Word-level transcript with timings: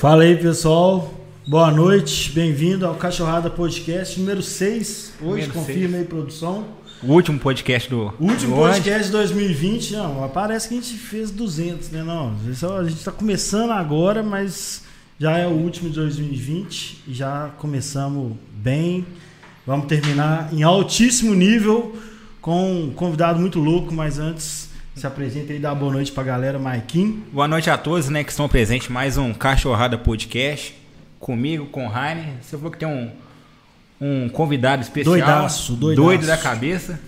Fala 0.00 0.22
aí, 0.22 0.34
pessoal. 0.34 1.12
Boa 1.46 1.70
noite, 1.70 2.32
bem-vindo 2.32 2.86
ao 2.86 2.94
Cachorrada 2.94 3.50
Podcast 3.50 4.18
número 4.18 4.40
6. 4.40 5.12
Hoje, 5.20 5.46
Número 5.46 5.52
confirma 5.52 5.88
seis. 5.88 5.94
aí, 5.94 6.04
produção. 6.04 6.64
O 7.02 7.12
último 7.12 7.38
podcast 7.38 7.90
do. 7.90 8.10
O 8.18 8.24
último 8.24 8.56
do 8.56 8.62
podcast 8.62 9.04
de 9.04 9.10
2020. 9.10 9.92
Não, 9.92 10.26
parece 10.30 10.68
que 10.68 10.74
a 10.74 10.80
gente 10.80 10.94
fez 10.94 11.30
200, 11.30 11.90
né? 11.90 12.02
Não, 12.02 12.34
isso 12.50 12.66
a 12.72 12.82
gente 12.82 13.04
tá 13.04 13.12
começando 13.12 13.72
agora, 13.72 14.22
mas 14.22 14.84
já 15.18 15.36
é 15.36 15.46
o 15.46 15.50
último 15.50 15.90
de 15.90 15.96
2020 15.96 17.02
e 17.06 17.12
já 17.12 17.50
começamos 17.58 18.32
bem. 18.54 19.04
Vamos 19.66 19.84
terminar 19.86 20.48
em 20.50 20.62
altíssimo 20.62 21.34
nível 21.34 21.94
com 22.40 22.84
um 22.84 22.90
convidado 22.90 23.38
muito 23.38 23.60
louco, 23.60 23.92
mas 23.92 24.18
antes 24.18 24.69
se 24.94 25.06
apresenta 25.06 25.52
aí 25.52 25.58
dá 25.58 25.74
boa 25.74 25.92
noite 25.92 26.12
pra 26.12 26.22
galera, 26.22 26.58
Maikin. 26.58 27.22
Boa 27.32 27.48
noite 27.48 27.70
a 27.70 27.78
todos, 27.78 28.08
né, 28.08 28.24
que 28.24 28.30
estão 28.30 28.48
presentes. 28.48 28.88
Mais 28.88 29.16
um 29.16 29.32
Cachorrada 29.32 29.96
Podcast. 29.96 30.74
Comigo, 31.18 31.66
com 31.66 31.86
o 31.86 31.88
Rainer. 31.88 32.34
Você 32.42 32.56
falou 32.56 32.70
que 32.72 32.78
tem 32.78 32.88
um, 32.88 33.10
um 34.00 34.28
convidado 34.28 34.82
especial. 34.82 35.14
Doidaço, 35.14 35.74
doidaço. 35.74 36.06
Doido 36.06 36.26
da 36.26 36.36
cabeça. 36.36 37.00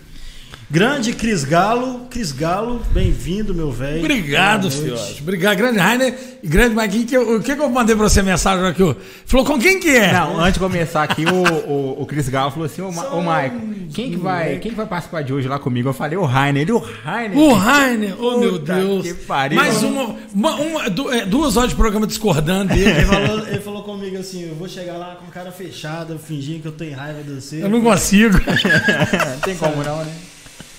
Grande 0.73 1.12
Cris 1.12 1.45
Galo, 1.45 2.07
Cris 2.11 2.33
Galo, 2.33 2.81
bem-vindo, 2.95 3.55
meu 3.55 3.71
velho. 3.71 3.99
Obrigado. 3.99 4.71
Fiote. 4.71 5.21
Obrigado, 5.21 5.59
grande 5.59 5.79
Rainer 5.79 6.15
e 6.43 6.48
grande 6.48 6.75
Maguinho. 6.75 7.07
Que 7.07 7.19
O 7.19 7.43
que, 7.43 7.55
que 7.55 7.61
eu 7.61 7.69
mandei 7.69 7.95
pra 7.95 8.09
você 8.09 8.23
mensagem 8.23 8.65
aqui? 8.65 8.97
Falou 9.27 9.45
com 9.45 9.59
quem 9.59 9.79
que 9.79 9.91
é? 9.91 10.15
Não, 10.15 10.41
antes 10.41 10.55
de 10.55 10.61
começar 10.61 11.03
aqui, 11.03 11.27
o, 11.27 11.71
o, 11.71 12.03
o 12.03 12.07
Cris 12.07 12.27
Galo 12.31 12.51
falou 12.53 12.65
assim: 12.65 12.81
Ô, 12.81 12.91
Ma- 12.91 13.07
ô 13.11 13.21
Maicon, 13.21 13.61
quem 13.93 14.12
que, 14.12 14.17
vai, 14.17 14.57
quem 14.61 14.71
que 14.71 14.77
vai 14.77 14.87
participar 14.87 15.23
de 15.23 15.35
hoje 15.35 15.47
lá 15.47 15.59
comigo? 15.59 15.91
Eu 15.91 15.93
falei: 15.93 16.17
o 16.17 16.25
Rainer. 16.25 16.62
Ele, 16.62 16.73
o 16.73 16.79
Rainer. 16.79 17.37
O 17.39 17.53
Rainer, 17.53 18.15
oh 18.19 18.39
meu 18.39 18.59
Deus. 18.59 19.03
que 19.07 19.12
pariu. 19.12 19.57
Mais 19.61 19.83
uma, 19.83 20.17
uma- 20.34 20.55
uma- 20.57 21.15
é, 21.15 21.27
duas 21.27 21.59
horas 21.59 21.69
de 21.69 21.77
programa 21.77 22.07
discordando 22.07 22.73
dele. 22.73 22.89
Ele 22.92 23.05
falou, 23.05 23.47
ele 23.47 23.61
falou 23.61 23.83
comigo 23.83 24.17
assim: 24.17 24.48
eu 24.48 24.55
vou 24.55 24.67
chegar 24.70 24.95
lá 24.97 25.17
com 25.17 25.27
cara 25.31 25.53
fechada, 25.53 26.17
fingindo 26.17 26.62
que 26.62 26.69
eu 26.69 26.73
tenho 26.73 26.97
raiva 26.97 27.23
de 27.23 27.31
você. 27.31 27.62
Eu 27.62 27.69
não 27.69 27.83
consigo. 27.83 28.39
Não 28.39 29.41
tem 29.45 29.55
como 29.55 29.84
não, 29.84 29.98
né? 30.03 30.12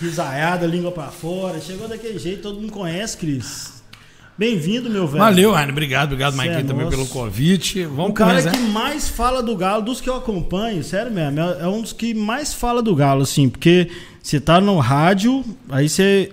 Risaiada, 0.03 0.67
língua 0.67 0.91
pra 0.91 1.07
fora. 1.07 1.61
Chegou 1.61 1.87
daquele 1.87 2.19
jeito, 2.19 2.41
todo 2.41 2.59
mundo 2.59 2.71
conhece, 2.71 3.17
Cris. 3.17 3.81
Bem-vindo, 4.37 4.89
meu 4.89 5.07
velho. 5.07 5.23
Valeu, 5.23 5.51
Rainer. 5.51 5.71
Obrigado, 5.71 6.07
obrigado, 6.07 6.31
Cê 6.31 6.37
Maguinho, 6.37 6.59
é 6.59 6.63
também 6.63 6.89
pelo 6.89 7.07
convite. 7.07 7.85
Vamos 7.85 8.11
O 8.11 8.13
cara 8.13 8.41
que 8.41 8.57
mais 8.57 9.07
fala 9.07 9.41
do 9.41 9.55
Galo, 9.55 9.83
dos 9.83 10.01
que 10.01 10.09
eu 10.09 10.15
acompanho, 10.15 10.83
sério 10.83 11.11
mesmo, 11.11 11.39
é 11.39 11.61
é 11.61 11.67
um 11.67 11.81
dos 11.81 11.93
que 11.93 12.13
mais 12.13 12.53
fala 12.53 12.81
do 12.81 12.95
Galo, 12.95 13.21
assim, 13.21 13.47
porque 13.47 13.89
você 14.21 14.39
tá 14.39 14.59
no 14.59 14.77
rádio, 14.79 15.43
aí 15.69 15.87
você. 15.87 16.31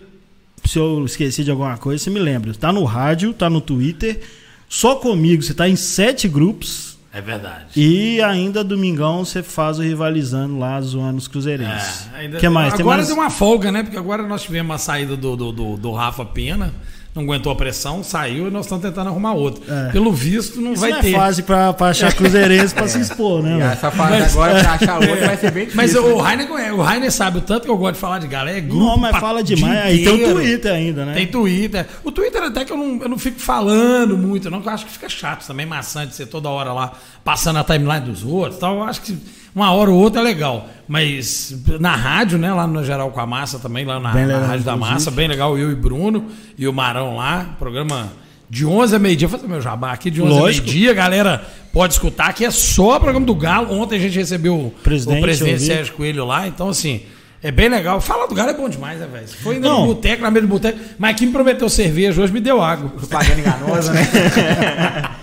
Se 0.65 0.79
eu 0.79 1.05
esqueci 1.05 1.45
de 1.45 1.51
alguma 1.51 1.77
coisa, 1.77 2.03
você 2.03 2.11
me 2.11 2.19
lembra. 2.19 2.53
Tá 2.55 2.73
no 2.73 2.85
rádio, 2.85 3.33
tá 3.33 3.49
no 3.49 3.61
Twitter, 3.61 4.21
só 4.69 4.97
comigo, 4.97 5.43
você 5.43 5.55
tá 5.55 5.69
em 5.69 5.77
sete 5.77 6.27
grupos. 6.27 6.90
É 7.13 7.21
verdade. 7.21 7.67
E 7.75 8.23
ainda 8.23 8.63
domingão 8.63 9.25
você 9.25 9.43
faz 9.43 9.79
o 9.81 9.83
rivalizando 9.83 10.57
lá, 10.59 10.81
zoando 10.81 11.19
os 11.19 11.27
cruzeirenses. 11.27 12.09
É, 12.15 12.19
ainda- 12.21 12.39
que 12.39 12.49
mais? 12.49 12.73
Agora 12.75 12.99
mais? 12.99 13.09
deu 13.09 13.17
uma 13.17 13.31
folga, 13.31 13.73
né? 13.73 13.83
Porque 13.83 13.97
agora 13.99 14.23
nós 14.23 14.43
tivemos 14.43 14.75
a 14.77 14.79
saída 14.79 15.17
do, 15.17 15.37
do, 15.37 15.51
do, 15.53 15.77
do 15.77 15.93
Rafa 15.93 16.25
Pena. 16.25 16.73
Não 17.13 17.25
aguentou 17.25 17.51
a 17.51 17.57
pressão, 17.57 18.05
saiu 18.05 18.47
e 18.47 18.51
nós 18.53 18.67
estamos 18.67 18.85
tentando 18.85 19.09
arrumar 19.09 19.33
outro. 19.33 19.61
É. 19.69 19.91
Pelo 19.91 20.13
visto, 20.13 20.61
não 20.61 20.75
Isso 20.75 20.81
vai 20.81 20.91
não 20.91 20.99
é 20.99 21.03
ter. 21.03 21.13
fase 21.13 21.43
pra, 21.43 21.73
pra 21.73 21.89
achar 21.89 22.15
cruzeirense 22.15 22.73
pra 22.73 22.87
se 22.89 23.01
expor, 23.01 23.43
né? 23.43 23.59
E 23.59 23.61
essa 23.63 23.91
fase 23.91 24.11
Mas- 24.21 24.33
agora 24.33 24.61
pra 24.61 24.73
achar 24.75 24.95
outro 25.01 25.27
vai 25.27 25.37
ser 25.37 25.51
bem 25.51 25.65
difícil. 25.67 25.77
Mas 25.77 25.93
né? 25.95 26.01
o 26.01 26.19
Rainer, 26.19 26.75
o 26.77 26.83
Rainer 26.83 27.11
sabe 27.11 27.39
o 27.39 27.41
tanto 27.41 27.65
que 27.65 27.71
eu 27.71 27.77
gosto 27.77 27.95
de 27.95 28.01
falar 28.01 28.21
de 28.21 28.29
galera. 28.29 28.59
É 28.59 28.61
grupo 28.61 28.85
Não, 28.85 28.97
mas 28.97 29.17
fala 29.19 29.43
demais. 29.43 29.77
Aí 29.87 30.05
tem 30.05 30.25
o. 30.25 30.35
Twitter 30.35 30.73
ainda, 30.73 31.05
né? 31.05 31.15
Tem 31.15 31.27
Twitter. 31.27 31.85
O 32.05 32.13
Twitter 32.13 32.45
até 32.45 32.65
que 32.65 32.73
eu 32.73 32.77
não, 32.77 33.03
eu 33.03 33.09
não 33.09 33.19
fico 33.19 33.41
falando 33.41 34.17
muito, 34.17 34.49
não, 34.49 34.61
que 34.63 34.69
eu 34.69 34.73
acho 34.73 34.87
que 34.87 34.93
fica 34.93 35.09
chato 35.09 35.45
também, 35.45 35.67
maçante 35.67 36.15
ser 36.15 36.27
toda 36.27 36.49
hora 36.49 36.73
lá 36.73 36.93
passando 37.25 37.59
a 37.59 37.65
timeline 37.65 38.01
dos 38.07 38.23
outros 38.25 38.57
e 38.57 38.61
tal. 38.61 38.77
Eu 38.77 38.83
acho 38.85 39.01
que 39.03 39.19
uma 39.55 39.73
hora 39.73 39.91
ou 39.91 39.99
outra 39.99 40.21
é 40.21 40.25
legal. 40.25 40.69
Mas 40.87 41.55
na 41.79 41.95
rádio, 41.95 42.39
né, 42.39 42.53
lá 42.53 42.67
no 42.67 42.85
Geral 42.85 43.11
com 43.11 43.21
a 43.21 43.27
Massa 43.27 43.59
também, 43.59 43.85
lá 43.85 44.01
na, 44.01 44.11
Bem 44.11 44.27
na 44.27 44.35
legal, 44.35 44.49
Rádio 44.49 44.65
da. 44.65 44.77
Massa, 44.77 45.11
bem 45.11 45.29
legal, 45.29 45.57
eu 45.57 45.71
e 45.71 45.75
Bruno 45.75 46.27
e 46.59 46.67
o 46.67 46.73
Marão 46.73 47.17
lá, 47.17 47.55
programa 47.59 48.13
de 48.49 48.67
11 48.67 48.97
a 48.97 48.99
meio-dia, 48.99 49.29
fazer 49.29 49.47
meu 49.47 49.61
jabá 49.61 49.93
aqui, 49.93 50.11
de 50.11 50.21
11 50.21 50.31
Lógico. 50.33 50.67
a 50.67 50.71
meio-dia, 50.73 50.93
galera 50.95 51.45
pode 51.73 51.93
escutar, 51.93 52.33
que 52.33 52.45
é 52.45 52.51
só 52.51 52.97
o 52.97 53.01
programa 53.01 53.25
do 53.25 53.35
Galo. 53.35 53.73
Ontem 53.73 53.97
a 53.97 54.01
gente 54.01 54.19
recebeu 54.19 54.57
o 54.57 54.71
Presidente, 54.83 55.19
o 55.19 55.23
presidente. 55.23 55.63
Sérgio 55.63 55.95
Coelho 55.95 56.25
lá, 56.27 56.49
então 56.49 56.69
assim, 56.69 57.03
é 57.41 57.53
bem 57.53 57.69
legal. 57.69 58.01
Falar 58.01 58.27
do 58.27 58.35
Galo 58.35 58.51
é 58.51 58.55
bom 58.55 58.69
demais, 58.69 58.99
né, 58.99 59.07
velho? 59.11 59.29
Foi 59.29 59.55
ainda 59.55 59.69
Não. 59.69 59.87
no 59.87 59.95
boteco, 59.95 60.23
na 60.23 60.31
mesa 60.33 60.47
do 60.47 60.51
boteco, 60.51 60.79
mas 60.99 61.17
quem 61.17 61.29
me 61.29 61.33
prometeu 61.33 61.69
cerveja 61.69 62.21
hoje 62.21 62.33
me 62.33 62.41
deu 62.41 62.61
água. 62.61 62.91
Propaganda 62.91 63.39
enganosa, 63.41 63.93
né? 63.93 64.03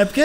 É 0.00 0.04
porque 0.04 0.22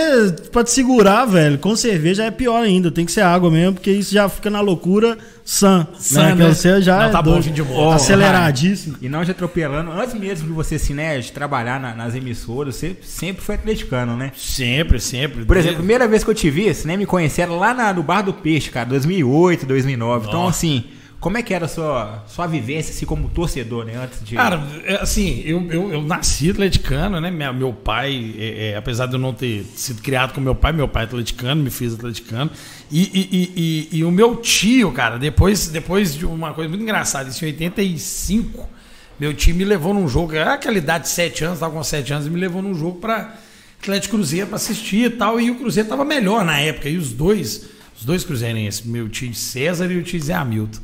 pra 0.51 0.63
te 0.63 0.69
segurar, 0.69 1.25
velho, 1.25 1.57
com 1.57 1.75
cerveja 1.75 2.23
é 2.25 2.29
pior 2.29 2.61
ainda. 2.61 2.91
Tem 2.91 3.05
que 3.05 3.11
ser 3.11 3.21
água 3.21 3.49
mesmo, 3.49 3.73
porque 3.73 3.89
isso 3.91 4.13
já 4.13 4.29
fica 4.29 4.47
na 4.51 4.61
loucura 4.61 5.17
sã. 5.43 5.87
Sã, 5.97 6.25
né? 6.25 6.35
né? 6.35 6.47
Que 6.49 6.53
você 6.55 6.79
já 6.79 6.97
Não, 6.99 7.03
é 7.05 7.09
tá 7.09 7.21
bom, 7.23 7.31
doido, 7.31 7.43
fim 7.45 7.53
de 7.53 7.63
boa. 7.63 7.95
aceleradíssimo. 7.95 8.97
E 9.01 9.09
não 9.09 9.25
te 9.25 9.31
atropelando, 9.31 9.91
antes 9.91 10.13
mesmo 10.13 10.45
de 10.47 10.53
você 10.53 10.75
assim, 10.75 10.93
né, 10.93 11.17
de 11.17 11.31
trabalhar 11.31 11.79
na- 11.79 11.95
nas 11.95 12.13
emissoras, 12.13 12.75
você 12.75 12.95
sempre 13.01 13.43
foi 13.43 13.55
atleticano, 13.55 14.15
né? 14.15 14.31
Sempre, 14.37 14.99
sempre. 14.99 15.43
Por 15.43 15.57
exemplo, 15.57 15.77
a 15.77 15.79
primeira 15.79 16.07
vez 16.07 16.23
que 16.23 16.29
eu 16.29 16.35
te 16.35 16.51
vi, 16.51 16.71
você 16.71 16.87
nem 16.87 16.95
me 16.97 17.07
conheceram 17.07 17.57
lá 17.57 17.73
na, 17.73 17.91
no 17.91 18.03
Bar 18.03 18.21
do 18.21 18.31
Peixe, 18.33 18.69
cara, 18.69 18.87
2008, 18.87 19.65
2009. 19.65 20.27
Então, 20.27 20.47
assim, 20.47 20.83
como 21.23 21.37
é 21.37 21.41
que 21.41 21.53
era 21.53 21.63
a 21.63 21.69
sua, 21.69 22.21
sua 22.27 22.45
vivência, 22.47 22.91
assim, 22.93 23.05
como 23.05 23.29
torcedor, 23.29 23.85
né, 23.85 23.95
antes 23.95 24.21
de... 24.25 24.35
Cara, 24.35 24.61
é, 24.83 24.95
assim, 24.95 25.41
eu, 25.45 25.65
eu, 25.71 25.93
eu 25.93 26.01
nasci 26.01 26.49
atleticano, 26.51 27.21
né? 27.21 27.31
Minha- 27.31 27.53
meu 27.53 27.71
pai, 27.71 28.35
é, 28.37 28.71
é, 28.71 28.75
apesar 28.75 29.05
de 29.05 29.13
eu 29.13 29.19
não 29.19 29.33
ter 29.33 29.63
sido 29.73 30.01
criado 30.01 30.33
com 30.33 30.41
meu 30.41 30.53
pai, 30.53 30.73
meu 30.73 30.85
pai 30.85 31.03
é 31.03 31.05
atleticano, 31.05 31.63
me 31.63 31.69
fiz 31.69 31.93
atleticano. 31.93 32.51
E, 32.91 33.01
e, 33.01 33.29
e, 33.31 33.53
e- 33.95 33.97
e 33.99 34.03
o 34.03 34.11
meu 34.11 34.35
tio, 34.35 34.91
cara, 34.91 35.17
depois, 35.17 35.69
depois 35.69 36.13
de 36.13 36.25
uma 36.25 36.53
coisa 36.53 36.67
muito 36.69 36.81
engraçada, 36.83 37.29
isso 37.29 37.45
em 37.45 37.47
85, 37.53 38.69
meu 39.17 39.33
tio 39.33 39.55
me 39.55 39.63
levou 39.63 39.93
num 39.93 40.09
jogo, 40.09 40.35
era 40.35 40.55
aquela 40.55 40.77
idade 40.77 41.05
de 41.05 41.09
7 41.11 41.45
anos, 41.45 41.59
tava 41.59 41.73
com 41.73 41.81
7 41.81 42.11
anos, 42.11 42.27
e 42.27 42.29
me 42.29 42.37
levou 42.37 42.61
num 42.61 42.75
jogo 42.75 42.99
pra 42.99 43.33
Atlético 43.81 44.15
Cruzeiro 44.17 44.47
pra 44.47 44.57
assistir 44.57 45.05
e 45.05 45.09
tal. 45.09 45.39
E 45.39 45.49
o 45.49 45.55
Cruzeiro 45.55 45.87
tava 45.87 46.03
melhor 46.03 46.43
na 46.43 46.59
época. 46.59 46.89
E 46.89 46.97
os 46.97 47.13
dois, 47.13 47.69
os 47.97 48.03
dois 48.03 48.23
cruzeirenses, 48.25 48.81
meu 48.85 49.07
tio 49.07 49.33
César 49.33 49.89
e 49.89 49.97
o 49.97 50.03
tio 50.03 50.21
Zé 50.21 50.33
Hamilton. 50.33 50.79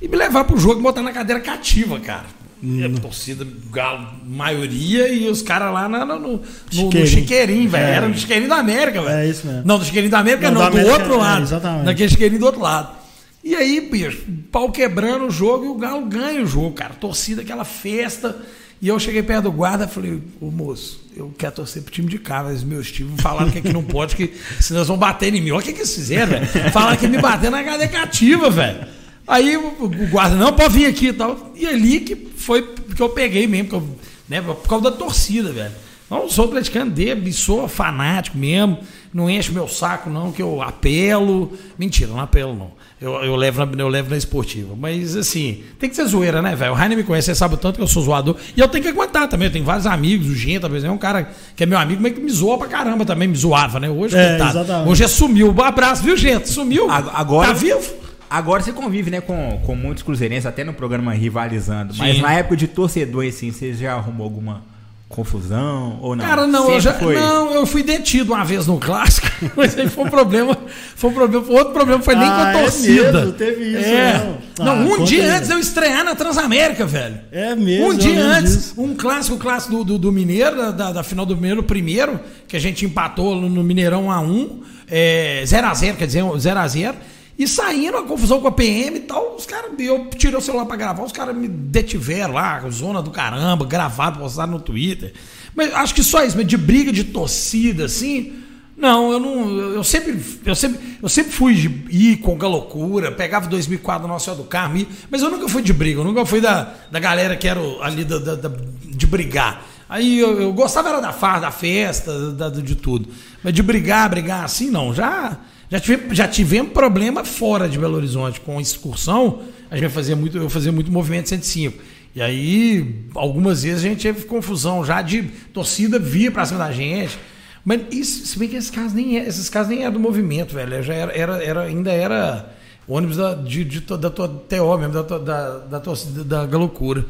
E 0.00 0.08
me 0.08 0.16
levar 0.16 0.44
pro 0.44 0.58
jogo 0.58 0.80
e 0.80 0.82
botar 0.82 1.02
na 1.02 1.12
cadeira 1.12 1.40
cativa, 1.40 1.98
cara. 2.00 2.26
E 2.62 2.82
a 2.84 2.88
torcida 3.00 3.46
galo, 3.70 4.08
maioria, 4.24 5.08
e 5.08 5.28
os 5.28 5.42
caras 5.42 5.72
lá 5.72 5.88
na- 5.88 6.04
no, 6.06 6.18
no, 6.18 6.42
Chiqueirinho. 6.70 7.00
no 7.00 7.06
chiqueirinho, 7.06 7.68
velho. 7.70 7.84
É. 7.86 7.90
Era 7.94 8.08
no 8.08 8.16
chiqueirinho 8.16 8.48
da 8.48 8.56
América, 8.56 9.02
velho. 9.02 9.14
É 9.18 9.28
isso 9.28 9.46
mesmo. 9.46 9.62
Não, 9.64 9.78
do 9.78 9.84
chiqueirinho 9.84 10.10
da 10.10 10.18
América 10.20 10.50
Não, 10.50 10.54
não, 10.54 10.60
da 10.62 10.68
do 10.70 10.76
América, 10.78 10.94
outro 10.98 11.14
é, 11.14 11.18
lado. 11.18 11.42
exatamente. 11.42 11.84
Daquele 11.84 12.08
chiqueirinho 12.08 12.40
do 12.40 12.46
outro 12.46 12.60
lado. 12.62 12.96
E 13.44 13.54
aí, 13.54 13.80
bicho, 13.80 14.22
pau 14.50 14.72
quebrando 14.72 15.26
o 15.26 15.30
jogo 15.30 15.66
e 15.66 15.68
o 15.68 15.74
Galo 15.76 16.06
ganha 16.06 16.42
o 16.42 16.46
jogo, 16.46 16.72
cara. 16.72 16.94
Torcida, 16.94 17.42
aquela 17.42 17.64
festa. 17.64 18.36
E 18.82 18.88
eu 18.88 18.98
cheguei 18.98 19.22
perto 19.22 19.44
do 19.44 19.52
guarda 19.52 19.84
e 19.84 19.88
falei, 19.88 20.20
ô 20.40 20.50
moço, 20.50 21.00
eu 21.16 21.32
quero 21.38 21.52
torcer 21.54 21.82
pro 21.82 21.92
time 21.92 22.08
de 22.08 22.18
cá, 22.18 22.42
mas 22.42 22.62
meus 22.64 22.90
times 22.90 23.20
falaram 23.22 23.50
que 23.50 23.58
aqui 23.58 23.72
não 23.72 23.82
pode, 23.84 24.16
que 24.16 24.32
senão 24.60 24.80
eles 24.80 24.88
vão 24.88 24.98
bater 24.98 25.32
em 25.34 25.40
mim. 25.40 25.50
Olha 25.50 25.60
o 25.60 25.62
que, 25.62 25.72
que 25.72 25.78
eles 25.80 25.94
fizeram, 25.94 26.32
velho. 26.32 26.46
Falaram 26.72 26.96
que 26.96 27.06
me 27.06 27.18
bater 27.18 27.50
na 27.50 27.62
cadeia 27.62 27.88
cativa, 27.88 28.50
velho. 28.50 28.95
Aí 29.26 29.56
o, 29.56 29.88
guarda, 30.10 30.36
não, 30.36 30.52
pode 30.52 30.74
vir 30.74 30.86
aqui 30.86 31.08
e 31.08 31.12
tal. 31.12 31.52
E 31.54 31.66
ali 31.66 32.00
que 32.00 32.14
foi 32.36 32.62
que 32.94 33.02
eu 33.02 33.08
peguei 33.08 33.46
mesmo, 33.46 33.68
eu, 33.72 33.88
né, 34.28 34.40
por 34.40 34.68
causa 34.68 34.84
da 34.90 34.96
torcida, 34.96 35.50
velho. 35.52 35.72
Não 36.08 36.28
sou 36.28 36.44
atleticano 36.44 36.90
dele, 36.92 37.32
sou 37.32 37.66
fanático 37.66 38.38
mesmo. 38.38 38.78
Não 39.12 39.28
enche 39.28 39.50
meu 39.50 39.66
saco, 39.66 40.08
não, 40.08 40.30
que 40.30 40.40
eu 40.40 40.62
apelo. 40.62 41.52
Mentira, 41.76 42.08
não 42.10 42.20
apelo, 42.20 42.54
não. 42.54 42.70
Eu, 43.00 43.12
eu, 43.24 43.34
levo 43.34 43.64
na, 43.66 43.82
eu 43.82 43.88
levo 43.88 44.10
na 44.10 44.16
esportiva. 44.16 44.74
Mas, 44.78 45.16
assim, 45.16 45.62
tem 45.80 45.90
que 45.90 45.96
ser 45.96 46.04
zoeira, 46.06 46.40
né, 46.40 46.54
velho? 46.54 46.70
O 46.72 46.74
Rainer 46.74 46.96
me 46.96 47.02
conhece, 47.02 47.30
ele 47.30 47.34
sabe 47.34 47.54
o 47.54 47.56
tanto 47.56 47.76
que 47.76 47.82
eu 47.82 47.88
sou 47.88 48.04
zoador. 48.04 48.36
E 48.56 48.60
eu 48.60 48.68
tenho 48.68 48.84
que 48.84 48.90
aguentar 48.90 49.26
também. 49.28 49.48
Eu 49.48 49.52
tenho 49.52 49.64
vários 49.64 49.86
amigos, 49.86 50.28
o 50.28 50.34
Genta, 50.34 50.68
por 50.68 50.76
exemplo, 50.76 50.92
é 50.92 50.96
um 50.96 50.98
cara 51.00 51.28
que 51.56 51.64
é 51.64 51.66
meu 51.66 51.78
amigo, 51.78 52.00
mas 52.00 52.12
que 52.14 52.20
me 52.20 52.30
zoa 52.30 52.56
pra 52.56 52.68
caramba 52.68 53.04
também, 53.04 53.26
me 53.26 53.36
zoava, 53.36 53.80
né? 53.80 53.90
Hoje, 53.90 54.16
É, 54.16 54.28
coitado. 54.30 54.58
exatamente. 54.58 54.88
Hoje 54.90 55.02
é 55.04 55.08
sumiu. 55.08 55.52
Um 55.52 55.62
abraço, 55.62 56.02
viu, 56.04 56.16
Genta? 56.16 56.46
Sumiu. 56.46 56.88
Ag- 56.88 57.10
agora- 57.14 57.48
Tá 57.48 57.52
vivo? 57.54 58.05
Agora 58.28 58.62
você 58.62 58.72
convive, 58.72 59.10
né, 59.10 59.20
com, 59.20 59.60
com 59.64 59.74
muitos 59.74 60.02
cruzeirenses, 60.02 60.46
até 60.46 60.64
no 60.64 60.72
programa 60.74 61.12
Rivalizando. 61.14 61.94
Mas 61.96 62.16
Sim. 62.16 62.22
na 62.22 62.32
época 62.32 62.56
de 62.56 62.66
torcedor, 62.68 63.24
assim, 63.26 63.50
você 63.52 63.72
já 63.74 63.94
arrumou 63.94 64.24
alguma 64.24 64.62
confusão 65.08 65.98
ou 66.02 66.16
não? 66.16 66.24
Cara, 66.24 66.46
não, 66.48 66.68
eu 66.70 66.80
já, 66.80 66.92
foi. 66.94 67.14
não, 67.14 67.52
eu 67.54 67.64
fui 67.64 67.82
detido 67.84 68.32
uma 68.32 68.44
vez 68.44 68.66
no 68.66 68.78
clássico, 68.78 69.28
mas 69.56 69.78
aí 69.78 69.88
foi 69.88 70.04
um 70.04 70.10
problema, 70.10 70.58
foi 70.96 71.10
um 71.10 71.12
problema, 71.14 71.46
outro 71.48 71.72
problema 71.72 72.02
foi 72.02 72.16
nem 72.16 72.26
Ah, 72.28 72.34
com 72.36 72.42
a 72.42 72.50
é 72.50 72.62
torcida. 72.64 73.12
mesmo? 73.12 73.32
Teve 73.34 73.64
isso, 73.78 73.88
é. 73.88 74.36
não. 74.58 74.66
Não, 74.66 74.72
Ah, 74.94 74.96
um 74.98 75.04
dia 75.04 75.22
aí. 75.22 75.28
antes 75.30 75.48
de 75.48 75.54
eu 75.54 75.58
estrear 75.60 76.02
na 76.04 76.14
Transamérica, 76.16 76.84
velho. 76.84 77.20
É 77.30 77.54
mesmo. 77.54 77.86
Um 77.90 77.96
dia 77.96 78.20
antes, 78.20 78.52
disso. 78.56 78.74
um 78.78 78.96
clássico, 78.96 79.36
clássico 79.38 79.76
do, 79.76 79.84
do, 79.84 79.98
do 79.98 80.12
Mineiro, 80.12 80.56
da- 80.56 80.70
da, 80.72 80.92
da 80.92 81.02
final 81.04 81.24
do 81.24 81.36
Mineiro, 81.36 81.62
primeiro, 81.62 82.18
que 82.48 82.56
a 82.56 82.60
gente 82.60 82.84
empatou 82.84 83.36
no, 83.36 83.48
no 83.48 83.62
Mineirão 83.62 84.06
1x1, 84.08 84.48
é, 84.90 85.42
0x0, 85.44 85.94
quer 85.96 86.06
dizer, 86.06 86.22
0x0. 86.24 86.94
E 87.38 87.46
saindo 87.46 87.98
a 87.98 88.02
confusão 88.02 88.40
com 88.40 88.48
a 88.48 88.52
PM 88.52 88.96
e 88.96 89.00
tal, 89.00 89.36
os 89.36 89.44
caras, 89.44 89.70
eu 89.78 90.06
tirei 90.16 90.36
o 90.38 90.40
celular 90.40 90.64
pra 90.64 90.76
gravar, 90.76 91.02
os 91.04 91.12
caras 91.12 91.36
me 91.36 91.46
detiveram 91.46 92.32
lá, 92.32 92.66
zona 92.70 93.02
do 93.02 93.10
caramba, 93.10 93.64
gravado, 93.66 94.18
postado 94.18 94.50
no 94.52 94.58
Twitter. 94.60 95.12
Mas 95.54 95.72
acho 95.74 95.94
que 95.94 96.02
só 96.02 96.24
isso, 96.24 96.36
mas 96.36 96.46
de 96.46 96.56
briga 96.56 96.90
de 96.90 97.04
torcida, 97.04 97.84
assim. 97.84 98.32
Não, 98.76 99.10
eu 99.10 99.18
não. 99.20 99.50
Eu 99.58 99.84
sempre, 99.84 100.18
eu 100.44 100.54
sempre, 100.54 100.78
eu 101.02 101.08
sempre 101.08 101.32
fui 101.32 101.54
de 101.54 101.66
ir 101.90 102.16
com 102.18 102.36
a 102.42 102.48
loucura, 102.48 103.10
pegava 103.12 103.48
2004 103.48 104.02
no 104.06 104.12
Nossa 104.12 104.26
Senhora 104.26 104.42
do 104.42 104.48
Carmo, 104.48 104.86
mas 105.10 105.22
eu 105.22 105.30
nunca 105.30 105.48
fui 105.48 105.62
de 105.62 105.72
briga, 105.72 106.00
eu 106.00 106.04
nunca 106.04 106.24
fui 106.26 106.40
da, 106.42 106.74
da 106.90 106.98
galera 106.98 107.36
que 107.36 107.48
era 107.48 107.60
ali 107.82 108.04
da, 108.04 108.18
da- 108.18 108.34
da- 108.34 108.52
de 108.84 109.06
brigar. 109.06 109.62
Aí 109.88 110.18
eu, 110.18 110.40
eu 110.42 110.52
gostava 110.52 110.88
era 110.90 111.00
da 111.00 111.12
farra, 111.12 111.40
da 111.40 111.50
festa, 111.50 112.32
da- 112.32 112.50
de 112.50 112.74
tudo. 112.74 113.08
Mas 113.42 113.54
de 113.54 113.62
brigar, 113.62 114.10
brigar 114.10 114.44
assim, 114.44 114.70
não. 114.70 114.92
Já, 114.92 115.38
já, 115.70 115.80
tive, 115.80 116.14
já 116.14 116.28
tivemos 116.28 116.72
problema 116.72 117.24
fora 117.24 117.68
de 117.68 117.78
Belo 117.78 117.96
Horizonte 117.96 118.40
com 118.40 118.60
excursão. 118.60 119.42
A 119.70 119.76
gente 119.76 119.90
fazia 119.90 120.14
muito, 120.16 120.38
eu 120.38 120.48
fazia 120.48 120.70
muito 120.72 120.90
movimento 120.92 121.28
105. 121.28 121.82
E 122.14 122.22
aí, 122.22 123.04
algumas 123.14 123.62
vezes 123.62 123.84
a 123.84 123.88
gente 123.88 124.00
teve 124.02 124.24
confusão 124.24 124.84
já 124.84 125.02
de 125.02 125.22
torcida 125.52 125.98
vir 125.98 126.32
pra 126.32 126.46
cima 126.46 126.60
da 126.60 126.72
gente. 126.72 127.18
Mas 127.64 127.80
isso, 127.90 128.26
se 128.26 128.38
bem 128.38 128.48
que 128.48 128.56
esses 128.56 128.70
casos 128.70 128.92
nem, 128.92 129.18
é- 129.18 129.26
esses 129.26 129.50
casos 129.50 129.68
nem 129.70 129.82
eram 129.82 129.94
do 129.94 130.00
movimento, 130.00 130.54
velho. 130.54 130.82
Já 130.82 130.94
era, 130.94 131.12
era, 131.12 131.44
era- 131.44 131.62
ainda 131.62 131.90
era 131.92 132.54
ônibus 132.88 133.16
da, 133.16 133.34
de, 133.34 133.64
de, 133.64 133.80
da 133.80 134.08
tua 134.08 134.28
TO 134.28 134.78
mesmo, 134.78 134.92
da, 134.94 135.02
tua- 135.02 135.18
da, 135.18 135.58
da 135.58 135.80
torcida 135.80 136.22
da 136.24 136.46
Galocura. 136.46 137.04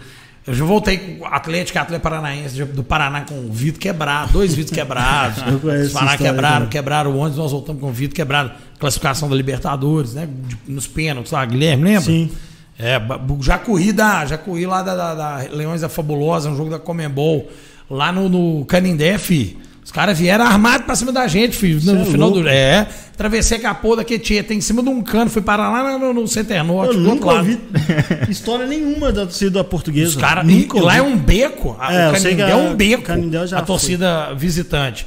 Eu 0.46 0.54
já 0.54 0.64
voltei 0.64 0.96
com 0.96 1.24
o 1.24 1.26
Atlético, 1.26 1.76
Atlético 1.78 2.02
Paranaense 2.08 2.64
do 2.66 2.84
Paraná 2.84 3.22
com 3.22 3.34
o 3.34 3.52
vidro 3.52 3.80
quebrado, 3.80 4.32
dois 4.32 4.54
vidros 4.54 4.72
quebrados. 4.74 5.38
Os 5.86 5.92
Paraná 5.92 6.16
quebraram, 6.16 6.66
quebraram 6.66 7.10
o 7.10 7.16
ônibus, 7.18 7.36
nós 7.38 7.50
voltamos 7.50 7.80
com 7.80 7.88
o 7.88 7.92
vidro 7.92 8.14
quebrado. 8.14 8.52
Classificação 8.78 9.28
da 9.28 9.34
Libertadores, 9.34 10.14
né? 10.14 10.28
nos 10.68 10.86
pênaltis 10.86 11.32
lá, 11.32 11.44
Guilherme, 11.44 11.82
lembra? 11.84 12.02
Sim. 12.02 12.30
É, 12.78 13.00
já 13.40 13.58
corri 13.58 13.90
da, 13.90 14.24
já 14.26 14.38
corri 14.38 14.66
lá 14.66 14.82
da, 14.82 14.94
da- 14.94 15.14
da 15.14 15.36
Leões 15.50 15.80
da 15.80 15.88
Fabulosa, 15.88 16.48
um 16.50 16.56
jogo 16.56 16.70
da 16.70 16.78
Comembol, 16.78 17.50
lá 17.90 18.12
no, 18.12 18.28
no 18.28 18.64
Canindé, 18.66 19.16
fi. 19.18 19.58
Os 19.86 19.92
caras 19.92 20.18
vieram 20.18 20.44
armados 20.44 20.84
pra 20.84 20.96
cima 20.96 21.12
da 21.12 21.28
gente, 21.28 21.56
filho. 21.56 21.80
No, 21.84 22.02
é 22.02 22.04
final 22.06 22.28
louco. 22.28 22.42
do. 22.42 22.48
É, 22.48 22.88
atravessei 23.14 23.56
a 23.58 23.60
capô 23.60 23.94
da 23.94 24.02
Quetieta 24.04 24.52
em 24.52 24.60
cima 24.60 24.82
de 24.82 24.88
um 24.88 25.00
cano, 25.00 25.30
fui 25.30 25.40
parar 25.40 25.70
lá 25.70 25.96
no, 25.96 26.12
no 26.12 26.26
Center 26.26 26.62
Norte. 26.64 26.96
Eu 26.96 27.00
nunca 27.00 27.26
ouvi 27.32 27.56
história 28.28 28.66
nenhuma 28.66 29.12
da 29.12 29.22
torcida 29.22 29.62
portuguesa. 29.62 30.08
Os 30.08 30.16
Lá 30.80 30.96
é 30.96 31.02
um 31.02 31.16
beco. 31.16 31.76
a- 31.78 31.94
É, 31.94 32.08
o 32.10 32.12
Canindé 32.14 32.42
é 32.42 32.52
a- 32.52 32.56
um 32.56 32.74
beco. 32.74 33.02
Canindé 33.04 33.38
eu 33.38 33.46
já 33.46 33.58
a 33.58 33.62
torcida 33.62 34.34
visitante. 34.34 35.06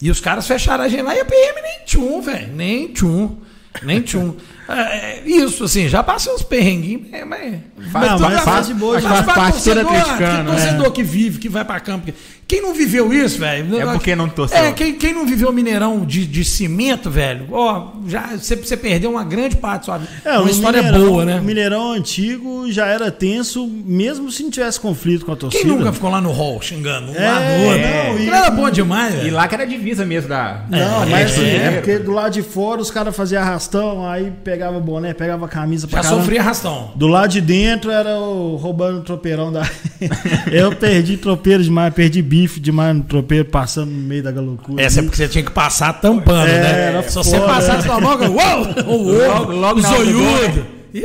E 0.00 0.08
os 0.12 0.20
caras 0.20 0.46
fecharam 0.46 0.84
a 0.84 0.88
gente 0.88 1.02
lá 1.02 1.14
e 1.14 1.20
a 1.20 1.24
PM 1.24 1.60
nem 1.60 1.84
tchum, 1.84 2.22
velho. 2.22 2.52
Nem 2.54 2.88
tchum. 2.92 3.36
Nem 3.82 4.00
tchum. 4.00 4.34
É, 4.70 4.80
é, 4.80 5.22
isso, 5.26 5.64
assim, 5.64 5.88
já 5.88 6.02
passei 6.02 6.32
uns 6.32 6.42
perrenguinhos, 6.42 7.02
é, 7.12 7.24
mas. 7.24 7.54
Faz- 7.92 8.20
mas 8.20 8.40
faz 8.42 8.66
de 8.66 8.74
boa, 8.74 8.94
mas 8.94 9.04
faz 9.04 9.24
pra 9.24 9.34
parte 9.34 9.52
torcedor, 9.54 9.86
atleticano, 9.86 10.50
que 10.50 10.56
torcedor 10.56 10.92
que 10.92 11.02
vive, 11.02 11.38
que 11.38 11.48
vai 11.48 11.64
pra 11.64 11.80
campo. 11.80 12.12
Quem 12.46 12.60
não 12.60 12.74
viveu 12.74 13.12
isso, 13.12 13.38
velho? 13.38 13.80
É 13.80 13.86
porque 13.92 14.16
não 14.16 14.28
torceu. 14.28 14.58
É, 14.58 14.72
quem, 14.72 14.94
quem 14.94 15.14
não 15.14 15.24
viveu 15.24 15.52
Mineirão 15.52 16.04
de, 16.04 16.26
de 16.26 16.44
cimento, 16.44 17.08
velho, 17.08 17.46
ó, 17.52 17.92
já 18.08 18.26
você, 18.36 18.56
você 18.56 18.76
perdeu 18.76 19.08
uma 19.12 19.22
grande 19.22 19.54
parte 19.56 19.82
da 19.82 19.84
sua 19.86 19.98
vida. 19.98 20.10
É, 20.24 20.36
uma 20.36 20.50
história 20.50 20.82
Mineirão- 20.82 21.08
boa, 21.08 21.24
né? 21.24 21.38
O 21.38 21.44
Mineirão 21.44 21.92
antigo 21.92 22.70
já 22.72 22.86
era 22.86 23.08
tenso, 23.10 23.68
mesmo 23.68 24.32
se 24.32 24.42
não 24.42 24.50
tivesse 24.50 24.80
conflito 24.80 25.24
com 25.24 25.32
a 25.32 25.36
torcida. 25.36 25.62
Quem 25.62 25.72
nunca 25.72 25.92
ficou 25.92 26.10
lá 26.10 26.20
no 26.20 26.32
hall 26.32 26.60
xingando? 26.60 27.12
Um 27.12 27.14
É, 27.14 27.66
outro. 27.66 28.14
não, 28.14 28.18
e- 28.18 28.28
era 28.28 28.50
bom 28.50 28.68
demais, 28.68 29.14
velho. 29.14 29.28
E 29.28 29.30
lá 29.30 29.46
que 29.46 29.54
era 29.54 29.62
a 29.62 29.66
divisa 29.66 30.04
mesmo 30.04 30.28
da. 30.28 30.62
Não, 30.68 31.04
É, 31.04 31.06
mas 31.06 31.30
assim, 31.30 31.44
é. 31.44 31.56
é 31.66 31.70
porque 31.72 31.98
do 32.00 32.10
lado 32.10 32.32
de 32.32 32.42
fora 32.42 32.80
os 32.80 32.90
caras 32.90 33.14
faziam 33.14 33.40
arrastão, 33.42 34.04
aí 34.08 34.32
pegava 34.42 34.59
boné, 34.80 35.14
pegava 35.14 35.48
camisa 35.48 35.86
pra 35.88 35.98
Já 35.98 36.02
caramba. 36.02 36.22
sofria 36.22 36.40
arrastão. 36.40 36.90
Do 36.94 37.06
lado 37.06 37.30
de 37.30 37.40
dentro 37.40 37.90
era 37.90 38.18
o 38.18 38.56
roubando 38.56 38.98
o 38.98 39.02
tropeirão 39.02 39.50
da. 39.52 39.62
eu 40.52 40.74
perdi 40.76 41.16
tropeiro 41.16 41.62
demais, 41.62 41.94
perdi 41.94 42.20
bife 42.20 42.60
demais 42.60 42.94
no 42.96 43.02
tropeiro, 43.04 43.44
passando 43.46 43.90
no 43.90 44.02
meio 44.02 44.22
da 44.22 44.30
galocura. 44.30 44.82
Essa 44.82 45.00
é 45.00 45.02
porque 45.02 45.16
você 45.16 45.28
tinha 45.28 45.44
que 45.44 45.50
passar 45.50 45.92
tampando, 45.94 46.48
É, 46.48 46.60
né? 46.60 46.80
era 46.88 47.02
Se 47.08 47.14
você 47.14 47.38
passasse 47.40 47.88
né? 47.88 47.94
na 47.94 48.00
boca, 48.00 48.28
uou! 48.28 48.60
O 49.00 49.26
Logo- 49.26 49.52
logo 49.52 49.78
o 49.78 49.82
zoiudo. 49.82 50.66
Ih! 50.92 51.02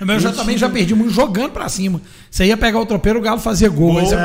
Mas 0.00 0.22
eu 0.24 0.30
já, 0.30 0.36
também 0.36 0.56
já 0.58 0.68
perdi 0.68 0.94
muito 0.94 1.12
jogando 1.12 1.50
pra 1.52 1.68
cima. 1.68 2.00
Você 2.30 2.44
ia 2.44 2.56
pegar 2.56 2.78
o 2.80 2.86
tropeiro, 2.86 3.18
o 3.18 3.22
galo 3.22 3.40
fazia 3.40 3.68
gol. 3.68 3.98
aí 3.98 4.04
você... 4.06 4.16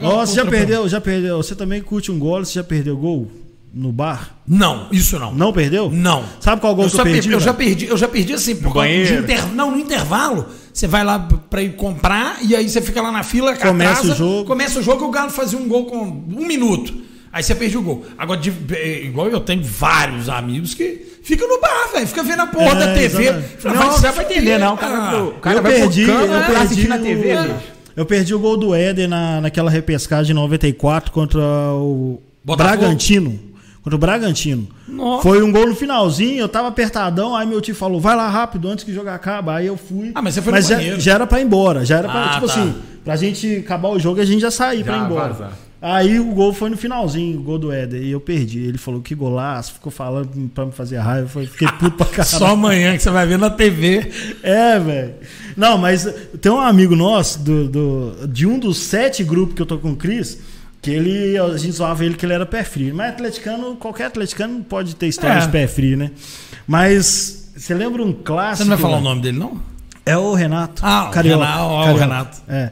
Ó, 0.00 0.24
você 0.24 0.36
já 0.36 0.44
perdeu, 0.46 0.88
já 0.88 1.00
perdeu. 1.00 1.36
Você 1.38 1.54
também 1.54 1.80
curte 1.80 2.10
um 2.12 2.18
gol, 2.18 2.44
você 2.44 2.54
já 2.54 2.64
perdeu 2.64 2.96
gol 2.96 3.28
no 3.74 3.90
bar? 3.92 4.36
Não, 4.46 4.88
isso 4.92 5.18
não. 5.18 5.32
Não 5.34 5.52
perdeu? 5.52 5.90
Não. 5.90 6.24
Sabe 6.40 6.60
qual 6.60 6.74
gol 6.74 6.84
eu 6.84 6.90
que 6.90 7.00
eu 7.00 7.04
perdi? 7.04 7.32
eu 7.32 7.40
já 7.40 7.52
velho? 7.52 7.56
perdi, 7.68 7.86
eu 7.86 7.96
já 7.96 8.08
perdi 8.08 8.32
assim, 8.34 8.54
por 8.56 8.72
causa 8.74 8.88
de 8.88 8.94
banheiro? 8.94 9.22
inter- 9.24 9.46
não, 9.54 9.70
no 9.70 9.78
intervalo, 9.78 10.46
você 10.72 10.86
vai 10.86 11.02
lá 11.04 11.18
pra 11.48 11.62
ir 11.62 11.74
comprar 11.76 12.38
e 12.42 12.54
aí 12.54 12.68
você 12.68 12.80
fica 12.82 13.00
lá 13.00 13.10
na 13.10 13.22
fila, 13.22 13.54
Começa 13.56 13.92
atrasa, 14.00 14.12
o 14.12 14.16
jogo. 14.16 14.44
começa 14.44 14.78
o 14.78 14.82
jogo 14.82 15.04
e 15.04 15.08
o 15.08 15.10
Galo 15.10 15.30
fazia 15.30 15.58
um 15.58 15.66
gol 15.68 15.86
com 15.86 15.98
um 16.04 16.46
minuto. 16.46 16.94
Aí 17.32 17.42
você 17.42 17.54
perde 17.54 17.78
o 17.78 17.82
gol. 17.82 18.04
Agora, 18.18 18.38
de- 18.38 18.52
é, 18.74 19.04
igual 19.04 19.26
eu 19.28 19.40
tenho 19.40 19.64
vários 19.64 20.28
amigos 20.28 20.74
que 20.74 21.18
ficam 21.22 21.48
no 21.48 21.58
bar, 21.62 21.90
velho, 21.94 22.06
fica 22.06 22.22
vendo 22.22 22.40
a 22.42 22.46
porra 22.46 22.72
É, 22.72 22.74
da 22.74 22.94
TV. 22.94 23.22
exatamente. 23.24 23.56
Fala, 23.58 23.74
Não, 23.74 23.98
vai 23.98 24.12
vai 24.12 24.24
entender, 24.26 24.58
não. 24.58 24.74
O 24.74 24.76
cara, 24.76 24.98
Ah, 24.98 25.10
pro- 25.10 25.28
o 25.28 25.32
cara 25.40 25.58
eu 25.58 25.62
vai 25.62 25.72
perdi, 25.72 26.02
eu 26.02 26.28
né, 26.28 26.44
perdi 26.46 26.62
assistir 26.62 26.88
na 26.88 26.98
TV. 26.98 27.34
Eu 27.96 28.04
perdi 28.04 28.34
o 28.34 28.38
gol 28.38 28.56
do 28.58 28.74
Éder 28.74 29.08
na, 29.08 29.40
naquela 29.40 29.70
repescagem 29.70 30.26
de 30.26 30.34
94 30.34 31.10
contra 31.10 31.40
o 31.40 32.20
Botafogo? 32.44 32.76
Bragantino. 32.78 33.38
Contra 33.82 33.96
o 33.96 33.98
Bragantino. 33.98 34.68
Nossa. 34.86 35.22
Foi 35.24 35.42
um 35.42 35.50
gol 35.50 35.66
no 35.68 35.74
finalzinho, 35.74 36.38
eu 36.40 36.48
tava 36.48 36.68
apertadão, 36.68 37.34
aí 37.34 37.46
meu 37.46 37.60
tio 37.60 37.74
falou, 37.74 38.00
vai 38.00 38.14
lá 38.14 38.28
rápido 38.28 38.68
antes 38.68 38.84
que 38.84 38.92
o 38.92 38.94
jogo 38.94 39.08
acabe. 39.10 39.50
Aí 39.50 39.66
eu 39.66 39.76
fui. 39.76 40.12
Ah, 40.14 40.22
mas 40.22 40.34
você 40.34 40.42
foi 40.42 40.52
no 40.52 40.60
já, 40.60 40.76
banheiro. 40.76 41.00
já 41.00 41.14
era 41.14 41.26
pra 41.26 41.40
ir 41.40 41.44
embora. 41.44 41.84
Já 41.84 41.98
era 41.98 42.08
pra, 42.08 42.24
Ah, 42.24 42.34
tipo 42.34 42.46
tá. 42.46 42.52
assim, 42.52 42.74
pra 43.04 43.16
gente 43.16 43.56
acabar 43.56 43.88
o 43.88 43.98
jogo 43.98 44.20
a 44.20 44.24
gente 44.24 44.40
já 44.40 44.50
sair 44.52 44.84
pra 44.84 44.94
Já 44.96 45.02
ir 45.02 45.04
embora. 45.06 45.50
Aí 45.84 46.20
o 46.20 46.26
gol 46.26 46.52
foi 46.52 46.70
no 46.70 46.76
finalzinho, 46.76 47.40
o 47.40 47.42
gol 47.42 47.58
do 47.58 47.72
Éder. 47.72 48.00
E 48.00 48.12
eu 48.12 48.20
perdi. 48.20 48.60
Ele 48.60 48.78
falou 48.78 49.00
que 49.00 49.16
golaço, 49.16 49.72
ficou 49.72 49.90
falando 49.90 50.28
pra 50.54 50.64
me 50.64 50.70
fazer 50.70 50.98
raiva. 50.98 51.40
Eu 51.42 51.46
fiquei 51.48 51.66
puto 51.76 51.96
pra 51.96 52.06
caralho. 52.06 52.24
Só 52.38 52.46
amanhã 52.52 52.96
que 52.96 53.02
você 53.02 53.10
vai 53.10 53.26
ver 53.26 53.36
na 53.36 53.50
TV. 53.50 54.08
É, 54.44 54.78
velho. 54.78 55.14
Não, 55.56 55.76
mas 55.76 56.06
tem 56.40 56.52
um 56.52 56.60
amigo 56.60 56.94
nosso 56.94 57.40
do, 57.40 57.68
do- 57.68 58.28
de 58.28 58.46
um 58.46 58.60
dos 58.60 58.78
sete 58.78 59.24
grupos 59.24 59.56
que 59.56 59.62
eu 59.62 59.66
tô 59.66 59.76
com 59.76 59.90
o 59.90 59.96
Cris, 59.96 60.38
que 60.82 60.90
ele, 60.90 61.38
a 61.38 61.56
gente 61.56 61.72
zoava 61.72 62.04
ele 62.04 62.14
que 62.16 62.26
ele 62.26 62.32
era 62.34 62.44
pé 62.44 62.62
frio. 62.64 62.94
Mas 62.94 63.12
atleticano, 63.14 63.76
qualquer 63.76 64.06
atleticano 64.06 64.62
pode 64.64 64.96
ter 64.96 65.06
história 65.06 65.36
É. 65.36 65.38
de 65.40 65.48
pé 65.48 65.66
frio, 65.66 65.96
né? 65.96 66.10
Mas 66.66 67.50
você 67.56 67.72
lembra 67.72 68.02
um 68.02 68.12
clássico? 68.12 68.64
Você 68.64 68.70
não 68.70 68.76
vai 68.76 68.78
falar 68.78 68.94
o 68.94 68.96
velho? 68.98 69.08
nome 69.10 69.22
dele, 69.22 69.38
não? 69.38 69.72
É 70.04 70.16
o 70.16 70.34
Renato. 70.34 70.82
Ah, 70.84 71.04
o 71.08 71.10
Carioca. 71.12 71.44
Renato, 71.44 71.62
o 71.64 71.78
Carioca. 71.84 72.00
Renato. 72.00 72.42
É. 72.48 72.70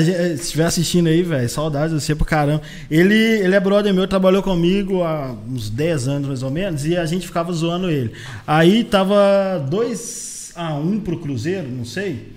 Gente- 0.00 0.36
se 0.36 0.42
estiver 0.44 0.64
assistindo 0.66 1.08
aí, 1.08 1.24
velho, 1.24 1.48
saudade 1.48 1.92
de 1.92 2.00
você 2.00 2.14
pra 2.14 2.24
caramba. 2.24 2.62
Ele, 2.88 3.16
ele 3.16 3.52
é 3.56 3.58
brother 3.58 3.92
meu, 3.92 4.06
trabalhou 4.06 4.44
comigo 4.44 5.02
há 5.02 5.34
uns 5.50 5.68
10 5.70 6.06
anos 6.06 6.28
mais 6.28 6.42
ou 6.44 6.50
menos, 6.52 6.86
e 6.86 6.96
a 6.96 7.04
gente 7.04 7.26
ficava 7.26 7.52
zoando 7.52 7.90
ele. 7.90 8.12
Aí 8.46 8.84
tava 8.84 9.16
2 9.68 10.52
a 10.54 10.74
1 10.74 11.00
pro 11.00 11.18
Cruzeiro, 11.18 11.66
não 11.68 11.84
sei. 11.84 12.32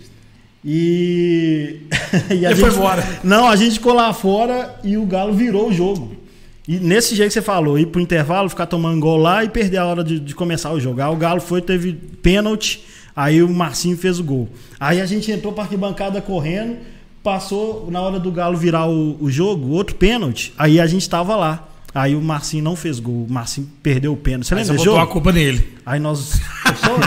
E. 0.63 1.81
e 2.29 2.45
a 2.45 2.51
Ele 2.51 2.59
foi 2.59 2.69
embora. 2.69 3.19
Não, 3.23 3.47
a 3.47 3.55
gente 3.55 3.73
ficou 3.73 3.93
lá 3.93 4.13
fora 4.13 4.79
e 4.83 4.97
o 4.97 5.05
Galo 5.05 5.33
virou 5.33 5.69
o 5.69 5.73
jogo. 5.73 6.15
E 6.67 6.79
nesse 6.79 7.15
jeito 7.15 7.29
que 7.29 7.33
você 7.33 7.41
falou, 7.41 7.77
ir 7.77 7.87
pro 7.87 7.99
intervalo, 7.99 8.47
ficar 8.47 8.67
tomando 8.67 8.99
gol 8.99 9.17
lá 9.17 9.43
e 9.43 9.49
perder 9.49 9.77
a 9.77 9.85
hora 9.85 10.03
de, 10.03 10.19
de 10.19 10.35
começar 10.35 10.71
o 10.71 10.79
jogo. 10.79 11.01
Aí 11.01 11.11
o 11.11 11.15
Galo 11.15 11.41
foi, 11.41 11.61
teve 11.61 11.93
pênalti, 11.93 12.83
aí 13.15 13.41
o 13.41 13.49
Marcinho 13.49 13.97
fez 13.97 14.19
o 14.19 14.23
gol. 14.23 14.47
Aí 14.79 15.01
a 15.01 15.05
gente 15.05 15.31
entrou 15.31 15.51
pra 15.51 15.63
arquibancada 15.63 16.21
correndo, 16.21 16.77
passou 17.23 17.89
na 17.89 17.99
hora 17.99 18.19
do 18.19 18.31
Galo 18.31 18.55
virar 18.55 18.87
o, 18.87 19.17
o 19.19 19.29
jogo, 19.29 19.69
outro 19.69 19.95
pênalti, 19.95 20.53
aí 20.57 20.79
a 20.79 20.85
gente 20.85 21.09
tava 21.09 21.35
lá. 21.35 21.70
Aí 21.93 22.15
o 22.15 22.21
Marcinho 22.21 22.63
não 22.63 22.75
fez 22.75 22.99
gol, 22.99 23.25
o 23.29 23.31
Marcinho 23.31 23.67
perdeu 23.83 24.13
o 24.13 24.15
pênalti. 24.17 24.45
Você 24.45 24.49
você 24.49 24.55
lembra 24.55 24.73
desse 24.73 24.85
botou 24.85 24.97
a 24.97 25.01
jogo? 25.01 25.11
culpa 25.11 25.31
nele. 25.33 25.77
Aí 25.85 25.99
nós. 25.99 26.39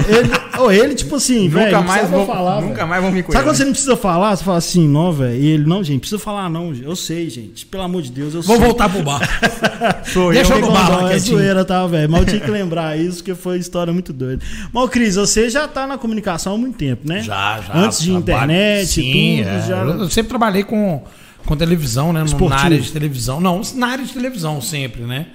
Ele, 0.08 0.30
ou 0.60 0.70
ele, 0.70 0.94
tipo 0.94 1.14
assim, 1.16 1.48
velho. 1.48 1.64
Nunca 1.66 1.78
não 1.78 1.84
mais 1.88 2.10
vão, 2.10 2.26
falar, 2.26 2.60
nunca 2.60 2.74
velho. 2.74 2.88
mais 2.88 3.02
vão 3.02 3.10
me 3.10 3.22
Sabe 3.22 3.32
quando 3.32 3.42
conhecer. 3.44 3.56
você 3.58 3.64
não 3.64 3.72
precisa 3.72 3.96
falar? 3.96 4.36
Você 4.36 4.44
fala 4.44 4.58
assim, 4.58 4.86
não, 4.86 5.10
velho. 5.12 5.40
E 5.40 5.46
ele, 5.46 5.64
não, 5.66 5.82
gente, 5.82 6.00
precisa 6.00 6.18
falar, 6.18 6.50
não. 6.50 6.74
Eu 6.74 6.94
sei, 6.94 7.30
gente. 7.30 7.64
Pelo 7.64 7.82
amor 7.84 8.02
de 8.02 8.10
Deus, 8.12 8.34
eu 8.34 8.42
Vou 8.42 8.56
sei. 8.56 8.64
voltar 8.66 8.88
pro 8.90 9.02
bar. 9.02 9.20
Sou 10.04 10.32
Deixa 10.32 10.52
eu. 10.52 10.58
eu 10.58 10.66
no 10.66 10.72
bar 10.72 11.02
lá, 11.04 11.12
é 11.14 11.18
zoeira, 11.18 11.64
tá, 11.64 11.86
velho? 11.86 12.10
Mas 12.10 12.20
eu 12.20 12.26
tinha 12.26 12.40
que 12.40 12.50
lembrar 12.50 12.98
isso, 12.98 13.18
porque 13.18 13.34
foi 13.34 13.58
história 13.58 13.92
muito 13.92 14.12
doida. 14.12 14.44
Mas, 14.72 14.90
Cris, 14.90 15.14
você 15.16 15.48
já 15.48 15.66
tá 15.66 15.86
na 15.86 15.96
comunicação 15.96 16.54
há 16.54 16.58
muito 16.58 16.76
tempo, 16.76 17.08
né? 17.08 17.22
Já, 17.22 17.60
já. 17.66 17.74
Antes 17.74 18.00
de 18.02 18.10
trabalho- 18.10 18.22
internet 18.52 18.86
Sim, 18.88 19.36
tudo, 19.44 19.48
é. 19.48 19.66
já. 19.66 19.76
Eu 19.82 20.10
sempre 20.10 20.28
trabalhei 20.28 20.62
com, 20.64 21.02
com 21.44 21.56
televisão, 21.56 22.12
né? 22.12 22.20
no- 22.20 22.26
Esportivo. 22.26 22.58
Na 22.58 22.64
área 22.64 22.80
de 22.80 22.92
televisão. 22.92 23.40
Não, 23.40 23.60
na 23.74 23.86
área 23.88 24.04
de 24.04 24.12
televisão 24.12 24.60
sempre, 24.60 25.02
né? 25.02 25.26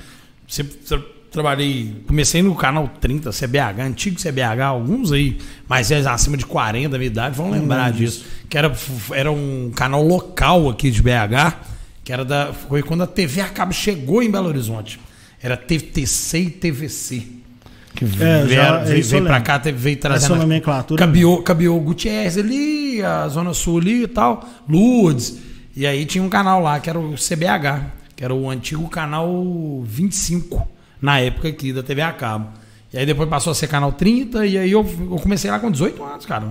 Sempre 0.47 0.73
tra- 0.77 1.01
trabalhei. 1.31 2.03
Comecei 2.07 2.41
no 2.41 2.55
canal 2.55 2.89
30, 2.99 3.31
CBH, 3.31 3.81
antigo 3.81 4.19
CBH, 4.19 4.61
alguns 4.65 5.11
aí, 5.11 5.37
mais 5.67 5.89
velhos 5.89 6.07
acima 6.07 6.35
de 6.37 6.45
40 6.45 6.89
da 6.89 6.97
minha 6.97 7.07
idade, 7.07 7.35
vão 7.37 7.51
lembrar 7.51 7.91
disso. 7.91 8.25
Que 8.49 8.57
era, 8.57 8.73
era 9.13 9.31
um 9.31 9.71
canal 9.75 10.03
local 10.05 10.69
aqui 10.69 10.89
de 10.89 11.01
BH, 11.01 11.55
que 12.03 12.11
era 12.11 12.25
da. 12.25 12.51
Foi 12.53 12.81
quando 12.81 13.03
a 13.03 13.07
TV 13.07 13.41
a 13.41 13.49
cabo 13.49 13.71
chegou 13.73 14.23
em 14.23 14.31
Belo 14.31 14.47
Horizonte. 14.47 14.99
Era 15.41 15.55
TTC 15.55 16.39
e 16.39 16.49
TVC. 16.49 17.23
que 17.95 18.05
É, 18.05 18.07
vieram, 18.07 18.47
já- 18.49 18.77
veio, 18.83 19.03
veio 19.03 19.23
pra 19.25 19.41
cá, 19.41 19.57
veio 19.57 19.93
Essa 19.93 19.99
trazendo. 19.99 20.35
nomenclatura. 20.37 20.99
Cabiou, 20.99 21.41
Cabiou 21.41 21.79
Gutierrez 21.81 22.37
ali, 22.37 23.01
a 23.03 23.27
Zona 23.27 23.53
Sul 23.53 23.79
ali 23.79 24.03
e 24.03 24.07
tal, 24.07 24.47
Lourdes. 24.69 25.37
E 25.79 25.87
aí 25.87 26.05
tinha 26.05 26.21
um 26.21 26.27
canal 26.29 26.61
lá 26.61 26.77
que 26.79 26.89
era 26.89 26.99
o 26.99 27.13
CBH, 27.15 27.85
que 28.13 28.21
era 28.25 28.33
o 28.35 28.49
antigo 28.49 28.89
canal 28.89 29.81
25, 29.85 30.67
na 31.01 31.21
época 31.21 31.47
aqui 31.47 31.71
da 31.71 31.81
TV 31.81 32.01
a 32.01 32.11
cabo. 32.11 32.49
E 32.91 32.97
aí 32.97 33.05
depois 33.05 33.29
passou 33.29 33.51
a 33.51 33.55
ser 33.55 33.67
canal 33.67 33.93
30, 33.93 34.45
e 34.45 34.57
aí 34.57 34.71
eu, 34.71 34.81
eu 34.83 35.17
comecei 35.19 35.49
lá 35.49 35.57
com 35.57 35.71
18 35.71 36.03
anos, 36.03 36.25
cara. 36.25 36.45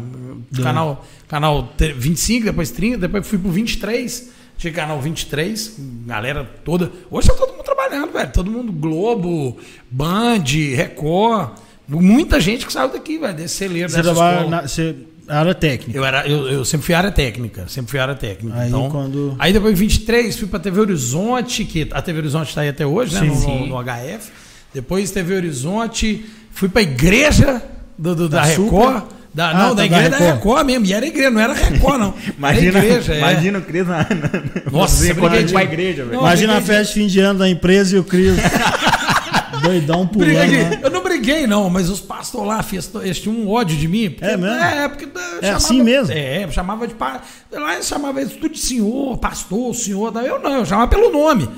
Canal, 0.62 1.04
canal 1.28 1.75
te- 1.76 1.92
25, 1.92 2.47
depois 2.47 2.70
30, 2.70 2.97
depois 2.99 3.26
fui 3.26 3.37
pro 3.38 3.50
23. 3.50 4.30
Tinha 4.56 4.73
canal 4.73 4.99
23, 4.99 5.76
galera 6.06 6.49
toda. 6.64 6.90
Hoje 7.11 7.28
tá 7.28 7.35
todo 7.35 7.52
mundo 7.52 7.64
trabalhando, 7.64 8.11
velho. 8.12 8.32
Todo 8.32 8.50
mundo 8.50 8.73
Globo, 8.73 9.58
Band, 9.90 10.42
Record. 10.75 11.50
Muita 11.87 12.40
gente 12.40 12.66
que 12.66 12.73
saiu 12.73 12.88
daqui, 12.88 13.18
velho, 13.18 13.35
desse 13.35 13.54
celeiro, 13.56 13.88
Você 13.90 13.97
dessa 13.99 14.14
trabalha 14.14 14.49
na 14.49 14.62
você, 14.62 14.97
área 15.28 15.54
técnica. 15.54 15.99
Eu, 15.99 16.04
era, 16.04 16.26
eu, 16.26 16.49
eu 16.49 16.64
sempre 16.64 16.87
fui 16.87 16.94
área 16.94 17.11
técnica, 17.11 17.64
sempre 17.68 17.90
fui 17.90 18.00
área 18.00 18.14
técnica. 18.14 18.58
Aí 18.58 18.68
então, 18.68 18.88
quando- 18.90 19.35
aí 19.38 19.52
depois 19.52 19.73
em 19.75 19.76
23 19.76 20.37
fui 20.37 20.49
pra 20.49 20.58
TV 20.58 20.80
Horizonte, 20.80 21.64
que 21.64 21.88
a 21.92 22.00
TV 22.02 22.18
Horizonte 22.18 22.49
está 22.49 22.61
aí 22.62 22.68
até 22.68 22.87
hoje, 22.87 23.14
né? 23.14 23.20
Sim, 23.20 23.26
no, 23.28 23.37
sim. 23.37 23.68
no 23.68 23.76
HF. 23.82 24.30
Depois 24.75 25.11
TV 25.11 25.35
Horizonte, 25.35 26.25
fui 26.52 26.68
pra 26.68 26.82
igreja 26.82 27.62
do, 27.99 28.14
do- 28.14 28.28
da, 28.28 28.38
Da 28.40 28.44
Record. 28.44 29.02
Da, 29.35 29.50
Ah, 29.50 29.54
não, 29.54 29.68
tá, 29.68 29.75
da 29.75 29.85
igreja 29.87 30.08
da 30.11 30.18
da 30.18 30.25
Record. 30.25 30.37
Record. 30.38 30.66
mesmo. 30.66 30.87
E 30.87 30.92
era 30.94 31.06
igreja, 31.06 31.30
não 31.30 31.40
era 31.40 31.52
Record, 31.52 32.00
não. 32.00 32.14
Imagina, 32.37 32.78
igreja, 32.78 33.14
é. 33.14 33.18
imagina 33.18 33.58
o 33.58 33.62
Cris 33.62 33.87
na, 33.87 33.99
na, 34.08 34.70
Nossa, 34.73 34.97
você 35.04 35.12
briguei 35.14 35.44
pra 35.47 35.62
igreja, 35.62 36.04
velho. 36.04 36.18
Imagina 36.20 36.56
a 36.56 36.61
festa 36.62 36.85
de 36.85 36.92
fim 37.00 37.06
de 37.06 37.20
ano 37.20 37.38
da 37.38 37.49
empresa 37.49 37.94
e 37.94 37.99
o 37.99 38.04
Cris 38.04 38.35
doidão 39.62 40.06
pulando. 40.06 40.32
Lá. 40.35 40.78
Eu 40.82 40.90
não 40.90 40.97
briguei, 41.18 41.46
não, 41.46 41.68
mas 41.68 41.88
os 41.90 42.00
pastores 42.00 42.46
lá 42.48 42.64
eles 43.02 43.20
tinham 43.20 43.37
um 43.37 43.48
ódio 43.50 43.76
de 43.76 43.87
mim. 43.88 44.10
Porque, 44.10 44.25
É 44.25 44.37
mesmo? 44.37 44.56
É, 44.56 44.88
porque. 44.88 45.08
É 45.42 45.50
assim 45.50 45.82
mesmo? 45.82 46.12
É, 46.12 46.50
chamava 46.50 46.87
de. 46.87 46.94
Lá 46.98 47.75
eles 47.75 47.87
chamavam 47.87 48.26
tudo 48.28 48.48
de 48.50 48.58
senhor, 48.58 49.16
pastor, 49.18 49.75
senhor. 49.75 50.12
Eu 50.25 50.38
não, 50.40 50.58
eu 50.58 50.66
chamava 50.66 50.88
pelo 50.88 51.10
nome. 51.10 51.48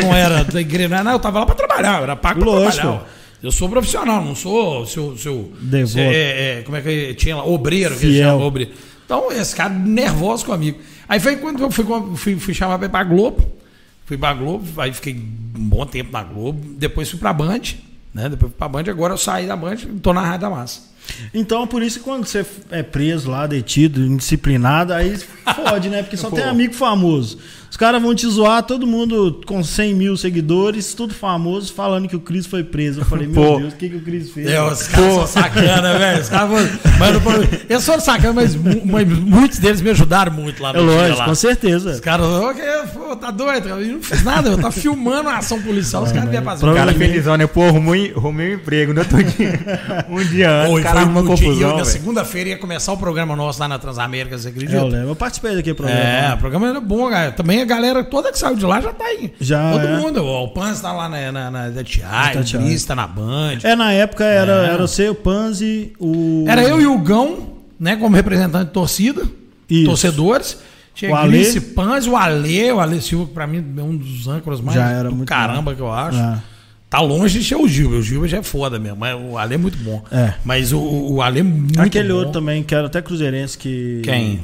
Não 0.00 0.14
era 0.14 0.44
da 0.44 0.60
igreja, 0.60 1.02
não, 1.02 1.12
eu 1.12 1.18
tava 1.18 1.40
lá 1.40 1.46
pra 1.46 1.54
trabalhar, 1.54 1.98
eu 1.98 2.02
era 2.04 2.16
pago 2.16 2.44
Lógico. 2.44 2.82
trabalhar. 2.82 3.08
Eu 3.42 3.50
sou 3.52 3.68
profissional, 3.68 4.24
não 4.24 4.34
sou 4.34 4.86
seu. 4.86 5.16
seu 5.16 5.52
Devoto. 5.60 5.98
é, 5.98 6.58
é, 6.58 6.62
como 6.62 6.76
é 6.76 6.80
que 6.80 7.14
tinha 7.14 7.36
lá? 7.36 7.44
Obreiro, 7.44 7.94
que 7.94 8.00
Fiel. 8.00 8.10
eles 8.12 8.22
chamam, 8.24 8.46
obreiro. 8.46 8.72
Então, 9.04 9.30
esse 9.30 9.54
cara 9.54 9.70
nervoso 9.72 10.44
comigo. 10.44 10.78
Aí 11.08 11.20
foi 11.20 11.36
quando 11.36 11.62
eu 11.62 11.70
fui, 11.70 11.84
fui, 12.16 12.36
fui 12.36 12.54
chamar 12.54 12.78
pra 12.78 12.86
ir 12.86 12.90
pra 12.90 13.04
Globo. 13.04 13.44
Fui 14.04 14.16
pra 14.16 14.32
Globo, 14.34 14.64
aí 14.80 14.92
fiquei 14.92 15.14
um 15.14 15.68
bom 15.68 15.84
tempo 15.84 16.12
na 16.12 16.22
Globo. 16.22 16.60
Depois 16.76 17.10
fui 17.10 17.18
pra 17.18 17.32
Band, 17.32 17.60
né? 18.16 18.30
Depois 18.30 18.50
fui 18.50 18.58
pra 18.58 18.68
Band, 18.68 18.84
agora 18.88 19.12
eu 19.12 19.18
saí 19.18 19.46
da 19.46 19.54
Band 19.54 19.74
e 19.74 20.00
tô 20.00 20.12
na 20.12 20.22
Rádio 20.22 20.40
da 20.40 20.50
Massa. 20.50 20.80
Então, 21.32 21.66
por 21.66 21.82
isso 21.82 21.98
que 21.98 22.04
quando 22.04 22.26
você 22.26 22.44
é 22.70 22.82
preso 22.82 23.30
lá, 23.30 23.46
detido, 23.46 24.00
indisciplinado, 24.00 24.92
aí 24.92 25.16
fode, 25.54 25.88
né? 25.88 26.02
Porque 26.02 26.16
só 26.18 26.30
Pô. 26.30 26.36
tem 26.36 26.44
amigo 26.44 26.74
famoso. 26.74 27.38
Os 27.76 27.78
caras 27.78 28.00
vão 28.00 28.14
te 28.14 28.26
zoar, 28.26 28.62
todo 28.62 28.86
mundo 28.86 29.42
com 29.44 29.62
100 29.62 29.92
mil 29.94 30.16
seguidores, 30.16 30.94
tudo 30.94 31.12
famoso, 31.12 31.74
falando 31.74 32.08
que 32.08 32.16
o 32.16 32.20
Cris 32.20 32.46
foi 32.46 32.64
preso. 32.64 33.02
Eu 33.02 33.04
falei, 33.04 33.26
meu 33.28 33.34
Pô. 33.34 33.58
Deus, 33.58 33.74
o 33.74 33.76
que, 33.76 33.90
que 33.90 33.96
o 33.96 34.00
Cris 34.00 34.30
fez? 34.30 34.46
É, 34.46 34.62
os 34.62 34.84
caras 34.88 35.12
são 35.12 35.26
sacana, 35.26 35.98
velho. 35.98 36.22
Os 36.22 36.28
caras 36.30 36.50
foram- 37.22 37.48
Eles 37.68 37.84
foram 37.84 38.00
sacana, 38.00 38.32
mas, 38.32 38.56
mas 38.56 39.06
muitos 39.06 39.58
deles 39.58 39.82
me 39.82 39.90
ajudaram 39.90 40.32
muito 40.32 40.62
lá 40.62 40.70
É 40.74 40.78
lógico, 40.80 41.18
lá. 41.18 41.24
com 41.26 41.34
certeza. 41.34 41.90
Os 41.90 42.00
caras, 42.00 42.24
"Ô, 42.26 42.54
que- 42.54 42.88
pô, 42.94 43.14
tá 43.14 43.30
doido? 43.30 43.68
Eu 43.68 43.92
não 43.92 44.02
fiz 44.02 44.22
nada, 44.24 44.48
eu 44.48 44.56
tava 44.56 44.72
filmando 44.72 45.28
a 45.28 45.36
ação 45.36 45.60
policial, 45.60 46.02
os 46.02 46.12
caras 46.12 46.30
vieram 46.30 46.46
fazer. 46.46 46.66
O 46.66 46.74
cara 46.74 46.94
felizão, 46.94 47.36
né? 47.36 47.46
Pô, 47.46 47.62
arrumei, 47.64 48.10
arrumei 48.16 48.52
um 48.52 48.54
emprego 48.54 48.94
no 48.94 49.00
outro 49.00 49.22
dia. 49.22 49.60
Um 50.08 50.24
dia 50.24 50.50
antes, 50.62 50.72
Oi, 50.72 50.80
o 50.80 50.82
cara 50.82 51.04
no 51.04 51.12
dia- 51.12 51.20
e 51.20 51.20
eu, 51.20 51.24
confusão, 51.26 51.76
na 51.76 51.84
segunda-feira 51.84 52.48
ia 52.48 52.56
começar 52.56 52.90
o 52.94 52.96
programa 52.96 53.36
nosso 53.36 53.60
lá 53.60 53.68
na 53.68 53.78
Transamérica, 53.78 54.38
você 54.38 54.48
acredita? 54.48 54.78
É, 54.78 54.80
eu 54.80 54.86
lembro. 54.86 55.08
Eu 55.10 55.16
participei 55.16 55.54
daquele 55.54 55.74
programa. 55.74 56.00
É, 56.00 56.32
o 56.32 56.38
programa 56.38 56.68
era 56.68 56.80
bom, 56.80 57.10
cara. 57.10 57.32
Também 57.32 57.65
galera 57.66 58.02
toda 58.04 58.32
que 58.32 58.38
saiu 58.38 58.56
de 58.56 58.64
lá 58.64 58.80
já 58.80 58.92
tá 58.92 59.04
aí. 59.04 59.32
Já, 59.40 59.72
Todo 59.72 59.86
é. 59.86 59.96
mundo. 59.98 60.24
O 60.24 60.48
Pans 60.48 60.80
tá 60.80 60.92
lá 60.92 61.08
na, 61.08 61.32
na, 61.32 61.50
na 61.50 61.62
Na 61.62 61.66
o 61.68 61.70
Itatiaia. 61.72 62.42
Cris 62.42 62.84
tá 62.84 62.94
na 62.94 63.06
Band. 63.06 63.58
É, 63.62 63.76
na 63.76 63.92
época 63.92 64.24
era, 64.24 64.66
É. 64.66 64.70
era 64.70 64.86
você, 64.86 65.08
o 65.08 65.14
Panzi, 65.14 65.92
o. 65.98 66.44
Era 66.48 66.62
eu 66.62 66.80
e 66.80 66.86
o 66.86 66.98
Gão, 66.98 67.54
né, 67.78 67.96
como 67.96 68.16
representante 68.16 68.66
de 68.66 68.70
torcida, 68.72 69.22
Isso. 69.68 69.86
torcedores. 69.86 70.58
Tinha 70.94 71.10
O 71.12 71.14
Ale. 71.14 71.60
Pans, 71.60 72.06
o 72.06 72.16
Ale, 72.16 72.72
o 72.72 72.80
Ale 72.80 73.02
Silva, 73.02 73.26
que 73.26 73.32
pra 73.34 73.46
mim 73.46 73.62
é 73.76 73.82
um 73.82 73.94
dos 73.94 74.26
âncoras 74.28 74.62
mais 74.62 74.78
Já 74.78 74.88
era 74.90 75.10
muito 75.10 75.28
caramba 75.28 75.72
bom. 75.72 75.76
que 75.76 75.82
eu 75.82 75.92
acho. 75.92 76.16
É. 76.18 76.38
Tá 76.88 77.00
longe 77.00 77.38
de 77.40 77.44
ser 77.44 77.56
o 77.56 77.66
Gil, 77.68 77.90
o 77.90 78.00
Gil 78.00 78.26
já 78.28 78.38
é 78.38 78.42
foda 78.42 78.78
mesmo, 78.78 78.96
mas 78.96 79.14
o 79.20 79.36
Ale 79.36 79.54
é 79.54 79.58
muito 79.58 79.76
bom. 79.78 80.02
É. 80.10 80.32
Mas 80.44 80.72
o, 80.72 80.78
o 80.78 81.20
Ale 81.20 81.40
é 81.40 81.42
muito 81.42 81.78
Aquele 81.82 82.08
bom. 82.10 82.14
outro 82.20 82.32
também, 82.32 82.62
que 82.62 82.74
era 82.74 82.86
até 82.86 83.02
cruzeirense, 83.02 83.58
que. 83.58 84.00
Quem? 84.04 84.40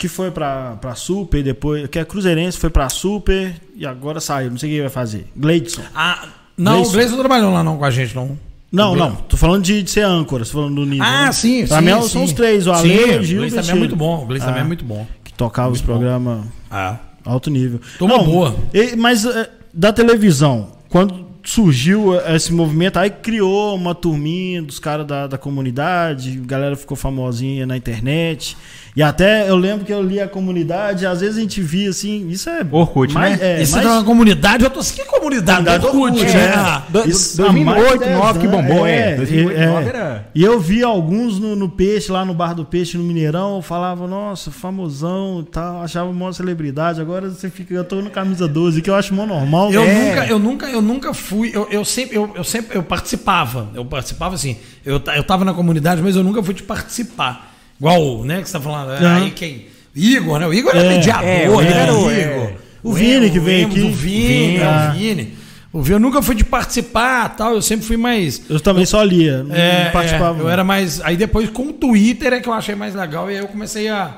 Que 0.00 0.08
foi 0.08 0.30
pra, 0.30 0.78
pra 0.80 0.94
Super 0.94 1.42
depois. 1.42 1.86
Que 1.88 1.98
é 1.98 2.04
cruzeirense, 2.06 2.56
foi 2.56 2.70
pra 2.70 2.88
Super 2.88 3.54
e 3.76 3.84
agora 3.84 4.18
saiu. 4.18 4.50
Não 4.50 4.56
sei 4.56 4.70
o 4.70 4.72
que 4.76 4.80
vai 4.80 4.88
fazer. 4.90 5.26
Gleidson. 5.36 5.82
Ah, 5.94 6.26
não, 6.56 6.72
Gleison. 6.76 6.88
o 6.88 6.92
Gleison 6.94 7.10
não 7.12 7.18
trabalhou 7.18 7.52
lá 7.52 7.62
não 7.62 7.76
com 7.76 7.84
a 7.84 7.90
gente, 7.90 8.16
não. 8.16 8.38
Não, 8.72 8.96
não. 8.96 9.14
Tô 9.14 9.36
falando 9.36 9.62
de, 9.62 9.82
de 9.82 9.90
ser 9.90 10.00
âncora, 10.06 10.42
tô 10.44 10.52
falando 10.52 10.76
do 10.76 10.86
nível. 10.86 11.04
Ah, 11.04 11.26
né? 11.26 11.32
sim, 11.32 11.66
Pra 11.66 11.80
sim, 11.80 11.84
mim 11.84 12.02
sim. 12.02 12.08
são 12.08 12.24
os 12.24 12.32
três, 12.32 12.66
o 12.66 12.72
Ale, 12.72 12.88
Sim, 12.88 13.18
o 13.18 13.22
Gil 13.22 13.36
o 13.36 13.40
Gleison 13.40 13.56
também 13.60 13.70
é 13.72 13.78
muito 13.78 13.96
bom. 13.96 14.22
O 14.22 14.26
Gleison 14.26 14.46
também 14.46 14.60
Ah. 14.62 14.64
é 14.64 14.66
muito 14.68 14.84
bom. 14.86 15.06
Que 15.22 15.34
tocava 15.34 15.68
os 15.70 15.78
Muito 15.82 15.86
bom. 15.86 15.92
programas 15.98 16.44
Ah. 16.70 16.96
alto 17.26 17.50
nível. 17.50 17.78
Turma 17.98 18.22
boa. 18.22 18.56
mas 18.96 19.26
eh, 19.26 19.50
da 19.74 19.92
televisão, 19.92 20.68
quando 20.88 21.26
surgiu 21.44 22.14
esse 22.34 22.52
movimento, 22.52 22.98
aí 22.98 23.10
criou 23.10 23.74
uma 23.74 23.94
turminha 23.94 24.62
dos 24.62 24.78
caras 24.78 25.06
da, 25.06 25.26
da 25.26 25.38
comunidade, 25.38 26.40
a 26.42 26.46
galera 26.46 26.76
ficou 26.76 26.96
famosinha 26.96 27.66
na 27.66 27.76
internet. 27.76 28.56
E 28.96 29.02
até 29.02 29.48
eu 29.48 29.54
lembro 29.56 29.84
que 29.86 29.92
eu 29.92 30.02
li 30.02 30.20
a 30.20 30.26
comunidade, 30.26 31.06
às 31.06 31.20
vezes 31.20 31.36
a 31.38 31.40
gente 31.40 31.60
via 31.62 31.90
assim, 31.90 32.28
isso 32.28 32.50
é. 32.50 32.66
Orkut, 32.70 33.14
mais, 33.14 33.38
né? 33.38 33.58
É, 33.58 33.62
Esse 33.62 33.74
mais- 33.76 33.86
é 33.86 33.90
uma 33.90 34.04
comunidade, 34.04 34.64
eu 34.64 34.70
tô 34.70 34.80
assim, 34.80 34.96
que 34.96 35.04
comunidade? 35.04 35.64
Comunidade 35.64 35.80
do 35.80 35.86
Orkut, 36.02 36.18
Orkut, 36.20 36.36
né? 36.36 36.44
é. 36.44 36.48
Ah, 36.56 36.82
Do- 36.88 37.08
Isso 37.08 37.40
há 37.40 37.46
2008, 37.46 37.64
mais 37.64 37.92
de 37.92 37.98
2009 37.98 38.38
que 38.40 38.48
bombou, 38.48 38.86
é. 38.86 39.12
É, 39.12 39.16
2008, 39.16 39.50
é. 39.50 39.54
2009 39.66 39.88
era- 39.88 40.28
E 40.34 40.42
eu 40.44 40.58
vi 40.60 40.82
alguns 40.82 41.38
no, 41.38 41.54
no 41.54 41.68
Peixe, 41.68 42.10
lá 42.10 42.24
no 42.24 42.34
bar 42.34 42.52
do 42.52 42.64
Peixe, 42.64 42.98
no 42.98 43.04
Mineirão, 43.04 43.56
eu 43.56 43.62
falava, 43.62 44.08
nossa, 44.08 44.50
famosão 44.50 45.44
e 45.46 45.50
tal, 45.50 45.82
achava 45.82 46.10
uma 46.10 46.32
celebridade. 46.32 47.00
Agora 47.00 47.30
você 47.30 47.48
fica, 47.48 47.72
eu 47.72 47.84
tô 47.84 48.02
no 48.02 48.10
camisa 48.10 48.48
12, 48.48 48.82
que 48.82 48.90
eu 48.90 48.94
acho 48.96 49.14
mó 49.14 49.24
normal. 49.24 49.72
Eu 49.72 49.84
É. 49.84 49.94
nunca, 50.04 50.26
eu 50.26 50.38
nunca, 50.38 50.66
eu 50.68 50.82
nunca 50.82 51.14
fui, 51.30 51.50
eu, 51.54 51.68
eu 51.70 51.84
sempre, 51.84 52.16
eu, 52.16 52.30
eu 52.34 52.42
sempre, 52.44 52.76
eu 52.76 52.82
participava, 52.82 53.68
eu 53.74 53.84
participava 53.84 54.34
assim, 54.34 54.56
eu, 54.84 55.00
eu 55.14 55.22
tava 55.22 55.44
na 55.44 55.54
comunidade, 55.54 56.02
mas 56.02 56.16
eu 56.16 56.24
nunca 56.24 56.42
fui 56.42 56.52
de 56.54 56.62
participar. 56.64 57.54
Igual, 57.78 58.24
né, 58.24 58.42
que 58.42 58.48
você 58.48 58.52
tá 58.54 58.60
falando, 58.60 58.92
é, 58.92 58.96
Aham. 58.98 59.22
aí 59.24 59.30
quem? 59.30 59.66
Igor, 59.94 60.38
né? 60.40 60.46
O 60.46 60.52
Igor 60.52 60.74
é, 60.76 60.84
É. 60.84 60.88
mediador, 60.88 61.24
É, 61.28 61.48
o? 61.48 61.52
Igor 61.62 61.64
era 61.64 61.94
o- 61.94 62.10
Igor. 62.10 62.12
é. 62.44 62.54
O 62.82 62.92
Vini 62.92 63.30
que 63.30 63.38
veio 63.40 63.66
aqui. 63.66 63.80
O 63.82 63.92
Vini, 63.92 64.56
é, 64.56 64.64
ah. 64.64 64.90
o 64.92 64.98
Vini. 64.98 65.34
O 65.72 65.82
Vini, 65.82 65.94
eu 65.96 66.00
nunca 66.00 66.20
fui 66.22 66.34
de 66.34 66.44
participar, 66.44 67.28
tal, 67.36 67.54
eu 67.54 67.62
sempre 67.62 67.86
fui 67.86 67.96
mais 67.96 68.42
Eu 68.50 68.58
também 68.60 68.84
só 68.86 69.02
lia, 69.02 69.42
não 69.44 69.54
É, 69.54 69.90
participava. 69.90 70.38
é, 70.38 70.42
eu 70.42 70.48
era 70.48 70.64
mais. 70.64 71.00
Aí 71.02 71.16
depois 71.16 71.48
com 71.50 71.68
o 71.68 71.72
Twitter 71.72 72.32
é 72.32 72.40
que 72.40 72.48
eu 72.48 72.52
achei 72.52 72.74
mais 72.74 72.94
legal. 72.94 73.30
E 73.30 73.34
aí 73.34 73.40
eu 73.40 73.48
comecei 73.48 73.88
a, 73.88 74.16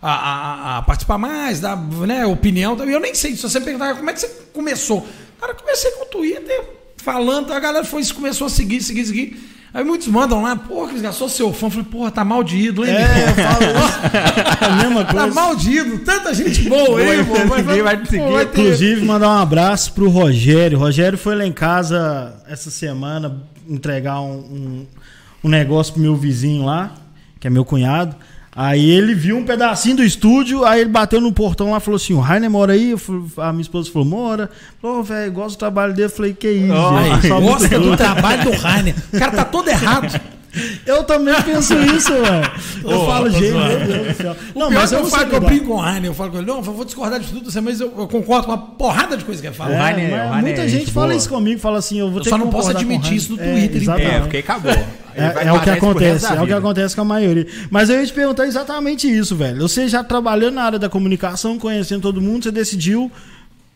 a, 0.00 0.12
a- 0.12 0.78
a 0.78 0.82
participar 0.82 1.18
mais, 1.18 1.60
dar 1.60 1.76
né, 1.76 2.24
opinião. 2.26 2.76
Eu 2.84 3.00
nem 3.00 3.14
sei, 3.14 3.34
se 3.36 3.42
você 3.42 3.60
perguntar 3.60 3.94
como 3.94 4.08
é 4.10 4.12
que 4.12 4.20
você 4.20 4.28
começou. 4.52 5.06
Cara, 5.42 5.52
eu 5.52 5.56
comecei 5.56 5.90
com 5.90 6.04
o 6.04 6.06
Twitter 6.06 6.62
falando, 6.96 7.52
a 7.52 7.58
galera 7.58 7.84
foi, 7.84 8.04
começou 8.06 8.46
a 8.46 8.50
seguir, 8.50 8.80
seguir, 8.80 9.04
seguir. 9.04 9.48
Aí 9.74 9.82
muitos 9.82 10.06
mandam 10.06 10.40
lá, 10.42 10.54
pô, 10.54 10.86
Cris 10.86 11.00
Gasol, 11.02 11.28
seu 11.28 11.52
fã. 11.52 11.66
Eu 11.66 11.70
falei, 11.70 11.86
porra, 11.90 12.10
tá 12.12 12.24
mal 12.24 12.44
de 12.44 12.58
ídolo, 12.58 12.86
hein? 12.86 12.94
É, 12.94 13.30
eu 13.30 13.34
falo 13.34 13.66
a 14.60 14.76
mesma 14.76 15.04
Tá 15.04 15.12
coisa. 15.12 15.34
mal 15.34 15.56
de 15.56 15.70
ídolo, 15.78 15.98
tanta 16.00 16.32
gente 16.34 16.62
boa 16.68 17.00
aí, 17.00 17.24
pô. 17.24 17.34
Vai, 17.48 17.62
Ninguém 17.62 17.82
vai 17.82 17.96
te 17.96 18.02
pô, 18.04 18.10
seguir. 18.10 18.32
vai 18.32 18.46
ter- 18.46 18.60
Inclusive, 18.60 19.04
mandar 19.04 19.28
um 19.30 19.38
abraço 19.38 19.92
pro 19.94 20.08
Rogério. 20.08 20.78
O 20.78 20.80
Rogério 20.80 21.18
foi 21.18 21.34
lá 21.34 21.44
em 21.46 21.52
casa 21.52 22.34
essa 22.48 22.70
semana 22.70 23.42
entregar 23.68 24.20
um, 24.20 24.30
um, 24.36 24.86
um 25.44 25.48
negócio 25.48 25.94
pro 25.94 26.02
meu 26.02 26.14
vizinho 26.14 26.64
lá, 26.66 26.94
que 27.40 27.46
é 27.46 27.50
meu 27.50 27.64
cunhado. 27.64 28.14
Aí 28.54 28.90
ele 28.90 29.14
viu 29.14 29.38
um 29.38 29.44
pedacinho 29.44 29.96
do 29.96 30.04
estúdio, 30.04 30.62
aí 30.62 30.82
ele 30.82 30.90
bateu 30.90 31.22
no 31.22 31.32
portão 31.32 31.70
lá 31.70 31.78
e 31.78 31.80
falou 31.80 31.96
assim: 31.96 32.12
o 32.12 32.20
Rainer 32.20 32.50
mora 32.50 32.74
aí? 32.74 32.94
A 33.38 33.50
minha 33.50 33.62
esposa 33.62 33.90
falou: 33.90 34.06
mora. 34.06 34.50
Falou, 34.80 35.00
"Ô, 35.00 35.02
velho, 35.02 35.32
gosto 35.32 35.56
do 35.56 35.58
trabalho 35.58 35.94
dele. 35.94 36.06
Eu 36.06 36.10
falei: 36.10 36.34
que 36.34 36.50
isso, 36.50 36.72
Oh, 36.74 37.40
Gosta 37.40 37.68
do 37.68 37.80
doido." 37.80 37.96
trabalho 37.98 38.44
do 38.44 38.50
Rainer. 38.50 38.94
O 39.10 39.18
cara 39.18 39.32
tá 39.32 39.44
todo 39.46 39.68
errado. 39.68 40.20
Eu 40.84 41.04
também 41.04 41.34
penso 41.42 41.74
isso, 41.74 42.12
velho. 42.12 42.50
Eu 42.84 43.00
Ô, 43.00 43.06
falo, 43.06 43.30
gente, 43.30 43.52
meu 43.52 43.86
Deus 43.86 44.08
do 44.08 44.14
céu. 44.14 44.36
Não, 44.54 44.70
Não, 44.70 44.70
mas 44.70 44.92
eu, 44.92 44.98
eu 44.98 45.04
não 45.04 45.10
falo, 45.10 45.26
que 45.30 45.36
eu 45.36 45.40
brinco 45.40 45.66
com 45.66 45.72
o 45.74 45.80
Rainer, 45.80 46.10
eu 46.10 46.14
falo 46.14 46.30
com 46.30 46.36
ele, 46.38 46.46
não, 46.46 46.56
eu 46.56 46.62
vou 46.62 46.84
discordar 46.84 47.20
de 47.20 47.26
tudo, 47.28 47.62
mas 47.62 47.80
eu, 47.80 47.92
eu 47.96 48.06
concordo 48.08 48.46
com 48.46 48.52
uma 48.52 48.58
porrada 48.58 49.16
de 49.16 49.24
coisa 49.24 49.40
que 49.40 49.46
ele 49.46 49.54
fala. 49.54 49.72
É, 49.72 49.76
o 49.76 49.80
Rainer 49.80 50.32
muita 50.42 50.60
é 50.62 50.68
gente 50.68 50.80
gente 50.80 50.92
fala 50.92 51.06
boa. 51.06 51.16
isso 51.16 51.28
comigo, 51.28 51.60
fala 51.60 51.78
assim, 51.78 51.98
eu 51.98 52.08
vou 52.10 52.18
Eu 52.18 52.24
ter 52.24 52.30
só 52.30 52.38
que 52.38 52.44
não 52.44 52.50
posso 52.50 52.68
o 52.68 52.70
admitir 52.70 53.14
isso 53.14 53.34
no 53.36 53.42
É, 53.42 53.44
Twitter, 53.52 53.82
então. 53.82 53.94
exatamente. 53.94 54.14
É, 54.16 54.20
porque 54.20 54.36
acabou. 54.38 54.72
É, 55.14 55.46
é 55.46 55.52
o 55.52 55.60
que 55.60 55.70
acontece, 55.70 56.26
é 56.26 56.40
o 56.40 56.46
que 56.46 56.52
acontece 56.52 56.94
com 56.94 57.02
a 57.02 57.04
maioria. 57.04 57.46
Mas 57.70 57.90
eu 57.90 58.00
ia 58.00 58.06
te 58.06 58.12
perguntar 58.12 58.46
exatamente 58.46 59.06
isso, 59.06 59.36
velho. 59.36 59.60
Você 59.60 59.86
já 59.88 60.02
trabalhando 60.02 60.54
na 60.54 60.62
área 60.64 60.78
da 60.78 60.88
comunicação, 60.88 61.58
conhecendo 61.58 62.00
todo 62.02 62.20
mundo, 62.20 62.44
você 62.44 62.50
decidiu 62.50 63.10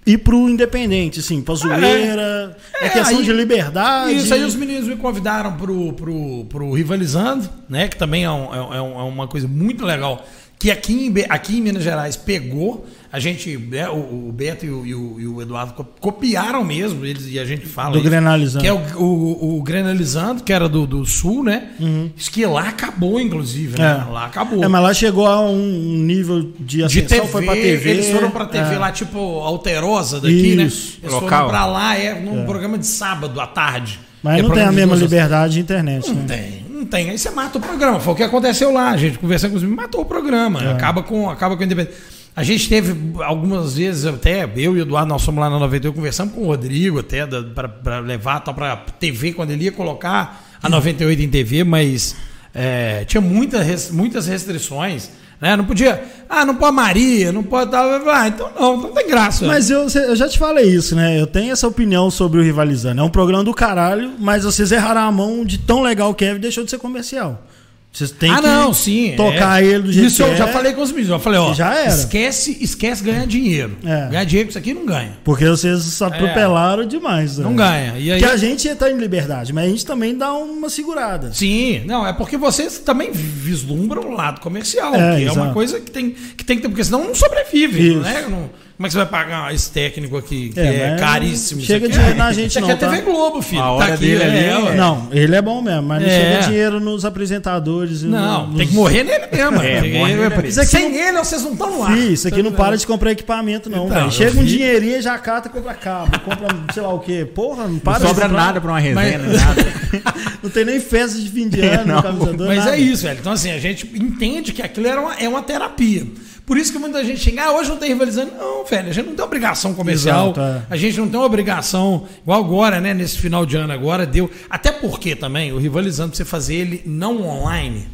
ir 0.07 0.19
pro 0.19 0.49
Independente, 0.49 1.21
assim, 1.21 1.43
pra 1.43 1.55
zoeira. 1.57 2.57
É, 2.81 2.87
É, 2.87 2.89
questão 2.91 3.19
aí- 3.19 3.25
de 3.25 3.33
liberdade. 3.33 4.17
Isso 4.17 4.33
aí 4.33 4.45
os 4.45 4.55
meninos 4.55 4.87
me 4.87 4.97
convidaram 4.97 5.53
pro, 5.57 5.93
pro, 5.95 6.45
pro 6.49 6.73
Rivalizando, 6.73 7.49
né? 7.69 7.89
Que 7.89 7.97
também 7.97 8.25
é, 8.25 8.31
um- 8.31 8.55
é 8.55 8.81
um- 8.83 9.01
é 9.01 9.03
uma 9.03 9.27
coisa 9.27 9.49
muito 9.49 9.85
legal. 9.85 10.25
Que 10.59 10.71
aqui 10.71 10.93
em, 11.09 11.15
aqui 11.29 11.59
em 11.59 11.61
Minas 11.61 11.83
Gerais 11.83 12.17
pegou. 12.17 12.87
A 13.13 13.19
gente, 13.21 13.57
né, 13.57 13.89
o, 13.89 14.29
o 14.29 14.33
Beto 14.33 14.67
e 14.67 14.71
o, 14.71 14.85
e 14.87 14.95
o- 14.95 15.21
e 15.21 15.27
o 15.27 15.41
Eduardo 15.41 15.73
co- 15.75 15.85
copiaram 16.01 16.65
mesmo, 16.65 17.05
eles, 17.07 17.27
e 17.29 17.39
a 17.39 17.45
gente 17.45 17.65
fala. 17.67 17.93
Do 17.93 17.99
isso, 17.99 18.09
Grenalizando. 18.09 18.63
Que 18.63 18.69
é 18.69 18.73
o, 18.73 18.79
o, 18.99 19.59
o 19.59 19.63
Grenalizando, 19.63 20.43
que 20.43 20.53
era 20.53 20.69
do, 20.69 20.87
do 20.87 21.05
Sul, 21.07 21.45
né? 21.45 21.69
Isso 22.17 22.31
que 22.31 22.45
lá 22.45 22.69
acabou, 22.69 23.21
inclusive, 23.21 23.79
né? 23.79 24.05
É. 24.07 24.11
Lá 24.13 24.27
acabou. 24.27 24.63
É, 24.63 24.69
mas 24.69 24.83
lá 24.83 24.93
chegou 24.95 25.27
a 25.27 25.41
um 25.41 25.57
nível 26.05 26.43
de 26.59 26.77
de 26.79 26.83
ascensão, 26.85 27.19
TV, 27.21 27.29
foi 27.33 27.45
pra 27.45 27.55
TV. 27.55 27.91
eles 27.91 28.09
foram 28.11 28.31
pra 28.31 28.45
TV 28.47 28.75
é. 28.75 28.79
lá, 28.79 28.91
tipo, 28.93 29.19
Alterosa 29.19 30.21
daqui, 30.21 30.57
né? 30.57 30.65
Isso. 30.65 30.99
Eles 31.03 31.13
Local. 31.15 31.29
foram 31.31 31.49
pra 31.49 31.67
lá, 31.67 31.97
é, 31.97 32.21
num 32.21 32.45
programa 32.45 32.77
de 32.77 32.87
sábado 32.87 33.41
à 33.41 33.47
tarde. 33.47 33.99
Mas 34.23 34.41
É 34.41 34.43
não 34.43 34.51
tem 34.51 34.65
a 34.65 34.71
de 34.71 34.75
mesma 34.77 34.97
liberdade 34.97 35.55
de 35.55 35.61
internet, 35.61 36.09
Não 36.09 36.17
né? 36.23 36.25
tem, 36.27 36.65
não 36.79 36.85
tem. 36.85 37.11
Aí 37.11 37.19
você 37.19 37.31
mata 37.31 37.59
o 37.59 37.61
programa. 37.61 38.01
Foi 38.01 38.13
o 38.13 38.17
que 38.17 38.23
aconteceu 38.25 38.73
lá. 38.73 38.91
A 38.91 38.97
gente 38.97 39.19
conversando 39.19 39.53
com 39.53 39.57
os 39.59 39.63
meninos, 39.63 39.85
matou 39.85 40.01
o 40.01 40.05
programa. 40.05 40.61
É. 40.65 40.73
Acaba 40.73 41.03
com 41.03 41.31
acaba 41.31 41.57
com 41.57 41.63
a 41.63 41.67
independência. 41.67 42.16
A 42.37 42.43
gente 42.43 42.69
teve 42.69 42.95
algumas 43.23 43.77
vezes, 43.79 44.05
até 44.05 44.45
eu 44.45 44.77
e 44.77 44.81
o 44.81 44.83
Eduardo, 44.83 45.09
nós 45.09 45.25
fomos 45.25 45.41
lá 45.41 45.49
na 45.49 45.59
91, 45.59 45.91
conversamos 45.95 46.35
com 46.35 46.43
o 46.43 46.47
Rodrigo 46.47 46.99
até 46.99 47.27
para 47.27 47.99
levar 48.01 48.41
tal 48.41 48.53
para 48.55 48.77
TV 48.77 49.33
quando 49.33 49.53
ele 49.53 49.65
ia 49.65 49.73
colocar 49.73 50.45
a 50.63 50.69
98 50.69 51.23
em 51.23 51.29
TV, 51.31 51.65
mas 51.65 52.15
é, 52.55 53.05
tinha 53.07 53.23
muita, 53.23 53.63
res- 53.63 53.91
muitas 53.91 54.27
restrições. 54.27 55.09
Né? 55.41 55.55
Não 55.57 55.65
podia. 55.65 56.03
Ah, 56.31 56.45
não 56.47 56.55
pode 56.55 56.75
Maria, 56.77 57.31
não 57.33 57.43
pode 57.43 57.71
tal. 57.71 57.87
Ah, 58.09 58.29
então 58.29 58.51
não, 58.59 58.77
não 58.83 58.93
tem 58.93 59.07
graça. 59.07 59.47
Mas 59.47 59.69
eu, 59.71 59.87
eu 59.87 60.17
já 60.17 60.29
te 60.29 60.39
falei 60.39 60.65
isso, 60.67 60.95
né? 60.97 61.19
Eu 61.21 61.27
tenho 61.27 61.53
essa 61.53 61.67
opinião 61.69 62.11
sobre 62.11 62.41
o 62.41 62.43
Rivalizando. 62.43 63.01
É 63.01 63.05
um 63.05 63.11
programa 63.11 63.45
do 63.45 63.53
caralho, 63.55 64.13
mas 64.19 64.45
vocês 64.45 64.73
erraram 64.73 65.03
a 65.03 65.13
mão 65.13 65.45
de 65.45 65.59
tão 65.59 65.83
legal 65.83 66.15
que 66.15 66.25
é 66.25 66.35
e 66.35 66.39
deixou 66.39 66.65
de 66.65 66.71
ser 66.71 66.79
comercial. 66.79 67.47
Vocês 67.97 68.11
têm 68.11 68.31
ah, 68.31 68.37
que 68.37 68.43
não, 68.43 68.75
sim. 68.75 69.15
tocar 69.17 69.63
é. 69.63 69.67
ele 69.67 69.85
do 69.85 69.91
jeito 69.93 70.09
Isso 70.09 70.17
que 70.17 70.23
eu 70.23 70.35
é, 70.35 70.37
já 70.37 70.49
falei 70.49 70.75
com 70.75 70.83
os 70.83 70.91
meninos. 70.91 71.13
Eu 71.13 71.19
falei, 71.19 71.41
ó, 71.41 71.55
Já 71.55 71.75
era. 71.75 71.89
esquece, 71.89 72.59
esquece 72.61 73.03
ganhar 73.03 73.27
dinheiro. 73.27 73.75
É. 73.83 74.09
Ganhar 74.11 74.25
dinheiro 74.25 74.49
com 74.49 74.51
isso 74.51 74.59
aqui 74.59 74.75
não 74.75 74.85
ganha. 74.85 75.17
Porque 75.25 75.47
vocês 75.47 76.03
atropelaram 76.03 76.85
demais. 76.87 77.39
É. 77.39 77.43
Não 77.43 77.53
né? 77.53 77.57
ganha. 77.57 77.99
E 77.99 78.13
aí, 78.13 78.21
Porque 78.21 78.35
a 78.35 78.37
gente 78.37 78.75
tá 78.75 78.91
em 78.91 78.99
liberdade, 78.99 79.51
mas 79.51 79.65
a 79.65 79.69
gente 79.69 79.87
também 79.87 80.15
dá 80.15 80.31
uma 80.35 80.69
segurada. 80.69 81.33
Sim, 81.33 81.85
não, 81.87 82.07
é 82.07 82.13
porque 82.13 82.37
vocês 82.37 82.79
também 82.81 83.13
vislumbram 83.13 84.03
o 84.03 84.11
lado 84.11 84.43
comercial, 84.43 84.95
É, 84.95 85.17
que 85.17 85.25
é 85.25 85.33
uma 85.33 85.45
exato. 85.45 85.55
coisa 85.55 85.81
que 85.81 85.91
tem 85.91 86.11
que, 86.11 86.45
tem 86.45 86.57
que 86.57 86.63
ter, 86.65 86.69
porque 86.69 86.85
senão 86.85 87.03
não 87.03 87.15
sobrevive, 87.15 87.93
Isso. 87.93 88.01
né? 88.01 88.27
Não- 88.29 88.51
como 88.77 88.87
é 88.87 88.89
que 88.89 88.93
você 88.93 88.99
vai 88.99 89.07
pagar 89.07 89.55
esse 89.55 89.71
técnico 89.71 90.17
aqui, 90.17 90.51
que 90.51 90.61
É, 90.61 90.93
é, 90.95 90.97
caríssimo? 90.97 91.61
chega 91.63 91.89
dinheiro 91.89 92.13
é- 92.13 92.15
na 92.15 92.33
gente 92.33 92.51
isso 92.51 92.59
aqui 92.59 92.71
é 92.71 92.77
TV 92.77 92.97
tá? 92.99 93.03
Globo, 93.03 93.41
filho. 93.41 93.63
A 93.63 93.71
hora 93.73 93.87
tá 93.89 93.95
aqui, 93.95 94.05
dele 94.07 94.23
ali 94.23 94.37
é, 94.37 94.49
é- 94.51 94.59
ué. 94.59 94.75
Não, 94.75 95.09
ele 95.13 95.35
é 95.35 95.41
bom 95.43 95.63
mesmo, 95.63 95.83
mas 95.83 96.03
não 96.03 96.09
É. 96.09 96.13
chega 96.21 96.47
dinheiro 96.49 96.79
nos 96.81 97.05
apresentadores. 97.05 98.03
Não, 98.03 98.47
nos- 98.49 98.57
tem 98.59 98.67
que 98.69 98.75
morrer 98.75 99.03
nele 99.05 99.27
mesmo. 99.33 99.63
É, 99.63 99.99
morre 99.99 100.53
Sem 100.53 100.91
não- 100.91 100.99
ele, 100.99 101.19
vocês 101.19 101.43
não 101.43 101.53
estão 101.53 101.71
no 101.71 101.83
ar. 101.83 101.93
Fih, 101.97 102.13
isso 102.13 102.29
aqui 102.29 102.43
não 102.43 102.53
para 102.53 102.77
de 102.77 102.87
comprar 102.87 103.13
equipamento, 103.13 103.71
não, 103.71 103.87
Então, 103.87 104.11
Chega 104.11 104.39
um 104.39 104.43
vi. 104.43 104.49
dinheirinho, 104.49 105.01
já 105.03 105.17
cata 105.19 105.49
e 105.49 105.51
compra 105.51 105.75
cabo. 105.75 106.19
Compra, 106.21 106.49
sei 106.73 106.83
lá 106.83 106.93
o 106.93 106.99
quê. 106.99 107.25
Porra, 107.25 107.67
não 107.67 107.79
para 107.79 107.95
Não 107.99 108.01
de 108.03 108.09
sobra 108.09 108.29
comprar. 108.29 108.45
nada 108.47 108.61
pra 108.61 108.71
uma 108.73 108.79
resenha, 108.79 109.19
Mas- 109.19 109.41
nada. 109.43 109.67
Não 110.43 110.51
tem 110.51 110.65
nem 110.65 110.79
festa 110.79 111.19
de 111.19 111.29
fim 111.29 111.49
de 111.49 111.61
ano, 111.67 112.01
dois, 112.37 112.49
Mas 112.49 112.59
nada. 112.59 112.77
é 112.77 112.81
isso, 112.81 113.03
velho. 113.03 113.19
Então, 113.19 113.33
assim, 113.33 113.51
a 113.51 113.59
gente 113.59 113.87
entende 113.95 114.53
que 114.53 114.63
aquilo 114.63 114.87
era 114.87 115.01
uma, 115.01 115.15
é 115.15 115.29
uma 115.29 115.43
terapia. 115.43 116.07
Por 116.47 116.57
isso 116.57 116.71
que 116.71 116.79
muita 116.79 117.05
gente 117.05 117.21
chega, 117.21 117.43
ah, 117.43 117.53
hoje 117.53 117.69
não 117.69 117.77
tem 117.77 117.89
rivalizando. 117.89 118.31
Não, 118.39 118.65
velho, 118.65 118.89
a 118.89 118.93
gente 118.93 119.07
não 119.07 119.17
tem 119.17 119.25
obrigação 119.25 119.75
comercial. 119.75 120.27
Exato, 120.27 120.41
é. 120.41 120.63
A 120.71 120.77
gente 120.77 120.97
não 120.97 121.09
tem 121.09 121.19
obrigação, 121.19 122.07
igual 122.23 122.43
agora, 122.43 122.81
né? 122.81 122.95
Nesse 122.95 123.19
final 123.19 123.45
de 123.45 123.57
ano 123.57 123.73
agora, 123.73 124.07
deu. 124.07 124.31
Até 124.49 124.71
porque 124.71 125.17
também, 125.17 125.53
o 125.53 125.59
rivalizando, 125.59 126.11
pra 126.11 126.17
você 126.19 126.25
fazer 126.25 126.55
ele 126.55 126.83
não 126.87 127.21
online, 127.27 127.89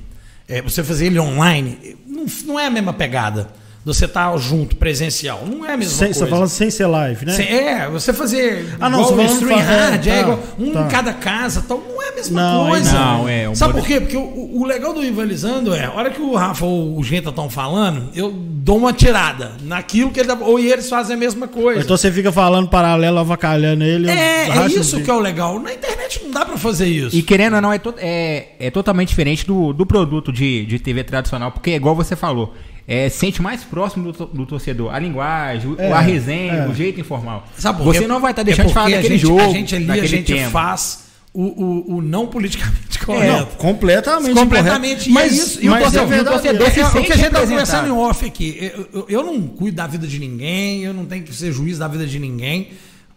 é, 0.47 0.61
você 0.61 0.85
fazer 0.85 1.07
ele 1.07 1.19
online, 1.19 1.97
não, 2.07 2.27
não 2.45 2.61
é 2.61 2.67
a 2.67 2.71
mesma 2.71 2.93
pegada. 2.93 3.49
Você 3.85 4.07
tá 4.07 4.37
junto, 4.37 4.77
presencial. 4.77 5.45
Não 5.45 5.67
é 5.67 5.73
a 5.75 5.77
mesma 5.77 5.93
Sem, 5.95 6.07
coisa. 6.09 6.21
você 6.25 6.31
fala 6.31 6.47
sem 6.47 6.71
ser 6.71 6.87
live, 6.87 7.27
né? 7.27 7.33
Cê- 7.33 7.43
é, 7.43 7.89
você 7.89 8.13
fazer 8.13 8.77
Ah, 8.81 8.89
não, 8.89 9.01
igual 9.01 9.15
você 9.17 9.23
falando 9.25 9.43
stream 9.43 9.59
é, 9.59 9.63
hard, 9.63 10.07
é, 10.07 10.11
tá, 10.15 10.21
igual 10.21 10.39
um 10.59 10.73
tá. 10.73 10.81
em 10.83 10.89
cada 10.89 11.13
casa, 11.13 11.65
tal, 11.67 11.83
não 11.89 12.01
é 12.01 12.09
a 12.11 12.15
mesma 12.15 12.41
Não, 12.43 12.69
coisa. 12.69 12.93
não, 12.93 13.29
é, 13.29 13.49
um 13.49 13.55
Sabe 13.57 13.75
por 13.75 13.85
quê? 13.85 14.01
Porque 14.01 14.17
o, 14.17 14.61
o 14.61 14.65
legal 14.65 14.95
do 14.95 15.01
rivalizando 15.01 15.75
é, 15.75 15.87
a 15.87 15.93
hora 15.93 16.11
que 16.11 16.21
o 16.23 16.33
Rafa 16.37 16.65
ou 16.65 16.97
o 16.97 17.03
Genta 17.03 17.31
estão 17.31 17.51
falando, 17.51 18.09
eu 18.15 18.31
dou 18.33 18.77
uma 18.79 18.93
tirada 18.93 19.53
naquilo 19.63 20.13
que 20.13 20.21
ele 20.21 20.31
ou 20.33 20.61
e 20.61 20.71
eles 20.71 20.89
fazem 20.89 21.17
a 21.17 21.19
mesma 21.19 21.49
coisa. 21.49 21.81
Então 21.81 21.97
você 21.97 22.13
fica 22.13 22.31
falando 22.31 22.69
paralelo, 22.69 23.19
avacalhando 23.19 23.83
ele. 23.83 24.09
é, 24.09 24.49
é 24.49 24.67
isso 24.67 24.99
de- 24.99 25.03
que 25.03 25.11
é 25.11 25.15
o 25.15 25.19
legal. 25.19 25.59
Na 25.59 25.75
internet 25.75 26.21
não 26.23 26.31
dá 26.31 26.45
pra 26.45 26.57
fazer 26.57 26.87
isso. 26.87 27.17
E 27.17 27.21
querendo 27.23 27.55
ou 27.57 27.61
não, 27.61 27.73
é, 27.73 27.79
to- 27.81 27.95
é, 27.99 28.47
é 28.61 28.71
totalmente 28.71 29.09
diferente 29.09 29.45
do, 29.45 29.73
do 29.73 29.85
produto 29.85 30.33
de, 30.33 30.65
de 30.67 30.79
TV 30.79 31.03
tradicional, 31.03 31.51
porque 31.51 31.73
é 31.73 31.75
igual 31.75 31.97
você 31.97 32.15
falou, 32.15 32.55
é, 32.95 33.09
sente 33.09 33.41
mais 33.41 33.65
próximo 33.65 34.13
do, 34.13 34.27
do 34.27 34.45
torcedor 34.47 34.95
a 34.95 34.99
linguagem, 34.99 35.71
o- 35.73 35.81
É, 35.81 35.91
a 35.93 36.01
resenha, 36.01 36.53
é. 36.53 36.69
o 36.69 36.75
jeito 36.75 37.01
informal. 37.01 37.47
Sabe 37.57 37.83
você 37.83 38.07
não 38.07 38.21
vai 38.21 38.33
estar 38.33 38.43
É 38.43 38.45
deixando 38.45 38.69
de 38.69 38.75
falar 38.75 38.91
daquele 38.91 39.17
gente- 39.17 39.21
jogo, 39.27 39.41
A 39.41 39.49
gente 39.49 39.75
ali, 39.77 39.91
a 40.01 40.05
gente 40.07 40.33
tema. 40.33 40.51
faz 40.51 41.05
o, 41.35 41.43
o, 41.45 41.95
o 41.97 42.03
não 42.03 42.27
politicamente 42.27 42.99
Não, 43.01 43.07
correto. 43.07 43.57
completamente. 43.57 44.35
completamente. 44.35 45.09
incorreto. 45.09 45.11
E 45.11 45.13
mas, 45.13 45.33
é 45.33 45.35
isso. 45.35 45.59
E 45.65 45.69
o 45.69 45.71
mas 45.71 45.83
torcedor, 45.85 46.13
é 46.13 46.21
o 46.21 46.25
torcedor 46.25 46.71
se 46.71 46.81
É, 46.81 46.85
o 46.85 46.91
sente 46.91 47.07
que 47.07 47.13
a 47.13 47.17
gente 47.17 47.31
tá 47.31 47.39
representado. 47.41 47.49
conversando 47.51 47.89
em 47.89 47.91
off 47.93 48.27
aqui. 48.27 48.59
Eu, 48.77 48.89
eu- 48.93 49.07
eu 49.09 49.23
não 49.25 49.41
cuido 49.49 49.77
da 49.79 49.87
vida 49.87 50.07
de 50.07 50.19
ninguém, 50.19 50.85
eu 50.85 50.93
não 50.93 51.07
tenho 51.07 51.25
que 51.25 51.35
ser 51.35 51.51
juiz 51.51 51.79
da 51.79 51.89
vida 51.89 52.07
de 52.07 52.19
ninguém. 52.19 52.69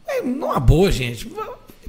É 0.08 0.22
numa 0.22 0.60
boa, 0.60 0.90
gente. 0.92 1.28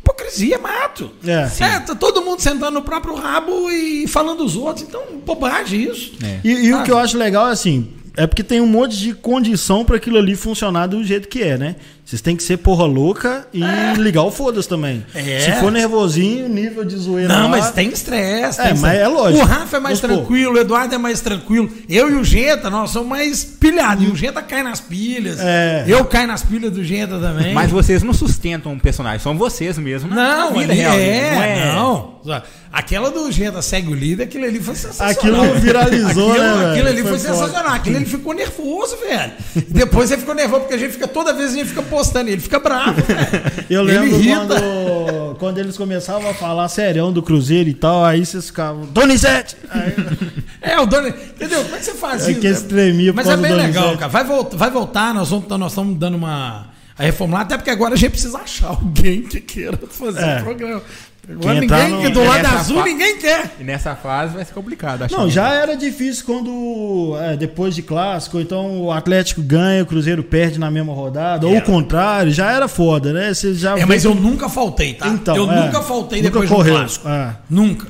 Hipocrisia, 0.07 0.59
mato. 0.59 1.11
É. 1.27 1.49
tá 1.81 1.95
todo 1.95 2.23
mundo 2.23 2.41
sentando 2.41 2.73
no 2.73 2.83
próprio 2.83 3.15
rabo 3.17 3.69
e 3.71 4.07
falando 4.07 4.39
dos 4.39 4.57
outros. 4.57 4.87
Então, 4.87 5.03
bobagem 5.25 5.83
isso. 5.83 6.13
É. 6.23 6.41
E, 6.45 6.67
e 6.67 6.75
o 6.75 6.85
que 6.85 6.93
eu 6.93 6.99
acho 6.99 7.19
legal 7.19 7.49
é 7.49 7.53
assim, 7.53 7.89
é 8.17 8.27
porque 8.27 8.45
tem 8.45 8.61
um 8.61 8.67
monte 8.67 8.97
de 8.97 9.13
condição 9.13 9.85
pra 9.85 9.97
aquilo 9.97 10.17
ali 10.17 10.37
funcionar 10.37 10.87
do 10.87 11.03
jeito 11.03 11.29
que 11.29 11.43
é, 11.43 11.59
né? 11.59 11.77
Vocês 12.07 12.23
têm 12.23 12.37
que 12.37 12.45
ser 12.45 12.59
porra 12.59 12.85
louca 12.85 13.49
e 13.53 13.61
ligar 13.99 14.23
o 14.23 14.31
foda-se 14.31 14.69
também. 14.69 15.05
É. 15.13 15.41
Se 15.41 15.53
for 15.61 15.73
nervosinho, 15.73 16.49
nível 16.49 16.85
de 16.85 16.97
zoeira. 16.97 17.35
Não, 17.35 17.43
lá- 17.43 17.49
mas 17.49 17.73
tem 17.73 17.89
estresse. 17.89 18.61
É, 18.61 18.65
tem 18.73 18.79
mas 18.79 18.97
é 18.97 19.09
lógico. 19.09 19.43
O 19.43 19.45
Rafa 19.45 19.79
é 19.79 19.81
mais 19.81 19.99
Vamos 19.99 20.17
tranquilo, 20.19 20.55
o 20.55 20.57
Eduardo 20.59 20.95
é 20.95 20.99
mais 20.99 21.21
tranquilo. 21.21 21.69
Eu 21.89 22.09
e 22.09 22.15
o 22.15 22.23
Genta, 22.23 22.71
nós 22.71 22.91
somos 22.93 23.09
mais 23.09 23.43
pilhados. 23.45 24.05
E 24.05 24.07
o 24.07 24.15
Genta 24.15 24.41
cai 24.41 24.63
nas 24.63 24.81
pilhas. 24.81 25.39
É. 25.41 25.85
Eu 25.89 26.05
caio 26.05 26.29
nas 26.29 26.45
pilhas 26.45 26.71
do 26.73 26.85
Genta 26.85 27.19
também. 27.19 27.53
Mas 27.53 27.73
vocês 27.73 28.05
não 28.05 28.13
sustentam 28.15 28.71
um 28.71 28.79
personagem, 28.79 29.19
são 29.19 29.37
vocês 29.37 29.77
mesmo. 29.77 30.09
na- 30.09 30.37
Não, 30.47 30.53
vida 30.55 30.73
ali 30.73 30.81
real, 30.83 30.95
é, 30.95 31.73
não 31.75 32.17
não. 32.27 32.43
Aquela 32.73 33.11
do 33.11 33.31
Genta 33.33 33.63
segue 33.63 33.89
o 33.91 33.95
líder, 33.95 34.25
aquilo 34.25 34.45
ali 34.45 34.61
foi 34.61 34.75
sensacional. 34.75 35.43
Aquilo 35.45 35.61
viralizou, 35.61 36.31
aquilo, 36.33 36.57
né? 36.59 36.71
Aquilo 36.73 36.89
ali 36.89 37.03
Foi 37.03 37.11
foi, 37.13 37.19
sensacional. 37.21 37.73
Aquilo 37.73 37.97
ele 37.97 38.05
ficou 38.05 38.35
nervoso, 38.35 38.97
velho. 38.99 39.33
Depois 39.69 40.11
ele 40.11 40.21
ficou 40.21 40.35
nervoso, 40.35 40.61
porque 40.63 40.75
a 40.75 40.79
gente 40.79 40.93
fica, 40.93 41.09
toda 41.09 41.33
vez 41.33 41.53
a 41.53 41.57
gente 41.57 41.69
fica 41.69 41.83
postando, 41.97 42.29
ele 42.31 42.41
fica 42.41 42.59
bravo, 42.59 43.01
velho. 43.01 43.19
Eu 43.71 43.83
Ele 43.89 43.93
lembro 43.99 44.21
irrita. 44.21 44.37
quando, 44.47 45.35
quando 45.41 45.59
eles 45.59 45.77
começavam 45.77 46.29
a 46.31 46.35
falar 46.35 46.69
serião 46.69 47.11
do 47.13 47.23
Cruzeiro 47.23 47.69
e 47.71 47.75
tal, 47.75 48.05
aí 48.05 48.25
vocês 48.27 48.47
ficavam. 48.47 48.85
Donizete! 48.87 49.57
Aí, 49.71 49.95
É, 50.61 50.79
o 50.81 50.85
dono. 50.87 51.09
Entendeu? 51.09 51.63
Como 51.63 51.75
é 51.77 51.79
que 51.79 51.85
você 51.85 51.95
faz 51.95 52.27
É 52.27 52.33
isso? 52.33 52.41
que 52.41 52.47
esse 52.49 52.65
tremia 52.65 53.13
por 53.13 53.17
Mas 53.25 53.29
é 53.29 53.37
bem 53.37 53.53
legal, 53.55 53.97
cara. 53.97 54.09
Vai, 54.09 54.25
voltar, 54.25 54.57
vai 54.57 54.71
voltar, 54.71 55.15
nós 55.15 55.31
vamos 55.31 55.47
nós 55.49 55.73
estamos 55.73 55.97
dando 55.99 56.17
uma. 56.17 56.69
A 56.99 57.03
reformular, 57.03 57.43
até 57.43 57.57
porque 57.59 57.71
agora 57.71 57.93
a 57.95 57.97
gente 57.97 58.13
precisa 58.13 58.39
achar 58.39 58.69
alguém 58.69 59.23
que 59.23 59.39
queira 59.41 59.79
fazer 59.89 60.23
É. 60.25 60.41
o 60.41 60.45
programa. 60.45 60.83
Entrar 61.29 61.89
ninguém, 61.89 62.05
no- 62.05 62.11
do 62.11 62.25
lado 62.25 62.47
azul 62.47 62.79
fa- 62.79 62.85
ninguém 62.85 63.19
quer. 63.19 63.57
E 63.59 63.65
nessa 63.65 63.97
fase 63.97 64.35
vai 64.35 64.45
ser 64.45 64.53
complicado. 64.55 65.03
acho 65.03 65.17
Não, 65.17 65.25
que- 65.25 65.31
já 65.33 65.53
era 65.53 65.77
difícil 65.77 66.25
quando, 66.25 67.17
é, 67.21 67.37
depois 67.37 67.75
de 67.75 67.83
clássico, 67.83 68.39
então 68.39 68.83
o 68.83 68.93
Atlético 68.93 69.43
ganha, 69.43 69.83
o 69.83 69.87
Cruzeiro 69.87 70.23
perde 70.23 70.59
na 70.61 70.71
mesma 70.71 70.93
rodada, 70.93 71.47
ou 71.47 71.57
o 71.57 71.63
contrário, 71.63 72.31
já 72.33 72.53
era 72.53 72.69
foda, 72.69 73.13
né? 73.13 73.35
Você 73.35 73.55
já 73.55 73.77
É, 73.77 73.85
mas 73.85 74.05
eu 74.05 74.15
nunca 74.15 74.49
faltei, 74.49 74.95
tá? 74.95 75.09
Então, 75.09 75.35
eu 75.37 75.51
é. 75.51 75.67
nunca 75.67 75.83
faltei 75.83 76.23
Nunca 76.23 76.31
depois 76.33 76.49
correu, 76.49 76.75
do 76.75 76.81
clássico. 76.81 77.09
é. 77.09 77.37
Nunca. 77.51 77.87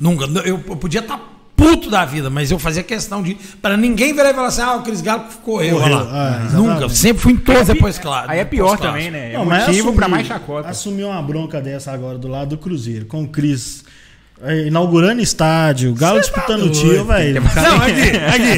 Nunca. 0.00 0.24
Eu, 0.40 0.60
eu 0.68 0.76
podia 0.76 1.00
estar 1.00 1.20
puto 1.62 1.90
da 1.90 2.04
vida, 2.04 2.28
mas 2.30 2.50
eu 2.50 2.58
fazia 2.58 2.82
questão 2.82 3.22
de. 3.22 3.36
Pra 3.60 3.76
ninguém 3.76 4.12
virar 4.14 4.30
e 4.30 4.34
falar 4.34 4.48
assim, 4.48 4.62
ah, 4.62 4.76
o 4.76 4.82
Cris 4.82 5.00
Galo 5.00 5.24
correu, 5.42 5.76
Correu, 5.78 5.96
olha 5.96 6.04
lá. 6.04 6.48
é, 6.50 6.52
nunca. 6.56 6.88
Sempre 6.88 7.22
fui 7.22 7.32
em 7.32 7.36
todos 7.36 7.66
depois, 7.66 7.98
claro. 7.98 8.30
Aí 8.30 8.38
é 8.40 8.44
pior 8.44 8.78
também, 8.78 9.10
né? 9.10 9.32
É 9.32 9.38
Não, 9.38 9.44
mas 9.44 9.66
motivo 9.66 9.92
pra 9.92 10.06
assumir- 10.06 10.10
mais 10.10 10.26
chacota. 10.26 10.68
Assumir 10.68 11.04
uma 11.04 11.22
bronca 11.22 11.60
dessa 11.60 11.92
agora 11.92 12.18
do 12.18 12.28
lado 12.28 12.50
do 12.50 12.58
Cruzeiro, 12.58 13.06
com 13.06 13.22
o 13.22 13.28
Cris 13.28 13.84
é, 14.42 14.66
inaugurando 14.66 15.20
estádio, 15.22 15.92
o 15.92 15.94
Galo 15.94 16.22
Cê 16.22 16.30
tá 16.30 16.40
disputando 16.40 16.62
o 16.66 16.70
tio, 16.70 17.04
velho. 17.04 17.40
Não, 17.42 17.76
aqui, 17.76 17.92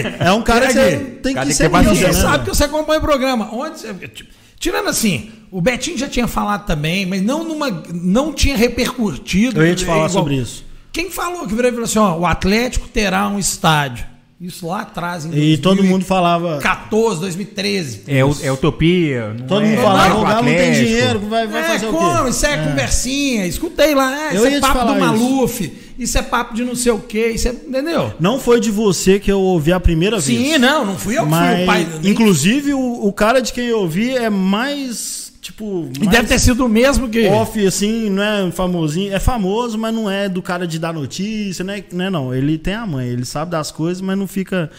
aqui. 0.09 0.17
É 0.25 0.33
um 0.33 0.43
cara 0.43 0.67
que 0.69 0.79
Aqui. 0.79 0.91
você 0.91 0.97
tem 1.23 1.35
Cara, 1.35 1.47
que 1.47 1.55
ser 1.55 1.71
que 1.71 1.77
ter 1.77 1.89
mídia, 1.89 1.95
Você 1.95 2.07
né? 2.07 2.13
sabe 2.31 2.45
que 2.45 2.51
você 2.57 2.65
acompanha 2.65 2.99
o 2.99 3.03
programa. 3.03 3.51
Onde 3.53 3.79
você- 3.81 3.93
tipo, 4.09 4.31
tirando 4.59 4.89
assim, 4.89 5.31
o 5.51 5.61
Betinho 5.61 5.99
já 5.99 6.09
tinha 6.09 6.27
falado 6.27 6.65
também, 6.65 7.05
mas 7.05 7.21
não 7.23 7.45
numa, 7.45 7.71
não 7.93 8.33
tinha 8.33 8.57
repercutido. 8.57 9.61
Eu 9.61 9.67
ia 9.67 9.75
te 9.75 9.85
É 9.85 9.87
falar 9.87 10.09
igual- 10.09 10.11
sobre 10.11 10.37
isso. 10.37 10.65
Quem 10.95 11.11
falou 11.11 11.45
que 11.45 11.55
virou 11.57 11.69
e 11.69 11.73
falou 11.73 11.85
assim, 11.87 11.99
ó, 11.99 12.17
o 12.17 12.25
Atlético 12.25 12.87
terá 12.87 13.27
um 13.27 13.37
estádio. 13.37 14.07
Isso 14.41 14.67
lá 14.67 14.83
atrás, 14.83 15.25
em 15.25 15.35
E 15.35 15.59
todo 15.59 15.83
mundo 15.83 16.05
falava. 16.05 16.61
2014, 16.61 17.21
2013. 17.21 18.03
É, 18.07 18.19
é 18.19 18.53
utopia. 18.53 19.35
não 19.37 19.47
Todo 19.47 19.65
é 19.65 19.69
mundo 19.69 19.81
falava, 19.81 20.19
o 20.19 20.23
Galo 20.23 20.47
não 20.47 20.55
tem 20.55 20.73
dinheiro, 20.73 21.19
vai, 21.21 21.47
vai 21.47 21.63
é, 21.63 21.69
fazer 21.69 21.87
como? 21.87 22.21
o 22.21 22.25
quê? 22.25 22.31
Isso 22.31 22.47
é, 22.47 22.57
conversinha. 22.69 23.47
Escutei 23.47 23.95
lá, 23.95 24.33
é, 24.33 24.37
Eu 24.37 24.47
isso 24.47 24.57
é 24.57 24.61
papo 24.61 24.73
do 24.75 24.79
falar 24.81 25.15
isso. 25.15 25.25
Maluf. 25.25 25.73
Isso. 25.99 26.19
é 26.19 26.23
papo 26.23 26.55
de 26.55 26.63
não 26.63 26.75
sei 26.75 26.93
o 26.93 26.99
quê. 26.99 27.31
Isso 27.31 27.49
é. 27.49 27.53
Entendeu? 27.53 28.13
Não 28.21 28.39
foi 28.39 28.61
de 28.61 28.71
você 28.71 29.19
que 29.19 29.33
eu 29.33 29.41
ouvi 29.41 29.73
a 29.73 29.81
primeira 29.81 30.19
vez. 30.21 30.39
Sim, 30.39 30.59
não, 30.59 30.85
não 30.85 30.99
fui 30.99 31.17
eu 31.17 31.25
que 31.25 31.31
fui 31.31 31.39
Mas, 31.39 31.63
o 31.63 31.67
pai. 31.67 31.89
inclusive, 32.05 32.75
o, 32.75 33.07
o 33.07 33.13
cara 33.13 33.41
de 33.41 33.53
quem 33.53 33.67
eu 33.67 33.79
ouvi 33.79 34.15
é 34.15 34.29
mais, 34.29 35.24
tipo, 35.45 35.91
E 36.01 36.07
deve 36.07 36.27
ter 36.27 36.39
sido 36.39 36.65
o 36.65 36.69
mesmo 36.69 37.09
que. 37.09 37.27
off, 37.29 37.65
assim, 37.67 38.09
não 38.09 38.23
é 38.23 38.51
famosinho. 38.51 39.13
É 39.13 39.21
famoso, 39.21 39.77
mas 39.77 39.95
não 39.95 40.11
é 40.11 40.27
do 40.27 40.41
cara 40.41 40.67
de 40.67 40.79
dar 40.79 40.95
notícia, 40.95 41.63
né? 41.63 41.85
Não, 41.93 42.05
é 42.05 42.11
não. 42.11 42.35
Ele 42.35 42.57
tem 42.57 42.75
a 42.75 42.87
mãe, 42.87 43.07
ele 43.09 43.27
sabe 43.27 43.51
das 43.51 43.71
coisas, 43.71 44.01
mas 44.01 44.17
não 44.17 44.27
fica... 44.27 44.71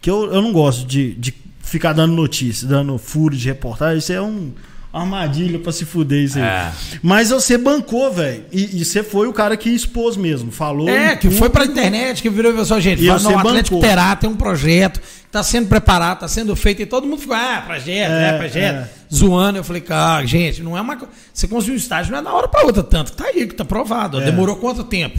Que 0.00 0.10
eu, 0.10 0.32
eu 0.32 0.42
não 0.42 0.52
gosto 0.52 0.86
de, 0.86 1.14
de 1.14 1.32
ficar 1.60 1.92
dando 1.92 2.14
notícia, 2.14 2.66
dando 2.66 2.98
furo 2.98 3.36
de 3.36 3.46
reportagem. 3.46 3.98
Isso 3.98 4.12
é 4.12 4.20
um... 4.20 4.52
Armadilha 5.00 5.58
pra 5.58 5.72
se 5.72 5.84
fuder 5.84 6.22
isso 6.24 6.38
aí. 6.38 6.44
É. 6.44 6.72
Mas 7.02 7.30
você 7.30 7.56
bancou, 7.58 8.12
velho. 8.12 8.44
E, 8.52 8.80
e 8.80 8.84
você 8.84 9.02
foi 9.02 9.26
o 9.28 9.32
cara 9.32 9.56
que 9.56 9.68
expôs 9.70 10.16
mesmo. 10.16 10.50
Falou. 10.52 10.88
É, 10.88 11.16
que 11.16 11.30
foi 11.30 11.48
pra 11.50 11.64
internet, 11.64 12.20
que 12.22 12.28
virou 12.30 12.50
e 12.50 12.54
falou 12.54 12.72
assim, 12.72 12.80
gente, 12.80 13.02
E 13.02 13.06
fala, 13.06 13.18
você 13.18 13.28
não, 13.28 13.34
o 13.34 13.38
Atlético 13.38 13.76
bancou. 13.76 13.88
terá, 13.88 14.16
tem 14.16 14.28
um 14.30 14.36
projeto, 14.36 15.00
tá 15.30 15.42
sendo 15.42 15.68
preparado, 15.68 16.20
tá 16.20 16.28
sendo 16.28 16.54
feito, 16.56 16.82
e 16.82 16.86
todo 16.86 17.06
mundo 17.06 17.20
ficou, 17.20 17.36
ah, 17.36 17.62
projeto, 17.66 18.10
é, 18.10 18.28
É, 18.28 18.38
projeto, 18.38 18.74
é. 18.76 18.88
zoando. 19.14 19.58
Eu 19.58 19.64
falei, 19.64 19.82
cara, 19.82 20.24
gente, 20.26 20.62
não 20.62 20.76
é 20.76 20.80
uma 20.80 20.96
coisa. 20.96 21.12
Você 21.32 21.46
construiu 21.48 21.74
um 21.74 21.78
estágio, 21.78 22.12
não 22.12 22.18
é 22.18 22.22
da 22.22 22.32
hora 22.32 22.48
pra 22.48 22.64
outra, 22.64 22.82
tanto 22.82 23.12
tá 23.12 23.24
aí, 23.26 23.46
que 23.46 23.54
tá 23.54 23.64
provado. 23.64 24.20
É. 24.20 24.24
Demorou 24.24 24.56
quanto 24.56 24.84
tempo? 24.84 25.18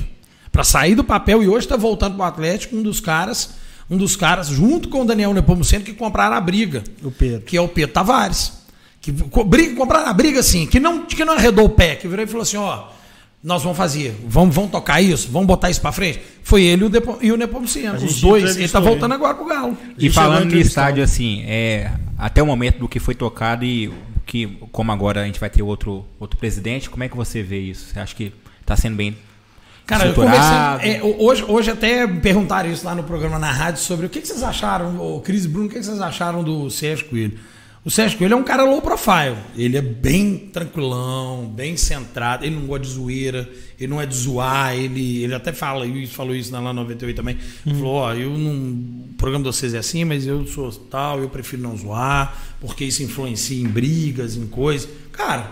Pra 0.51 0.63
sair 0.63 0.95
do 0.95 1.03
papel 1.03 1.43
e 1.43 1.47
hoje 1.47 1.67
tá 1.67 1.77
voltando 1.77 2.15
pro 2.15 2.23
Atlético, 2.25 2.75
um 2.75 2.81
dos 2.81 2.99
caras, 2.99 3.51
um 3.89 3.97
dos 3.97 4.15
caras, 4.15 4.47
junto 4.47 4.89
com 4.89 5.01
o 5.01 5.05
Daniel 5.05 5.33
Nepomuceno, 5.33 5.83
que 5.83 5.93
compraram 5.93 6.35
a 6.35 6.41
briga. 6.41 6.83
O 7.03 7.11
Pedro. 7.11 7.41
Que 7.41 7.55
é 7.55 7.61
o 7.61 7.67
Pedro 7.67 7.93
Tavares. 7.93 8.58
Que 9.01 9.11
briga, 9.11 9.75
compraram 9.75 10.07
a 10.07 10.13
briga 10.13 10.39
assim, 10.39 10.65
que 10.65 10.79
não, 10.79 11.05
que 11.05 11.23
não 11.23 11.33
arredou 11.33 11.65
o 11.65 11.69
pé, 11.69 11.95
que 11.95 12.07
virou 12.07 12.23
e 12.23 12.27
falou 12.27 12.41
assim, 12.41 12.57
ó. 12.57 12.87
Nós 13.41 13.63
vamos 13.63 13.77
fazer, 13.77 14.19
vamos, 14.27 14.53
vamos 14.53 14.69
tocar 14.69 15.01
isso, 15.01 15.29
vamos 15.31 15.47
botar 15.47 15.69
isso 15.69 15.79
pra 15.79 15.93
frente. 15.93 16.19
Foi 16.43 16.61
ele 16.61 16.83
e 16.83 16.85
o, 16.85 16.89
Depo, 16.89 17.17
e 17.21 17.31
o 17.31 17.37
Nepomuceno. 17.37 17.95
Os 17.95 18.19
dois, 18.19 18.43
ele 18.43 18.51
entrevistou 18.51 18.81
tá 18.81 18.85
voltando 18.85 19.13
agora 19.13 19.33
pro 19.33 19.45
Galo. 19.45 19.77
E 19.97 20.09
falando 20.09 20.49
de 20.49 20.59
estádio 20.59 21.01
assim, 21.01 21.43
é, 21.47 21.89
até 22.17 22.43
o 22.43 22.45
momento 22.45 22.79
do 22.79 22.89
que 22.89 22.99
foi 22.99 23.15
tocado 23.15 23.63
e 23.63 23.89
que, 24.25 24.45
como 24.73 24.91
agora 24.91 25.21
a 25.21 25.25
gente 25.25 25.39
vai 25.39 25.49
ter 25.49 25.61
outro, 25.61 26.05
outro 26.19 26.37
presidente, 26.37 26.89
como 26.89 27.01
é 27.05 27.07
que 27.07 27.15
você 27.15 27.41
vê 27.41 27.59
isso? 27.59 27.85
Você 27.85 27.99
acha 28.01 28.13
que 28.13 28.33
está 28.61 28.75
sendo 28.75 28.97
bem 28.97 29.15
Cara, 29.89 30.05
eu 30.05 30.23
é, 30.83 31.01
hoje, 31.17 31.43
hoje 31.47 31.71
até 31.71 32.05
me 32.05 32.19
perguntaram 32.19 32.69
isso 32.69 32.85
lá 32.85 32.93
no 32.93 33.03
programa 33.03 33.39
na 33.39 33.51
rádio 33.51 33.81
sobre 33.81 34.05
o 34.05 34.09
que, 34.09 34.21
que 34.21 34.27
vocês 34.27 34.43
acharam, 34.43 34.99
o 34.99 35.19
Cris 35.19 35.47
Bruno, 35.47 35.65
o 35.65 35.69
que, 35.69 35.79
que 35.79 35.83
vocês 35.83 35.99
acharam 35.99 36.43
do 36.43 36.69
Sérgio 36.69 37.07
Coelho? 37.07 37.39
O 37.83 37.89
Sérgio 37.89 38.17
Coelho 38.17 38.33
é 38.33 38.35
um 38.35 38.43
cara 38.43 38.63
low 38.63 38.81
profile. 38.81 39.37
Ele 39.55 39.77
é 39.77 39.81
bem 39.81 40.37
tranquilão, 40.51 41.45
bem 41.45 41.77
centrado. 41.77 42.43
Ele 42.43 42.55
não 42.55 42.65
gosta 42.65 42.85
de 42.85 42.91
zoeira, 42.91 43.49
ele 43.79 43.87
não 43.87 44.01
é 44.01 44.05
de 44.05 44.15
zoar. 44.15 44.75
Ele, 44.75 45.23
ele 45.23 45.33
até 45.33 45.53
fala, 45.53 45.85
e 45.85 46.05
falou 46.05 46.35
isso 46.35 46.51
na 46.51 46.59
lá 46.59 46.73
98 46.73 47.15
também. 47.15 47.37
Falou: 47.63 47.93
Ó, 47.93 48.13
eu 48.13 48.31
não. 48.31 48.51
O 48.51 49.13
programa 49.17 49.45
de 49.45 49.55
vocês 49.55 49.73
é 49.73 49.77
assim, 49.77 50.03
mas 50.03 50.27
eu 50.27 50.45
sou 50.45 50.69
tal, 50.71 51.21
eu 51.21 51.29
prefiro 51.29 51.61
não 51.61 51.75
zoar, 51.77 52.37
porque 52.59 52.83
isso 52.83 53.01
influencia 53.01 53.61
em 53.61 53.67
brigas, 53.67 54.35
em 54.35 54.47
coisas. 54.47 54.89
Cara, 55.13 55.49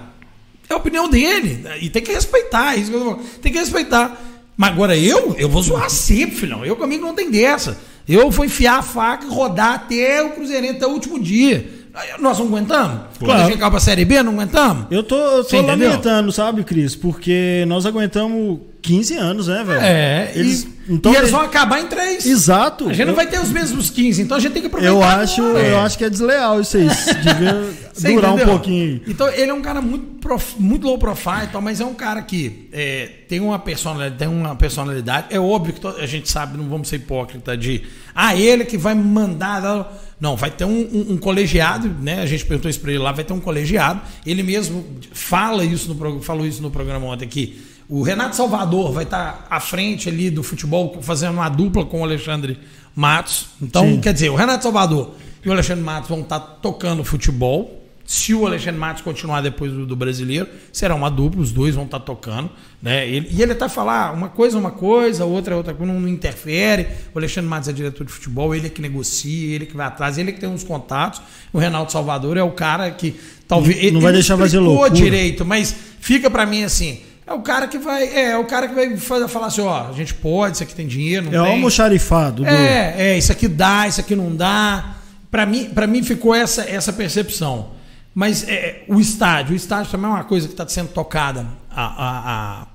é 0.69 0.73
a 0.73 0.77
opinião 0.77 1.09
dele. 1.09 1.63
E 1.81 1.89
tem 1.89 2.01
que 2.01 2.11
respeitar. 2.11 2.75
é 2.75 2.79
Isso 2.79 2.91
que 2.91 2.97
eu 2.97 3.15
tô. 3.15 3.15
Tem 3.41 3.51
que 3.53 3.59
respeitar. 3.59 4.21
Mas 4.57 4.71
agora 4.71 4.97
eu, 4.97 5.35
eu 5.37 5.47
vou 5.47 5.61
zoar 5.61 5.89
sempre, 5.89 6.35
filhão. 6.35 6.65
Eu 6.65 6.75
comigo 6.75 7.05
não 7.05 7.15
tem 7.15 7.31
dessa. 7.31 7.79
Eu 8.07 8.29
vou 8.29 8.45
enfiar 8.45 8.79
a 8.79 8.81
faca 8.81 9.25
e 9.25 9.29
rodar 9.29 9.73
até 9.73 10.21
o 10.23 10.31
Cruzeirense, 10.31 10.77
até 10.77 10.87
o 10.87 10.91
último 10.91 11.19
dia. 11.19 11.76
Nós 12.19 12.37
não 12.39 12.47
aguentamos? 12.47 12.99
Quando 13.19 13.31
a 13.31 13.45
gente 13.45 13.57
caiu 13.57 13.71
pra 13.71 13.79
Série 13.79 14.05
B, 14.05 14.21
não 14.23 14.33
aguentamos? 14.33 14.85
Eu 14.91 15.03
tô, 15.03 15.15
eu 15.15 15.43
tô 15.43 15.57
entendeu? 15.57 15.89
lamentando, 15.89 16.31
sabe, 16.31 16.63
Cris? 16.63 16.95
Porque 16.95 17.65
nós 17.67 17.85
aguentamos 17.85 18.59
15 18.81 19.15
anos, 19.15 19.47
né, 19.47 19.63
velho? 19.63 19.81
É, 19.81 20.31
Eles, 20.35 20.63
e, 20.63 20.93
então, 20.93 21.11
e 21.11 21.15
eles 21.15 21.23
eles- 21.23 21.31
vão 21.31 21.41
acabar 21.41 21.79
em 21.81 21.87
três. 21.87 22.25
Exato. 22.25 22.85
A 22.89 22.93
gente 22.93 23.05
não 23.05 23.11
Eu- 23.11 23.15
vai 23.15 23.27
ter 23.27 23.39
os 23.39 23.49
mesmos 23.49 23.89
15, 23.89 24.21
então 24.21 24.37
a 24.37 24.39
gente 24.39 24.53
tem 24.53 24.61
que 24.61 24.67
aproveitar. 24.67 24.93
Eu 24.95 25.03
acho, 25.03 25.41
agora. 25.41 25.59
eu 25.65 25.79
acho 25.79 25.97
que 25.97 26.05
é 26.05 26.09
desleal 26.09 26.61
isso 26.61 26.77
aí. 26.77 26.87
Devia 27.23 28.13
durar 28.15 28.31
um 28.31 28.35
entendeu? 28.35 28.53
pouquinho. 28.53 29.01
Então, 29.07 29.27
ele 29.29 29.49
é 29.51 29.53
um 29.53 29.61
cara 29.61 29.81
muito, 29.81 30.05
prof- 30.21 30.55
muito 30.59 30.85
low 30.87 30.97
profile, 30.97 31.45
e 31.45 31.47
tal, 31.47 31.61
mas 31.61 31.81
é 31.81 31.85
um 31.85 31.93
cara 31.95 32.21
que 32.21 32.69
é, 32.71 33.09
tem, 33.27 33.39
uma 33.39 33.59
personalidade, 33.59 34.15
tem 34.17 34.27
uma 34.27 34.55
personalidade. 34.55 35.27
É 35.31 35.39
óbvio 35.39 35.73
que 35.73 35.87
a 36.01 36.05
gente 36.05 36.29
sabe, 36.29 36.57
não 36.57 36.69
vamos 36.69 36.87
ser 36.87 36.97
hipócrita 36.97 37.57
de. 37.57 37.83
Ah, 38.15 38.35
ele 38.35 38.63
que 38.65 38.77
vai 38.77 38.93
mandar. 38.95 39.91
Não, 40.19 40.35
vai 40.35 40.49
ter 40.49 40.65
um, 40.65 40.71
um- 40.79 41.05
um 41.13 41.17
colegiado, 41.17 41.89
né? 42.01 42.21
A 42.21 42.25
gente 42.25 42.45
perguntou 42.45 42.69
isso 42.69 42.79
pra 42.79 42.89
ele 42.91 42.99
lá, 42.99 43.11
vai 43.11 43.23
ter 43.23 43.33
um 43.33 43.39
colegiado. 43.39 44.01
Ele 44.25 44.41
mesmo 44.41 44.83
fala 45.11 45.63
isso 45.63 45.93
no, 45.93 46.21
falou 46.21 46.45
isso 46.47 46.61
no 46.61 46.71
programa 46.71 47.05
ontem 47.05 47.25
aqui. 47.25 47.61
O 47.87 48.01
Renato 48.01 48.35
Salvador 48.35 48.91
vai 48.91 49.03
estar 49.03 49.45
à 49.49 49.59
frente 49.59 50.09
ali 50.09 50.29
do 50.29 50.43
futebol, 50.43 50.97
fazendo 51.01 51.33
uma 51.35 51.47
dupla 51.49 51.85
com 51.85 52.01
o 52.01 52.03
Alexandre 52.03 52.59
Matos. 52.95 53.45
Então, 53.61 53.85
Sim. 53.85 54.01
quer 54.01 54.11
dizer, 54.11 54.29
o 54.29 54.35
Renato 54.35 54.63
Salvador 54.63 55.11
e 55.45 55.47
o 55.47 55.51
Alexandre 55.51 55.83
Matos 55.83 56.09
vão 56.09 56.21
estar 56.21 56.39
tocando 56.39 57.03
futebol. 57.03 57.86
Se 58.09 58.33
o 58.33 58.47
Alexandre 58.47 58.79
Matos 58.79 59.01
continuar 59.03 59.41
depois 59.41 59.69
do, 59.69 59.85
do 59.85 59.93
brasileiro, 59.93 60.47
será 60.71 60.95
uma 60.95 61.11
dupla, 61.11 61.41
os 61.41 61.51
dois 61.51 61.75
vão 61.75 61.83
estar 61.83 61.99
tocando. 61.99 62.49
Né? 62.81 63.05
Ele- 63.05 63.27
e 63.29 63.41
ele 63.41 63.51
até 63.51 63.67
falar 63.67 64.13
uma 64.13 64.29
coisa 64.29 64.55
é 64.55 64.59
uma 64.61 64.71
coisa, 64.71 65.25
outra 65.25 65.53
é 65.53 65.57
outra 65.57 65.73
coisa, 65.73 65.91
não, 65.91 65.99
não 65.99 66.07
interfere. 66.07 66.87
O 67.13 67.17
Alexandre 67.19 67.49
Matos 67.49 67.67
é 67.67 67.73
diretor 67.73 68.05
de 68.05 68.11
futebol, 68.13 68.55
ele 68.55 68.67
é 68.67 68.69
que 68.69 68.81
negocia, 68.81 69.53
ele 69.55 69.65
que 69.65 69.75
vai 69.75 69.85
atrás, 69.87 70.17
ele 70.17 70.31
que 70.31 70.39
tem 70.39 70.47
uns 70.47 70.63
contatos. 70.63 71.21
O 71.51 71.57
Reinaldo 71.59 71.91
Salvador 71.91 72.37
é 72.37 72.41
o 72.43 72.51
cara 72.51 72.89
que 72.91 73.13
talvez. 73.45 73.75
Não 73.75 73.83
ele- 73.83 73.99
vai 73.99 74.11
ele 74.11 74.13
deixar 74.19 74.37
fazer 74.37 74.59
loucura. 74.59 74.89
direito, 74.89 75.43
mas 75.43 75.75
fica 75.99 76.29
pra 76.31 76.45
mim 76.45 76.63
assim. 76.63 77.01
É 77.25 77.33
o 77.33 77.41
cara 77.41 77.67
que 77.67 77.77
vai. 77.77 78.03
É, 78.05 78.29
é 78.31 78.37
o 78.37 78.45
cara 78.45 78.69
que 78.69 78.73
vai 78.73 78.95
fa- 78.95 79.27
falar 79.27 79.47
assim, 79.47 79.59
ó, 79.59 79.89
a 79.89 79.91
gente 79.91 80.13
pode, 80.13 80.53
isso 80.55 80.63
aqui 80.63 80.73
tem 80.73 80.87
dinheiro, 80.87 81.25
não 81.25 81.33
É 81.33 81.41
o 81.41 81.43
tem. 81.43 81.53
almoxarifado. 81.55 82.43
do- 82.43 82.47
É, 82.49 82.95
é, 82.97 83.17
isso 83.17 83.33
aqui 83.33 83.49
dá, 83.49 83.85
isso 83.85 83.99
aqui 83.99 84.15
não 84.15 84.33
dá. 84.33 84.95
Para 85.29 85.45
mim, 85.45 85.65
para 85.65 85.85
mim 85.85 86.01
ficou 86.03 86.33
essa, 86.33 86.61
essa 86.61 86.93
percepção. 86.93 87.75
Mas 88.19 88.43
é, 88.47 88.83
o 88.87 88.99
estádio, 88.99 89.53
o 89.53 89.55
estádio 89.55 89.91
também 89.91 90.07
é 90.09 90.13
uma 90.15 90.23
coisa 90.23 90.47
que 90.47 90.53
está 90.55 90.67
sendo 90.67 90.87
tocada 90.89 91.45
a, 91.69 91.83
a- 91.85 92.67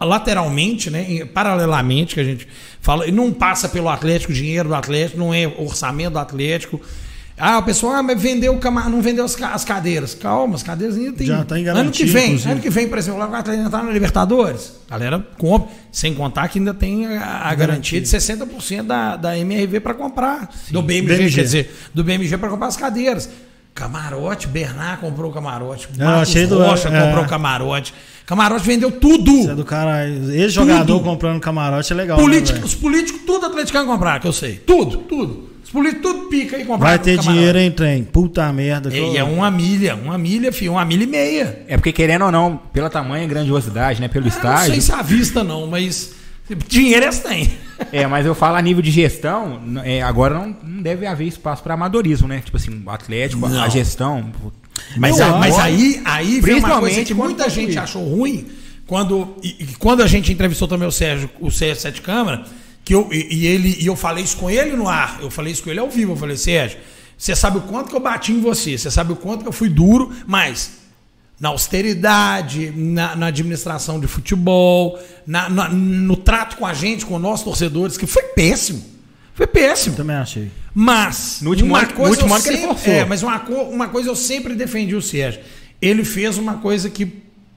a- 0.00 0.04
lateralmente, 0.06 0.90
né, 0.90 1.24
paralelamente, 1.34 2.14
que 2.14 2.20
a 2.20 2.24
gente 2.24 2.46
fala, 2.80 3.04
e 3.04 3.10
não 3.10 3.32
passa 3.32 3.68
pelo 3.68 3.88
Atlético, 3.88 4.32
dinheiro 4.32 4.68
do 4.68 4.74
Atlético, 4.76 5.18
não 5.18 5.34
é 5.34 5.44
orçamento 5.58 6.12
do 6.12 6.18
Atlético. 6.20 6.80
Ah, 7.36 7.58
o 7.58 7.64
pessoal 7.64 7.94
ah, 7.94 8.02
mas 8.02 8.22
vendeu 8.22 8.54
o 8.54 8.58
cama- 8.60 8.88
não 8.88 9.02
vendeu 9.02 9.24
as, 9.24 9.34
as 9.42 9.64
cadeiras. 9.64 10.14
Calma, 10.14 10.54
as 10.54 10.62
cadeiras 10.62 10.96
ainda 10.96 11.12
tem. 11.14 11.26
Já 11.26 11.44
tá 11.44 11.56
ano 11.56 11.64
que 11.64 11.64
garantia, 11.64 12.06
vem, 12.06 12.24
inclusive. 12.26 12.52
ano 12.52 12.60
que 12.60 12.70
vem, 12.70 12.86
por 12.88 12.98
exemplo, 12.98 13.18
o 13.18 13.22
Atlético 13.24 13.66
entrar 13.66 13.82
na 13.82 13.90
Libertadores. 13.90 14.74
A 14.88 14.92
galera 14.96 15.26
compra, 15.36 15.68
sem 15.90 16.14
contar 16.14 16.46
que 16.48 16.60
ainda 16.60 16.72
tem 16.74 17.06
a, 17.16 17.48
a 17.48 17.54
garantia 17.56 18.00
de 18.00 18.06
60% 18.06 18.82
da, 18.84 19.16
da 19.16 19.36
MRV 19.36 19.80
para 19.80 19.94
comprar. 19.94 20.48
Do 20.70 20.80
BMG, 20.80 21.16
BMG. 21.16 21.34
quer 21.34 21.42
dizer, 21.42 21.74
do 21.92 22.04
BMG 22.04 22.38
para 22.38 22.50
comprar 22.50 22.68
as 22.68 22.76
cadeiras. 22.76 23.28
Camarote, 23.74 24.46
Bernard 24.46 25.00
comprou 25.00 25.30
o 25.30 25.34
camarote. 25.34 25.88
Ah, 25.98 26.04
Marcos 26.04 26.22
achei 26.28 26.46
do- 26.46 26.58
Rocha 26.58 26.88
é. 26.88 27.02
comprou 27.06 27.24
o 27.24 27.28
camarote. 27.28 27.94
Camarote 28.26 28.66
vendeu 28.66 28.90
tudo. 28.90 29.30
Isso 29.32 29.50
é 29.50 29.54
do 29.54 29.64
cara. 29.64 30.08
Esse 30.08 30.50
jogador 30.50 30.84
Tudo. 30.98 31.04
comprando 31.04 31.40
camarote 31.40 31.92
é 31.92 31.96
legal. 31.96 32.16
né, 32.18 32.22
Político- 32.22 32.54
velho? 32.54 32.66
os 32.66 32.74
políticos, 32.74 33.22
tudo 33.26 33.46
atleticano 33.46 33.86
comprar, 33.86 34.20
que 34.20 34.26
eu 34.26 34.32
sei. 34.32 34.54
Tudo, 34.56 34.98
tudo. 34.98 35.50
Os 35.64 35.70
políticos, 35.70 36.02
tudo 36.12 36.28
pica 36.28 36.56
e 36.58 36.64
comprar. 36.64 36.88
Vai 36.90 36.98
ter 36.98 37.16
camarote. 37.16 37.32
dinheiro, 37.36 37.58
hein, 37.58 37.70
trem? 37.70 38.04
Puta 38.04 38.52
merda. 38.52 38.90
que 38.90 38.96
E 38.96 39.00
eu- 39.00 39.16
é 39.16 39.24
uma 39.24 39.50
milha, 39.50 39.94
uma 39.96 40.18
milha, 40.18 40.52
filho, 40.52 40.72
uma 40.72 40.84
milha 40.84 41.04
e 41.04 41.06
meia. 41.06 41.62
É 41.66 41.76
porque 41.76 41.92
querendo 41.92 42.24
ou 42.26 42.30
não, 42.32 42.56
pela 42.72 42.90
tamanha 42.90 43.24
e 43.24 43.28
grandiosidade, 43.28 44.00
né, 44.00 44.08
pelo 44.08 44.26
Eu 44.26 44.30
Não 44.30 44.40
sei 44.40 44.50
estádio. 44.50 44.82
se 44.82 44.92
é 44.92 44.94
à 44.94 45.02
vista, 45.02 45.42
não, 45.42 45.66
mas 45.66 46.12
dinheiro 46.68 47.04
eles 47.06 47.18
têm. 47.20 47.52
É, 47.92 48.06
mas 48.06 48.26
eu 48.26 48.34
falo 48.34 48.56
a 48.56 48.62
nível 48.62 48.82
de 48.82 48.90
gestão, 48.90 49.60
é, 49.84 50.02
agora 50.02 50.34
não, 50.34 50.56
não 50.62 50.82
deve 50.82 51.06
haver 51.06 51.26
espaço 51.26 51.62
para 51.62 51.74
amadorismo, 51.74 52.28
né? 52.28 52.42
Tipo 52.44 52.56
assim, 52.56 52.82
o 52.84 52.90
Atlético, 52.90 53.48
Não. 53.48 53.62
a 53.62 53.68
gestão. 53.68 54.30
Mas, 54.96 55.20
a- 55.20 55.36
mas 55.38 55.58
aí, 55.58 56.00
aí 56.04 56.40
vem 56.40 56.56
uma 56.58 56.78
coisa 56.78 57.04
que 57.04 57.14
muita 57.14 57.48
gente 57.48 57.78
achou 57.78 58.02
ruim 58.04 58.46
quando, 58.86 59.36
e, 59.42 59.56
e 59.60 59.66
quando 59.78 60.02
a 60.02 60.06
gente 60.06 60.32
entrevistou 60.32 60.66
também 60.66 60.86
o 60.88 60.92
Sérgio, 60.92 61.30
o 61.40 61.50
Sérgio 61.50 61.80
Sete 61.82 62.00
Câmara, 62.02 62.44
que 62.84 62.94
eu, 62.94 63.08
e, 63.12 63.28
e 63.42 63.46
ele, 63.46 63.76
e 63.80 63.86
eu 63.86 63.94
falei 63.96 64.24
isso 64.24 64.36
com 64.36 64.50
ele 64.50 64.74
no 64.76 64.88
ar, 64.88 65.18
eu 65.22 65.30
falei 65.30 65.52
isso 65.52 65.62
com 65.62 65.70
ele 65.70 65.78
ao 65.80 65.88
vivo, 65.88 66.12
eu 66.12 66.16
falei, 66.16 66.36
Sérgio, 66.36 66.78
você 67.16 67.36
sabe 67.36 67.58
o 67.58 67.60
quanto 67.62 67.90
que 67.90 67.94
eu 67.96 68.00
bati 68.00 68.32
em 68.32 68.40
você, 68.40 68.76
você 68.76 68.90
sabe 68.90 69.12
o 69.12 69.16
quanto 69.16 69.42
que 69.42 69.48
eu 69.48 69.52
fui 69.52 69.68
duro, 69.68 70.10
mas 70.26 70.79
na 71.40 71.48
austeridade, 71.48 72.70
na, 72.76 73.16
na 73.16 73.26
administração 73.26 73.98
de 73.98 74.06
futebol, 74.06 74.98
na- 75.26 75.48
na- 75.48 75.68
no 75.70 76.16
trato 76.16 76.56
com 76.56 76.66
a 76.66 76.74
gente, 76.74 77.06
com 77.06 77.14
os 77.16 77.20
nossos 77.22 77.44
torcedores, 77.44 77.96
que 77.96 78.06
foi 78.06 78.22
péssimo. 78.24 78.84
Foi 79.34 79.46
péssimo. 79.46 79.96
Também 79.96 80.16
achei. 80.16 80.50
Mas, 80.74 81.38
No 81.40 81.50
último 81.50 81.70
uma 81.70 81.78
ano- 81.80 81.88
no 81.88 81.94
coisa 81.94 82.10
último 82.10 82.28
eu 82.30 82.34
ano 82.34 82.42
que 82.42 82.48
ele 82.50 82.58
sempre- 82.58 82.74
forçou. 82.74 82.92
É, 82.92 83.04
mas 83.06 83.22
uma, 83.22 83.42
uma 83.70 83.88
coisa 83.88 84.10
eu 84.10 84.14
sempre 84.16 84.54
defendi 84.54 84.94
o 84.94 85.00
Sérgio. 85.00 85.40
Ele 85.80 86.04
fez 86.04 86.36
uma 86.36 86.58
coisa 86.58 86.90
que 86.90 87.06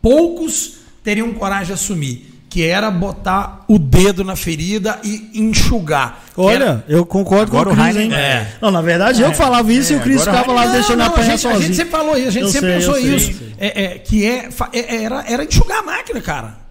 poucos 0.02 0.76
teriam 1.04 1.34
coragem 1.34 1.67
de 1.67 1.74
assumir, 1.74 2.33
que 2.54 2.63
era 2.63 2.92
botar 2.92 3.62
o 3.68 3.80
dedo 3.80 4.24
na 4.24 4.36
ferida 4.36 5.00
e 5.04 5.32
enxugar. 5.34 6.20
Que 6.36 6.42
era- 6.42 6.66
Olha, 6.66 6.84
eu 6.88 7.04
concordo 7.04 7.52
Agora 7.52 7.76
com 7.76 7.82
o 7.82 7.84
Cris, 7.84 7.98
hein? 7.98 8.13
É. 8.13 8.46
Não, 8.62 8.70
na 8.70 8.80
verdade, 8.80 9.24
eu 9.24 9.32
que 9.32 9.38
falava 9.38 9.74
isso 9.74 9.92
e 9.92 9.96
o 9.96 10.00
Cris 10.02 10.22
agora 10.22 10.38
o 10.38 10.39
ficava 10.42 10.60
lá 10.60 10.66
Não, 10.68 10.74
deixando 10.74 10.98
não, 11.00 11.06
a 11.06 11.08
a 11.08 11.12
apanhar 11.12 11.32
gente, 11.32 11.48
a 11.48 11.50
sozinho. 11.50 11.62
gente 11.68 11.76
sempre 11.78 11.92
falou 11.92 12.16
isso, 12.16 12.28
a 12.28 12.32
gente 12.32 12.44
Eu 12.44 12.50
sempre 12.50 12.68
sei, 12.70 12.78
pensou 12.78 12.96
eu 12.98 13.02
sei, 13.02 13.16
isso. 13.16 13.32
eu 13.32 13.38
sei. 13.38 13.56
É, 13.58 13.84
é, 13.86 13.88
que 13.98 14.24
é, 14.28 14.50
é- 14.72 15.04
era, 15.04 15.24
era 15.28 15.44
enxugar 15.46 15.80
a 15.80 15.82
máquina, 15.82 16.22
cara. 16.22 16.62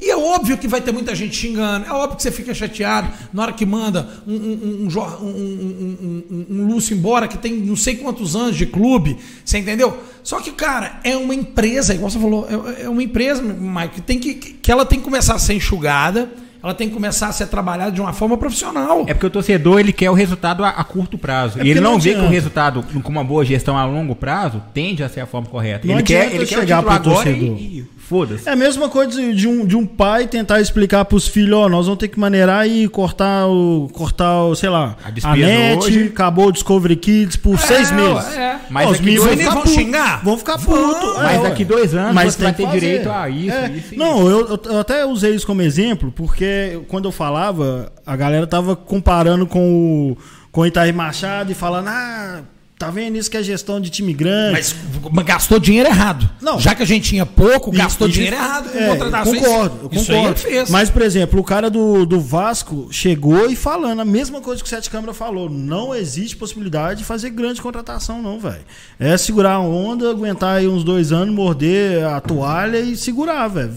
E 0.00 0.10
é 0.10 0.16
óbvio 0.16 0.56
que 0.56 0.66
vai 0.66 0.80
ter 0.80 0.92
muita 0.92 1.14
gente 1.14 1.36
xingando. 1.36 1.84
É 1.86 1.92
óbvio 1.92 2.16
que 2.16 2.22
você 2.22 2.30
fica 2.30 2.54
chateado 2.54 3.08
na 3.32 3.42
hora 3.42 3.52
que 3.52 3.66
manda 3.66 4.08
um, 4.26 4.32
um, 4.34 4.36
um, 4.38 4.88
um, 4.88 5.26
um, 5.26 5.98
um, 6.00 6.24
um- 6.30 6.46
um 6.62 6.66
Lúcio 6.66 6.96
embora 6.96 7.28
que 7.28 7.36
tem 7.36 7.52
não 7.54 7.76
sei 7.76 7.96
quantos 7.96 8.34
anos 8.34 8.56
de 8.56 8.64
clube. 8.66 9.18
Você 9.44 9.58
entendeu? 9.58 9.98
Só 10.22 10.40
que, 10.40 10.52
cara, 10.52 11.00
é 11.04 11.16
uma 11.16 11.34
empresa, 11.34 11.94
igual 11.94 12.10
você 12.10 12.18
falou, 12.18 12.46
é, 12.78 12.84
é 12.84 12.88
uma 12.88 13.02
empresa, 13.02 13.42
Mike, 13.42 13.94
que, 13.96 14.00
tem 14.00 14.18
que, 14.18 14.34
que 14.34 14.70
ela 14.72 14.86
tem 14.86 14.98
que 14.98 15.04
começar 15.04 15.34
a 15.34 15.38
ser 15.38 15.54
enxugada, 15.54 16.30
ela 16.62 16.74
tem 16.74 16.88
que 16.88 16.94
começar 16.94 17.28
a 17.28 17.32
ser 17.32 17.46
trabalhada 17.46 17.90
de 17.92 18.00
uma 18.00 18.12
forma 18.12 18.36
profissional. 18.36 19.04
É 19.06 19.14
porque 19.14 19.26
o 19.26 19.30
torcedor 19.30 19.80
ele 19.80 19.92
quer 19.94 20.10
o 20.10 20.14
resultado 20.14 20.62
a, 20.64 20.68
a 20.70 20.84
curto 20.84 21.16
prazo. 21.16 21.58
É 21.58 21.64
e 21.64 21.70
ele 21.70 21.80
não, 21.80 21.92
não 21.92 21.98
vê 22.00 22.14
que 22.14 22.20
o 22.20 22.28
resultado 22.28 22.82
com 23.02 23.08
uma 23.10 23.24
boa 23.24 23.44
gestão 23.44 23.76
a 23.78 23.84
longo 23.86 24.14
prazo 24.14 24.62
tende 24.74 25.02
a 25.02 25.08
ser 25.08 25.20
a 25.20 25.26
forma 25.26 25.46
correta. 25.48 25.86
Não 25.86 25.94
ele 25.94 26.02
quer, 26.02 26.34
ele 26.34 26.44
quer 26.46 26.56
o 26.58 26.60
chegar 26.60 26.82
pro 26.82 26.90
agora 26.92 27.14
torcedor. 27.14 27.56
e, 27.58 27.78
e 27.80 27.86
foda-se. 28.10 28.48
É 28.48 28.52
a 28.52 28.56
mesma 28.56 28.88
coisa 28.88 29.32
de 29.32 29.46
um, 29.46 29.64
de 29.64 29.76
um 29.76 29.86
pai 29.86 30.26
tentar 30.26 30.60
explicar 30.60 31.04
pros 31.04 31.28
filhos, 31.28 31.56
ó, 31.56 31.68
nós 31.68 31.86
vamos 31.86 32.00
ter 32.00 32.08
que 32.08 32.18
maneirar 32.18 32.68
e 32.68 32.88
cortar 32.88 33.46
o, 33.46 33.88
cortar 33.92 34.42
o, 34.42 34.54
sei 34.56 34.68
lá, 34.68 34.96
A 35.24 35.30
a, 35.30 35.36
net, 35.36 35.78
hoje. 35.84 36.04
acabou 36.12 36.48
o 36.48 36.52
Discovery 36.52 36.96
Kids 36.96 37.36
por 37.36 37.58
seis 37.60 37.90
meses. 37.92 38.36
é. 38.36 38.56
Mas 38.68 38.86
Ó, 38.86 38.90
os 38.90 38.98
daqui 38.98 39.04
meninos 39.10 39.26
dois- 39.36 39.44
vão 39.54 39.66
xingar? 39.66 40.24
Vão 40.24 40.36
ficar 40.38 40.58
putos. 40.58 41.16
Mas 41.16 41.38
é, 41.38 41.42
daqui 41.42 41.64
dois 41.64 41.94
anos 41.94 42.14
Mas 42.14 42.34
você 42.34 42.42
vai 42.42 42.52
ter 42.52 42.64
fazer. 42.64 42.80
direito 42.80 43.10
a 43.10 43.28
isso, 43.28 43.56
É. 43.56 43.70
isso 43.70 43.96
Não, 43.96 44.28
eu, 44.28 44.48
eu- 44.48 44.60
eu 44.66 44.78
até 44.80 45.04
usei 45.06 45.34
isso 45.34 45.46
como 45.46 45.62
exemplo, 45.62 46.12
porque 46.14 46.80
quando 46.88 47.06
eu 47.06 47.12
falava, 47.12 47.92
a 48.04 48.16
galera 48.16 48.46
tava 48.46 48.74
comparando 48.76 49.46
com 49.46 50.12
o, 50.12 50.18
com 50.52 50.60
o 50.62 50.66
Itaí 50.66 50.92
Machado 50.92 51.50
e 51.52 51.54
falando, 51.54 51.88
ah, 51.88 52.40
tá 52.80 52.90
vendo 52.90 53.18
isso 53.18 53.30
que 53.30 53.36
é 53.36 53.42
gestão 53.42 53.78
de 53.78 53.90
time 53.90 54.14
grande. 54.14 54.52
Mas 54.52 54.74
gastou 55.22 55.58
dinheiro 55.60 55.86
errado. 55.86 56.28
Não. 56.40 56.58
Já 56.58 56.74
que 56.74 56.82
a 56.82 56.86
gente 56.86 57.10
tinha 57.10 57.26
pouco, 57.26 57.70
gastou 57.70 58.08
e- 58.08 58.10
dinheiro 58.10 58.34
errado 58.36 58.70
com 58.70 58.78
é, 58.78 58.88
contratações. 58.88 59.38
Concordo, 59.38 59.78
eu 59.82 59.90
concordo. 59.90 60.36
fez. 60.36 60.70
Mas, 60.70 60.88
por 60.88 61.02
exemplo, 61.02 61.38
o 61.38 61.44
cara 61.44 61.68
do, 61.68 62.06
do 62.06 62.18
Vasco 62.18 62.88
chegou 62.90 63.50
e 63.50 63.54
falando 63.54 64.00
a 64.00 64.04
mesma 64.04 64.40
coisa 64.40 64.62
que 64.62 64.66
o 64.66 64.70
Sete 64.70 64.88
Câmara 64.88 65.12
falou. 65.12 65.50
Não 65.50 65.94
existe 65.94 66.38
possibilidade 66.38 67.00
de 67.00 67.04
fazer 67.04 67.28
grande 67.28 67.60
contratação, 67.60 68.22
não, 68.22 68.40
velho. 68.40 68.64
É 68.98 69.14
segurar 69.18 69.56
a 69.56 69.60
onda, 69.60 70.10
aguentar 70.10 70.56
aí 70.56 70.66
uns 70.66 70.82
dois 70.82 71.12
anos, 71.12 71.34
morder 71.34 72.02
a 72.06 72.18
toalha 72.18 72.80
e 72.80 72.96
segurar, 72.96 73.46
velho. 73.48 73.74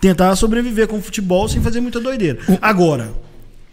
Tentar 0.00 0.34
sobreviver 0.34 0.88
com 0.88 0.98
o 0.98 1.02
futebol 1.02 1.48
sem 1.48 1.62
fazer 1.62 1.80
muita 1.80 2.00
doideira. 2.00 2.40
Agora, 2.60 3.12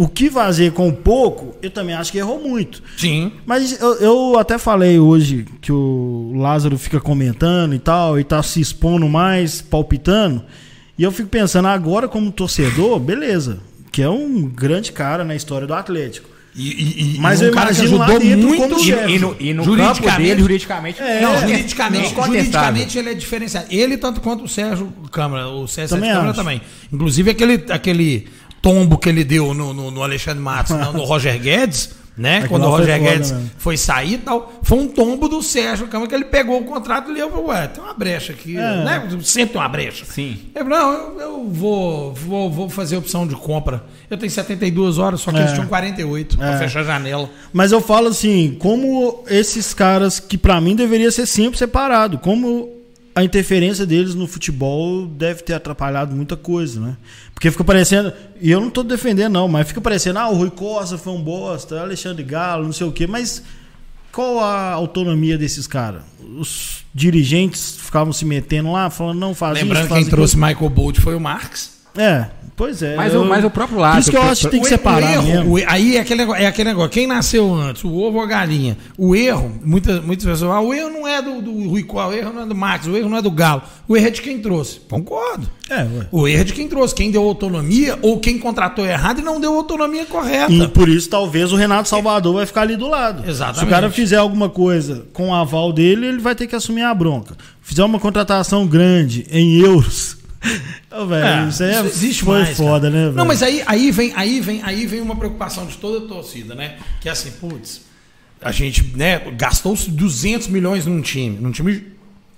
o 0.02 0.08
que 0.08 0.30
fazer 0.32 0.72
com 0.72 0.92
pouco, 0.94 1.58
eu 1.62 1.70
também 1.70 1.94
acho 1.94 2.10
que 2.12 2.18
errou 2.18 2.40
muito. 2.42 2.82
Sim. 2.98 3.34
Mas 3.46 3.80
eu, 3.82 3.96
eu 3.96 4.40
até 4.40 4.58
falei 4.58 4.98
hoje 4.98 5.46
que 5.60 5.74
o 5.74 6.32
Lázaro 6.38 6.78
fica 6.78 7.02
comentando 7.02 7.76
e 7.76 7.80
tal, 7.80 8.18
e 8.18 8.24
tá 8.24 8.42
se 8.42 8.62
expondo 8.62 9.10
mais, 9.10 9.62
palpitando. 9.62 10.42
E 10.98 11.04
eu 11.04 11.12
fico 11.12 11.28
pensando, 11.28 11.68
agora 11.68 12.08
como 12.08 12.32
torcedor, 12.32 12.98
beleza. 13.00 13.60
Que 13.92 14.02
é 14.02 14.10
um 14.10 14.44
grande 14.44 14.92
cara 14.94 15.26
na 15.26 15.36
história 15.36 15.68
do 15.68 15.74
Atlético. 15.74 16.30
E, 16.56 16.62
e- 16.72 17.16
e 17.16 17.20
Mas 17.20 17.42
um 17.42 17.46
eu 17.46 17.52
cara 17.54 17.68
que 17.74 17.76
imagino 17.80 17.98
lá 17.98 18.06
ajudou 18.08 18.20
dentro 18.28 18.48
muito. 18.48 18.62
como 18.70 18.80
E, 18.80 18.84
chefe. 18.84 19.12
e 19.14 19.20
no, 19.20 19.36
e 19.40 19.54
no 19.54 19.64
campo 19.64 19.76
Juridicamente- 19.78 20.22
dele, 20.30 20.42
juridicamente. 20.42 21.02
É, 21.02 21.22
não, 21.22 21.38
juridicamente, 21.42 22.12
incontestável. 22.12 22.36
juridicamente 22.38 22.98
ele 22.98 23.10
é 23.10 23.14
diferenciado. 23.14 23.68
Ele, 23.70 23.98
tanto 23.98 24.20
quanto 24.22 24.44
o 24.46 24.48
Sérgio 24.48 24.92
Câmara, 25.12 25.48
o 25.50 25.68
Sérgio 25.68 25.96
Também 25.96 26.10
Câmara 26.12 26.30
acho. 26.32 26.40
também. 26.40 26.62
Inclusive 26.92 27.32
aquele, 27.32 27.64
aquele 27.70 28.28
tombo 28.62 28.98
que 28.98 29.10
ele 29.10 29.24
deu 29.24 29.54
no, 29.54 29.74
no, 29.74 29.92
no 29.92 30.04
Alexandre 30.04 30.42
Matos, 30.42 30.76
não, 30.76 30.94
no 30.94 31.04
Roger 31.06 31.40
Guedes, 31.40 31.98
né? 32.18 32.38
Aquilo 32.40 32.50
Quando 32.50 32.64
o 32.64 32.70
foi 32.72 32.80
Roger 32.80 32.98
foda 33.00 33.10
Guedes 33.12 33.32
mesmo. 33.32 33.52
foi 33.58 33.78
sair 33.78 34.14
e 34.16 34.18
tal, 34.18 34.60
foi 34.62 34.78
um 34.78 34.88
tombo 34.90 35.30
do 35.30 35.42
Sérgio 35.42 35.88
Câmara 35.88 36.10
que 36.10 36.16
ele 36.16 36.26
pegou 36.26 36.60
o 36.60 36.66
contrato 36.66 37.10
e 37.10 37.14
leu, 37.14 37.46
ué, 37.48 37.68
tem 37.68 37.82
uma 37.82 37.94
brecha 37.94 38.34
aqui, 38.34 38.58
É. 38.58 38.84
né? 38.84 39.08
Sempre 39.22 39.54
tem 39.54 39.62
uma 39.62 39.70
brecha. 39.70 40.04
Sim. 40.06 40.38
Eu, 40.54 40.66
não, 40.66 40.92
eu, 40.94 41.20
eu 41.22 41.46
vou, 41.50 42.14
vou, 42.14 42.52
vou 42.52 42.70
fazer 42.70 42.98
opção 42.98 43.26
de 43.26 43.36
compra. 43.36 43.84
Eu 44.10 44.18
tenho 44.18 44.30
72 44.32 44.98
horas, 44.98 45.22
só 45.22 45.32
que 45.32 45.38
eles 45.38 45.52
É. 45.52 45.54
tinham 45.54 45.68
48 45.68 46.38
pra 46.38 46.56
É. 46.56 46.58
fechar 46.58 46.82
a 46.82 46.84
janela. 46.84 47.30
Mas 47.54 47.72
eu 47.72 47.80
falo 47.80 48.10
assim, 48.10 48.58
como 48.60 49.24
esses 49.30 49.74
caras 49.74 50.20
que 50.20 50.38
pra 50.38 50.60
mim 50.60 50.76
deveria 50.76 51.12
ser 51.12 51.26
sempre 51.26 51.58
separado, 51.58 52.18
como 52.18 52.70
a 53.16 53.24
interferência 53.24 53.86
deles 53.86 54.16
no 54.16 54.28
futebol 54.28 55.06
deve 55.06 55.44
ter 55.44 55.54
atrapalhado 55.54 56.16
muita 56.16 56.38
coisa, 56.38 56.80
né? 56.80 56.98
Porque 57.34 57.52
fica 57.52 57.64
parecendo, 57.64 58.14
e 58.40 58.50
eu 58.52 58.62
não 58.62 58.70
tô 58.70 58.84
defendendo 58.84 59.34
não, 59.34 59.48
mas 59.48 59.68
fica 59.68 59.82
parecendo, 59.82 60.20
ah, 60.20 60.30
o 60.30 60.36
Rui 60.36 60.52
Costa 60.52 60.98
foi 60.98 61.14
um 61.14 61.22
bosta, 61.22 61.82
Alexandre 61.82 62.24
Galo, 62.24 62.66
não 62.66 62.74
sei 62.74 62.88
o 62.88 62.92
quê, 62.92 63.08
mas 63.08 63.44
qual 64.12 64.40
a 64.40 64.72
autonomia 64.72 65.38
desses 65.38 65.68
caras? 65.68 66.02
Os 66.38 66.84
dirigentes 66.94 67.78
ficavam 67.78 68.12
se 68.14 68.26
metendo 68.26 68.72
lá, 68.72 68.90
falando, 68.90 69.20
não 69.20 69.34
faz 69.34 69.56
Lembrando 69.56 69.82
isso, 69.82 69.90
faz 69.90 70.04
quem 70.04 70.10
trouxe. 70.10 70.38
Michael 70.38 70.70
Bolt 70.70 71.00
foi 71.00 71.16
o 71.16 71.20
Marx. 71.20 71.80
É, 71.96 72.28
pois 72.60 72.84
é. 72.84 72.96
Mas 72.98 73.14
eu- 73.14 73.22
o- 73.22 73.26
mas 73.26 73.44
o 73.46 73.50
próprio 73.50 73.78
Por 73.78 73.82
lado, 73.82 74.00
isso 74.02 74.12
que 74.12 74.18
eu 74.18 74.22
acho 74.22 74.42
que 74.46 74.52
tem 74.52 74.60
que 74.60 74.66
O- 74.68 74.70
separar 74.70 75.14
erro, 75.14 75.24
mesmo. 75.24 75.54
o 75.54 75.58
aí 75.66 75.96
é 75.96 76.02
aquele, 76.02 76.20
negócio, 76.20 76.44
é 76.44 76.46
aquele 76.46 76.70
negócio. 76.70 76.90
Quem 76.92 77.08
nasceu 77.08 77.56
antes, 77.56 77.84
o 77.86 77.94
ovo 77.96 78.18
ou 78.18 78.24
a 78.24 78.28
galinha? 78.28 78.78
O 78.98 79.16
erro, 79.16 79.52
muitas, 79.64 80.04
muitas 80.04 80.26
pessoas 80.26 80.52
falam, 80.52 80.68
o 80.68 80.74
erro 80.74 80.90
não 80.90 81.08
é 81.08 81.22
do, 81.22 81.42
do 81.42 81.70
Rui 81.70 81.84
Costa, 81.84 82.10
o 82.10 82.14
erro 82.14 82.34
não 82.34 82.44
é 82.44 82.46
do 82.46 82.54
Max, 82.56 82.86
o 82.86 82.96
erro 82.98 83.08
não 83.10 83.18
é 83.18 83.22
do 83.22 83.32
Galo. 83.32 83.62
O 83.88 83.96
erro 83.96 84.08
é 84.08 84.12
de 84.12 84.22
quem 84.22 84.40
trouxe. 84.40 84.82
Concordo. 84.90 85.48
É, 85.70 85.78
ué. 85.84 86.08
O 86.12 86.28
erro 86.28 86.42
é 86.42 86.44
de 86.44 86.54
quem 86.54 86.68
trouxe, 86.68 86.94
quem 86.94 87.10
deu 87.12 87.24
autonomia 87.24 87.98
ou 88.02 88.20
quem 88.20 88.38
contratou 88.38 88.86
errado 88.86 89.20
e 89.20 89.24
não 89.24 89.40
deu 89.40 89.54
autonomia 89.56 90.06
correta. 90.06 90.52
E 90.52 90.68
por 90.68 90.90
isso, 90.90 91.10
talvez, 91.10 91.52
o 91.54 91.56
Renato 91.56 91.88
Salvador 91.88 92.34
vai 92.36 92.46
ficar 92.46 92.62
ali 92.62 92.76
do 92.76 92.88
lado. 92.88 93.24
Exatamente. 93.28 93.60
Se 93.60 93.66
o 93.66 93.70
cara 93.70 93.90
fizer 93.90 94.18
alguma 94.18 94.50
coisa 94.50 95.06
com 95.14 95.30
o 95.30 95.34
aval 95.34 95.72
dele, 95.72 96.08
ele 96.08 96.20
vai 96.20 96.36
ter 96.36 96.46
que 96.48 96.56
assumir 96.56 96.82
a 96.84 96.94
bronca. 96.94 97.36
Fizer 97.62 97.84
uma 97.84 98.00
contratação 98.00 98.66
grande 98.68 99.26
em 99.32 99.60
euros. 99.60 100.18
Ô, 100.92 101.06
velho, 101.06 101.50
isso 101.50 101.64
aí 101.64 101.76
é, 101.76 101.80
existe 101.82 102.24
foi 102.24 102.40
mais, 102.40 102.58
foda, 102.58 102.90
cara. 102.90 102.90
né, 102.90 103.06
velho? 103.06 103.16
Não, 103.16 103.26
mas 103.26 103.44
aí, 103.44 103.62
aí, 103.66 103.92
vem, 103.92 104.14
aí, 104.16 104.40
vem, 104.40 104.62
aí 104.64 104.86
vem 104.86 105.02
uma 105.02 105.16
preocupação 105.16 105.66
de 105.66 105.78
toda 105.78 106.06
a 106.06 106.08
torcida, 106.08 106.56
né? 106.56 106.78
Que 107.02 107.10
é 107.10 107.12
assim, 107.12 107.32
putz, 107.32 107.82
a 108.42 108.52
gente 108.52 108.84
né, 108.96 109.20
gastou 109.38 109.76
200 109.76 110.48
milhões 110.48 110.86
num 110.86 111.02
time, 111.02 111.38
num 111.40 111.52
time 111.52 111.84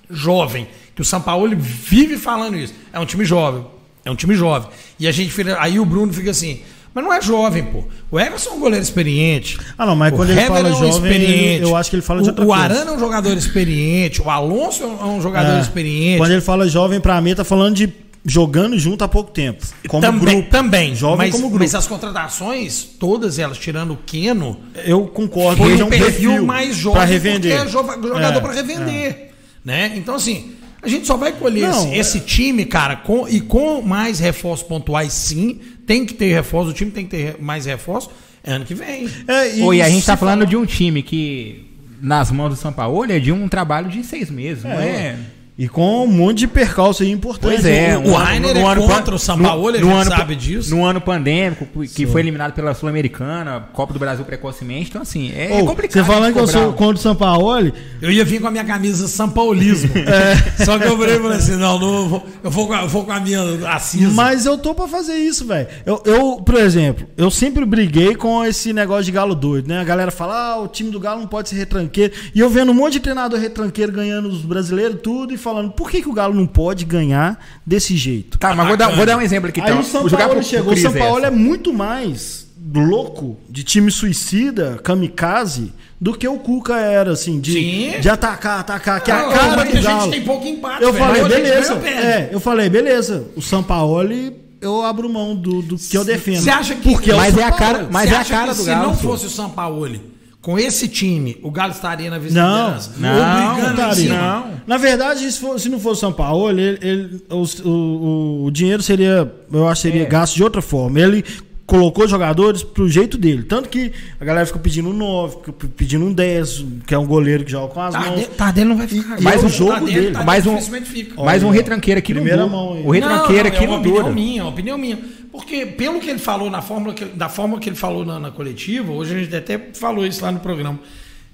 jovem, 0.09 0.67
que 0.95 1.01
o 1.01 1.05
São 1.05 1.21
Paulo 1.21 1.55
vive 1.55 2.17
falando 2.17 2.57
isso. 2.57 2.73
É 2.91 2.99
um 2.99 3.05
time 3.05 3.23
jovem, 3.23 3.65
é 4.03 4.11
um 4.11 4.15
time 4.15 4.35
jovem. 4.35 4.69
E 4.99 5.07
a 5.07 5.11
gente 5.11 5.31
fica, 5.31 5.61
aí 5.61 5.79
o 5.79 5.85
Bruno 5.85 6.11
fica 6.11 6.31
assim, 6.31 6.61
mas 6.93 7.03
não 7.03 7.13
é 7.13 7.21
jovem, 7.21 7.63
pô. 7.63 7.83
O 8.11 8.19
Everson 8.19 8.49
é 8.49 8.53
um 8.53 8.59
goleiro 8.59 8.83
experiente. 8.83 9.57
Ah, 9.77 9.85
não, 9.85 9.95
mas 9.95 10.11
o 10.13 10.15
quando 10.15 10.29
ele 10.31 10.41
fala 10.41 10.69
é 10.69 10.71
um 10.73 10.75
jovem, 10.91 11.11
ele- 11.13 11.63
eu 11.63 11.75
acho 11.75 11.89
que 11.89 11.95
ele 11.95 12.03
fala 12.03 12.21
de 12.21 12.27
o, 12.27 12.31
outra 12.31 12.43
o 12.43 12.47
coisa. 12.47 12.63
Arana 12.63 12.91
é 12.91 12.93
um 12.93 12.99
jogador 12.99 13.37
experiente, 13.37 14.21
o 14.21 14.29
Alonso 14.29 14.83
é 14.83 15.05
um 15.05 15.21
jogador 15.21 15.57
É. 15.57 15.61
experiente. 15.61 16.17
Quando 16.17 16.31
ele 16.31 16.41
fala 16.41 16.67
jovem, 16.67 16.99
pra 16.99 17.19
mim, 17.21 17.33
tá 17.35 17.43
falando 17.43 17.75
de 17.75 17.91
jogando 18.23 18.77
junto 18.77 19.03
há 19.03 19.07
pouco 19.07 19.31
tempo. 19.31 19.65
Como 19.87 20.01
também, 20.01 20.35
grupo. 20.35 20.49
também. 20.51 20.93
Jovem 20.95 21.17
mas, 21.17 21.31
como 21.31 21.47
grupo. 21.49 21.63
mas 21.63 21.73
as 21.73 21.87
contratações, 21.87 22.83
todas 22.99 23.39
elas, 23.39 23.57
tirando 23.57 23.93
o 23.93 23.97
Keno, 23.97 24.59
Eu 24.85 25.07
concordo. 25.07 25.57
foi 25.63 25.79
é 25.79 25.83
um 25.83 25.87
um 25.87 25.89
perfil 25.89 26.45
mais 26.45 26.75
jovem 26.75 26.99
pra 27.01 27.05
revender. 27.05 27.55
porque 27.57 27.67
é 27.69 27.71
jo- 27.71 28.07
jogador 28.09 28.37
É, 28.37 28.39
para 28.41 28.53
revender. 28.53 29.31
Né? 29.65 29.93
Então, 29.95 30.15
assim, 30.15 30.51
a 30.81 30.87
gente 30.87 31.05
só 31.05 31.15
vai 31.17 31.31
colher 31.33 31.69
Não, 31.69 31.83
esse, 31.83 31.87
é- 31.93 31.97
esse 31.97 32.19
time, 32.21 32.65
cara, 32.65 32.95
com, 32.97 33.27
e 33.27 33.39
com 33.41 33.81
mais 33.81 34.19
reforços 34.19 34.65
pontuais, 34.67 35.13
sim. 35.13 35.59
Tem 35.85 36.05
que 36.05 36.13
ter 36.13 36.33
reforço, 36.33 36.69
o 36.69 36.73
time 36.73 36.89
tem 36.91 37.05
que 37.05 37.11
ter 37.11 37.37
mais 37.41 37.65
reforço 37.65 38.09
ano 38.45 38.65
que 38.65 38.73
vem. 38.73 39.07
É, 39.27 39.63
Oi, 39.63 39.77
e 39.77 39.81
a 39.81 39.89
gente 39.89 40.01
se 40.01 40.07
tá 40.07 40.17
falando 40.17 40.39
fala- 40.39 40.49
de 40.49 40.55
um 40.57 40.65
time 40.65 41.03
que, 41.03 41.65
nas 42.01 42.31
mãos 42.31 42.49
do 42.49 42.55
São 42.55 42.71
Paulo, 42.73 43.11
é 43.11 43.19
de 43.19 43.31
um 43.31 43.47
trabalho 43.47 43.89
de 43.89 44.03
seis 44.03 44.29
meses, 44.31 44.63
não 44.63 44.71
é? 44.71 45.17
E 45.57 45.67
com 45.67 46.05
um 46.05 46.07
monte 46.07 46.39
de 46.39 46.47
percalço 46.47 47.03
aí 47.03 47.11
importante. 47.11 47.55
Pois 47.55 47.65
é. 47.65 47.97
o 47.97 48.13
Rainer 48.13 48.55
é 48.57 48.75
contra 48.75 49.13
o 49.13 49.19
Sampaoli, 49.19 49.77
a 49.77 49.81
gente 49.83 50.05
sabe 50.05 50.35
disso. 50.35 50.75
No 50.75 50.85
ano 50.85 51.01
pandêmico, 51.01 51.67
que 51.93 52.07
foi 52.07 52.21
eliminado 52.21 52.53
pela 52.53 52.73
Sul-Americana, 52.73 53.67
Copa 53.73 53.93
do 53.93 53.99
Brasil 53.99 54.23
precocemente. 54.23 54.89
Então, 54.89 55.01
assim, 55.01 55.31
é, 55.35 55.61
Ô, 55.61 55.65
complicado. 55.65 56.03
Você 56.03 56.11
falando 56.11 56.33
que 56.33 56.39
eu 56.39 56.47
sou 56.47 56.73
contra 56.73 56.95
o 56.95 56.97
Sampaoli, 56.97 57.73
Eu 58.01 58.11
ia 58.11 58.23
vir 58.23 58.39
com 58.39 58.47
a 58.47 58.51
minha 58.51 58.63
camisa 58.63 59.07
São 59.07 59.29
Paulismo. 59.29 59.91
É. 60.11 60.65
Só 60.65 60.77
que 60.77 60.85
eu 60.85 60.97
falei 60.97 61.15
e 61.15 61.19
falei 61.19 61.37
assim: 61.37 61.55
não, 61.55 61.79
não 61.79 61.93
eu 61.93 62.09
vou, 62.09 62.25
eu 62.43 62.51
vou, 62.51 62.67
com 62.67 62.73
a, 62.73 62.81
eu 62.81 62.87
vou 62.87 63.05
com 63.05 63.11
a 63.11 63.19
minha 63.19 63.41
assisa. 63.69 64.11
Mas 64.11 64.45
eu 64.45 64.57
tô 64.57 64.73
pra 64.73 64.87
fazer 64.87 65.15
isso, 65.15 65.45
velho. 65.45 65.67
Eu, 65.85 66.01
eu, 66.05 66.41
por 66.43 66.55
exemplo, 66.55 67.07
eu 67.15 67.31
sempre 67.31 67.63
briguei 67.65 68.15
com 68.15 68.43
esse 68.43 68.73
negócio 68.73 69.05
de 69.05 69.11
galo 69.11 69.35
doido, 69.35 69.67
né? 69.67 69.79
A 69.79 69.83
galera 69.83 70.11
fala, 70.11 70.53
ah, 70.53 70.61
o 70.61 70.67
time 70.67 70.91
do 70.91 70.99
galo 70.99 71.21
não 71.21 71.27
pode 71.27 71.49
ser 71.49 71.55
retranqueiro. 71.55 72.13
E 72.33 72.39
eu 72.39 72.49
vendo 72.49 72.71
um 72.71 72.75
monte 72.75 72.93
de 72.93 72.99
treinador 73.01 73.39
retranqueiro 73.39 73.91
ganhando 73.91 74.27
os 74.27 74.41
brasileiros 74.41 74.99
tudo 75.01 75.33
e 75.33 75.37
falando, 75.41 75.71
por 75.71 75.89
que, 75.91 76.01
que 76.01 76.09
o 76.09 76.13
galo 76.13 76.33
não 76.33 76.47
pode 76.47 76.85
ganhar 76.85 77.43
desse 77.65 77.97
jeito? 77.97 78.37
Tá, 78.37 78.55
mas 78.55 78.67
vou 78.67 78.77
dar, 78.77 78.89
vou 78.95 79.05
dar 79.05 79.17
um 79.17 79.21
exemplo 79.21 79.49
aqui. 79.49 79.59
Aí 79.59 79.67
Então. 79.69 79.81
o 79.81 79.83
São 79.83 80.07
Paulo 80.07 80.17
pro- 80.27 80.35
pro 80.35 80.43
chegou. 80.43 80.73
O 80.73 80.77
São 80.77 80.93
Paulo 80.93 81.17
essa. 81.19 81.27
é 81.27 81.31
muito 81.31 81.73
mais 81.73 82.47
louco 82.73 83.37
de 83.49 83.63
time 83.63 83.91
suicida, 83.91 84.79
kamikaze, 84.83 85.73
do 85.99 86.13
que 86.13 86.27
o 86.27 86.37
Cuca 86.39 86.77
era, 86.79 87.11
assim, 87.11 87.39
de, 87.39 87.53
Sim. 87.53 87.99
de 87.99 88.09
atacar, 88.09 88.59
atacar, 88.61 89.01
que 89.03 89.11
é 89.11 89.13
a 89.13 89.21
Não, 89.23 89.29
cara 89.31 89.55
mas 89.57 89.71
do 89.71 89.77
a 89.77 89.81
galo. 89.81 90.01
gente 90.03 90.11
tem 90.11 90.21
pouco 90.23 90.47
empate. 90.47 90.83
Eu 90.83 90.93
velho. 90.93 91.05
falei, 91.05 91.21
Hoje 91.23 91.33
a 91.33 91.37
gente 91.37 91.47
beleza. 91.49 91.73
É, 91.87 92.29
eu 92.31 92.39
falei, 92.39 92.69
beleza. 92.69 93.27
O 93.35 93.41
Sampaoli 93.41 94.35
eu 94.61 94.83
abro 94.83 95.09
mão 95.09 95.35
do, 95.35 95.61
do 95.61 95.75
que 95.75 95.97
eu 95.97 96.03
defendo. 96.05 96.37
Você 96.41 96.49
acha 96.49 96.75
que. 96.75 96.81
Porque 96.89 97.11
Mas 97.13 97.35
o 97.35 97.39
é 97.39 97.43
a 97.43 97.49
São 97.49 97.57
Paulo. 97.57 97.73
cara- 97.75 97.87
mas 97.91 98.11
é 98.11 98.15
a 98.15 98.25
cara 98.25 98.51
que 98.51 98.57
do 98.57 98.63
se 98.63 98.69
Galo, 98.69 98.87
não 98.89 98.95
pô. 98.95 99.01
fosse 99.09 99.25
o 99.25 99.29
Sampaoli, 99.29 100.01
com 100.41 100.57
esse 100.57 100.87
time, 100.87 101.37
o 101.43 101.51
Galo 101.51 101.71
estaria 101.71 102.09
na 102.09 102.15
Não, 102.17 102.23
vice-liderança? 102.23 102.91
não, 102.97 103.73
não 103.75 103.91
em 103.91 103.93
cima? 103.95 104.15
Não. 104.15 104.51
Na 104.65 104.77
verdade, 104.77 105.31
se, 105.31 105.39
for- 105.39 105.59
se 105.59 105.69
não 105.69 105.79
fosse 105.79 106.01
São 106.01 106.11
Paulo, 106.11 106.49
ele, 106.49 106.79
ele- 106.81 107.21
o, 107.29 107.43
o- 107.69 108.45
o 108.45 108.51
dinheiro 108.51 108.81
seria, 108.81 109.31
eu 109.51 109.67
acho, 109.67 109.81
que 109.83 109.87
seria 109.89 110.03
É. 110.03 110.05
gasto 110.09 110.35
de 110.35 110.43
outra 110.43 110.61
forma. 110.61 110.99
Ele 110.99 111.23
colocou 111.67 112.05
jogadores 112.07 112.63
pro 112.63 112.89
jeito 112.89 113.17
dele. 113.17 113.43
Tanto 113.43 113.69
que 113.69 113.93
a 114.19 114.25
galera 114.25 114.45
ficou 114.45 114.59
pedindo 114.61 114.89
um 114.89 114.93
9, 114.93 115.37
ficou 115.37 115.53
pedindo 115.69 116.03
um 116.05 116.11
10, 116.11 116.65
que 116.85 116.93
é 116.93 116.97
um 116.97 117.05
goleiro 117.05 117.45
que 117.45 117.51
joga 117.51 117.73
com 117.73 117.79
as 117.81 117.93
mãos. 117.93 118.03
Tardelli, 118.05 118.27
Tardelli 118.35 118.69
não 118.69 118.77
vai 118.77 118.87
ficar. 118.87 119.21
E- 119.21 119.23
mais 119.23 119.41
um 119.43 119.45
o 119.45 119.49
jogo 119.49 119.71
Tardelli- 119.71 119.93
dele. 119.93 120.05
Tardelli 120.07 120.25
Mais 120.25 120.45
um- 120.47 120.53
dificilmente 120.55 120.89
fica. 120.89 121.23
Mais 121.23 121.43
um 121.43 121.49
retranqueiro 121.49 121.99
aqui 121.99 122.13
no 122.13 122.19
primeira 122.19 122.43
dura. 122.45 122.51
mão 122.57 122.73
aí. 122.73 122.83
O 122.83 122.89
retranqueiro 122.91 123.43
Não, 123.43 123.55
aqui 123.55 123.63
é 123.63 123.67
uma 123.67 123.75
no 123.75 123.79
opinião 123.81 124.01
dura. 124.03 124.13
minha, 124.13 124.39
é 124.39 124.43
uma 124.43 124.49
opinião 124.51 124.77
minha. 124.77 124.99
Porque 125.31 125.65
pelo 125.65 125.99
que 125.99 126.09
ele 126.09 126.19
falou 126.19 126.49
na 126.49 126.61
fórmula 126.61 126.93
que, 126.93 127.05
da 127.05 127.29
forma 127.29 127.57
que 127.59 127.69
ele 127.69 127.75
falou 127.75 128.05
na, 128.05 128.19
na 128.19 128.31
coletiva, 128.31 128.91
hoje 128.91 129.15
a 129.15 129.19
gente 129.19 129.35
até 129.35 129.57
falou 129.73 130.05
isso 130.05 130.21
lá 130.23 130.31
no 130.31 130.39
programa. 130.39 130.79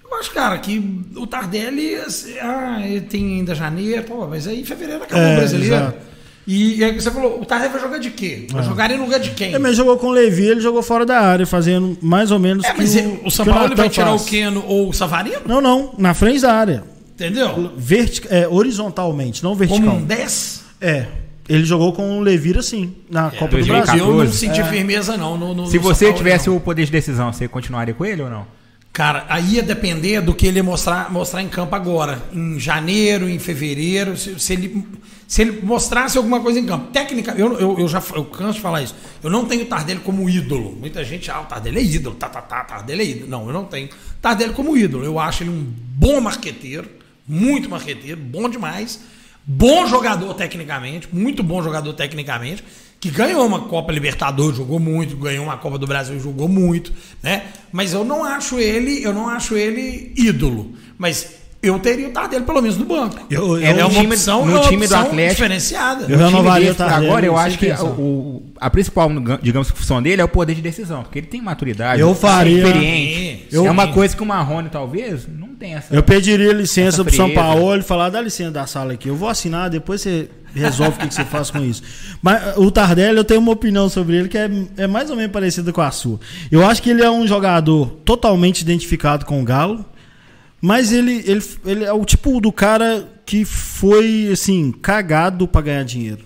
Eu 0.10 0.16
acho, 0.20 0.32
cara, 0.32 0.58
que 0.60 1.04
o 1.16 1.26
Tardelli, 1.28 1.96
assim, 1.96 2.38
ah, 2.40 2.80
ele 2.86 3.02
tem 3.02 3.40
ainda 3.40 3.54
janeiro, 3.56 4.04
pô, 4.04 4.26
mas 4.28 4.48
aí 4.48 4.62
em 4.62 4.66
fevereiro 4.66 5.04
acabou 5.04 5.26
É, 5.26 5.34
o 5.34 5.38
brasileiro. 5.38 5.76
exato. 5.76 5.98
E, 6.46 6.76
e 6.78 6.84
aí 6.86 6.94
você 6.98 7.12
falou, 7.12 7.42
o 7.42 7.46
Tardelli 7.46 7.74
vai 7.74 7.82
jogar 7.82 7.98
de 7.98 8.12
quê? 8.12 8.48
Vai 8.50 8.64
jogar 8.64 8.90
em 8.90 8.98
lugar 8.98 9.20
de 9.20 9.32
quem? 9.32 9.54
Ele 9.54 9.74
jogou 9.74 9.98
com 9.98 10.08
o 10.08 10.12
Levi, 10.12 10.46
ele 10.46 10.62
jogou 10.62 10.82
fora 10.82 11.06
da 11.06 11.20
área, 11.20 11.46
fazendo 11.46 11.98
mais 12.02 12.32
ou 12.32 12.40
menos 12.40 12.64
É, 12.64 12.72
que 12.72 12.78
mas 12.78 12.96
o, 12.96 13.00
ele- 13.00 13.20
o 13.26 13.30
São 13.32 13.46
que 13.46 13.52
Paulo 13.52 13.76
vai 13.76 13.90
tirar 13.90 14.08
faz. 14.12 14.22
o 14.22 14.26
Keno 14.26 14.64
ou 14.66 14.90
o 14.90 14.94
Savarino? 14.94 15.42
Não, 15.46 15.60
não, 15.60 15.94
na 15.98 16.14
frente 16.14 16.40
da 16.42 16.54
área. 16.54 16.84
Entendeu? 17.16 17.74
Vertic, 17.76 18.28
é, 18.30 18.48
horizontalmente, 18.48 19.44
não 19.44 19.56
vertical. 19.56 19.84
Como 19.90 20.02
um 20.04 20.06
10? 20.06 20.64
É. 20.80 21.08
Ele 21.50 21.64
jogou 21.66 21.94
com 21.94 22.18
o 22.18 22.22
Levir 22.22 22.58
assim, 22.58 22.94
na 23.10 23.32
Copa 23.32 23.58
do 23.58 23.66
2014. 23.66 23.86
Brasil. 23.86 24.06
Eu 24.06 24.12
não 24.12 24.26
14. 24.26 24.38
senti 24.38 24.64
firmeza, 24.70 25.16
não. 25.18 25.38
No, 25.38 25.54
no- 25.54 25.68
Se 25.68 25.78
no 25.78 25.82
você 25.84 26.06
Paulo, 26.06 26.18
tivesse 26.18 26.50
não. 26.50 26.58
o 26.58 26.60
poder 26.60 26.86
de 26.86 26.92
decisão, 26.92 27.32
você 27.32 27.48
continuaria 27.48 27.94
com 27.94 28.06
ele 28.06 28.22
ou 28.22 28.30
não? 28.30 28.46
Cara, 28.92 29.26
aí 29.30 29.54
ia 29.56 29.64
depender 29.64 30.22
do 30.22 30.34
que 30.34 30.48
ele 30.48 30.58
ia 30.58 30.64
mostrar, 30.64 31.12
mostrar 31.12 31.42
em 31.44 31.48
campo 31.48 31.76
agora. 31.76 32.22
Em 32.34 32.60
janeiro, 32.60 33.30
em 33.30 33.38
fevereiro, 33.38 34.18
se, 34.18 34.40
se 34.40 34.54
ele, 34.54 34.88
se 35.28 35.42
ele 35.44 35.62
mostrasse 35.62 36.18
alguma 36.18 36.40
coisa 36.40 36.60
em 36.60 36.66
campo. 36.66 36.88
Técnica, 36.92 37.36
eu, 37.38 37.54
eu, 37.60 37.80
eu 37.80 37.88
já 37.88 38.02
eu 38.16 38.26
canso 38.26 38.54
de 38.56 38.62
falar 38.62 38.82
isso. 38.82 38.96
Eu 39.24 39.30
não 39.30 39.46
tenho 39.46 39.64
o 39.64 39.66
Tardelli 39.68 40.00
como 40.00 40.28
ídolo. 40.28 40.76
Muita 40.80 41.04
gente, 41.04 41.30
ah, 41.30 41.42
o 41.42 41.46
Tardelli 41.46 41.78
é 41.78 41.84
ídolo, 41.84 42.16
tá, 42.16 42.28
tá, 42.28 42.42
tá, 42.42 42.64
Tardelli 42.64 43.02
é 43.04 43.06
ídolo. 43.06 43.30
Não, 43.30 43.46
eu 43.48 43.54
não 43.54 43.66
tenho 43.66 43.88
Tardelli 44.20 44.54
como 44.54 44.76
ídolo. 44.76 45.04
Eu 45.06 45.20
acho 45.20 45.44
ele 45.44 45.52
um 45.52 45.64
bom 45.96 46.20
marqueteiro, 46.20 46.90
muito 47.28 47.70
marqueteiro, 47.70 48.20
bom 48.20 48.50
demais. 48.50 49.00
Bom 49.50 49.88
jogador 49.88 50.34
tecnicamente, 50.34 51.08
muito 51.12 51.42
bom 51.42 51.64
jogador 51.64 51.94
tecnicamente, 51.94 52.62
que 53.00 53.10
ganhou 53.10 53.46
uma 53.46 53.62
Copa 53.62 53.94
Libertadores, 53.94 54.58
jogou 54.58 54.78
muito, 54.80 55.16
ganhou 55.16 55.46
uma 55.46 55.56
Copa 55.56 55.78
do 55.78 55.88
Brasil, 55.88 56.20
jogou 56.20 56.50
muito, 56.50 56.92
né? 57.24 57.44
Mas 57.72 57.94
eu 57.94 58.04
não 58.04 58.26
acho 58.26 58.60
ele, 58.60 59.02
eu 59.04 59.14
não 59.14 59.30
acho 59.30 59.56
ele 59.56 60.12
ídolo. 60.18 60.74
Mas 60.98 61.38
eu 61.62 61.80
teria 61.80 62.08
o 62.10 62.12
Tardelli 62.12 62.44
pelo 62.44 62.62
menos 62.62 62.76
no 62.78 62.86
banco. 62.86 63.18
Eu- 63.30 63.58
É, 63.58 63.70
eu- 63.72 63.74
no 63.76 63.80
é 63.80 63.86
uma 63.86 63.90
time- 64.02 64.08
opção, 64.16 64.46
no 64.46 64.52
é 64.52 64.56
uma 64.56 64.64
time 64.64 64.78
do 64.78 64.84
opção 64.84 65.02
Atlético- 65.02 65.36
diferenciada. 65.36 66.06
Eu 66.10 66.18
No 66.18 66.26
renovaria 66.26 66.72
o 66.72 66.76
Tardelli, 66.76 67.06
Agora 67.08 67.26
eu 67.26 67.38
acho 67.38 67.58
que 67.58 67.72
o, 67.72 67.86
o- 67.86 68.44
a 68.60 68.70
principal, 68.70 69.10
digamos, 69.42 69.70
função 69.70 70.02
dele 70.02 70.22
é 70.22 70.26
o 70.26 70.28
poder 70.28 70.56
de 70.56 70.62
decisão, 70.62 71.04
porque 71.04 71.20
ele 71.20 71.28
tem 71.28 71.42
maturidade, 71.42 72.02
Eu 72.02 72.12
é 72.12 72.16
faria- 72.16 72.58
experiente. 72.66 73.48
Eu- 73.52 73.66
é 73.66 73.72
uma 73.72 73.88
coisa 73.94 74.16
que 74.16 74.22
o 74.22 74.26
Marrone 74.26 74.70
talvez 74.70 75.26
não 75.28 75.47
tem 75.60 75.74
essa. 75.74 75.94
Eu 75.94 76.04
pediria 76.04 76.54
licença 76.54 77.04
pro 77.04 77.16
São. 77.16 77.34
Paulo 77.34 77.78
e 77.78 77.82
falar, 77.82 78.10
dá 78.10 78.22
licença 78.22 78.52
da 78.52 78.68
sala 78.68 78.94
aqui. 78.94 79.10
Eu 79.10 79.16
vou 79.16 79.30
assinar, 79.30 79.70
depois 79.70 80.02
você 80.02 80.30
resolve 80.54 80.98
o 80.98 81.00
que, 81.00 81.08
que 81.08 81.14
você 81.14 81.26
faz 81.26 81.52
com 81.52 81.60
isso. 81.60 81.84
Mas 82.22 82.58
uh, 82.58 82.62
o 82.62 82.72
Tardelli, 82.72 83.18
eu 83.18 83.24
tenho 83.24 83.40
uma 83.40 83.52
opinião 83.52 83.90
sobre 83.90 84.18
ele 84.18 84.28
que 84.28 84.38
é, 84.38 84.50
é 84.78 84.88
mais 84.88 85.10
ou 85.10 85.16
menos 85.16 85.32
parecida 85.32 85.72
com 85.72 85.82
a 85.82 85.92
sua. 85.92 86.20
Eu 86.52 86.66
acho 86.66 86.82
que 86.82 86.90
ele 86.90 87.04
é 87.04 87.10
um 87.10 87.28
jogador 87.28 87.88
totalmente 88.06 88.62
identificado 88.62 89.26
com 89.26 89.42
o 89.42 89.44
Galo, 89.44 89.86
mas 90.62 90.92
ele, 90.92 91.24
ele, 91.26 91.44
ele 91.66 91.84
é 91.84 91.94
o 91.94 92.04
tipo 92.04 92.40
do 92.40 92.52
cara 92.52 93.08
que 93.26 93.44
foi, 93.46 94.30
assim, 94.32 94.72
cagado 94.72 95.48
pra 95.48 95.62
ganhar 95.62 95.84
dinheiro. 95.84 96.26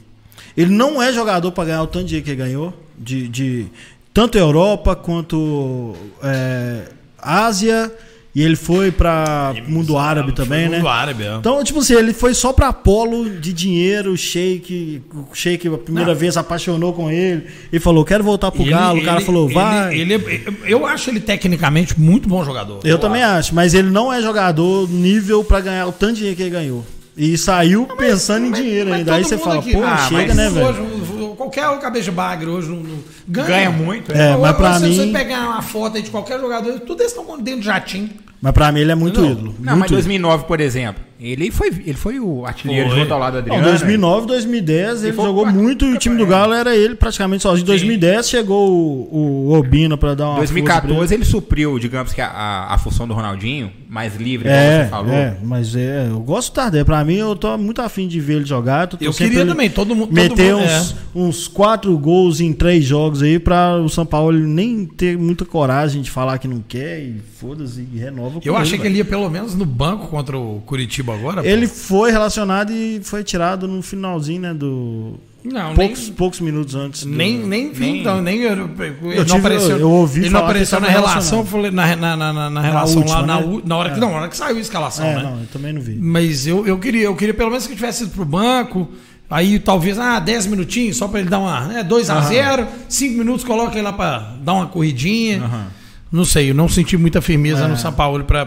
Ele 0.55 0.71
não 0.71 1.01
é 1.01 1.11
jogador 1.11 1.51
pra 1.51 1.65
ganhar 1.65 1.83
o 1.83 1.87
tanto 1.87 2.05
de 2.05 2.09
dinheiro 2.09 2.25
que 2.25 2.31
ele 2.31 2.37
ganhou, 2.37 2.87
de, 2.97 3.27
de 3.27 3.67
tanto 4.13 4.37
Europa 4.37 4.95
quanto 4.95 5.95
é, 6.21 6.83
Ásia, 7.17 7.91
e 8.33 8.41
ele 8.41 8.55
foi 8.55 8.91
pra 8.91 9.53
mundo 9.67 9.97
árabe 9.97 10.31
também, 10.31 10.69
né? 10.69 10.77
Mundo 10.77 10.87
árabe, 10.87 11.23
é. 11.23 11.35
Então, 11.35 11.63
tipo 11.63 11.79
assim, 11.79 11.95
ele 11.95 12.13
foi 12.13 12.33
só 12.33 12.53
pra 12.53 12.71
polo 12.71 13.29
de 13.29 13.51
dinheiro, 13.51 14.11
o 14.13 14.17
Sheik, 14.17 15.01
o 15.13 15.35
Sheik 15.35 15.67
a 15.67 15.77
primeira 15.77 16.11
Não. 16.13 16.19
vez 16.19 16.37
apaixonou 16.37 16.93
com 16.93 17.09
ele 17.11 17.45
e 17.73 17.79
falou, 17.79 18.05
quero 18.05 18.23
voltar 18.23 18.51
pro 18.51 18.61
Ele- 18.61 18.69
Galo, 18.71 18.99
o 18.99 19.03
cara 19.03 19.17
ele- 19.17 19.25
falou, 19.25 19.45
ele- 19.45 19.53
vai. 19.53 19.97
ele 19.99 20.13
é- 20.15 20.43
eu 20.65 20.85
acho 20.85 21.09
ele 21.09 21.19
tecnicamente 21.19 21.99
muito 21.99 22.27
bom 22.29 22.43
jogador. 22.45 22.79
eu 22.83 22.97
também 22.97 23.21
acho, 23.23 23.53
mas 23.53 23.73
ele 23.73 23.89
não 23.89 24.11
é 24.13 24.21
jogador 24.21 24.89
nível 24.89 25.43
pra 25.43 25.59
ganhar 25.59 25.87
o 25.87 25.91
tanto 25.91 26.13
de 26.13 26.17
dinheiro 26.19 26.37
que 26.37 26.43
ele 26.43 26.49
ganhou. 26.49 26.85
E 27.17 27.37
saiu 27.37 27.85
pensando 27.97 28.45
em 28.47 28.51
dinheiro 28.53 28.89
Mas 28.89 28.99
ainda. 28.99 29.15
Aí 29.15 29.23
você 29.25 29.35
mundo 29.35 29.43
fala, 29.43 29.59
aqui- 29.59 29.73
pô, 29.73 29.83
Ah, 29.83 29.97
chega, 30.07 30.27
mas 30.27 30.35
né, 30.37 30.49
velho? 30.49 30.65
hoje, 30.65 31.35
qualquer 31.35 31.79
cabeça 31.79 32.05
de 32.05 32.11
bagre 32.11 32.49
hoje 32.49 32.69
não- 32.69 32.79
ganha. 33.27 33.47
Ganha 33.47 33.69
muito, 33.71 34.11
É, 34.11 34.35
mas 34.37 34.55
pra 34.55 34.79
se 34.79 34.87
você 34.93 35.05
mim- 35.05 35.13
pegar 35.13 35.47
uma 35.49 35.61
foto 35.61 35.97
aí 35.97 36.03
de 36.03 36.09
qualquer 36.09 36.39
jogador, 36.39 36.79
tudo 36.81 37.01
eles 37.01 37.11
estão 37.15 37.37
dentro 37.41 37.59
de 37.61 37.65
jatinho. 37.65 38.09
Mas 38.41 38.53
pra 38.53 38.71
mim 38.71 38.79
ele 38.79 38.91
é 38.91 38.95
muito 38.95 39.21
Não. 39.21 39.31
ídolo. 39.31 39.55
Não, 39.59 39.73
muito 39.73 39.79
mas 39.81 39.91
2009, 39.91 40.45
por 40.45 40.59
exemplo, 40.59 41.03
ele 41.19 41.51
foi, 41.51 41.67
ele 41.67 41.93
foi 41.93 42.19
o 42.19 42.43
artilheiro 42.43 42.89
Foi. 42.89 42.97
junto 42.99 43.13
ao 43.13 43.19
lado 43.19 43.33
do 43.33 43.47
Não, 43.47 43.55
Adriano. 43.57 43.77
2009, 43.77 44.25
2010, 44.25 45.03
ele 45.03 45.13
foi 45.13 45.25
jogou 45.25 45.43
o- 45.45 45.51
muito 45.51 45.85
e 45.85 45.93
o 45.93 45.97
time 45.99 46.17
do 46.17 46.25
Galo 46.25 46.51
era 46.51 46.75
ele 46.75 46.95
praticamente 46.95 47.43
sozinho. 47.43 47.61
Em 47.63 47.67
2010 47.67 48.27
chegou 48.27 48.67
o, 48.71 49.49
o 49.51 49.53
Obina 49.53 49.95
pra 49.95 50.15
dar 50.15 50.23
uma 50.29 50.31
Em 50.33 50.37
força 50.37 50.53
pra 50.53 50.57
ele. 50.59 50.65
2014 50.67 51.13
ele 51.13 51.23
supriu, 51.25 51.77
digamos 51.77 52.13
que 52.13 52.21
a, 52.21 52.27
a, 52.29 52.73
a 52.73 52.77
função 52.79 53.07
do 53.07 53.13
Ronaldinho, 53.13 53.71
mais 53.87 54.15
livre, 54.15 54.47
como 54.47 54.59
É, 54.59 54.83
você 54.85 54.89
falou. 54.89 55.13
é, 55.13 55.37
mas 55.43 55.75
é, 55.75 56.07
eu 56.09 56.19
gosto 56.21 56.51
do 56.51 56.55
Tardelli. 56.55 56.85
Pra 56.85 57.03
mim, 57.05 57.17
eu 57.17 57.35
tô 57.35 57.55
muito 57.59 57.79
afim 57.83 58.07
de 58.07 58.19
ver 58.19 58.37
ele 58.37 58.45
jogar. 58.45 58.87
Tô 58.87 58.97
Eu 58.99 59.13
queria 59.13 59.33
pra 59.33 59.41
ele 59.41 59.49
também, 59.51 59.69
todo 59.69 59.93
mundo. 59.95 60.07
todo 60.07 60.15
Meter 60.15 60.53
mundo- 60.55 60.63
uns, 60.65 60.91
é. 60.91 60.95
uns 61.13 61.47
quatro 61.47 61.95
gols 61.95 62.39
em 62.41 62.51
três 62.53 62.83
jogos 62.85 63.10
aí 63.19 63.39
pra 63.39 63.77
o 63.77 63.89
São 63.89 64.05
Paulo 64.05 64.37
nem 64.37 64.85
ter 64.85 65.17
muita 65.17 65.43
coragem 65.43 66.03
de 66.03 66.11
falar 66.11 66.37
que 66.37 66.47
não 66.47 66.63
quer 66.67 66.99
e 66.99 67.15
foda-se 67.39 67.87
e 67.91 67.97
renova 67.97 68.39
Eu 68.45 68.55
achei 68.55 68.77
que 68.77 68.83
velho. 68.83 68.91
ele 68.91 68.97
ia 68.99 69.05
pelo 69.05 69.27
menos 69.27 69.55
no 69.55 69.65
banco 69.65 70.07
contra 70.07 70.37
o 70.37 70.61
Curitiba 70.67 71.15
agora. 71.15 71.41
pô. 71.41 71.47
Ele 71.49 71.65
foi 71.67 72.11
relacionado 72.11 72.71
e 72.71 73.01
foi 73.03 73.23
tirado 73.23 73.67
no 73.67 73.81
finalzinho, 73.81 74.41
né? 74.41 74.53
Do. 74.53 75.15
não, 75.43 75.73
Poucos, 75.73 76.03
nem, 76.05 76.13
poucos 76.13 76.39
minutos 76.39 76.75
antes. 76.75 77.03
do- 77.03 77.09
nem, 77.09 77.39
nem 77.39 77.71
vi, 77.71 77.79
nem- 77.85 77.99
então, 78.01 78.21
nem 78.21 78.43
ele 78.43 78.55
tive- 78.65 79.25
não 79.27 79.37
apareceu. 79.37 79.77
eu 79.79 79.89
ouvi 79.89 80.19
ele 80.19 80.29
não 80.29 80.39
que 80.41 80.45
apareceu 80.45 80.77
ele 80.77 80.85
na 80.85 80.91
relação, 80.91 81.39
eu 81.39 81.45
falei, 81.45 81.71
na, 81.71 81.95
na, 81.95 82.15
na, 82.15 82.49
na- 82.51 82.61
relação 82.61 82.97
última, 82.99 83.21
lá, 83.21 83.25
na, 83.25 83.41
né? 83.41 83.61
na 83.65 83.77
hora 83.77 83.89
que 83.89 83.97
É. 83.97 83.99
não, 83.99 84.11
na 84.11 84.17
hora 84.17 84.29
que 84.29 84.37
saiu 84.37 84.57
a 84.57 84.59
escalação, 84.59 85.05
É, 85.05 85.15
né? 85.15 85.23
não, 85.23 85.39
eu 85.39 85.47
também 85.51 85.73
não 85.73 85.81
vi. 85.81 85.95
Mas 85.95 86.45
eu, 86.45 86.67
eu 86.67 86.77
queria, 86.77 87.03
eu 87.05 87.15
queria 87.15 87.33
pelo 87.33 87.49
menos 87.49 87.65
que 87.65 87.71
ele 87.73 87.77
tivesse 87.79 88.03
ido 88.03 88.11
pro 88.11 88.23
banco. 88.25 88.87
Aí 89.31 89.57
talvez, 89.59 89.97
ah, 89.97 90.19
10 90.19 90.45
minutinhos, 90.47 90.97
só 90.97 91.07
pra 91.07 91.21
ele 91.21 91.29
dar 91.29 91.39
uma. 91.39 91.61
Né, 91.61 91.83
2 91.83 92.09
a 92.09 92.19
0 92.21 92.67
5 92.89 93.17
minutos, 93.17 93.45
coloca 93.45 93.73
ele 93.75 93.81
lá 93.83 93.93
pra 93.93 94.33
dar 94.43 94.53
uma 94.53 94.67
corridinha. 94.67 95.71
Não 96.11 96.25
sei, 96.25 96.49
eu 96.49 96.53
não 96.53 96.67
senti 96.67 96.97
muita 96.97 97.21
firmeza 97.21 97.63
É. 97.63 97.67
no 97.69 97.77
São 97.77 97.93
Paulo 97.93 98.25
pra 98.25 98.43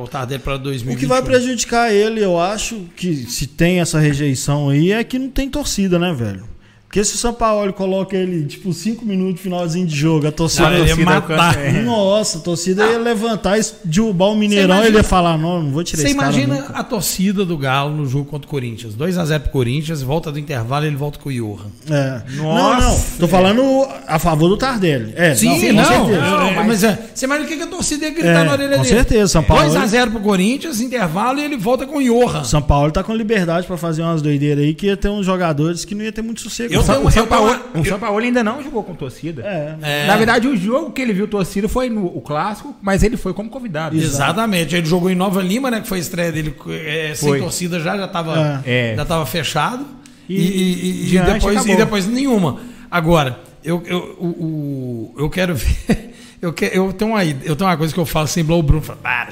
o 0.00 0.06
Tardelli 0.06 0.40
pra 0.40 0.54
O 0.54 0.58
2021. 0.58 1.00
que 1.00 1.06
vai 1.06 1.20
prejudicar 1.20 1.92
ele, 1.92 2.22
eu 2.24 2.40
acho, 2.40 2.84
que 2.96 3.12
se 3.28 3.48
tem 3.48 3.80
essa 3.80 3.98
rejeição 3.98 4.68
aí, 4.68 4.92
é 4.92 5.02
que 5.02 5.18
não 5.18 5.28
tem 5.28 5.50
torcida, 5.50 5.98
né, 5.98 6.12
velho? 6.14 6.44
Porque 6.90 7.04
se 7.04 7.14
o 7.14 7.18
São 7.18 7.32
Paulo 7.32 7.72
coloca 7.72 8.16
ele, 8.16 8.44
tipo, 8.46 8.72
cinco 8.72 9.06
minutos, 9.06 9.40
finalzinho 9.40 9.86
de 9.86 9.94
jogo, 9.94 10.26
a 10.26 10.32
torcida. 10.32 10.72
Ele 10.76 10.88
ia 10.88 10.96
matar. 10.96 11.56
é. 11.56 11.70
Nossa, 11.86 12.38
a 12.38 12.40
torcida 12.40 12.84
ia 12.84 12.98
levantar 12.98 13.56
e 13.58 13.62
derrubar 13.84 14.26
o 14.30 14.34
Mineirão, 14.34 14.64
imagina- 14.74 14.88
ele 14.88 14.96
ia 14.96 15.04
falar, 15.04 15.38
não, 15.38 15.62
não 15.62 15.70
vou 15.70 15.84
tirar 15.84 16.02
Você 16.02 16.08
esse 16.08 16.16
cara 16.16 16.32
imagina 16.32 16.54
nunca. 16.56 16.72
a 16.72 16.82
torcida 16.82 17.44
do 17.44 17.56
Galo 17.56 17.94
no 17.96 18.06
jogo 18.08 18.24
contra 18.24 18.44
o 18.44 18.50
Corinthians. 18.50 18.96
2x0 18.96 19.38
pro 19.38 19.52
Corinthians, 19.52 20.02
volta 20.02 20.32
do 20.32 20.38
intervalo 20.40 20.84
ele 20.84 20.96
volta 20.96 21.16
com 21.20 21.28
o 21.28 21.32
Johan. 21.32 21.70
É. 21.88 22.22
Nossa, 22.34 22.80
não, 22.80 22.80
não, 22.80 23.00
tô 23.20 23.28
falando 23.28 23.62
a 24.08 24.18
favor 24.18 24.48
do 24.48 24.56
Tardelli. 24.56 25.12
É, 25.14 25.32
Sim, 25.36 25.46
com 25.68 25.72
não. 25.74 25.84
certeza. 25.84 26.20
não, 26.20 26.40
Não, 26.40 26.54
mas, 26.54 26.66
mas- 26.66 26.82
é, 26.82 26.98
você 27.14 27.24
imagina 27.24 27.46
o 27.46 27.48
que 27.48 27.56
que 27.56 27.62
a 27.62 27.66
torcida 27.68 28.04
ia 28.06 28.10
gritar 28.10 28.28
É, 28.40 28.44
na 28.44 28.50
orelha 28.50 28.76
com 28.78 28.82
dele. 28.82 28.94
certeza, 28.96 29.28
São 29.28 29.44
Paulo- 29.44 29.62
2x0 29.72 30.10
pro 30.10 30.18
Corinthians, 30.20 30.80
intervalo 30.80 31.38
e 31.38 31.44
ele 31.44 31.56
volta 31.56 31.86
com 31.86 31.98
o 31.98 32.02
Johan. 32.02 32.42
São 32.42 32.60
Paulo 32.60 32.90
tá 32.90 33.04
com 33.04 33.14
liberdade 33.14 33.64
pra 33.64 33.76
fazer 33.76 34.02
umas 34.02 34.20
doideiras 34.20 34.64
aí 34.64 34.74
que 34.74 34.86
ia 34.86 34.96
ter 34.96 35.08
uns 35.08 35.24
jogadores 35.24 35.84
que 35.84 35.94
não 35.94 36.02
ia 36.04 36.10
ter 36.10 36.22
muito 36.22 36.40
sossego. 36.40 36.74
Eu 36.74 36.79
não. 36.86 37.04
O 37.06 37.10
São 37.10 37.22
eu 37.22 37.26
Paulo, 37.26 37.50
uma- 37.74 37.80
o 37.80 37.84
São 37.84 37.98
Paulo 37.98 38.18
ainda 38.18 38.42
não 38.44 38.62
jogou 38.62 38.82
com 38.82 38.94
torcida. 38.94 39.42
É. 39.42 39.76
É. 39.82 40.06
Na 40.06 40.16
verdade, 40.16 40.46
o 40.48 40.56
jogo 40.56 40.90
que 40.92 41.00
ele 41.02 41.12
viu 41.12 41.26
torcida 41.28 41.68
foi 41.68 41.88
no 41.88 42.06
o 42.06 42.20
clássico, 42.20 42.74
mas 42.82 43.02
ele 43.02 43.16
foi 43.16 43.32
como 43.34 43.48
convidado. 43.50 43.96
Exatamente. 43.96 44.74
Ele 44.76 44.86
jogou 44.86 45.10
em 45.10 45.14
Nova 45.14 45.42
Lima, 45.42 45.70
né? 45.70 45.80
Que 45.80 45.88
foi 45.88 45.98
a 45.98 46.00
estreia 46.00 46.32
dele 46.32 46.54
é, 46.68 47.12
sem 47.14 47.28
Foi. 47.28 47.40
torcida 47.40 47.78
já, 47.80 47.96
já 47.96 48.08
tava, 48.08 48.62
É. 48.66 48.94
já 48.96 49.04
tava 49.04 49.24
fechado. 49.26 49.86
E, 50.28 50.34
E- 50.34 50.38
e- 50.38 51.12
e- 51.12 51.16
e 51.16 51.18
depois, 51.20 51.56
acabou. 51.56 51.74
e 51.74 51.76
depois 51.76 52.06
nenhuma. 52.06 52.60
Agora, 52.90 53.40
eu, 53.64 53.82
eu, 53.86 54.16
o, 54.18 54.26
o- 54.26 55.14
eu 55.18 55.28
quero 55.30 55.54
ver. 55.56 56.14
Eu, 56.42 56.52
que, 56.52 56.64
eu, 56.72 56.92
tenho 56.92 57.10
uma, 57.12 57.24
eu 57.24 57.54
tenho 57.56 57.68
uma 57.68 57.76
coisa 57.76 57.92
que 57.92 58.00
eu 58.00 58.06
falo 58.06 58.24
assim, 58.24 58.40
o 58.42 58.62
Bruno 58.62 58.80
fala, 58.80 58.98
"Ah, 59.04 59.28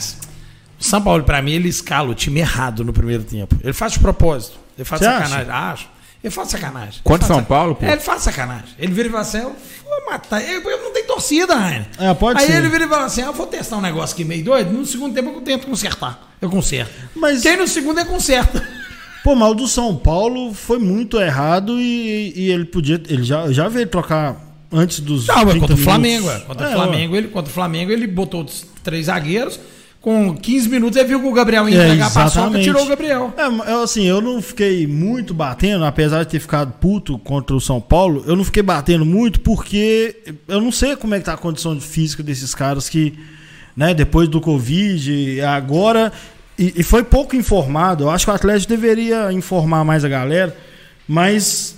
o 0.78 0.84
São 0.84 1.00
Paulo, 1.00 1.22
pra 1.24 1.40
mim, 1.40 1.52
ele 1.52 1.68
escala 1.68 2.10
o 2.10 2.14
time 2.14 2.40
errado 2.40 2.84
no 2.84 2.92
primeiro 2.92 3.22
tempo. 3.24 3.56
Ele 3.64 3.72
faz 3.72 3.92
de 3.92 3.98
propósito. 4.00 4.58
Ele 4.76 4.84
faz 4.84 5.00
Você 5.00 5.06
sacanagem. 5.06 5.50
Acho. 5.50 5.88
Ele 6.28 6.34
faz 6.34 6.48
sacanagem. 6.50 7.00
Contra 7.02 7.26
São 7.26 7.42
Paulo, 7.42 7.74
pô? 7.74 7.84
É, 7.86 7.92
ele 7.92 8.00
faz 8.00 8.22
sacanagem. 8.22 8.68
Ele 8.78 8.92
vira 8.92 9.08
e 9.08 9.10
fala 9.10 9.22
assim: 9.22 9.38
eu 9.38 9.56
vou 9.84 10.10
matar. 10.10 10.42
Eu, 10.42 10.60
eu 10.62 10.82
não 10.84 10.92
tenho 10.92 11.06
torcida, 11.06 11.54
Rainer. 11.54 11.86
É, 11.98 12.12
pode 12.14 12.38
Aí 12.40 12.46
ser. 12.46 12.56
ele 12.58 12.68
vira 12.68 12.84
e 12.84 12.88
fala 12.88 13.04
assim: 13.06 13.22
eu 13.22 13.32
vou 13.32 13.46
testar 13.46 13.76
um 13.76 13.80
negócio 13.80 14.14
aqui 14.14 14.24
meio 14.24 14.44
doido. 14.44 14.70
No 14.72 14.84
segundo 14.84 15.14
tempo 15.14 15.30
eu 15.30 15.40
tento 15.40 15.66
consertar. 15.66 16.28
Eu 16.40 16.50
conserto. 16.50 16.92
Mas- 17.16 17.40
Quem 17.42 17.56
no 17.56 17.66
segundo 17.66 17.98
é 18.00 18.04
conserta. 18.04 18.62
Pô, 19.24 19.34
mas 19.34 19.50
o 19.50 19.54
do 19.54 19.66
São 19.66 19.96
Paulo 19.96 20.54
foi 20.54 20.78
muito 20.78 21.18
errado 21.20 21.78
e, 21.80 22.32
e 22.36 22.50
ele 22.50 22.64
podia. 22.66 23.02
Ele 23.08 23.22
já, 23.24 23.50
já 23.50 23.68
veio 23.68 23.86
trocar 23.86 24.36
antes 24.70 25.00
dos. 25.00 25.26
Não, 25.26 25.34
mas 25.36 25.44
30 25.50 25.60
contra 25.60 25.74
o. 25.74 25.78
Flamengo, 25.78 26.30
é. 26.30 26.40
Contra 26.40 26.66
É, 26.66 26.70
o 26.70 26.72
Flamengo, 26.74 27.16
ele, 27.16 27.28
contra 27.28 27.50
o 27.50 27.54
Flamengo, 27.54 27.90
ele 27.90 28.06
botou 28.06 28.44
os 28.44 28.64
três 28.84 29.06
zagueiros. 29.06 29.58
Com 30.08 30.34
15 30.34 30.70
minutos, 30.70 30.96
ele 30.96 31.06
viu 31.06 31.20
que 31.20 31.26
o 31.26 31.32
Gabriel 31.34 31.68
ia 31.68 31.82
É, 31.82 31.84
entregar 31.84 32.06
a 32.06 32.10
paçoca, 32.10 32.40
exatamente. 32.40 32.64
tirou 32.64 32.82
o 32.82 32.88
Gabriel. 32.88 33.34
É, 33.36 33.72
assim, 33.82 34.04
eu 34.06 34.22
não 34.22 34.40
fiquei 34.40 34.86
muito 34.86 35.34
batendo, 35.34 35.84
apesar 35.84 36.24
de 36.24 36.30
ter 36.30 36.40
ficado 36.40 36.72
puto 36.80 37.18
contra 37.18 37.54
o 37.54 37.60
São 37.60 37.78
Paulo, 37.78 38.24
eu 38.26 38.34
não 38.34 38.42
fiquei 38.42 38.62
batendo 38.62 39.04
muito 39.04 39.40
porque 39.40 40.16
eu 40.48 40.62
não 40.62 40.72
sei 40.72 40.96
como 40.96 41.14
é 41.14 41.18
que 41.18 41.26
tá 41.26 41.34
a 41.34 41.36
condição 41.36 41.78
física 41.78 42.22
desses 42.22 42.54
caras 42.54 42.88
que, 42.88 43.18
né, 43.76 43.92
depois 43.92 44.30
do 44.30 44.40
Covid, 44.40 45.42
agora. 45.42 46.10
E, 46.58 46.72
e 46.78 46.82
foi 46.82 47.04
pouco 47.04 47.36
informado. 47.36 48.04
Eu 48.04 48.10
acho 48.10 48.24
que 48.24 48.30
o 48.30 48.34
Atlético 48.34 48.70
deveria 48.70 49.30
informar 49.30 49.84
mais 49.84 50.06
a 50.06 50.08
galera, 50.08 50.56
mas 51.06 51.76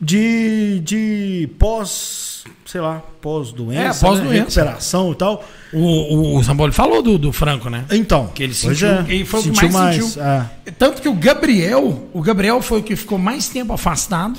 de, 0.00 0.80
de 0.80 1.50
pós, 1.58 2.44
sei 2.70 2.82
lá, 2.82 3.02
pós-doença, 3.22 4.04
É, 4.06 4.08
pós-doença. 4.08 4.24
né, 4.30 4.38
recuperação 4.40 5.12
e 5.12 5.14
tal. 5.14 5.42
O, 5.72 5.78
o, 5.78 6.36
o 6.38 6.44
Samboli 6.44 6.70
falou 6.72 7.00
do, 7.00 7.16
do 7.16 7.32
Franco, 7.32 7.70
né? 7.70 7.84
Então, 7.90 8.26
Que 8.34 8.42
ele 8.42 8.52
sentiu- 8.52 8.88
é, 8.88 9.04
ele 9.08 9.24
foi 9.24 9.40
o 9.40 9.42
que 9.44 9.48
sentiu 9.54 9.70
mais 9.72 10.04
sentiu. 10.04 10.22
é. 10.22 10.44
Tanto 10.78 11.00
que 11.00 11.08
o 11.08 11.14
Gabriel, 11.14 12.08
o 12.12 12.20
Gabriel 12.20 12.60
foi 12.60 12.80
o 12.80 12.82
que 12.82 12.94
ficou 12.94 13.16
mais 13.18 13.48
tempo 13.48 13.72
afastado, 13.72 14.38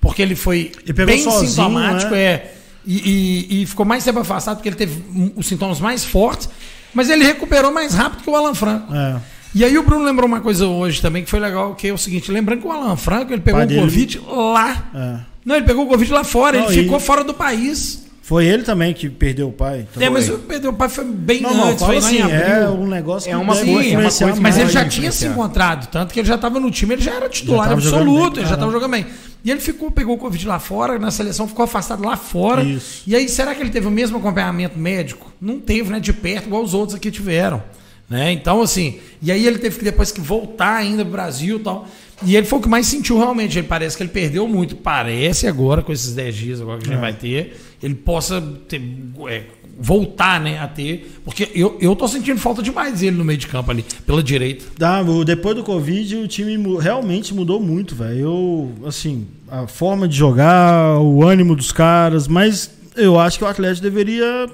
porque 0.00 0.22
ele 0.22 0.36
foi 0.36 0.70
Ele 0.86 0.92
bem 1.04 1.22
sozinho, 1.24 1.50
sintomático, 1.50 2.12
né? 2.12 2.18
é. 2.22 2.54
E, 2.86 3.48
e- 3.50 3.62
e 3.62 3.66
ficou 3.66 3.84
mais 3.84 4.04
tempo 4.04 4.20
afastado 4.20 4.56
porque 4.58 4.68
ele 4.68 4.76
teve 4.76 5.02
um- 5.12 5.32
os 5.36 5.46
sintomas 5.46 5.80
mais 5.80 6.04
fortes, 6.04 6.48
mas 6.94 7.10
ele 7.10 7.24
recuperou 7.24 7.72
mais 7.72 7.92
rápido 7.94 8.22
que 8.22 8.30
o 8.30 8.36
Alan 8.36 8.54
Franco. 8.54 8.94
É. 8.94 9.16
E 9.52 9.64
aí 9.64 9.76
o 9.78 9.82
Bruno 9.82 10.04
lembrou 10.04 10.28
uma 10.28 10.40
coisa 10.40 10.66
hoje 10.66 11.00
também 11.02 11.24
que 11.24 11.30
foi 11.30 11.40
legal, 11.40 11.74
que 11.74 11.88
é 11.88 11.92
o 11.92 11.98
seguinte, 11.98 12.30
lembrando 12.30 12.60
que 12.60 12.66
o 12.68 12.72
Alan 12.72 12.96
Franco, 12.96 13.32
ele 13.32 13.40
pegou 13.42 13.62
o 13.62 13.66
dele- 13.66 13.80
Covid 13.80 14.20
lá. 14.28 15.26
É. 15.44 15.48
Não, 15.48 15.56
ele 15.56 15.66
pegou 15.66 15.84
o 15.84 15.88
Covid 15.88 16.10
lá 16.12 16.24
fora, 16.24 16.58
Não, 16.60 16.70
ele 16.70 16.80
e- 16.80 16.84
ficou 16.84 16.98
fora 17.00 17.22
do 17.24 17.34
país. 17.34 18.02
Foi 18.22 18.46
ele 18.46 18.62
também 18.62 18.94
que 18.94 19.10
perdeu 19.10 19.48
o 19.48 19.52
pai. 19.52 19.86
Então, 19.90 20.02
É, 20.02 20.08
mas 20.08 20.30
o 20.30 20.38
Pedro 20.38 20.72
Pai 20.72 20.88
foi 20.88 21.04
bem 21.04 21.42
não, 21.42 21.52
não, 21.52 21.64
antes, 21.68 21.80
fala 21.80 21.92
foi 21.92 21.98
assim, 21.98 22.16
em 22.16 22.22
abril. 22.22 22.38
é 22.40 22.70
um 22.70 22.86
negócio 22.86 23.28
É 23.28 23.34
que 23.34 23.36
uma 23.38 23.54
deve 23.54 23.70
coisa- 23.70 23.90
é 23.90 23.98
uma 23.98 24.10
coisa 24.10 24.40
Mas 24.40 24.58
ele 24.58 24.70
já 24.70 24.88
tinha 24.88 25.12
se 25.12 25.26
encontrado, 25.26 25.88
tanto 25.88 26.14
que 26.14 26.20
ele 26.20 26.26
já 26.26 26.36
estava 26.36 26.58
no 26.58 26.70
time, 26.70 26.94
ele 26.94 27.02
já 27.02 27.12
era 27.12 27.28
titular 27.28 27.66
Já 27.68 27.74
absoluto, 27.74 28.30
bem, 28.36 28.40
ele 28.40 28.46
já 28.46 28.52
é. 28.52 28.54
estava 28.54 28.72
jogando 28.72 28.90
bem. 28.92 29.04
E 29.44 29.50
ele 29.50 29.60
ficou, 29.60 29.90
pegou 29.90 30.14
o 30.14 30.18
Covid 30.18 30.46
lá 30.48 30.58
fora, 30.58 30.98
na 30.98 31.10
seleção, 31.10 31.46
ficou 31.46 31.64
afastado 31.66 32.02
lá 32.02 32.16
fora. 32.16 32.62
Isso. 32.62 33.02
E 33.06 33.14
aí, 33.14 33.28
será 33.28 33.54
que 33.54 33.60
ele 33.60 33.68
teve 33.68 33.86
o 33.86 33.90
mesmo 33.90 34.16
acompanhamento 34.16 34.78
médico? 34.78 35.30
Não 35.38 35.60
teve, 35.60 35.90
né? 35.90 36.00
De 36.00 36.14
perto, 36.14 36.46
igual 36.46 36.62
os 36.62 36.72
outros 36.72 36.96
aqui 36.96 37.10
tiveram. 37.10 37.62
Né? 38.08 38.32
Então, 38.32 38.62
assim, 38.62 39.00
e 39.20 39.30
aí 39.30 39.46
ele 39.46 39.58
teve 39.58 39.78
que 39.78 39.84
depois 39.84 40.10
que 40.10 40.20
voltar 40.22 40.76
ainda 40.76 41.02
pro 41.04 41.12
Brasil 41.12 41.56
e 41.56 41.60
tal. 41.60 41.86
E 42.22 42.36
ele 42.36 42.46
foi 42.46 42.58
o 42.58 42.62
que 42.62 42.68
mais 42.68 42.86
sentiu 42.86 43.18
realmente. 43.18 43.58
Ele 43.58 43.66
parece 43.66 43.96
que 43.96 44.02
ele 44.02 44.10
perdeu 44.10 44.46
muito. 44.46 44.76
Parece 44.76 45.46
agora, 45.46 45.82
com 45.82 45.92
esses 45.92 46.14
10 46.14 46.34
dias 46.34 46.60
agora 46.60 46.78
que 46.78 46.84
a 46.84 46.88
gente 46.88 46.98
É. 46.98 47.00
vai 47.00 47.12
ter, 47.12 47.56
ele 47.82 47.94
possa 47.94 48.40
ter, 48.68 48.80
é, 49.28 49.42
voltar 49.78 50.40
né, 50.40 50.58
a 50.60 50.68
ter. 50.68 51.18
Porque 51.24 51.50
eu, 51.54 51.76
eu 51.80 51.94
tô 51.96 52.06
sentindo 52.06 52.38
falta 52.40 52.62
demais 52.62 53.00
dele 53.00 53.16
no 53.16 53.24
meio 53.24 53.38
de 53.38 53.46
campo 53.48 53.70
ali, 53.70 53.84
pela 54.06 54.22
direita. 54.22 54.64
O- 55.10 55.24
depois 55.24 55.56
do 55.56 55.64
Covid, 55.64 56.16
o 56.16 56.28
time 56.28 56.56
realmente 56.78 57.34
mudou 57.34 57.60
muito, 57.60 57.94
velho. 57.94 58.18
Eu, 58.20 58.72
assim, 58.86 59.26
a 59.48 59.66
forma 59.66 60.06
de 60.08 60.16
jogar, 60.16 60.98
o 61.00 61.22
ânimo 61.24 61.56
dos 61.56 61.72
caras, 61.72 62.28
mas 62.28 62.70
eu 62.96 63.18
acho 63.18 63.38
que 63.38 63.44
o 63.44 63.48
Atlético 63.48 63.82
deveria 63.82 64.48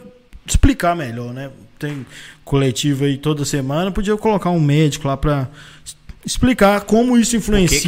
explicar 0.46 0.96
melhor, 0.96 1.32
né? 1.34 1.50
Tem 1.78 2.04
coletivo 2.44 3.04
aí 3.04 3.16
toda 3.16 3.44
semana, 3.44 3.90
podia 3.92 4.16
colocar 4.16 4.50
um 4.50 4.60
médico 4.60 5.06
lá 5.06 5.16
pra 5.16 5.48
es- 5.84 5.96
explicar 6.24 6.82
como 6.82 7.16
isso 7.16 7.36
influencia 7.36 7.80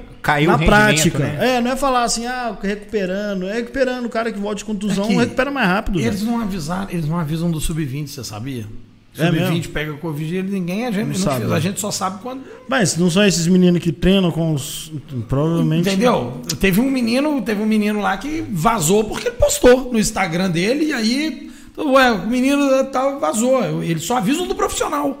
que 0.00 0.18
caiu 0.22 0.50
na 0.50 0.58
prática. 0.58 1.18
né? 1.18 1.56
É, 1.56 1.60
não 1.60 1.72
é 1.72 1.76
falar 1.76 2.04
assim, 2.04 2.26
ah, 2.26 2.56
recuperando, 2.62 3.46
é 3.48 3.54
recuperando 3.54 4.06
o 4.06 4.08
cara 4.10 4.30
que 4.32 4.38
volta 4.38 4.56
de 4.56 4.64
contusão, 4.64 5.10
É 5.10 5.16
recupera 5.16 5.50
mais 5.50 5.66
rápido. 5.68 6.00
Eles 6.00 6.20
velho. 6.20 6.32
não 6.36 6.42
avisaram, 6.42 6.88
eles 6.90 7.06
não 7.08 7.18
avisam 7.18 7.50
do 7.50 7.60
sub-20, 7.60 8.08
você 8.08 8.24
sabia? 8.24 8.66
É 9.16 9.26
Sub-20 9.26 9.50
mesmo? 9.50 9.72
pega 9.72 9.92
o 9.92 9.98
Covid 9.98 10.32
e 10.32 10.38
ele- 10.38 10.50
ninguém 10.52 10.86
a 10.86 10.92
gente 10.92 11.00
Não 11.06 11.12
não 11.12 11.14
sabe, 11.18 11.40
fez. 11.40 11.52
A 11.52 11.58
gente 11.58 11.80
só 11.80 11.90
sabe 11.90 12.20
quando. 12.22 12.42
Mas 12.68 12.96
não 12.96 13.10
são 13.10 13.24
esses 13.26 13.48
meninos 13.48 13.80
que 13.82 13.90
treinam 13.90 14.30
com 14.30 14.54
os. 14.54 14.92
Provavelmente. 15.28 15.88
Entendeu? 15.88 16.40
Teve 16.60 16.80
um 16.80 16.88
menino, 16.88 17.42
teve 17.42 17.60
um 17.60 17.66
menino 17.66 18.00
lá 18.00 18.16
que 18.16 18.44
vazou 18.48 19.02
porque 19.04 19.26
ele 19.28 19.36
postou 19.36 19.92
no 19.92 19.98
Instagram 19.98 20.50
dele 20.50 20.84
e 20.86 20.92
aí. 20.92 21.50
Ué, 21.76 22.10
o 22.12 22.26
menino 22.28 22.84
tal 22.92 23.18
vazou. 23.18 23.82
Eles 23.82 24.04
só 24.04 24.18
avisam 24.18 24.46
do 24.46 24.54
profissional. 24.54 25.20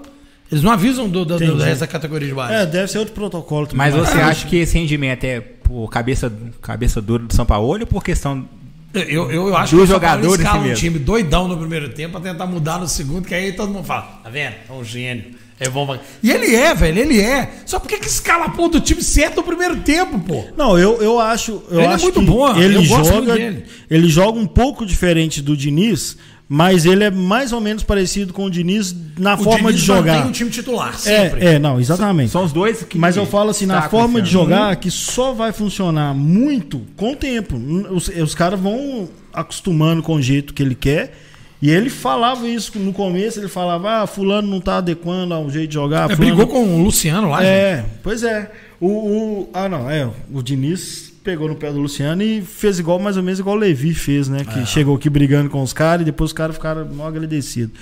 Eles 0.50 0.64
não 0.64 0.70
avisam 0.72 1.08
do, 1.08 1.24
do, 1.24 1.36
do, 1.38 1.44
Entendi. 1.44 1.62
resto 1.62 1.80
da 1.80 1.86
categoria 1.86 2.28
de 2.28 2.34
base. 2.34 2.54
É, 2.54 2.66
deve 2.66 2.90
ser 2.90 2.98
outro 2.98 3.12
protocolo 3.14 3.66
também. 3.66 3.78
Mas 3.90 3.94
você 3.94 4.18
Ah, 4.18 4.28
acha 4.28 4.46
que 4.46 4.56
esse 4.56 4.78
rendimento 4.78 5.24
é 5.24 5.40
por 5.40 5.88
cabeça, 5.90 6.32
cabeça 6.62 7.00
dura 7.02 7.22
do 7.24 7.34
São 7.34 7.44
Paulo 7.44 7.78
ou 7.80 7.86
por 7.86 8.02
questão. 8.02 8.48
Eu, 8.94 9.30
eu, 9.30 9.48
eu 9.48 9.56
acho 9.56 9.76
Dos 9.76 9.84
que 9.84 9.90
o 9.90 9.94
jogadores 9.94 10.38
escala 10.40 10.60
um 10.60 10.62
mesmo. 10.62 10.76
time 10.76 10.98
doidão 10.98 11.46
no 11.46 11.56
primeiro 11.58 11.90
tempo 11.90 12.18
pra 12.18 12.32
tentar 12.32 12.46
mudar 12.46 12.78
no 12.78 12.88
segundo, 12.88 13.26
que 13.28 13.34
aí 13.34 13.52
todo 13.52 13.70
mundo 13.70 13.84
fala, 13.84 14.20
tá 14.24 14.30
vendo? 14.30 14.54
É 14.68 14.72
um 14.72 14.82
gênio. 14.82 15.24
É 15.60 15.68
bom. 15.68 15.86
pra-" 15.86 15.98
E 16.22 16.30
ele 16.30 16.54
é, 16.56 16.74
velho, 16.74 16.98
ele 16.98 17.20
é. 17.20 17.50
Só 17.66 17.78
por 17.78 17.88
que 17.88 17.96
escala 18.06 18.46
a 18.46 18.48
ponta 18.50 18.78
do 18.80 18.84
time 18.84 19.02
certo 19.02 19.36
no 19.36 19.42
primeiro 19.42 19.76
tempo, 19.80 20.18
pô? 20.20 20.44
Não, 20.56 20.78
eu, 20.78 21.02
eu 21.02 21.20
acho. 21.20 21.62
Eu 21.70 21.80
Ele 21.80 21.82
é 21.88 21.92
acho 21.94 22.04
muito 22.04 22.20
que 22.20 22.26
bom, 22.26 22.56
Ele 22.56 22.76
eu 22.76 22.84
gosto 22.86 23.12
muito 23.12 23.26
joga. 23.26 23.34
dele. 23.38 23.64
Ele 23.90 24.08
joga 24.08 24.38
um 24.38 24.46
pouco 24.46 24.86
diferente 24.86 25.42
do 25.42 25.54
Diniz, 25.56 26.16
mas 26.48 26.86
ele 26.86 27.04
é 27.04 27.10
mais 27.10 27.52
ou 27.52 27.60
menos 27.60 27.82
parecido 27.82 28.32
com 28.32 28.44
o 28.44 28.50
Diniz 28.50 28.94
na 29.18 29.34
O 29.34 29.38
forma 29.44 29.68
Diniz 29.70 29.80
de 29.80 29.86
jogar. 29.86 30.14
mantém 30.16 30.30
o 30.30 30.32
time 30.32 30.50
titular, 30.50 30.98
sempre. 30.98 31.44
É, 31.44 31.54
é, 31.54 31.58
não, 31.58 31.78
exatamente. 31.78 32.30
São 32.30 32.44
os 32.44 32.52
dois 32.52 32.82
que. 32.84 32.96
Mas 32.96 33.16
eu 33.16 33.26
falo 33.26 33.50
assim, 33.50 33.66
na 33.66 33.82
forma 33.88 34.22
de 34.22 34.28
esse 34.28 34.36
ano. 34.36 34.44
jogar, 34.46 34.76
que 34.76 34.90
só 34.90 35.32
vai 35.34 35.52
funcionar 35.52 36.14
muito 36.14 36.82
com 36.96 37.12
o 37.12 37.16
tempo. 37.16 37.56
Os, 37.90 38.08
os 38.08 38.34
caras 38.34 38.58
vão 38.58 39.08
acostumando 39.32 40.02
com 40.02 40.14
o 40.14 40.22
jeito 40.22 40.54
que 40.54 40.62
ele 40.62 40.74
quer. 40.74 41.12
E 41.60 41.70
ele 41.70 41.90
falava 41.90 42.46
isso 42.46 42.78
no 42.78 42.92
começo, 42.92 43.40
ele 43.40 43.48
falava, 43.48 44.02
ah, 44.02 44.06
fulano 44.06 44.46
não 44.46 44.60
tá 44.60 44.76
adequando 44.76 45.34
ao 45.34 45.50
jeito 45.50 45.68
de 45.70 45.74
jogar. 45.74 46.08
É, 46.08 46.14
fulano 46.14 46.36
brigou 46.36 46.46
com 46.46 46.64
o 46.76 46.84
Luciano 46.84 47.28
lá, 47.30 47.38
gente. 47.38 47.48
É, 47.50 47.84
pois 48.00 48.22
é. 48.22 48.48
O, 48.80 48.86
o- 48.86 49.50
ah, 49.52 49.68
não, 49.68 49.90
é. 49.90 50.08
O 50.32 50.40
Diniz 50.40 51.07
pegou 51.22 51.48
no 51.48 51.54
pé 51.56 51.70
do 51.72 51.78
Luciano 51.80 52.22
e 52.22 52.40
fez 52.42 52.78
igual, 52.78 52.98
mais 52.98 53.16
ou 53.16 53.22
menos 53.22 53.38
igual 53.38 53.56
o 53.56 53.58
Levi 53.58 53.94
fez, 53.94 54.28
né? 54.28 54.40
É. 54.40 54.44
Que 54.44 54.66
chegou 54.66 54.96
aqui 54.96 55.08
brigando 55.10 55.50
com 55.50 55.62
os 55.62 55.72
caras 55.72 56.02
e 56.02 56.04
depois 56.06 56.30
os 56.30 56.34
caras 56.34 56.56
ficaram 56.56 56.86
mal 56.94 57.06
agradecidos. 57.08 57.72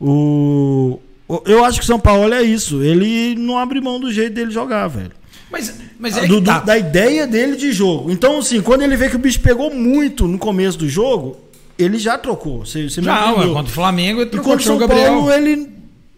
O, 0.00 0.98
eu 1.44 1.64
acho 1.64 1.78
que 1.78 1.84
o 1.84 1.86
São 1.86 1.98
Paulo 1.98 2.32
é 2.32 2.42
isso. 2.42 2.82
Ele 2.82 3.34
não 3.36 3.58
abre 3.58 3.80
mão 3.80 3.98
do 3.98 4.12
jeito 4.12 4.34
dele 4.34 4.50
jogar, 4.50 4.86
velho. 4.88 5.12
Mas, 5.50 5.74
mas 5.98 6.16
é 6.16 6.26
Do- 6.26 6.34
que 6.36 6.40
do- 6.40 6.44
tá. 6.44 6.60
da 6.60 6.76
ideia 6.78 7.26
dele 7.26 7.56
de 7.56 7.72
jogo. 7.72 8.10
Então, 8.10 8.38
assim, 8.38 8.60
quando 8.60 8.82
ele 8.82 8.96
vê 8.96 9.08
que 9.08 9.16
o 9.16 9.18
bicho 9.18 9.40
pegou 9.40 9.72
muito 9.72 10.26
no 10.26 10.38
começo 10.38 10.76
do 10.78 10.88
jogo, 10.88 11.36
ele 11.78 11.98
já 11.98 12.18
trocou. 12.18 12.64
Você, 12.64 12.88
você 12.88 13.00
Já, 13.02 13.32
ué, 13.32 13.46
contra 13.46 13.62
o 13.62 13.74
Flamengo, 13.74 14.20
ele 14.20 14.28
E 14.28 14.30
trocou 14.30 14.52
contra 14.52 14.62
o 14.62 14.66
São 14.66 14.76
o 14.76 14.78
Gabriel. 14.78 15.12
Paulo, 15.12 15.32
ele 15.32 15.68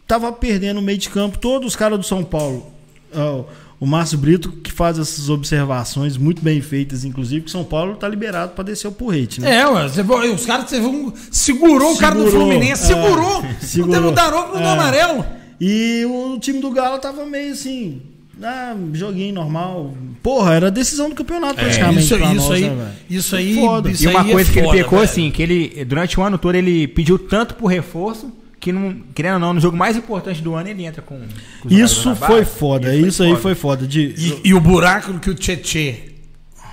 tava 0.07 0.33
perdendo 0.33 0.79
o 0.79 0.83
meio 0.83 0.99
de 0.99 1.09
campo. 1.11 1.39
Todos 1.39 1.69
os 1.69 1.77
caras 1.77 1.99
do 1.99 2.05
São 2.05 2.25
Paulo. 2.25 2.67
ó, 3.15 3.45
o 3.81 3.87
Márcio 3.87 4.19
Brito, 4.19 4.51
que 4.51 4.73
faz 4.73 4.99
essas 4.99 5.29
observações 5.29 6.17
muito 6.17 6.43
bem 6.43 6.61
feitas, 6.61 7.05
inclusive, 7.05 7.45
que 7.45 7.51
São 7.51 7.63
Paulo 7.65 7.95
tá 7.97 8.09
liberado 8.09 8.53
para 8.53 8.65
descer 8.65 8.89
o 8.89 8.93
porrete, 8.93 9.41
né? 9.41 9.59
É, 9.61 9.67
ué, 9.69 9.89
você 9.89 10.03
viu- 10.03 10.35
os 10.35 10.45
caras 10.47 10.69
você 10.69 10.81
viu, 10.81 11.13
segurou 11.31 11.95
o 11.95 11.97
cara 11.99 12.15
do 12.17 12.25
Segurou, 12.25 12.47
Fluminense, 12.49 12.83
é, 12.85 12.87
segurou. 12.87 13.43
Não 13.43 13.55
segurou. 13.61 13.95
teve 13.95 14.07
o 14.09 14.11
Daronco 14.13 14.57
no 14.59 14.65
É. 14.65 14.73
amarelo. 14.73 15.25
E 15.61 16.05
o 16.07 16.39
time 16.39 16.61
do 16.61 16.71
Galo 16.71 16.99
tava 16.99 17.25
meio 17.27 17.53
assim. 17.53 18.01
Ah, 18.41 18.77
joguinho 18.93 19.35
normal. 19.35 19.95
Porra, 20.23 20.55
era 20.55 20.71
decisão 20.71 21.09
do 21.09 21.15
campeonato 21.17 21.57
praticamente. 21.57 21.99
É, 21.99 22.03
isso, 22.03 22.17
pra 22.17 22.27
isso 22.35 22.49
nós, 22.49 22.53
aí, 22.63 22.71
né, 22.71 22.93
isso 23.11 23.37
aí, 23.37 23.55
Foda. 23.57 23.91
isso 23.91 24.05
E 24.05 24.07
uma 24.07 24.21
aí 24.23 24.29
é 24.31 24.33
coisa 24.33 24.53
que 24.53 24.59
ele 24.61 24.67
foda, 24.67 24.79
pecou, 24.79 24.99
velho. 25.01 25.11
assim, 25.11 25.31
que 25.33 25.43
ele, 25.43 25.85
durante 25.85 26.21
o 26.21 26.23
ano 26.23 26.39
todo, 26.39 26.55
ele 26.55 26.87
pediu 26.87 27.19
tanto 27.19 27.55
por 27.57 27.67
reforço 27.67 28.33
que, 28.61 28.73
não, 28.73 28.97
querendo 29.15 29.35
ou 29.35 29.41
não, 29.41 29.55
no 29.55 29.61
jogo 29.61 29.77
mais 29.77 29.97
importante 29.97 30.43
do 30.43 30.55
ano, 30.55 30.69
ele 30.69 30.85
entra 30.85 31.01
com. 31.03 31.21
com 31.61 31.69
Isso 31.69 32.15
foi 32.17 32.45
foda. 32.45 32.95
Isso 32.95 33.23
aí 33.23 33.37
foi 33.37 33.55
foda. 33.55 33.87
De, 33.87 34.15
E, 34.45 34.49
e 34.49 34.55
o 34.55 34.61
buraco 34.61 35.19
que 35.19 35.31
o 35.31 35.35
Tietê 35.35 36.08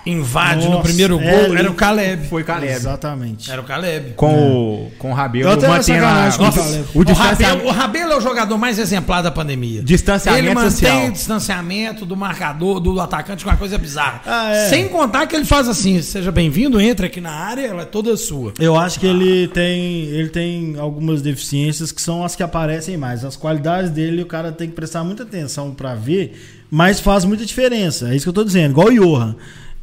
invade 0.05 0.65
no 0.65 0.73
Nossa, 0.73 0.83
primeiro 0.83 1.17
gol, 1.17 1.27
é, 1.27 1.59
era 1.59 1.71
o 1.71 1.73
Caleb. 1.73 2.27
Foi 2.27 2.43
Caleb. 2.43 2.73
Exatamente. 2.73 3.49
Era 3.49 3.61
o 3.61 3.63
Caleb. 3.63 4.13
Com, 4.15 4.87
o, 4.87 4.91
com 4.99 5.11
o 5.11 5.13
Rabelo 5.13 5.49
Eu 5.49 5.69
mantendo 5.69 6.05
a, 6.05 6.29
com 6.37 6.99
o 6.99 7.11
o. 7.11 7.13
Rabelo, 7.13 7.65
o 7.65 7.71
Rabelo 7.71 8.13
é 8.13 8.17
o 8.17 8.21
jogador 8.21 8.57
mais 8.57 8.77
exemplar 8.77 9.23
da 9.23 9.31
pandemia. 9.31 9.81
Distanciamento 9.83 10.45
ele 10.45 10.53
mantém 10.53 10.71
social. 10.71 11.07
o 11.07 11.11
distanciamento 11.11 12.05
do 12.05 12.15
marcador, 12.15 12.79
do 12.79 12.99
atacante, 12.99 13.43
com 13.43 13.49
uma 13.49 13.57
coisa 13.57 13.77
bizarra. 13.77 14.21
Ah, 14.25 14.51
é. 14.53 14.69
Sem 14.69 14.87
contar 14.87 15.25
que 15.27 15.35
ele 15.35 15.45
faz 15.45 15.67
assim: 15.67 16.01
seja 16.01 16.31
bem-vindo, 16.31 16.79
entra 16.79 17.07
aqui 17.07 17.19
na 17.19 17.31
área, 17.31 17.65
ela 17.65 17.81
é 17.81 17.85
toda 17.85 18.15
sua. 18.15 18.53
Eu 18.59 18.75
acho 18.77 18.99
que 18.99 19.07
ele 19.07 19.47
tem, 19.47 20.05
ele 20.05 20.29
tem 20.29 20.75
algumas 20.77 21.21
deficiências 21.21 21.91
que 21.91 22.01
são 22.01 22.23
as 22.23 22.35
que 22.35 22.43
aparecem 22.43 22.97
mais. 22.97 23.25
As 23.25 23.35
qualidades 23.35 23.89
dele, 23.89 24.21
o 24.21 24.25
cara 24.25 24.51
tem 24.51 24.69
que 24.69 24.75
prestar 24.75 25.03
muita 25.03 25.23
atenção 25.23 25.73
pra 25.73 25.95
ver, 25.95 26.65
mas 26.69 26.99
faz 26.99 27.25
muita 27.25 27.45
diferença. 27.45 28.09
É 28.09 28.15
isso 28.15 28.25
que 28.25 28.29
eu 28.29 28.33
tô 28.33 28.43
dizendo. 28.43 28.71
Igual 28.71 28.87
o 28.87 28.93
Johan. 28.93 29.35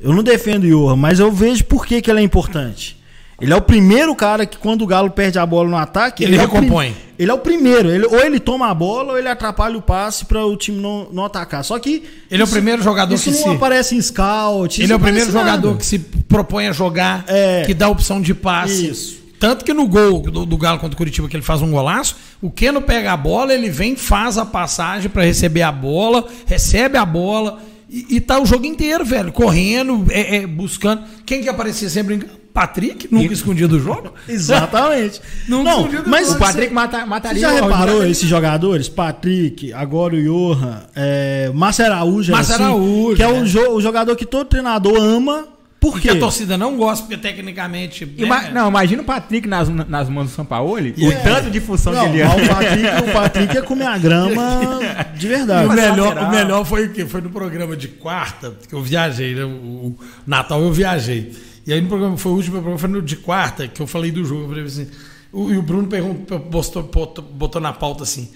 Eu 0.02 0.12
não 0.12 0.22
defendo 0.22 0.64
o 0.64 0.68
Johan, 0.68 0.96
mas 0.96 1.20
eu 1.20 1.30
vejo 1.30 1.64
por 1.64 1.86
que, 1.86 2.00
que 2.02 2.10
ele 2.10 2.20
é 2.20 2.22
importante. 2.22 3.00
Ele 3.40 3.52
é 3.52 3.56
o 3.56 3.60
primeiro 3.62 4.14
cara 4.14 4.46
que, 4.46 4.56
quando 4.56 4.82
o 4.82 4.86
Galo 4.86 5.10
perde 5.10 5.36
a 5.38 5.44
bola 5.44 5.68
no 5.68 5.76
ataque, 5.76 6.22
Ele 6.22 6.36
é 6.36 6.44
o 6.44 6.48
prim- 6.48 6.60
recompõe. 6.60 6.96
Ele 7.18 7.28
é 7.30 7.34
o 7.34 7.38
primeiro. 7.38 7.90
Ele, 7.90 8.06
ou 8.06 8.20
ele 8.20 8.38
toma 8.38 8.68
a 8.68 8.74
bola 8.74 9.12
ou 9.12 9.18
ele 9.18 9.26
atrapalha 9.28 9.76
o 9.76 9.82
passe 9.82 10.24
para 10.24 10.44
o 10.46 10.56
time 10.56 10.80
não, 10.80 11.08
não 11.12 11.24
atacar. 11.24 11.64
Só 11.64 11.76
que. 11.78 12.04
Ele 12.30 12.40
é 12.40 12.44
o 12.44 12.46
isso- 12.46 12.52
primeiro 12.52 12.82
jogador 12.82 13.12
isso 13.14 13.24
que 13.32 13.36
não 13.38 13.50
se- 13.50 13.56
aparece 13.56 13.96
em 13.96 14.00
scout. 14.00 14.74
isso 14.74 14.82
Ele 14.82 14.92
é 14.92 14.96
o 14.96 15.00
primeiro 15.00 15.30
jogador 15.32 15.68
nada. 15.68 15.78
que 15.78 15.86
se 15.86 15.98
propõe 15.98 16.68
a 16.68 16.72
jogar, 16.72 17.24
É. 17.26 17.64
que 17.66 17.74
dá 17.74 17.88
opção 17.88 18.20
de 18.20 18.32
passe. 18.32 18.86
Isso. 18.88 19.20
Tanto 19.40 19.64
que 19.64 19.74
no 19.74 19.88
gol 19.88 20.20
do, 20.20 20.46
do 20.46 20.56
Galo 20.56 20.78
contra 20.78 20.94
o 20.94 20.96
Curitiba, 20.96 21.28
que 21.28 21.34
ele 21.34 21.42
faz 21.42 21.60
um 21.62 21.70
golaço, 21.72 22.14
o 22.40 22.48
Keno 22.48 22.80
pega 22.80 23.12
a 23.12 23.16
bola, 23.16 23.52
ele 23.52 23.70
vem, 23.70 23.96
faz 23.96 24.38
a 24.38 24.46
passagem 24.46 25.10
pra 25.10 25.24
receber 25.24 25.62
a 25.62 25.72
bola, 25.72 26.24
recebe 26.46 26.96
a 26.96 27.04
bola 27.04 27.58
e, 27.92 28.16
e 28.16 28.20
tá 28.20 28.40
o 28.40 28.46
jogo 28.46 28.64
inteiro, 28.64 29.04
velho, 29.04 29.30
correndo, 29.32 30.06
é, 30.10 30.36
é, 30.38 30.46
buscando. 30.46 31.02
Quem 31.26 31.42
que 31.42 31.48
aparecia 31.48 31.88
sempre 31.90 32.14
em 32.14 32.22
Patrick, 32.52 33.08
nunca 33.10 33.32
escondia 33.32 33.66
do 33.68 33.78
jogo. 33.80 34.12
Exatamente. 34.28 35.20
Não 35.48 35.62
não, 35.64 35.80
escondido 35.80 36.02
mas 36.06 36.28
não. 36.28 36.36
O 36.36 36.38
Patrick 36.38 36.68
você- 36.68 36.74
mata, 36.74 36.98
Você 37.00 37.06
mataria 37.06 37.40
já 37.40 37.52
o 37.52 37.54
reparou 37.64 38.06
esses 38.06 38.28
jogadores? 38.28 38.88
Patrick, 38.88 39.72
agora 39.72 40.14
o 40.14 40.22
Johan, 40.22 40.82
é, 40.94 41.50
Márcio 41.54 41.84
Araújo, 41.86 42.32
é 42.32 42.34
Márcio 42.34 42.54
assim, 42.54 42.64
Araújo, 42.64 43.16
que 43.16 43.22
é 43.22 43.32
né? 43.32 43.40
o, 43.40 43.44
jo- 43.46 43.70
o 43.76 43.80
jogador 43.80 44.16
que 44.16 44.26
todo 44.26 44.46
treinador 44.48 44.96
ama. 44.98 45.48
Por 45.82 45.94
Porque 45.94 46.08
quê? 46.08 46.16
a 46.16 46.20
torcida 46.20 46.56
não 46.56 46.76
gosta, 46.76 47.04
porque 47.04 47.16
tecnicamente. 47.20 48.08
Ima- 48.16 48.42
né, 48.42 48.50
Não, 48.52 48.68
imagina 48.68 49.02
o 49.02 49.04
Patrick 49.04 49.48
nas, 49.48 49.68
nas 49.68 50.08
mãos 50.08 50.30
do 50.30 50.30
Sampaoli, 50.30 50.94
Yeah. 50.96 51.18
o 51.20 51.22
tanto 51.34 51.50
de 51.50 51.58
função 51.60 51.92
Não, 51.92 52.02
que 52.04 52.08
ele 52.10 52.20
é. 52.20 52.26
o 52.28 52.48
Patrick, 52.48 52.86
o 53.10 53.12
Patrick 53.12 53.54
ia 53.56 53.62
comer 53.62 53.86
a 53.86 53.98
grama 53.98 54.78
de 55.18 55.26
verdade. 55.26 55.66
o 55.66 55.72
melhor, 55.72 56.16
o 56.16 56.30
melhor 56.30 56.64
foi 56.64 56.86
o 56.86 56.92
quê? 56.92 57.04
Foi 57.04 57.20
no 57.20 57.30
programa 57.30 57.76
de 57.76 57.88
quarta, 57.88 58.56
que 58.68 58.72
eu 58.74 58.80
viajei, 58.80 59.34
né? 59.34 59.44
O, 59.44 59.48
o 59.88 59.98
Natal 60.24 60.62
eu 60.62 60.72
viajei. 60.72 61.32
E 61.66 61.72
aí 61.72 61.80
no 61.80 61.88
programa, 61.88 62.16
foi 62.16 62.30
o 62.30 62.36
último 62.36 62.52
programa, 62.54 62.78
foi 62.78 62.88
no 62.88 63.02
de 63.02 63.16
quarta, 63.16 63.66
que 63.66 63.82
eu 63.82 63.86
falei 63.88 64.12
do 64.12 64.24
jogo. 64.24 64.42
Eu 64.44 64.48
falei 64.50 64.64
assim, 64.64 64.86
o, 65.32 65.50
e 65.50 65.56
o 65.58 65.62
Bruno 65.62 65.88
perguntou, 65.88 66.38
postou, 66.38 66.84
botou, 66.84 67.24
botou 67.24 67.60
na 67.60 67.72
pauta 67.72 68.04
assim. 68.04 68.30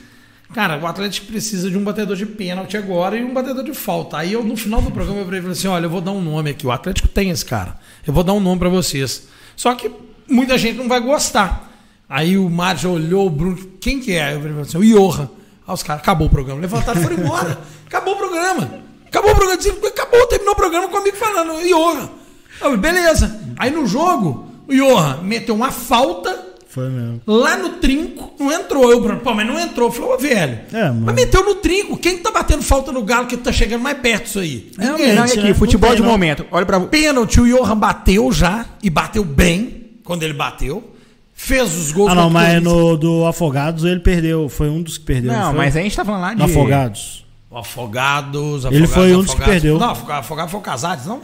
Cara, 0.55 0.79
o 0.79 0.87
Atlético 0.87 1.27
precisa 1.27 1.71
de 1.71 1.77
um 1.77 1.85
batedor 1.85 2.17
de 2.17 2.25
pênalti 2.25 2.77
agora 2.77 3.17
e 3.17 3.25
um 3.25 3.35
batedor 3.35 3.65
de 3.65 3.75
falta. 3.75 4.19
Aí 4.19 4.33
eu, 4.33 4.45
no 4.45 4.57
final 4.57 4.81
do 4.81 4.91
programa, 4.91 5.21
eu 5.21 5.25
falei 5.25 5.41
assim: 5.51 5.69
olha, 5.69 5.87
eu 5.87 5.91
vou 5.91 6.01
dar 6.01 6.13
um 6.13 6.23
nome 6.23 6.51
aqui. 6.51 6.67
O 6.67 6.71
Atlético 6.71 7.09
tem 7.09 7.31
esse 7.31 7.45
cara. 7.45 7.77
Eu 8.07 8.13
vou 8.13 8.23
dar 8.23 8.33
um 8.33 8.41
nome 8.41 8.59
pra 8.59 8.69
vocês. 8.69 9.29
Só 9.57 9.75
que 9.75 9.91
muita 10.29 10.57
gente 10.57 10.77
não 10.77 10.89
vai 10.89 11.01
gostar. 11.01 11.73
Aí 12.09 12.39
o 12.39 12.49
Mário 12.49 12.91
olhou, 12.91 13.27
o 13.27 13.31
Bruno, 13.31 13.57
quem 13.81 13.99
que 14.01 14.13
é? 14.13 14.35
Eu 14.35 14.41
falei 14.41 14.61
assim: 14.61 14.79
o 14.79 14.85
Johan. 14.85 15.29
Aí 15.67 15.75
os 15.75 15.83
caras, 15.83 16.03
acabou 16.03 16.29
o 16.29 16.31
programa. 16.31 16.61
Levantaram 16.61 17.01
e 17.01 17.05
foram 17.05 17.19
embora. 17.19 17.59
Acabou 17.87 18.15
o 18.15 18.17
programa. 18.17 18.81
Acabou 19.07 19.33
o 19.33 19.35
programa. 19.35 19.89
Acabou, 19.89 20.27
terminou 20.27 20.53
o 20.53 20.57
programa 20.57 20.89
comigo 20.89 21.17
falando, 21.17 21.61
Johan. 21.67 22.03
Eu 22.03 22.61
falei, 22.61 22.77
beleza. 22.77 23.41
Aí 23.59 23.71
no 23.71 23.87
jogo, 23.87 24.49
o 24.69 24.73
Johan 24.73 25.23
meteu 25.23 25.55
uma 25.55 25.73
falta 25.73 26.46
Foi 26.77 26.91
mesmo. 26.91 27.23
lá 27.27 27.57
no 27.57 27.71
trinco, 27.71 28.35
não 28.39 28.53
entrou. 28.53 28.91
Eu, 28.91 29.01
Bruno, 29.01 29.19
pô, 29.21 29.33
mas 29.33 29.47
não 29.47 29.59
entrou. 29.59 29.91
Falou, 29.91 30.13
ô, 30.13 30.19
velho. 30.19 30.61
É, 30.71 30.83
mano. 30.85 31.07
Mas 31.07 31.15
meteu 31.15 31.43
no 31.43 31.55
trinco. 31.55 31.97
Quem 31.97 32.19
tá 32.19 32.31
batendo 32.31 32.63
falta 32.63 32.93
no 32.93 33.03
Galo 33.03 33.27
que 33.27 33.35
tá 33.39 33.51
chegando 33.51 33.81
mais 33.81 33.97
perto 33.97 34.25
disso 34.25 34.41
aí? 34.41 34.71
Não, 34.77 34.93
Ninguém. 34.93 35.15
não, 35.15 35.23
é 35.25 35.27
aqui, 35.27 35.43
né? 35.43 35.55
futebol 35.55 35.89
Não 35.89 35.97
tem, 35.97 36.03
de 36.03 36.07
não. 36.07 36.13
momento. 36.13 36.47
Olha 36.51 36.67
pra. 36.67 36.79
Pênalti, 36.81 37.41
o 37.41 37.47
Johan 37.47 37.79
bateu 37.79 38.31
já, 38.31 38.67
e 38.83 38.91
bateu 38.91 39.25
bem 39.25 39.93
quando 40.05 40.23
ele 40.23 40.35
bateu. 40.35 40.93
Fez 41.35 41.75
os 41.75 41.93
gols 41.93 42.13
Ah, 42.13 42.15
não, 42.15 42.29
mas 42.29 42.63
no 42.63 42.95
do 42.99 43.25
Afogados 43.25 43.83
ele 43.85 44.01
perdeu. 44.01 44.47
Foi 44.51 44.69
um 44.69 44.83
dos 44.83 44.99
que 44.99 45.05
perdeu. 45.07 45.33
Não, 45.33 45.47
foi? 45.47 45.57
mas 45.57 45.77
a 45.77 45.81
gente 45.81 45.97
tá 45.97 46.05
falando 46.05 46.21
lá 46.21 46.35
de. 46.35 46.39
No 46.41 46.45
Afogados. 46.45 47.25
O 47.51 47.57
Afogados, 47.57 48.65
Ele 48.67 48.85
Afogados, 48.85 48.93
foi 48.95 49.13
um 49.15 49.17
dos 49.23 49.27
que 49.27 49.33
Afogados. 49.33 49.53
perdeu. 49.55 49.79
Não, 49.79 49.91
Afogado, 49.93 50.21
Afogado 50.21 50.51
foi 50.51 50.61
o 50.61 50.63
Casares, 50.63 51.07
não? 51.07 51.17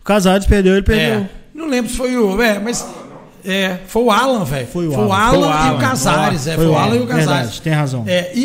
O 0.00 0.04
Casares 0.04 0.46
perdeu, 0.46 0.72
ele 0.74 0.82
perdeu. 0.82 1.20
É. 1.20 1.30
Não 1.54 1.66
lembro 1.68 1.90
se 1.90 1.96
foi 1.96 2.16
o. 2.16 2.40
É, 2.42 2.58
mas. 2.58 2.86
É, 3.44 3.78
foi 3.86 4.02
o 4.02 4.10
Alan, 4.10 4.44
velho. 4.44 4.66
Foi 4.66 4.86
o 4.88 4.92
Foi 4.92 5.04
o 5.04 5.12
Alan. 5.12 5.30
Foi 5.30 5.38
o 5.38 5.50
e 5.50 5.52
Alan. 5.52 5.76
o 5.76 5.80
Casares. 5.80 6.46
É, 6.46 6.54
Foi 6.54 6.64
foi 6.64 6.72
o 6.74 6.76
Alan 6.78 6.96
e 6.96 7.00
o 7.00 7.06
Casares. 7.06 7.58
Tem 7.60 7.72
razão. 7.72 8.04
É, 8.06 8.30
e, 8.34 8.40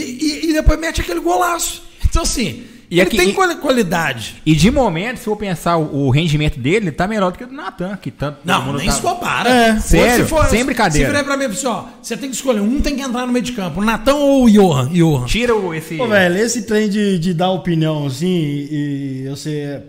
e, 0.46 0.50
e 0.50 0.54
depois 0.54 0.80
mete 0.80 1.02
aquele 1.02 1.20
golaço. 1.20 1.84
Então, 2.10 2.24
assim, 2.24 2.64
E 2.92 2.96
ele 3.00 3.02
aqui- 3.04 3.18
tem 3.18 3.30
e- 3.30 3.34
quali- 3.34 3.56
qualidade. 3.58 4.36
E 4.46 4.56
de 4.56 4.72
momento, 4.72 5.18
se 5.20 5.26
for 5.26 5.36
pensar 5.36 5.78
o, 5.78 6.08
o 6.08 6.10
rendimento 6.10 6.60
dele, 6.60 6.92
tá 6.92 7.08
melhor 7.08 7.32
do 7.32 7.38
que 7.38 7.44
o 7.44 7.48
do 7.48 7.54
Natan, 7.54 7.96
que 8.02 8.10
tanto. 8.10 8.40
Não, 8.44 8.64
mundo 8.66 8.80
nem 8.80 8.88
tá- 8.88 8.94
se 8.94 9.02
compara. 9.02 9.50
É, 9.50 9.80
sério, 9.80 10.24
se 10.24 10.30
for- 10.30 10.46
sem 10.48 10.66
brincadeira. 10.66 11.08
Se 11.08 11.12
virar 11.14 11.24
pra 11.24 11.38
mim 11.38 11.46
assim, 11.46 11.68
ó, 11.68 11.84
você 12.02 12.18
tem 12.18 12.30
que 12.30 12.36
escolher 12.36 12.62
um, 12.62 12.82
tem 12.82 12.96
que 12.96 13.02
entrar 13.04 13.26
no 13.28 13.32
meio 13.32 13.46
de 13.46 13.52
campo, 13.52 13.80
o 13.80 13.86
Natão 13.86 14.20
ou 14.20 14.46
o 14.46 14.50
Johan? 14.50 14.90
Johan. 14.90 15.26
Tira 15.26 15.56
o, 15.56 15.74
esse. 15.74 15.96
Pô, 15.98 16.08
velho, 16.08 16.38
esse 16.40 16.64
trem 16.64 16.90
de, 16.90 17.20
de 17.20 17.34
dar 17.34 17.52
opinião 17.52 18.08
assim 18.08 18.28
e, 18.28 19.24
e 19.26 19.30
você 19.30 19.82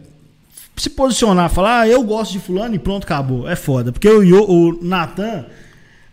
se 0.81 0.91
posicionar, 0.91 1.51
falar, 1.51 1.81
ah, 1.83 1.89
eu 1.89 2.03
gosto 2.03 2.33
de 2.33 2.39
fulano 2.39 2.75
e 2.75 2.79
pronto, 2.79 3.05
acabou. 3.05 3.49
É 3.49 3.57
foda. 3.57 3.93
Porque 3.93 4.09
o, 4.09 4.23
Yo- 4.23 4.49
o 4.49 4.79
Natan, 4.83 5.45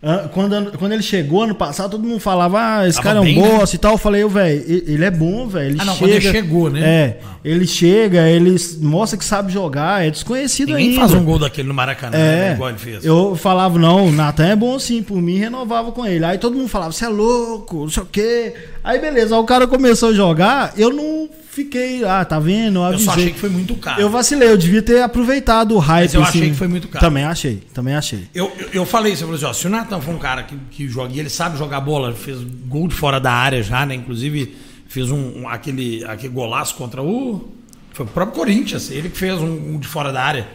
ah, 0.02 0.28
quando, 0.32 0.78
quando 0.78 0.92
ele 0.92 1.02
chegou 1.02 1.42
ano 1.42 1.54
passado, 1.56 1.90
todo 1.92 2.04
mundo 2.06 2.20
falava, 2.20 2.58
ah, 2.60 2.86
esse 2.88 2.96
Tava 2.98 3.08
cara 3.08 3.18
é 3.18 3.20
um 3.20 3.24
bem, 3.24 3.40
né? 3.42 3.48
bosta 3.58 3.74
e 3.74 3.78
tal. 3.78 3.92
Eu 3.92 3.98
falei, 3.98 4.22
eu, 4.22 4.28
velho, 4.28 4.64
ele 4.68 5.04
é 5.04 5.10
bom, 5.10 5.48
velho. 5.48 5.70
Ele 5.70 5.78
Ah, 5.80 5.84
não, 5.84 5.94
chega, 5.94 6.06
quando 6.06 6.12
ele 6.22 6.30
chegou, 6.30 6.70
né? 6.70 6.80
É, 6.88 7.16
ele 7.44 7.66
chega, 7.66 8.28
ele 8.28 8.54
mostra 8.80 9.18
que 9.18 9.24
sabe 9.24 9.52
jogar, 9.52 10.04
é 10.06 10.10
desconhecido 10.10 10.68
Ninguém 10.68 10.88
ainda. 10.90 11.00
faz 11.00 11.14
um 11.14 11.24
gol 11.24 11.38
daquele 11.38 11.66
no 11.66 11.74
Maracanã, 11.74 12.16
né, 12.16 12.50
É, 12.50 12.52
igual 12.52 12.68
ele 12.70 12.78
fez. 12.78 13.04
eu 13.04 13.34
falava, 13.34 13.76
não, 13.78 14.06
o 14.06 14.12
Natan 14.12 14.46
é 14.48 14.56
bom 14.56 14.78
sim, 14.78 15.02
por 15.02 15.20
mim 15.20 15.36
renovava 15.38 15.90
com 15.90 16.06
ele. 16.06 16.24
Aí 16.24 16.38
todo 16.38 16.54
mundo 16.56 16.68
falava, 16.68 16.92
você 16.92 17.04
é 17.04 17.08
louco, 17.08 17.78
não 17.80 17.90
sei 17.90 18.02
o 18.02 18.06
quê. 18.06 18.54
Aí 18.82 18.98
beleza, 19.00 19.34
aí 19.34 19.40
o 19.40 19.44
cara 19.44 19.66
começou 19.66 20.10
a 20.10 20.12
jogar, 20.12 20.72
eu 20.76 20.90
não 20.90 21.28
fiquei, 21.50 22.04
ah, 22.04 22.24
tá 22.24 22.38
vendo? 22.38 22.76
Eu, 22.78 22.82
Eu 22.82 22.86
avisei. 22.88 23.04
só 23.06 23.12
achei 23.12 23.32
que 23.32 23.38
foi 23.38 23.48
muito 23.48 23.74
caro. 23.76 24.00
Eu 24.00 24.08
vacilei, 24.08 24.48
eu 24.48 24.56
devia 24.56 24.80
ter 24.80 25.02
aproveitado 25.02 25.74
o 25.74 25.78
hype. 25.78 26.04
Mas 26.04 26.14
eu 26.14 26.22
achei 26.22 26.40
assim. 26.42 26.50
que 26.52 26.56
foi 26.56 26.68
muito 26.68 26.88
caro. 26.88 27.04
Também 27.04 27.24
achei, 27.24 27.62
também 27.74 27.94
achei. 27.94 28.28
Eu, 28.34 28.50
eu, 28.58 28.68
eu 28.72 28.86
falei 28.86 29.12
isso, 29.12 29.24
eu 29.24 29.28
falei 29.28 29.42
assim, 29.42 29.50
ó, 29.50 29.52
se 29.52 29.66
o 29.66 29.70
Natan 29.70 30.00
for 30.00 30.14
um 30.14 30.18
cara 30.18 30.42
que, 30.44 30.56
que 30.70 30.88
joga, 30.88 31.12
e 31.12 31.18
ele 31.20 31.28
sabe 31.28 31.58
jogar 31.58 31.80
bola, 31.80 32.12
fez 32.14 32.38
gol 32.66 32.86
de 32.88 32.94
fora 32.94 33.18
da 33.20 33.32
área 33.32 33.62
já, 33.62 33.84
né? 33.84 33.94
Inclusive 33.94 34.56
fez 34.88 35.10
um, 35.10 35.40
um- 35.42 35.48
aquele, 35.48 36.04
aquele 36.04 36.32
golaço 36.32 36.74
contra 36.76 37.02
o. 37.02 37.48
Foi 37.92 38.06
o 38.06 38.08
próprio 38.08 38.36
Corinthians, 38.38 38.90
ele 38.92 39.08
que 39.10 39.18
fez 39.18 39.38
um, 39.40 39.74
um 39.74 39.78
de 39.78 39.88
fora 39.88 40.12
da 40.12 40.22
área. 40.22 40.46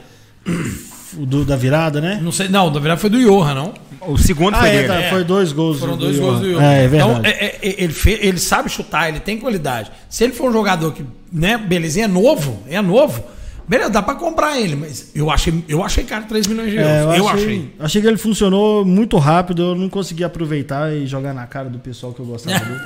O 1.17 1.25
do, 1.25 1.45
da 1.45 1.55
virada, 1.55 1.99
né? 2.01 2.19
Não 2.21 2.31
sei, 2.31 2.47
não, 2.49 2.65
na 2.67 2.79
verdade 2.79 2.99
foi 3.01 3.09
do 3.09 3.19
Johan, 3.19 3.53
não? 3.53 3.73
O 4.07 4.17
segundo 4.17 4.55
Ah, 4.55 4.59
foi 4.59 4.69
é, 4.69 4.71
dele. 4.73 4.87
tá, 4.87 4.95
É. 5.01 5.09
foi 5.09 5.23
dois 5.23 5.51
gols. 5.53 5.79
Foram 5.79 5.95
do 5.97 6.05
dois 6.05 6.15
Johan. 6.17 6.25
gols 6.27 6.39
do 6.41 6.51
Johan. 6.51 6.63
É, 6.63 6.83
é 6.83 6.87
verdade. 6.87 7.11
Então, 7.11 7.25
é- 7.25 7.45
é- 7.45 7.75
ele, 7.83 7.93
fe- 7.93 8.19
ele 8.21 8.37
sabe 8.37 8.69
chutar, 8.69 9.07
ele 9.09 9.19
tem 9.19 9.37
qualidade. 9.39 9.91
Se 10.09 10.23
ele 10.23 10.33
for 10.33 10.49
um 10.49 10.53
jogador 10.53 10.91
que, 10.91 11.05
né, 11.31 11.57
beleza, 11.57 12.01
é 12.01 12.07
novo, 12.07 12.61
é 12.67 12.81
novo, 12.81 13.23
beleza, 13.67 13.89
dá 13.91 14.01
pra 14.01 14.15
comprar 14.15 14.59
ele, 14.59 14.75
mas 14.75 15.11
eu 15.15 15.31
achei, 15.31 15.63
eu 15.69 15.81
achei 15.83 16.03
caro 16.03 16.25
3 16.27 16.47
milhões 16.47 16.69
de 16.71 16.77
euros. 16.77 16.91
É, 16.91 17.19
eu, 17.19 17.27
achei, 17.29 17.43
achei. 17.45 17.73
achei 17.79 18.01
que 18.01 18.07
ele 18.07 18.17
funcionou 18.17 18.83
muito 18.83 19.17
rápido, 19.17 19.61
eu 19.61 19.75
não 19.75 19.87
consegui 19.87 20.23
aproveitar 20.25 20.91
e 20.93 21.07
jogar 21.07 21.33
na 21.33 21.45
cara 21.47 21.69
do 21.69 21.79
pessoal 21.79 22.11
que 22.11 22.19
eu 22.19 22.25
gostava 22.25 22.59
dele. 22.59 22.79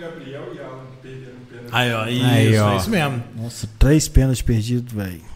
Gabriel 0.00 0.42
e 0.52 0.58
Alan 0.58 0.78
perderam 1.00 1.32
o 1.32 1.46
pênalti. 1.48 1.70
Aí, 1.70 1.92
ó, 1.92 2.06
isso, 2.08 2.24
Aí, 2.26 2.58
ó. 2.58 2.72
é 2.72 2.76
isso 2.76 2.90
mesmo. 2.90 3.22
Nossa, 3.40 3.68
três 3.78 4.08
pênaltis 4.08 4.42
perdidos, 4.42 4.92
velho. 4.92 5.29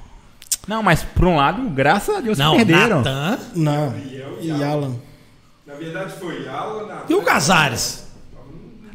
Não, 0.67 0.83
mas 0.83 1.03
por 1.03 1.27
um 1.27 1.37
lado, 1.37 1.63
graças 1.71 2.15
a 2.17 2.21
Deus 2.21 2.39
Não, 2.39 2.57
perderam. 2.57 2.99
Natan 3.03 3.39
Não. 3.55 3.87
Gabriel 3.91 4.39
E 4.41 4.47
e 4.49 4.51
Alan. 4.53 4.67
Alan. 4.71 4.95
Na 5.67 5.75
verdade 5.75 6.13
foi 6.19 6.49
Alan, 6.49 6.87
Natan. 6.87 7.05
e 7.09 7.15
o 7.15 7.23
Casares. 7.23 8.05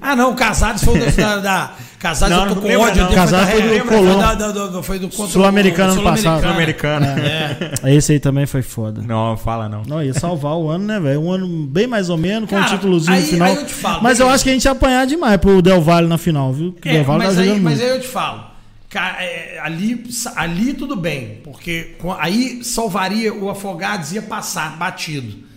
Ah, 0.02 0.16
não, 0.16 0.32
o 0.32 0.36
Casares 0.36 0.84
foi 0.84 0.98
o 0.98 1.16
da. 1.16 1.38
da 1.40 1.72
Casares 2.00 2.34
Não, 2.34 2.46
eu 2.48 2.56
tô 2.56 2.62
com 2.62 2.68
lembra, 2.70 2.88
ódio. 2.88 3.04
não. 3.04 3.12
Casares 3.14 3.50
foi 3.52 3.62
do 3.62 4.18
da- 4.18 4.34
do- 4.68 4.84
Foi 4.84 4.98
do 5.00 5.08
o- 5.08 5.28
Sul-Americano 5.28 5.92
ano 5.92 6.04
passado. 6.04 6.40
Sul-Americano. 6.42 7.06
É. 7.06 7.94
Esse 7.94 8.14
aí 8.14 8.20
também 8.22 8.46
foi 8.46 8.62
foda. 8.62 9.02
Não, 9.02 9.36
fala 9.36 9.68
não. 9.68 9.82
Não, 9.86 10.02
ia 10.02 10.14
salvar 10.14 10.54
o 10.56 10.70
ano, 10.70 10.86
né, 10.86 10.98
velho? 11.02 11.20
Um 11.20 11.30
ano 11.30 11.68
bem 11.68 11.86
mais 11.88 12.10
ou 12.10 12.16
menos, 12.18 12.50
com 12.50 12.56
um 12.56 12.60
Cara, 12.60 12.72
títulozinho 12.78 13.14
aí- 13.14 13.22
no 13.24 13.28
final. 13.28 13.48
aí 13.50 13.56
eu 13.56 13.66
te 13.66 13.74
falo, 13.74 14.02
mas 14.02 14.18
eu 14.22 14.30
acho 14.30 14.46
que 14.46 14.50
a 14.50 14.54
gente 14.54 14.64
ia 14.64 14.72
apanhar 14.72 15.06
demais 15.06 15.36
pro 15.38 15.62
Del 15.62 15.82
Valle 15.82 16.08
na 16.08 16.18
final, 16.18 16.54
viu? 16.54 16.72
Que 16.72 16.88
o 16.88 16.90
É, 16.90 16.94
Del 16.94 17.04
Valle 17.04 17.26
mas, 17.26 17.36
tá 17.36 17.42
aí, 17.42 17.60
mas 17.60 17.82
aí 17.82 17.90
eu 17.90 18.00
te 18.00 18.08
falo. 18.08 18.44
É, 19.20 19.60
ali, 19.62 20.04
ali 20.36 20.74
tudo 20.74 20.96
bem, 20.96 21.42
porque 21.44 21.96
aí 22.18 22.64
salvaria 22.64 23.34
o 23.34 23.50
Afogados 23.50 24.12
ia 24.14 24.22
passar 24.22 24.78
batido. 24.78 25.48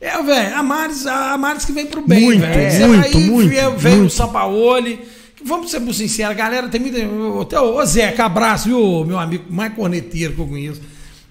É, 0.00 0.20
velho, 0.20 0.56
a 0.56 0.62
Maris, 0.64 1.06
a 1.06 1.38
Maris 1.38 1.64
que 1.64 1.70
vem 1.72 1.86
pro 1.86 2.04
bem, 2.04 2.24
Muito, 2.24 2.40
velho. 2.40 2.70
Você 2.72 2.86
muito, 2.88 3.04
aí 3.04 3.14
muito, 3.30 3.48
veio, 3.48 3.76
veio 3.76 3.94
o 3.94 3.98
muito. 4.00 4.12
Sampaoli. 4.12 5.00
que 5.36 5.44
Vamos 5.44 5.70
ser 5.70 5.78
muito 5.78 5.94
sinceros, 5.94 6.36
galera, 6.36 6.68
tem 6.68 6.80
muita. 6.80 6.98
Até 7.40 7.60
o 7.60 7.84
Zeca, 7.86 8.24
abraço, 8.24 8.64
viu, 8.68 9.04
meu 9.04 9.18
amigo 9.18 9.44
mais 9.48 9.72
corneteiro 9.74 10.32
que 10.34 10.40
eu 10.40 10.46
conheço. 10.48 10.80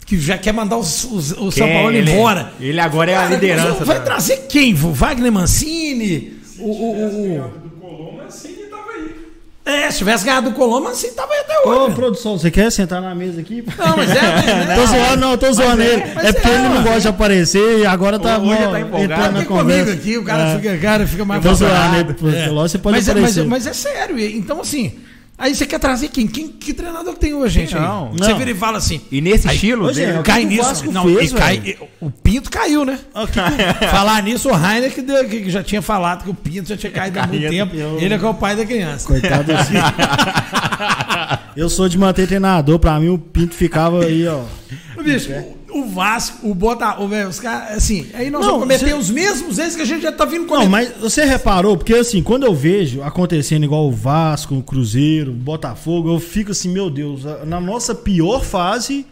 que 0.06 0.20
já 0.20 0.38
quer 0.38 0.52
mandar 0.54 0.78
os- 0.78 1.06
os- 1.06 1.32
o 1.32 1.52
São 1.52 1.68
Paulo 1.70 1.92
ele- 1.94 2.12
embora. 2.12 2.54
ele 2.60 2.80
agora 2.82 3.12
é 3.12 3.16
a 3.16 3.26
liderança 3.30 3.86
Vai 3.86 4.04
trazer 4.04 4.46
quem? 4.50 4.74
O 4.74 4.92
Wagner 4.94 5.32
Mancini? 5.32 6.34
O, 6.60 6.66
o, 6.66 6.96
o- 6.96 7.38
o- 7.40 7.48
Do 7.60 7.70
Coloma, 7.80 8.24
assim, 8.26 8.50
ele 8.50 8.68
tava 8.68 8.92
aí. 8.92 9.16
É, 9.64 9.92
se 9.92 10.00
tivesse 10.00 10.26
ganhado 10.26 10.50
o 10.50 10.54
Colombo, 10.54 10.88
assim 10.88 11.14
tava 11.14 11.32
até 11.34 11.60
Ô, 11.68 11.86
hoje. 11.86 11.96
produção, 11.96 12.36
você 12.38 12.50
quer 12.50 12.72
sentar 12.72 13.00
na 13.00 13.14
mesa 13.14 13.42
aqui? 13.42 13.64
Não, 13.78 13.96
mas 13.98 14.10
é. 14.10 14.16
né? 14.66 14.76
Tô 14.76 14.86
zoando, 14.88 15.18
não, 15.18 15.38
tô 15.38 15.54
zoando 15.54 15.82
ele. 15.84 16.04
mas 16.16 16.26
É, 16.26 16.34
porque 16.34 16.48
é, 16.48 16.54
ele 16.56 16.70
não 16.70 16.84
gosta 16.84 17.00
de 17.02 17.08
aparecer 17.08 17.80
e 17.80 17.86
agora 17.86 18.18
tá, 18.18 18.40
Hoje 18.40 18.52
ele 18.54 18.66
ó, 18.66 18.72
tá 18.72 18.80
empolgado. 18.82 19.32
na 19.34 19.46
comigo 19.46 19.92
aqui, 19.92 20.18
o 20.18 20.24
cara, 20.24 20.44
É. 20.50 20.56
fica, 20.58 20.74
o 20.74 20.80
cara 20.82 21.08
fica 21.08 21.26
mais 21.26 21.44
tô 21.44 21.54
zoando, 21.54 21.74
né? 21.74 22.48
Lógico, 22.50 22.70
você 22.70 22.78
pode 22.80 22.96
mas, 22.98 23.08
é, 23.08 23.14
mas, 23.14 23.24
aparecer. 23.38 23.46
mas 23.46 23.68
é 23.68 23.74
sério. 23.74 24.20
Então, 24.20 24.62
assim, 24.62 24.94
aí 25.42 25.54
você 25.56 25.66
quer 25.66 25.80
trazer 25.80 26.08
quem? 26.10 26.28
quem 26.28 26.48
que 26.48 26.74
treinador 26.74 27.14
que 27.14 27.20
tem 27.20 27.34
hoje, 27.34 27.60
gente? 27.62 27.76
aí? 27.76 27.82
Não. 27.82 28.12
Você 28.14 28.32
Não. 28.32 28.38
vira 28.38 28.52
e 28.52 28.56
fala 28.56 28.78
assim. 28.78 29.02
E 29.12 29.20
nesse 29.22 29.48
Aí- 29.50 29.56
estilo 29.56 29.86
Ô, 29.88 29.94
gente, 29.94 30.06
dele, 30.12 30.24
Cai 30.24 30.42
que 30.44 30.48
que 30.48 30.54
o 30.54 30.58
nisso. 30.58 30.70
Vasco 30.70 30.92
não, 30.92 31.04
fez, 31.04 31.32
e 31.32 31.36
cai- 31.36 31.62
e- 31.66 31.78
o 32.00 32.10
Pinto 32.12 32.50
caiu, 32.50 32.86
né? 32.86 33.00
Que- 33.80 33.88
Falar 33.88 34.22
nisso, 34.24 34.50
o 34.50 34.54
Rainer 34.54 34.92
que, 34.94 35.02
deu- 35.02 35.28
que 35.28 35.50
já 35.50 35.62
tinha 35.64 35.82
falado 35.82 36.24
que 36.24 36.30
o 36.30 36.34
Pinto 36.34 36.70
já 36.70 36.78
tinha 36.78 36.92
caído 36.92 37.20
há 37.20 37.28
muito 37.28 37.50
tempo. 37.50 37.76
eu- 37.76 38.00
Ele 38.00 38.14
é 38.14 38.18
que 38.18 38.26
é 38.26 38.28
o 38.30 38.34
pai 38.34 38.56
da 38.56 38.66
criança. 38.66 39.08
Coitado 39.08 39.52
assim. 39.54 39.74
Eu 41.56 41.70
sou 41.70 41.90
de 41.90 41.98
manter 41.98 42.28
treinador, 42.28 42.80
pra 42.80 43.00
mim 43.00 43.10
o 43.10 43.18
Pinto 43.18 43.56
ficava 43.56 44.06
aí, 44.06 44.26
ó. 44.28 44.42
Bicho, 45.04 45.32
o, 45.74 45.86
Vasco, 45.86 46.50
o 46.50 46.54
Botafogo, 46.56 47.08
velho, 47.08 47.30
os 47.30 47.40
caras, 47.40 47.78
assim, 47.78 48.08
aí 48.14 48.30
nós 48.30 48.42
Não, 48.42 48.48
vamos 48.54 48.64
cometer 48.64 48.86
você- 48.90 48.94
os 48.94 49.10
mesmos 49.10 49.58
erros 49.58 49.76
que 49.76 49.82
a 49.82 49.86
gente 49.86 50.02
já 50.02 50.12
tá 50.12 50.26
vindo 50.26 50.42
Não, 50.42 50.48
cometendo. 50.48 50.70
mas 50.72 50.92
você 51.00 51.24
reparou, 51.26 51.78
porque 51.78 51.94
assim, 51.94 52.22
quando 52.22 52.46
eu 52.46 52.54
vejo 52.54 53.02
acontecendo 53.04 53.64
igual 53.64 53.88
o 53.88 53.92
Vasco, 53.92 54.56
o 54.56 54.64
Cruzeiro, 54.64 55.32
o 55.32 55.36
Botafogo, 55.36 56.14
eu 56.14 56.20
fico 56.20 56.52
assim, 56.52 56.70
meu 56.70 56.90
Deus, 56.90 57.22
na 57.46 57.60
nossa 57.62 57.94
pior 57.96 58.44
fase, 58.44 59.06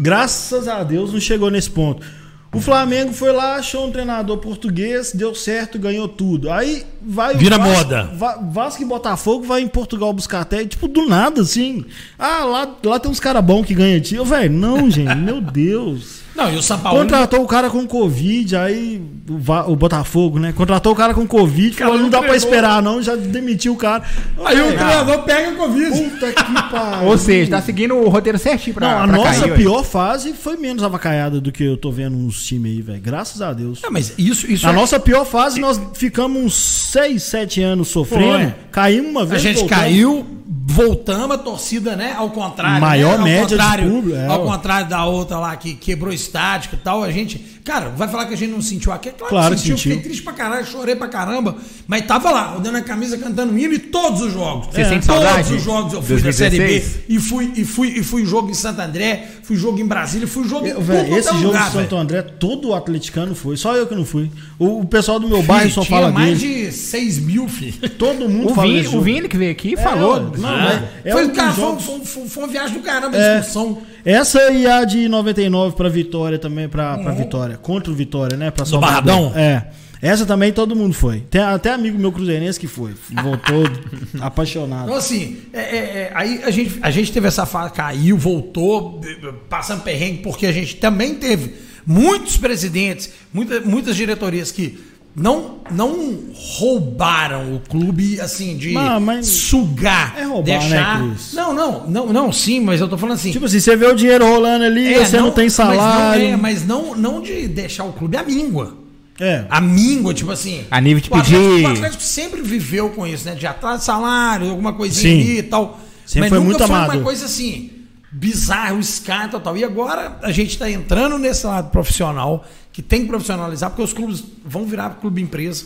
graças 0.00 0.68
a 0.68 0.82
Deus 0.82 1.12
não 1.12 1.20
chegou 1.20 1.50
nesse 1.50 1.70
ponto. 1.70 2.04
O 2.52 2.60
Flamengo 2.62 3.12
foi 3.12 3.30
lá, 3.30 3.56
achou 3.56 3.86
um 3.86 3.92
treinador 3.92 4.38
português, 4.38 5.12
deu 5.12 5.34
certo, 5.34 5.78
ganhou 5.78 6.08
tudo. 6.08 6.50
Aí 6.50 6.82
vai 7.00 7.34
o 7.34 7.38
Vira 7.38 7.58
Vasco, 7.58 7.74
moda. 7.76 8.04
Va- 8.14 8.38
Vasco 8.50 8.82
e 8.82 8.86
Botafogo 8.86 9.44
vai 9.44 9.60
em 9.60 9.68
Portugal 9.68 10.12
buscar 10.14 10.40
até, 10.40 10.64
tipo, 10.64 10.88
do 10.88 11.06
nada, 11.06 11.42
assim. 11.42 11.84
Ah, 12.18 12.44
lá, 12.44 12.74
lá 12.84 12.98
tem 12.98 13.10
uns 13.10 13.20
caras 13.20 13.44
bons 13.44 13.66
que 13.66 13.74
ganham 13.74 14.00
tio. 14.00 14.24
Velho, 14.24 14.50
não, 14.52 14.90
gente, 14.90 15.14
meu 15.14 15.40
Deus. 15.42 16.20
Não, 16.38 16.52
e 16.52 16.56
o 16.56 16.62
São 16.62 16.78
Paulo. 16.78 17.00
Contratou 17.00 17.42
o 17.42 17.46
cara 17.46 17.68
com 17.68 17.84
Covid, 17.86 18.56
aí 18.56 19.02
o, 19.28 19.38
Va- 19.38 19.66
o 19.66 19.74
Botafogo, 19.76 20.38
né? 20.38 20.52
Contratou 20.52 20.92
o 20.92 20.96
cara 20.96 21.12
com 21.12 21.26
Covid, 21.26 21.76
Cara, 21.76 21.90
falou, 21.90 21.96
não 21.96 22.04
não 22.04 22.10
dá 22.10 22.22
pra 22.26 22.36
esperar, 22.36 22.80
não, 22.82 23.02
já 23.02 23.16
demitiu 23.16 23.72
o 23.72 23.76
cara. 23.76 24.04
Aí 24.44 24.60
o 24.60 24.68
treinador 24.68 25.18
pega 25.24 25.52
Covid. 25.56 25.90
Puta 26.10 26.32
que 26.32 26.52
pariu. 26.70 27.08
Ou 27.08 27.18
seja, 27.18 27.50
tá 27.50 27.60
seguindo 27.60 27.94
o 27.96 28.08
roteiro 28.08 28.38
certinho 28.38 28.74
pra, 28.74 28.88
Não, 28.88 28.98
a 29.04 29.08
pra 29.08 29.16
nossa 29.16 29.40
cair, 29.48 29.56
pior 29.56 29.82
fase 29.84 30.32
foi 30.32 30.56
menos 30.56 30.82
avacaiada 30.84 31.40
do 31.40 31.50
que 31.50 31.64
eu 31.64 31.76
tô 31.76 31.90
vendo 31.90 32.16
uns 32.16 32.44
times 32.44 32.70
aí, 32.72 32.80
velho. 32.82 33.00
Graças 33.02 33.42
a 33.42 33.52
Deus. 33.52 33.82
Não, 33.82 33.90
mas 33.90 34.12
isso, 34.16 34.50
isso 34.50 34.64
Na 34.64 34.72
é- 34.72 34.74
nossa 34.76 35.00
pior 35.00 35.24
fase, 35.26 35.60
nós 35.60 35.80
ficamos 35.94 36.40
uns 36.42 36.54
6, 36.54 37.22
7 37.24 37.60
anos 37.62 37.88
sofrendo. 37.88 38.28
Foi. 38.44 38.54
Caímos 38.70 39.10
uma 39.10 39.22
A 39.22 39.24
vez. 39.24 39.42
gente 39.42 39.58
voltamos. 39.58 39.82
caiu, 39.82 40.26
voltamos, 40.50 41.32
a 41.32 41.38
torcida, 41.38 41.94
né? 41.94 42.14
Ao 42.16 42.30
contrário. 42.30 42.80
Maior 42.80 43.12
né? 43.12 43.18
ao 43.18 43.24
média 43.24 43.46
de 43.46 43.52
contrário, 43.56 43.90
público, 43.90 44.16
é, 44.16 44.26
ao 44.26 44.44
contrário 44.44 44.88
da 44.88 45.04
outra 45.04 45.38
lá 45.38 45.54
que 45.56 45.74
quebrou 45.74 46.12
estático 46.12 46.74
e 46.74 46.78
tal, 46.78 47.02
a 47.04 47.12
gente. 47.12 47.58
Cara, 47.64 47.90
vai 47.90 48.08
falar 48.08 48.24
que 48.24 48.32
a 48.32 48.36
gente 48.36 48.50
não 48.50 48.62
sentiu 48.62 48.90
aqui? 48.92 49.10
É 49.10 49.12
Claro, 49.12 49.28
Claro 49.30 49.54
que 49.54 49.60
sentiu. 49.60 49.76
sentiu. 49.76 49.92
Fiquei 49.92 50.04
triste 50.08 50.22
pra 50.22 50.32
caralho, 50.32 50.64
chorei 50.66 50.96
pra 50.96 51.06
caramba. 51.08 51.56
Mas 51.86 52.06
tava 52.06 52.30
lá, 52.30 52.42
rodando 52.54 52.78
a 52.78 52.80
camisa, 52.80 53.18
cantando 53.18 53.58
hino 53.58 53.74
e 53.74 53.78
todos 53.78 54.22
os 54.22 54.32
jogos. 54.32 54.68
Você 54.68 54.84
sente 54.86 55.06
todos 55.06 55.22
saudade? 55.22 55.52
os 55.52 55.62
jogos 55.62 55.92
eu 55.92 56.02
fui 56.02 56.16
da 56.22 56.32
Série 56.32 56.56
2016? 56.56 56.96
B. 57.06 57.14
E 57.14 57.18
fui, 57.18 57.52
e 57.56 57.64
fui, 57.66 57.88
e 57.98 58.02
fui 58.02 58.24
jogo 58.24 58.48
em 58.50 58.54
Santo 58.54 58.80
André, 58.80 59.26
fui 59.42 59.56
jogo 59.56 59.78
em 59.78 59.86
Brasília, 59.86 60.26
fui 60.26 60.48
jogo 60.48 60.66
em 60.66 60.70
Eu, 60.70 60.76
tudo 60.76 60.86
véi, 60.86 61.00
quanto 61.04 61.14
é 61.14 61.18
esse 61.18 61.28
jogo 61.32 61.44
lugar, 61.44 61.66
de 61.66 61.72
Santo 61.72 61.88
velho. 61.90 62.00
André, 62.02 62.22
todo 62.22 62.74
atleticano 62.74 63.34
foi. 63.34 63.56
Só 63.58 63.76
eu 63.76 63.86
que 63.86 63.94
não 63.94 64.04
fui. 64.06 64.30
O, 64.58 64.80
o 64.80 64.84
pessoal 64.86 65.20
do 65.20 65.28
meu 65.28 65.42
bairro 65.42 65.64
Filho, 65.64 65.74
só 65.74 65.84
tinha 65.84 65.98
fala 66.00 66.10
mais 66.10 66.40
dele. 66.40 66.66
de 66.68 66.72
6 66.72 67.18
mil, 67.18 67.48
filho. 67.48 67.74
Todo 67.98 68.28
mundo 68.30 68.52
O 68.52 68.54
fala 68.54 68.66
Vini, 68.68 68.82
desse 68.82 68.96
o. 68.96 69.00
Vini 69.02 69.28
que 69.28 69.36
veio 69.36 69.52
aqui 69.52 69.74
É, 69.74 69.82
falou. 69.82 70.32
Não, 70.40 70.58
mas 70.58 70.82
é 71.04 71.12
foi, 71.12 71.24
um 71.26 71.30
cara, 71.30 71.52
foi, 71.52 71.78
foi- 72.04 72.26
foi- 72.28 72.42
uma 72.44 72.48
viagem 72.52 72.76
do 72.78 72.82
caramba, 72.82 73.16
É. 73.16 73.38
excursão. 73.38 73.78
Essa 74.04 74.50
e 74.52 74.66
a 74.66 74.84
de 74.84 75.08
99 75.08 75.76
pra 75.76 75.88
Vitória 75.88 76.38
também, 76.38 76.68
pra, 76.68 76.96
pra 76.98 77.12
Vitória. 77.12 77.56
Contra 77.58 77.90
o 77.92 77.94
Vitória, 77.94 78.36
né? 78.36 78.50
Pra 78.50 78.64
Salvador. 78.64 79.02
Barradão? 79.04 79.32
É. 79.36 79.66
Essa 80.00 80.24
também 80.24 80.52
todo 80.52 80.76
mundo 80.76 80.94
foi. 80.94 81.20
Tem 81.28 81.40
até 81.40 81.72
amigo 81.72 81.98
meu 81.98 82.12
cruzeirense 82.12 82.58
que 82.60 82.68
foi. 82.68 82.94
Voltou 83.22 83.64
apaixonado. 84.20 84.84
Então, 84.84 84.94
assim, 84.96 85.38
é, 85.52 85.58
é, 85.60 85.76
é, 85.76 86.12
aí 86.14 86.40
a 86.44 86.50
gente, 86.50 86.78
a 86.80 86.90
gente 86.90 87.12
teve 87.12 87.26
essa 87.26 87.44
fase, 87.44 87.72
caiu, 87.72 88.16
voltou, 88.16 89.00
passando 89.48 89.82
perrengue, 89.82 90.18
porque 90.22 90.46
a 90.46 90.52
gente 90.52 90.76
também 90.76 91.16
teve 91.16 91.52
muitos 91.84 92.36
presidentes, 92.36 93.10
muita, 93.32 93.60
muitas 93.60 93.96
diretorias 93.96 94.52
que 94.52 94.78
não, 95.18 95.56
não 95.70 96.18
roubaram 96.34 97.54
o 97.54 97.60
clube, 97.60 98.20
assim, 98.20 98.56
de 98.56 98.70
Mas- 98.72 99.02
mas 99.02 99.26
sugar, 99.26 100.14
é 100.18 100.22
roubar, 100.24 100.44
deixar... 100.44 101.00
né, 101.02 101.08
Cris? 101.14 101.32
não, 101.34 101.52
não, 101.52 101.86
não, 101.88 102.06
não, 102.12 102.32
sim, 102.32 102.60
mas 102.60 102.80
eu 102.80 102.88
tô 102.88 102.96
falando 102.96 103.14
assim... 103.16 103.30
Tipo 103.30 103.46
assim, 103.46 103.60
você 103.60 103.76
vê 103.76 103.86
o 103.86 103.94
dinheiro 103.94 104.24
rolando 104.26 104.64
ali, 104.64 104.94
é, 104.94 105.04
você 105.04 105.20
não, 105.20 105.30
tem 105.30 105.48
salário. 105.48 105.80
Mas 105.80 106.22
não, 106.22 106.28
é, 106.28 106.36
mas 106.36 106.66
não, 106.66 106.96
não 106.96 107.20
de 107.22 107.48
deixar 107.48 107.84
o 107.84 107.92
clube 107.92 108.16
à 108.16 108.22
míngua. 108.22 108.76
É. 109.20 109.44
A 109.50 109.60
míngua, 109.60 110.14
tipo 110.14 110.30
assim. 110.30 110.64
A 110.70 110.80
nível 110.80 111.02
de 111.02 111.10
o 111.10 111.14
Atlético- 111.16 111.40
pedir- 111.54 111.66
O 111.66 111.70
Atlético 111.72 112.02
sempre 112.04 112.40
viveu 112.40 112.90
com 112.90 113.04
isso, 113.04 113.24
né? 113.26 113.34
De 113.34 113.48
atrás 113.48 113.80
de 113.80 113.84
salário, 113.86 114.48
alguma 114.50 114.72
coisinha 114.72 115.12
Sim. 115.12 115.20
ali 115.20 115.38
e 115.38 115.42
tal. 115.42 115.80
Sempre 116.06 116.20
mas 116.20 116.28
foi 116.30 116.38
nunca 116.38 116.50
muito 116.50 116.66
foi 116.68 116.76
amador. 116.76 116.94
uma 116.94 117.02
coisa 117.04 117.24
assim, 117.26 117.70
bizarra, 118.12 118.74
o 118.74 118.78
Sky 118.78 119.10
e 119.34 119.40
tal. 119.40 119.56
E 119.56 119.64
agora 119.64 120.18
a 120.22 120.30
gente 120.30 120.56
tá 120.56 120.70
entrando 120.70 121.18
nesse 121.18 121.44
lado 121.44 121.68
profissional, 121.70 122.44
que 122.78 122.82
tem 122.82 123.00
que 123.02 123.08
profissionalizar, 123.08 123.70
porque 123.70 123.82
os 123.82 123.92
clubes 123.92 124.22
vão 124.44 124.64
virar 124.64 124.90
clube 125.00 125.20
empresa. 125.20 125.64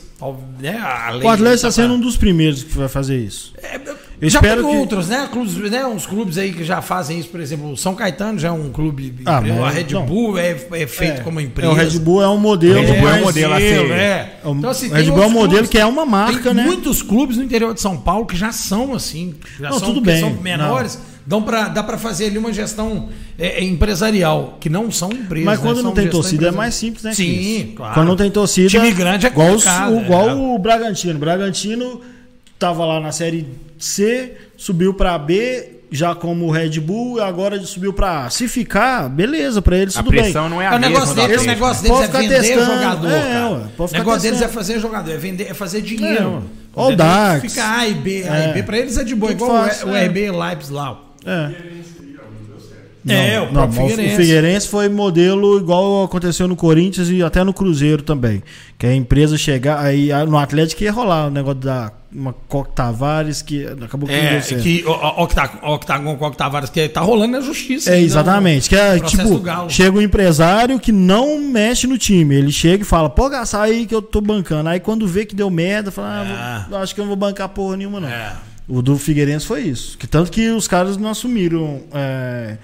Né? 0.58 0.78
O 0.80 1.28
Atlético 1.28 1.44
tá 1.44 1.52
está 1.52 1.70
sendo 1.70 1.88
pra- 1.88 1.96
um 1.96 2.00
dos 2.00 2.16
primeiros 2.16 2.64
que 2.64 2.72
vai 2.72 2.88
fazer 2.88 3.18
isso. 3.18 3.52
é, 3.58 3.78
Eu 4.22 4.30
já 4.30 4.40
tem 4.40 4.54
que- 4.54 4.62
outros, 4.62 5.08
né? 5.08 5.28
Clubes, 5.30 5.56
né? 5.70 5.84
Uns 5.84 6.06
clubes 6.06 6.38
aí 6.38 6.52
que 6.52 6.62
já 6.62 6.80
fazem 6.80 7.18
isso, 7.18 7.28
por 7.28 7.40
exemplo, 7.40 7.72
o 7.72 7.76
São 7.76 7.92
Caetano 7.94 8.38
já 8.38 8.48
é 8.48 8.52
um 8.52 8.70
clube. 8.70 9.12
Ah, 9.26 9.38
empresa, 9.40 9.62
a 9.64 9.68
Red. 9.70 9.84
Bull 10.06 10.38
é, 10.38 10.50
é 10.74 10.86
feito 10.86 11.20
É. 11.20 11.24
como 11.24 11.40
É, 11.40 11.42
empresa. 11.42 11.72
o 11.72 11.74
Red 11.74 11.98
Bull 11.98 12.22
é 12.22 12.28
um 12.28 12.38
modelo. 12.38 12.80
Red 12.80 12.86
Bull 12.86 12.94
é 12.94 13.00
um 13.00 13.02
mas- 13.14 13.22
modelo 13.22 13.52
a 13.54 13.58
Selo, 13.58 13.88
ser- 13.88 13.92
é. 13.94 14.38
É 14.44 14.48
um- 14.48 14.58
Então, 14.58 14.70
assim, 14.70 14.88
o 14.88 14.92
Red 14.94 15.10
Bull 15.10 15.22
é 15.22 15.26
um 15.26 15.30
modelo 15.30 15.66
que 15.68 15.76
é 15.78 15.84
uma 15.84 16.06
marca, 16.06 16.40
tem 16.44 16.54
né? 16.54 16.64
muitos 16.64 17.02
clubes 17.02 17.36
no 17.36 17.42
interior 17.42 17.74
de 17.74 17.80
São 17.80 17.96
Paulo 17.96 18.24
que 18.24 18.36
já 18.36 18.52
são 18.52 18.94
assim. 18.94 19.34
Já 19.58 19.70
Não, 19.70 19.78
são, 19.80 19.88
tudo 19.88 20.00
bem. 20.00 20.20
são 20.20 20.30
menores. 20.34 20.98
Dão 21.26 21.40
pra, 21.42 21.68
dá 21.68 21.82
para 21.84 21.98
fazer 21.98 22.26
ali 22.26 22.38
uma 22.38 22.52
gestão 22.52 23.08
é, 23.38 23.60
é, 23.60 23.64
empresarial, 23.64 24.56
que 24.60 24.68
não 24.68 24.90
são 24.90 25.10
empresas. 25.12 25.46
Mas 25.46 25.58
né? 25.60 25.64
quando 25.64 25.76
São 25.76 25.84
não 25.84 25.92
tem 25.92 26.08
torcida 26.08 26.48
é 26.48 26.50
mais 26.50 26.74
simples, 26.74 27.02
né? 27.04 27.12
Sim, 27.12 27.24
Cris? 27.24 27.74
claro. 27.76 27.94
Quando 27.94 28.08
não 28.08 28.16
tem 28.16 28.30
torcida. 28.30 28.68
Time 28.68 28.90
grande 28.92 29.26
é 29.26 29.28
igual, 29.30 29.50
o, 29.56 30.00
igual 30.04 30.28
é. 30.30 30.34
o 30.34 30.58
Bragantino. 30.58 31.14
O 31.14 31.18
Bragantino 31.18 32.00
tava 32.58 32.84
lá 32.84 33.00
na 33.00 33.12
série 33.12 33.46
C, 33.84 34.32
subiu 34.56 34.94
pra 34.94 35.18
B, 35.18 35.80
já 35.90 36.14
como 36.14 36.46
o 36.46 36.50
Red 36.50 36.78
Bull, 36.80 37.18
e 37.18 37.20
agora 37.20 37.60
subiu 37.62 37.92
pra 37.92 38.26
A. 38.26 38.30
Se 38.30 38.46
ficar, 38.48 39.08
beleza, 39.08 39.60
pra 39.60 39.76
eles 39.76 39.96
A 39.96 40.02
tudo 40.02 40.12
bem. 40.12 40.22
pressão 40.22 40.48
não 40.48 40.62
é 40.62 40.66
a 40.68 40.72
É, 40.74 40.76
o 40.76 40.80
mesma 40.80 40.88
negócio 40.94 41.14
deles, 41.16 41.42
o 41.42 41.46
negócio 41.46 41.82
deles 41.82 41.96
Pode 41.98 42.04
é 42.04 42.06
ficar 42.06 42.18
vender 42.20 42.40
testando. 42.40 42.72
jogador. 42.74 43.10
É, 43.10 43.44
o 43.44 43.88
negócio 43.92 44.22
deles 44.22 44.24
é 44.40 44.44
testando. 44.46 44.52
fazer 44.52 44.78
jogador, 44.80 45.10
é 45.10 45.16
vender, 45.16 45.50
é 45.50 45.54
fazer 45.54 45.78
É, 45.78 45.80
dinheiro. 45.80 46.34
ué. 46.36 46.40
Ó 46.74 46.88
o? 46.90 46.96
Dax. 46.96 47.40
Fica 47.42 47.78
A 47.78 47.86
e 47.88 47.94
B, 47.94 48.24
A 48.28 48.36
É. 48.36 48.50
e 48.50 48.52
B. 48.54 48.62
Pra 48.62 48.78
eles 48.78 48.96
é 48.96 49.04
de 49.04 49.14
boa, 49.14 49.32
igual 49.32 49.50
o- 49.50 49.64
fácil, 49.64 49.88
o 49.88 49.96
é. 49.96 50.04
RB 50.06 50.30
Leipzig 50.30 50.72
lá. 50.72 50.98
É. 51.26 51.50
É, 53.09 53.40
o 53.40 53.46
Não, 53.46 53.53
próprio 53.53 53.80
mas 53.82 53.90
Figueirense. 53.90 54.14
O 54.14 54.16
Figueirense 54.24 54.68
foi 54.68 54.88
modelo 54.88 55.59
igual 55.59 56.05
aconteceu 56.05 56.46
no 56.46 56.55
Corinthians 56.55 57.09
e 57.11 57.22
até 57.22 57.42
no 57.42 57.53
Cruzeiro 57.53 58.03
também. 58.03 58.42
Que 58.78 58.86
a 58.86 58.94
empresa 58.94 59.36
chegar. 59.36 59.80
Aí 59.80 60.11
no 60.28 60.38
Atlético 60.38 60.84
ia 60.84 60.92
rolar 60.92 61.26
o 61.26 61.30
negócio 61.30 61.61
da 61.61 61.90
uma 62.14 62.34
Coque 62.46 62.74
Tavares 62.74 63.40
que 63.40 63.64
acabou 63.66 64.07
que 64.07 64.14
não 64.14 64.22
É, 64.22 64.40
que 64.40 64.84
o, 64.86 64.90
o, 64.90 65.22
Octa- 65.22 65.50
o 65.62 65.72
Octagon 65.74 66.14
com 66.16 66.24
o 66.26 66.28
Octavares, 66.28 66.68
que 66.68 66.86
tá 66.88 67.00
rolando 67.00 67.32
na 67.32 67.40
justiça. 67.40 67.88
É, 67.90 67.94
ainda, 67.94 68.05
exatamente. 68.07 68.66
o 68.66 68.68
Que 68.68 68.76
é 68.76 69.00
tipo, 69.00 69.42
chega 69.70 69.96
um 69.96 70.03
empresário 70.03 70.78
que 70.78 70.92
não 70.92 71.40
mexe 71.40 71.86
no 71.86 71.96
time. 71.96 72.34
Ele 72.36 72.53
chega 72.53 72.82
e 72.82 72.86
fala, 72.86 73.09
pode 73.09 73.32
gastar 73.34 73.62
aí 73.62 73.86
que 73.86 73.94
eu 73.94 74.03
tô 74.03 74.20
bancando. 74.20 74.68
Aí 74.68 74.78
quando 74.78 75.09
vê 75.09 75.24
que 75.24 75.34
deu 75.34 75.48
merda, 75.50 75.90
fala, 75.90 76.20
ah, 76.20 76.66
vou- 76.68 76.78
acho 76.78 76.94
que 76.94 77.00
eu 77.00 77.05
não 77.05 77.09
vou 77.09 77.16
bancar 77.16 77.48
porra 77.48 77.76
nenhuma, 77.78 77.98
não. 77.98 78.09
É. 78.09 78.32
O 78.68 78.80
do 78.80 78.96
Figueirense 78.98 79.44
foi 79.46 79.62
isso. 79.62 79.96
Que 79.98 80.07
tanto 80.07 80.30
que 80.30 80.48
os 80.50 80.68
caras 80.68 80.96
não 80.96 81.09
assumiram 81.11 81.80
é, 81.94 82.57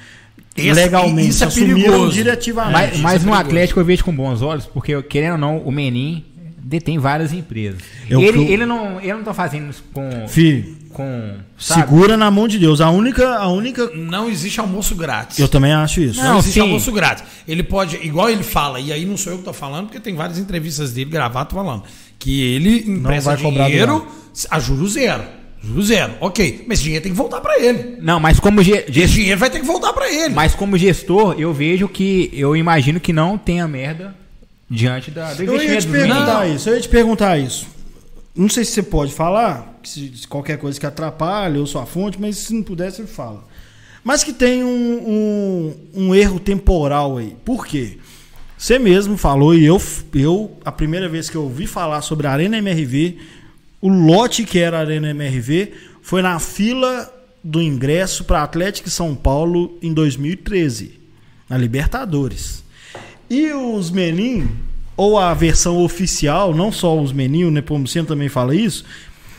Esse- 0.63 0.73
legalmente, 0.81 1.29
isso 1.29 1.45
é 1.45 1.47
perigoso. 1.51 2.13
diretivamente. 2.13 2.73
Mas, 2.73 3.01
mas 3.01 3.15
é 3.15 3.19
no 3.19 3.33
perigoso. 3.33 3.41
Atlético 3.41 3.81
eu 3.81 3.85
vejo 3.85 4.05
com 4.05 4.15
bons 4.15 4.43
olhos, 4.43 4.67
porque 4.67 5.01
querendo 5.03 5.33
ou 5.33 5.39
não, 5.39 5.59
o 5.59 5.71
Menin 5.73 6.25
detém 6.63 6.99
várias 6.99 7.33
empresas. 7.33 7.81
Eu 8.09 8.21
ele, 8.21 8.45
que- 8.47 8.53
ele, 8.53 8.67
não, 8.67 9.01
ele 9.01 9.15
não 9.15 9.23
tá 9.25 9.33
fazendo 9.35 9.71
isso 9.71 9.83
com. 9.93 10.29
Fi, 10.29 10.77
com 10.93 11.35
sabe? 11.59 11.81
segura 11.83 12.17
na 12.17 12.31
mão 12.31 12.49
de 12.49 12.59
Deus. 12.59 12.81
A 12.81 12.91
única, 12.91 13.37
a 13.37 13.49
única. 13.49 13.91
Não 13.95 14.29
existe 14.29 14.59
almoço 14.61 14.95
grátis. 14.95 15.39
Eu 15.39 15.49
também 15.49 15.73
acho 15.73 16.01
isso. 16.01 16.21
Não, 16.21 16.31
Não, 16.33 16.39
existe 16.39 16.55
sim. 16.55 16.61
almoço 16.61 16.91
grátis. 16.93 17.25
Ele 17.47 17.63
pode, 17.63 17.97
igual 17.97 18.29
ele 18.31 18.43
fala, 18.43 18.81
e 18.81 18.93
aí 18.93 19.05
não 19.07 19.17
sou 19.17 19.33
eu 19.33 19.39
que 19.39 19.45
tô 19.45 19.53
falando, 19.53 19.87
porque 19.87 20.01
tem 20.01 20.15
várias 20.15 20.39
entrevistas 20.39 20.93
dele 20.93 21.11
gravadas 21.11 21.53
falando, 21.53 21.85
que 22.19 22.41
ele 22.55 22.91
empresta 22.91 23.35
vai 23.35 23.43
cobrar 23.43 23.65
do 23.65 23.71
dinheiro 23.71 24.07
a 24.51 24.59
juro 24.61 24.89
zero. 24.89 25.23
Juros 25.63 25.87
zero. 25.89 26.15
Ok. 26.21 26.65
Mas 26.67 26.79
esse 26.79 26.85
dinheiro 26.85 27.03
tem 27.03 27.13
que 27.13 27.19
voltar 27.19 27.41
pra 27.41 27.59
ele. 27.59 27.97
Não, 28.01 28.19
mas 28.21 28.39
como 28.39 28.63
ge- 28.63 28.85
Esse 28.87 28.93
gestor, 28.93 29.15
dinheiro 29.17 29.41
vai 29.41 29.51
ter 29.51 29.61
que 29.61 29.67
voltar 29.67 29.93
pra 29.93 30.11
ele. 30.13 30.35
mas 30.35 30.55
como 30.55 30.79
gestor, 30.79 31.35
eu 31.39 31.53
vejo 31.53 31.89
que 31.89 32.31
eu 32.33 32.55
imagino 32.57 33.01
que 33.01 33.13
não 33.13 33.37
tenha 33.37 33.67
merda 33.67 34.15
diante 34.71 35.11
da, 35.11 35.35
do 35.35 35.43
Eu 35.43 35.61
ia 35.63 35.81
te 35.81 35.87
perguntar 35.89 36.41
meninos. 36.43 36.61
isso, 36.61 36.69
eu 36.71 36.75
ia 36.75 36.81
te 36.81 36.89
perguntar 36.89 37.39
isso. 37.39 37.67
Não 38.37 38.49
sei 38.49 38.65
se 38.65 38.71
você 38.73 38.83
pode 38.85 39.13
falar, 39.13 39.79
se, 39.83 40.13
se 40.17 40.29
qualquer 40.29 40.59
coisa 40.59 40.79
que 40.79 40.87
atrapalhe 40.87 41.59
ou 41.59 41.67
sua 41.67 41.85
fonte, 41.87 42.21
mas 42.21 42.37
se 42.37 42.55
não 42.55 42.63
puder, 42.63 42.93
você 42.93 43.05
fala. 43.05 43.43
Mas 44.05 44.23
que 44.23 44.33
tem 44.33 44.63
um, 44.63 44.69
um, 45.09 45.75
um 46.07 46.15
erro 46.15 46.39
temporal 46.39 47.17
aí. 47.19 47.35
Por 47.45 47.67
quê? 47.67 47.99
Você 48.57 48.79
mesmo 48.79 49.17
falou, 49.17 49.55
e 49.55 49.65
eu, 49.65 49.81
eu, 50.15 50.57
a 50.65 50.71
primeira 50.71 51.09
vez 51.09 51.29
que 51.29 51.37
eu 51.37 51.43
ouvi 51.43 51.67
falar 51.67 52.01
sobre 52.03 52.27
a 52.27 52.33
Arena 52.33 52.59
MRV, 52.59 53.19
o 53.81 53.89
lote 53.89 54.45
que 54.45 54.59
era 54.59 54.79
a 54.79 54.81
Arena 54.81 55.11
MRV 55.11 55.73
foi 56.03 56.23
na 56.23 56.39
fila 56.39 57.13
do 57.43 57.63
ingresso 57.63 58.25
para 58.25 58.43
Atlético 58.43 58.89
e 58.89 58.91
São 58.91 59.15
Paulo 59.15 59.79
em 59.81 59.93
2013, 59.93 60.99
na 61.49 61.57
Libertadores. 61.57 62.65
E 63.31 63.53
os 63.53 63.91
Menin, 63.91 64.49
ou 64.97 65.19
a 65.19 65.33
versão 65.35 65.79
oficial, 65.83 66.55
não 66.55 66.73
só 66.73 66.99
os 66.99 67.13
Menin, 67.13 67.45
o 67.45 67.51
Nepomuceno 67.51 68.07
também 68.07 68.29
fala 68.29 68.55
isso, 68.55 68.85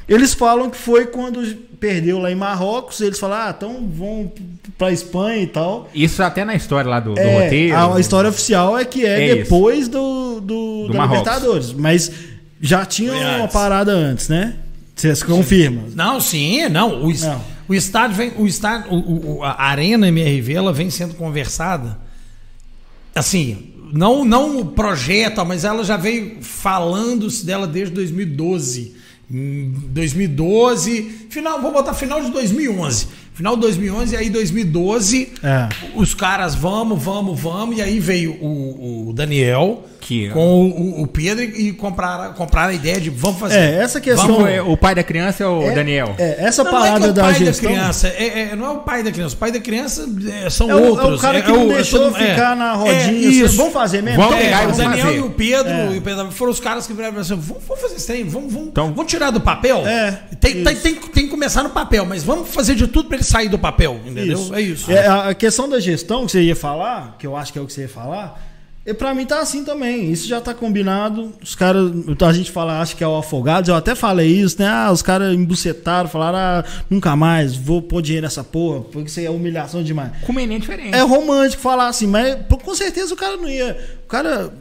eles 0.08 0.34
falam 0.34 0.70
que 0.70 0.78
foi 0.78 1.08
quando 1.08 1.44
perdeu 1.80 2.20
lá 2.20 2.32
em 2.32 2.36
Marrocos, 2.36 3.00
eles 3.02 3.20
falaram, 3.20 3.48
ah, 3.50 3.54
então 3.56 3.88
vão 3.88 4.32
pra 4.78 4.92
Espanha 4.92 5.44
e 5.44 5.48
tal. 5.48 5.90
Isso 5.94 6.22
até 6.24 6.44
na 6.44 6.56
história 6.56 6.90
lá 6.90 7.00
do, 7.00 7.14
do 7.14 7.20
É, 7.20 7.44
roteiro. 7.44 7.76
a, 7.76 7.96
a 7.96 8.00
história 8.00 8.30
oficial 8.30 8.78
é 8.78 8.86
que 8.86 9.06
é, 9.06 9.30
É 9.30 9.36
depois 9.36 9.88
do, 9.88 10.40
do, 10.42 10.88
Do 10.88 10.94
da. 10.94 11.04
Libertadores, 11.06 11.74
mas 11.74 12.12
já 12.62 12.86
tinha 12.86 13.14
uma 13.14 13.44
antes. 13.44 13.54
parada 13.54 13.92
antes, 13.92 14.28
né? 14.30 14.56
Vocês 14.96 15.24
confirmam? 15.24 15.86
Não, 15.96 16.20
sim, 16.20 16.68
não. 16.70 17.06
O, 17.06 17.14
Não. 17.14 17.42
o 17.70 17.74
estádio 17.74 18.18
vem. 18.18 18.34
O 18.38 18.46
estádio, 18.46 18.92
o, 18.94 19.38
o- 19.38 19.44
a 19.44 19.62
Arena 19.64 20.08
MRV 20.10 20.54
ela 20.54 20.74
vem 20.74 20.90
sendo 20.90 21.14
conversada. 21.14 21.98
Assim, 23.16 23.74
não, 23.94 24.24
não 24.26 24.60
o 24.60 24.66
projeto, 24.66 25.44
mas 25.46 25.64
ela 25.64 25.84
já 25.84 25.98
veio 25.98 26.38
falando-se 26.42 27.46
dela 27.46 27.66
desde 27.66 27.94
2012. 27.96 28.96
Em 29.32 29.72
2012, 29.90 31.28
final, 31.30 31.62
vou 31.62 31.72
botar 31.72 31.94
final 31.94 32.22
de 32.22 32.32
2011. 32.32 33.08
Final 33.40 33.56
de 33.56 33.62
2011 33.62 34.16
e 34.16 34.18
aí 34.18 34.30
2012, 34.30 35.32
É. 35.42 35.70
os 35.96 36.14
caras 36.14 36.56
vamos, 36.56 37.02
vamos, 37.02 37.40
vamos, 37.40 37.78
e 37.78 37.82
aí 37.82 37.98
veio 37.98 38.34
o, 38.34 39.08
o 39.12 39.14
Daniel 39.14 39.86
Que- 40.02 40.28
com 40.30 40.70
o, 40.70 41.04
o 41.04 41.08
Pedro 41.08 41.42
e 41.44 41.72
compraram, 41.72 42.34
compraram 42.34 42.72
a 42.72 42.74
ideia 42.74 43.00
de 43.00 43.10
vamos 43.10 43.40
fazer. 43.40 43.56
É, 43.58 43.76
essa 43.76 44.02
questão. 44.02 44.28
Vamos, 44.28 44.50
é, 44.50 44.62
o 44.62 44.76
pai 44.76 44.94
da 44.94 45.04
criança 45.04 45.44
é 45.44 45.48
o 45.48 45.62
É- 45.64 45.72
Daniel. 45.74 46.16
É, 46.18 46.36
essa 46.46 46.66
Não, 46.66 46.72
não 46.74 46.80
é 46.80 46.82
parada 46.90 47.00
que 47.00 47.06
é 47.08 47.10
o 47.10 47.14
da 47.14 47.32
gestão. 47.32 47.70
da 47.72 47.78
criança, 47.78 48.08
é, 48.10 48.40
é- 48.52 48.56
não 48.58 48.66
é 48.66 48.70
o 48.72 48.78
pai 48.80 49.04
da 49.04 49.12
criança. 49.12 49.36
O 49.36 49.38
pai 49.38 49.52
da 49.54 49.60
criança 49.62 50.06
é, 50.46 50.50
são 50.50 50.70
É 50.70 50.76
o- 50.76 50.78
é 50.80 50.82
o 50.82 50.86
outros. 50.90 51.22
cara 51.22 51.42
que 51.42 51.50
não 51.50 51.66
deixou 51.68 52.12
ficar 52.14 52.58
na 52.58 52.74
rodinha, 52.74 53.12
isso. 53.14 53.46
assim, 53.46 53.56
vamos 53.58 53.72
fazer 53.74 54.02
mesmo? 54.04 54.20
Vamos 54.22 54.36
Então, 54.36 54.46
pegar 54.46 54.64
É, 54.64 54.68
o 54.68 54.72
Daniel 54.76 55.06
fazer. 55.06 55.18
e 55.18 55.22
o 55.22 55.30
Pedro, 55.30 55.72
É. 55.72 55.96
e 55.96 55.98
o 55.98 56.02
Pedro 56.02 56.32
foram 56.32 56.52
os 56.52 56.60
caras 56.60 56.86
que 56.88 56.92
vieram 56.94 57.18
assim, 57.20 57.36
vamos, 57.36 57.64
vamos 57.66 57.82
fazer 57.82 57.96
esse 57.96 58.08
trem, 58.08 58.24
vamos, 58.26 58.52
vamos, 58.52 58.68
Então- 58.70 58.92
vamos 58.94 59.10
tirar 59.10 59.32
do 59.32 59.40
papel. 59.40 59.86
É, 59.88 60.12
tem, 60.42 60.62
tem, 60.64 60.74
isso. 60.74 60.82
tem, 60.82 60.96
tem 60.96 61.24
que 61.26 61.30
começar 61.30 61.64
no 61.64 61.70
papel, 61.70 62.06
mas 62.06 62.22
vamos 62.24 62.50
fazer 62.50 62.76
de 62.76 62.86
tudo 62.88 63.08
para 63.08 63.18
ele 63.18 63.24
sair 63.30 63.50
do 63.50 63.60
papel, 63.60 64.00
entendeu? 64.06 64.38
Isso. 64.38 64.56
É 64.56 64.62
isso. 64.62 64.92
É, 64.92 65.08
a 65.08 65.30
a 65.30 65.34
questão 65.34 65.70
da 65.70 65.80
gestão 65.80 66.26
que 66.26 66.32
você 66.32 66.42
ia 66.42 66.56
falar, 66.56 67.16
que 67.20 67.28
eu 67.28 67.36
acho 67.36 67.54
que 67.54 67.60
é 67.60 67.62
o 67.62 67.66
que 67.66 67.74
você 67.74 67.82
ia 67.82 67.90
falar, 67.90 68.42
e 68.90 68.94
pra 68.94 69.14
mim 69.14 69.26
tá 69.26 69.40
assim 69.40 69.64
também. 69.64 70.12
Isso 70.12 70.28
já 70.28 70.42
tá 70.42 70.54
combinado. 70.54 71.32
Os 71.44 71.54
caras, 71.56 71.92
a 72.22 72.34
gente 72.34 72.52
fala, 72.52 72.82
acha 72.82 72.96
que 72.96 73.04
é 73.04 73.08
o 73.08 73.16
Afogados, 73.16 73.70
eu 73.70 73.76
até 73.76 73.94
falei 73.96 74.28
isso, 74.28 74.56
né? 74.60 74.68
Ah, 74.68 74.92
os 74.92 75.02
caras 75.02 75.34
embucetaram, 75.36 76.10
falaram, 76.10 76.38
ah, 76.38 76.64
nunca 76.90 77.16
mais, 77.16 77.56
vou 77.56 77.82
pôr 77.82 78.02
dinheiro 78.02 78.26
nessa 78.26 78.44
porra, 78.44 78.82
porque 78.82 79.08
isso 79.10 79.20
aí 79.20 79.26
é 79.26 79.30
humilhação 79.30 79.84
demais. 79.84 80.12
Com 80.26 80.38
é 80.40 80.60
diferente. 80.60 80.96
É 80.96 81.02
romântico 81.02 81.62
falar 81.62 81.88
assim, 81.88 82.08
mas 82.08 82.38
com 82.64 82.74
certeza 82.76 83.14
o 83.14 83.18
cara 83.18 83.38
não 83.38 83.48
ia. 83.48 83.78
O 84.06 84.08
cara 84.10 84.52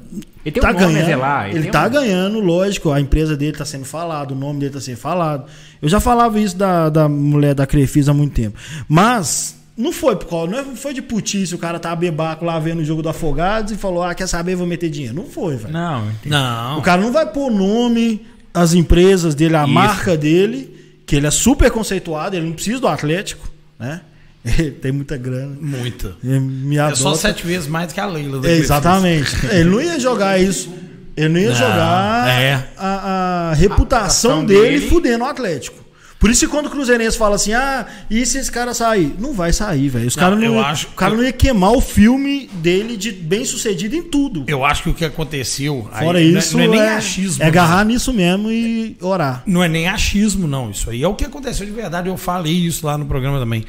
Ele 0.45 0.53
tem 0.53 0.63
tá 0.63 0.71
um 0.71 0.75
ganhando. 0.75 1.07
zelar, 1.07 1.49
ele 1.49 1.59
Ele, 1.61 1.71
tá 1.71 1.87
um- 1.87 1.91
ganhando, 1.91 2.41
lógico. 2.41 2.91
A 2.91 3.01
empresa 3.01 3.37
dele 3.37 3.57
tá 3.57 3.65
sendo 3.65 3.85
falado, 3.87 4.33
o 4.33 4.35
nome 4.35 4.61
dele 4.61 4.73
tá 4.75 4.81
sendo 4.81 4.99
falado. 4.99 5.45
Eu 5.81 5.89
já 5.89 6.01
falava 6.01 6.39
isso 6.39 6.57
da, 6.57 6.89
da 6.91 7.09
mulher 7.09 7.55
da 7.55 7.67
Crefisa 7.67 8.11
há 8.11 8.15
muito 8.15 8.35
tempo. 8.35 8.59
Mas 8.89 9.57
não 9.79 9.93
foi 9.93 10.17
por 10.17 10.27
causa, 10.29 10.51
não 10.51 10.75
foi 10.77 10.93
de 10.93 11.01
putice, 11.01 11.55
o 11.55 11.59
cara 11.59 11.79
tá 11.79 11.95
bebaco 11.95 12.45
lá 12.45 12.59
vendo 12.59 12.81
o 12.81 12.85
jogo 12.85 13.01
do 13.01 13.09
Afogados 13.09 13.73
e 13.73 13.77
falou: 13.77 14.03
ah, 14.03 14.13
quer 14.15 14.27
saber, 14.27 14.57
vou 14.57 14.67
meter 14.67 14.91
dinheiro. 14.91 15.15
Não 15.15 15.25
foi, 15.27 15.57
velho. 15.57 15.73
Não, 15.73 16.03
entendi. 16.11 16.29
Não. 16.31 16.79
O 16.81 16.83
cara 16.83 17.01
não 17.01 17.13
vai 17.13 17.25
pôr 17.27 17.51
o 17.51 17.55
nome, 17.55 18.27
as 18.53 18.75
empresas 18.75 19.35
dele, 19.37 19.55
a 19.57 19.63
Isso. 19.63 19.73
marca 19.73 20.17
dele, 20.17 20.75
que 21.07 21.15
ele 21.15 21.27
é 21.29 21.31
super 21.31 21.71
conceituado, 21.71 22.35
ele 22.35 22.45
não 22.47 22.53
precisa 22.55 22.81
do 22.81 22.89
Atlético, 22.89 23.49
né? 23.79 24.01
Ele 24.59 24.71
tem 24.71 24.93
muita 24.93 25.17
grana. 25.17 25.57
Muita. 25.61 26.17
Me 26.23 26.79
É 26.79 26.95
só 26.95 27.09
adota. 27.09 27.23
sete 27.23 27.45
vezes 27.47 27.67
mais 27.69 27.89
do 27.89 27.95
que 27.95 28.01
a 28.01 28.07
Leila. 28.07 28.41
É, 28.49 28.53
Exatamente. 28.57 29.35
Ele 29.51 29.65
não 29.69 29.81
ia 29.83 29.99
jogar 29.99 30.41
isso. 30.41 30.73
Ele 31.17 31.29
não 31.29 31.41
ia 31.41 31.49
Não, 31.51 31.57
jogar 31.57 32.29
é. 32.41 32.69
a, 32.79 33.51
a 33.51 33.55
reputação 33.55 34.39
reputação 34.39 34.47
dele, 34.47 34.79
dele. 34.79 34.89
fudendo 34.89 35.25
o 35.25 35.27
Atlético. 35.27 35.85
Por 36.19 36.31
isso 36.31 36.45
que 36.47 36.51
quando 36.51 36.67
o 36.67 36.71
Cruzeirense 36.71 37.17
fala 37.17 37.37
assim, 37.37 37.53
ah, 37.53 37.87
e 38.11 38.27
se 38.27 38.39
esse 38.39 38.51
cara 38.51 38.75
sair? 38.75 39.15
Não 39.21 39.33
vai 39.35 39.53
sair, 39.53 39.89
velho. 39.89 40.09
Os 40.09 40.17
Não, 40.17 40.35
não, 40.35 40.61
acho- 40.61 40.89
o 40.89 40.91
cara 40.91 41.15
não 41.15 41.23
ia 41.23 41.33
queimar 41.33 41.71
o 41.71 41.81
filme 41.81 42.49
dele 42.55 42.97
de 42.97 43.13
bem 43.13 43.45
sucedido 43.45 43.95
em 43.95 44.03
tudo. 44.03 44.43
Eu 44.49 44.65
acho 44.65 44.83
que 44.83 44.91
o 44.91 44.95
que 44.95 45.05
aconteceu. 45.05 45.89
aí 45.93 46.05
Fora 46.05 46.19
não 46.19 46.27
é- 46.27 46.31
isso, 46.41 46.57
não 46.57 46.65
é, 46.65 46.69
nem 46.69 46.81
é, 46.81 46.97
achismo. 46.97 47.43
é 47.43 47.47
agarrar 47.47 47.85
nisso 47.85 48.13
mesmo 48.13 48.51
e 48.51 48.97
orar. 49.01 49.45
Não 49.47 49.63
é 49.63 49.69
nem 49.69 49.87
achismo, 49.87 50.49
não. 50.49 50.71
Isso 50.73 50.91
aí 50.91 51.05
é 51.05 51.07
o 51.09 51.15
que 51.15 51.25
aconteceu 51.25 51.65
de 51.65 51.71
verdade. 51.73 52.09
Eu 52.09 52.17
falei 52.17 52.53
isso 52.53 52.85
lá 52.85 52.99
no 52.99 53.07
programa 53.07 53.39
também. 53.39 53.65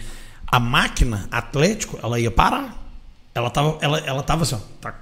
A 0.52 0.60
máquina 0.60 1.28
Atlético, 1.30 2.00
ela 2.02 2.20
ia 2.20 2.32
parar. 2.32 2.76
Ela 3.36 3.52
tava, 3.52 3.78
ela, 3.80 4.00
ela 4.00 4.24
tava 4.24 4.42
assim, 4.42 4.56
ó. 4.56 4.60
Tac, 4.82 4.96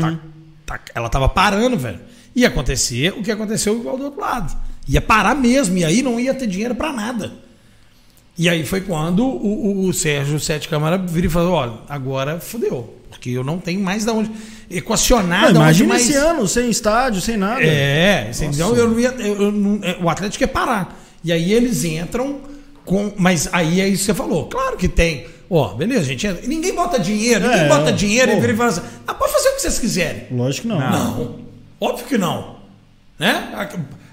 tac, 0.00 0.18
tac. 0.66 0.90
Ela 0.96 1.08
tava 1.08 1.28
parando, 1.28 1.76
velho. 1.78 2.00
Ia 2.34 2.48
acontecer 2.48 3.12
o 3.16 3.22
que 3.22 3.30
aconteceu 3.30 3.78
igual 3.78 3.96
do 3.96 4.04
outro 4.06 4.20
lado. 4.20 4.52
Ia 4.88 5.00
parar 5.00 5.34
mesmo. 5.34 5.76
E 5.76 5.84
aí 5.84 6.02
não 6.02 6.18
ia 6.18 6.32
ter 6.34 6.46
dinheiro 6.46 6.74
pra 6.74 6.92
nada. 6.92 7.32
E 8.36 8.48
aí 8.48 8.64
foi 8.64 8.80
quando 8.80 9.24
o, 9.26 9.82
o, 9.84 9.88
o 9.88 9.92
Sérgio 9.92 10.38
Sete 10.40 10.68
Câmara 10.68 10.96
vira 10.96 11.26
e 11.26 11.30
falou: 11.30 11.52
olha, 11.54 11.72
agora 11.88 12.38
fudeu. 12.40 12.94
Porque 13.10 13.30
eu 13.30 13.42
não 13.42 13.58
tenho 13.58 13.80
mais 13.80 14.04
da 14.04 14.12
onde 14.12 14.30
equacionar. 14.70 15.44
Não, 15.52 15.62
imagina 15.62 15.88
mais... 15.90 16.02
esse 16.08 16.14
ano, 16.16 16.46
sem 16.46 16.70
estádio, 16.70 17.20
sem 17.20 17.36
nada. 17.36 17.62
É, 17.62 18.30
você 18.32 18.44
entendeu? 18.46 18.76
Eu 18.76 18.88
não 18.90 19.00
ia, 19.00 19.08
eu- 19.18 19.42
eu 19.42 19.52
não- 19.52 19.80
é, 19.82 19.96
o 20.00 20.08
Atlético 20.08 20.44
ia 20.44 20.48
parar. 20.48 21.00
E 21.24 21.32
aí 21.32 21.52
eles 21.52 21.84
entram 21.84 22.38
com. 22.84 23.12
Mas 23.16 23.48
aí 23.52 23.80
é 23.80 23.88
isso 23.88 24.02
que 24.02 24.06
você 24.06 24.14
falou. 24.14 24.46
Claro 24.46 24.76
que 24.76 24.86
tem. 24.88 25.26
Ó, 25.50 25.74
beleza, 25.74 26.04
gente. 26.04 26.26
entra. 26.26 26.46
Ninguém 26.46 26.74
bota 26.74 26.98
dinheiro, 27.00 27.44
ninguém 27.44 27.60
É, 27.64 27.68
bota 27.68 27.90
dinheiro 27.92 28.26
porra. 28.28 28.38
e 28.38 28.40
vira 28.40 28.52
e 28.52 28.56
fala 28.56 28.68
assim: 28.70 28.82
ah, 29.06 29.14
pode 29.14 29.32
fazer 29.32 29.48
o 29.48 29.54
que 29.56 29.62
vocês 29.62 29.78
quiserem. 29.78 30.22
Lógico 30.30 30.68
que 30.68 30.74
não. 30.74 30.78
Não. 30.78 31.38
Óbvio 31.80 32.06
que 32.06 32.18
não. 32.18 32.56
Né? 33.18 33.48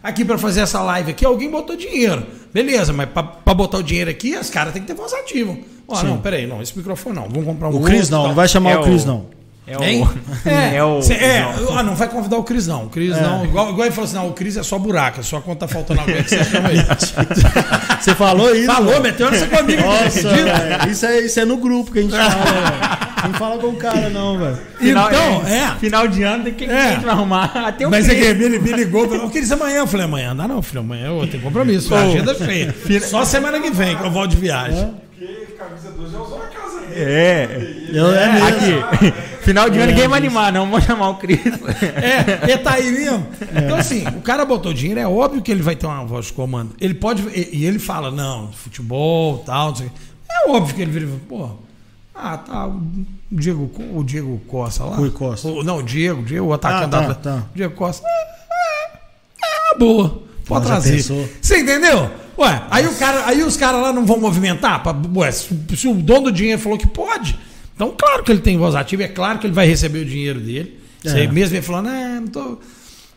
Aqui- 0.05 0.23
pra 0.25 0.37
fazer 0.37 0.61
essa 0.61 0.81
live 0.81 1.11
aqui, 1.11 1.25
alguém 1.25 1.49
botou 1.49 1.75
dinheiro. 1.75 2.25
Beleza, 2.53 2.93
mas 2.93 3.09
pra, 3.09 3.23
pra 3.23 3.53
botar 3.53 3.77
o 3.79 3.83
dinheiro 3.83 4.09
aqui, 4.09 4.35
as 4.35 4.49
caras 4.49 4.71
têm 4.73 4.81
que 4.81 4.87
ter 4.87 4.93
voz 4.93 5.13
ativa. 5.13 5.57
Ó, 5.87 5.95
Sim. 5.95 6.07
não, 6.07 6.17
peraí, 6.19 6.45
não, 6.47 6.61
esse 6.61 6.77
microfone 6.77 7.15
não. 7.15 7.23
Vamos 7.27 7.45
comprar 7.45 7.69
um 7.69 7.75
O 7.77 7.81
Cris 7.81 8.09
não, 8.09 8.19
tal. 8.19 8.27
não 8.29 8.35
vai 8.35 8.47
chamar 8.47 8.71
É 8.71 8.77
o 8.77 8.83
Cris 8.83 9.03
o- 9.03 9.07
não. 9.07 9.25
É 9.67 9.77
o. 9.77 9.83
Hein? 9.83 10.07
É, 10.45 10.75
é 10.75 10.83
o. 10.83 11.01
cê- 11.01 11.13
é, 11.15 11.41
não. 11.59 11.77
ah, 11.77 11.81
não 11.81 11.95
vai 11.95 12.07
convidar 12.07 12.37
o 12.37 12.43
Cris, 12.43 12.67
não. 12.67 12.83
O 12.85 12.89
Cris 12.89 13.17
É. 13.17 13.21
não. 13.21 13.43
Igual, 13.45 13.71
igual 13.71 13.85
ele 13.87 13.95
falou 13.95 14.05
assim: 14.07 14.15
não, 14.15 14.27
o 14.29 14.33
Cris 14.33 14.57
é 14.57 14.63
só 14.63 14.77
buraco, 14.77 15.19
é 15.21 15.23
só 15.23 15.41
quando 15.41 15.57
tá 15.57 15.67
faltando 15.67 16.01
alguém 16.01 16.21
que 16.21 16.29
você 16.29 16.43
chama 16.43 16.69
ele. 16.71 16.83
Você 17.99 18.13
falou 18.13 18.53
isso? 18.55 18.67
Falou, 18.71 19.01
meteu 19.01 19.27
essa 19.29 19.47
comigo. 19.47 19.81
Nossa, 19.81 20.29
velho. 20.29 20.91
Isso 20.91 21.05
é, 21.07 21.19
isso 21.21 21.39
é 21.39 21.45
no 21.45 21.57
grupo 21.57 21.91
que 21.91 21.99
a 21.99 22.01
gente 22.03 22.11
fala, 22.11 22.29
velho. 22.29 23.25
Não 23.31 23.33
fala 23.39 23.57
com 23.57 23.67
o 23.69 23.75
cara, 23.77 24.09
não, 24.09 24.37
velho. 24.37 24.57
Então, 24.79 25.47
é. 25.47 25.75
Final 25.79 26.07
de 26.07 26.21
ano 26.21 26.43
tem 26.43 26.53
que, 26.53 26.65
É. 26.65 26.97
que 26.99 27.09
arrumar. 27.09 27.45
Até 27.67 27.87
o 27.87 27.89
Mas 27.89 28.07
é 28.07 28.13
Cris. 28.13 28.37
que 28.37 28.43
ele 28.43 28.59
me 28.59 28.71
ligou, 28.73 29.09
falou, 29.09 29.25
o 29.25 29.29
Cris 29.31 29.51
amanhã. 29.51 29.77
Eu 29.79 29.87
falei, 29.87 30.05
amanhã 30.05 30.33
não, 30.35 30.47
não, 30.47 30.61
filho, 30.61 30.81
amanhã 30.81 31.07
eu 31.07 31.25
tenho 31.27 31.41
compromisso. 31.41 31.95
A 31.95 32.01
agenda 32.01 32.33
é 32.33 32.35
feia. 32.35 32.75
Só 33.01 33.25
semana 33.25 33.59
que 33.59 33.71
vem 33.71 33.97
que 33.97 34.03
eu 34.03 34.11
volto 34.11 34.29
de 34.31 34.37
viagem. 34.37 34.93
Porque 35.17 35.55
camisa 35.57 35.89
2 35.91 36.11
já 36.11 36.19
usou 36.19 36.37
na 36.37 36.44
casa 36.44 36.44
dele. 36.44 36.44
É. 36.95 37.75
Eu, 37.91 38.13
é 38.13 38.31
mesmo. 38.33 38.47
Aqui. 38.47 39.13
Final 39.45 39.69
de 39.69 39.77
ano 39.77 39.91
ninguém 39.91 40.07
vai 40.07 40.17
animar, 40.19 40.51
não. 40.51 40.69
Vamos 40.69 40.85
chamar 40.85 41.09
o 41.09 41.15
Cris. 41.17 41.39
É, 41.45 42.49
ele 42.49 42.57
tá 42.57 42.73
aí 42.73 42.91
mesmo. 42.91 43.27
Então, 43.55 43.77
assim, 43.77 44.03
o 44.07 44.21
cara 44.21 44.43
botou 44.43 44.73
dinheiro, 44.73 44.99
é 44.99 45.07
óbvio 45.07 45.41
que 45.41 45.51
ele 45.51 45.61
vai 45.61 45.75
ter 45.75 45.85
uma 45.85 46.03
voz 46.03 46.27
de 46.27 46.33
comando. 46.33 46.73
Ele 46.81 46.95
pode. 46.95 47.21
E, 47.29 47.59
e 47.59 47.65
ele 47.65 47.77
fala, 47.77 48.09
não, 48.09 48.51
futebol 48.51 49.39
tal, 49.39 49.69
não 49.69 49.75
sei. 49.75 49.91
É 50.31 50.49
óbvio 50.49 50.73
que 50.75 50.81
ele 50.81 50.89
vira 50.91 51.05
e 51.05 51.07
fala, 51.09 51.21
pô. 51.29 51.49
Ah, 52.15 52.37
tá. 52.37 52.67
O 52.67 52.81
Diego, 53.31 53.69
o 53.93 54.03
Diego 54.03 54.41
Costa 54.47 54.83
lá. 54.85 54.95
Rui 54.95 55.11
Costa. 55.11 55.47
O- 55.47 55.63
não, 55.63 55.77
o 55.77 55.83
Diego, 55.83 56.21
o 56.21 56.25
Diego, 56.25 56.45
o 56.47 56.53
atacante 56.53 56.95
Ah, 56.95 57.03
tá, 57.03 57.13
tá. 57.13 57.43
Diego 57.53 57.75
Costa. 57.75 58.07
É, 58.07 58.97
é, 59.43 59.75
é 59.75 59.77
boa. 59.77 60.23
Pode 60.45 60.65
trazer. 60.65 61.01
Você 61.01 61.59
entendeu? 61.59 62.09
Ué, 62.37 62.63
aí, 62.69 62.85
o 62.85 62.93
cara, 62.95 63.25
aí 63.25 63.43
os 63.43 63.55
caras 63.55 63.81
lá 63.81 63.93
não 63.93 64.05
vão 64.05 64.19
movimentar? 64.19 64.83
Pra, 64.83 64.95
ué, 65.15 65.31
se, 65.31 65.47
se 65.75 65.87
o 65.87 65.93
dono 65.93 66.25
do 66.25 66.31
dinheiro 66.31 66.61
falou 66.61 66.77
que 66.77 66.87
pode, 66.87 67.37
então 67.75 67.93
claro 67.97 68.23
que 68.23 68.31
ele 68.31 68.41
tem 68.41 68.57
voz 68.57 68.75
ativa, 68.75 69.03
é 69.03 69.07
claro 69.07 69.39
que 69.39 69.47
ele 69.47 69.53
vai 69.53 69.65
receber 69.65 69.99
o 69.99 70.05
dinheiro 70.05 70.39
dele. 70.39 70.79
É. 71.03 71.27
mesmo 71.27 71.55
ele 71.55 71.61
falando, 71.61 71.87
ah, 71.89 72.19
não 72.19 72.27
tô. 72.27 72.57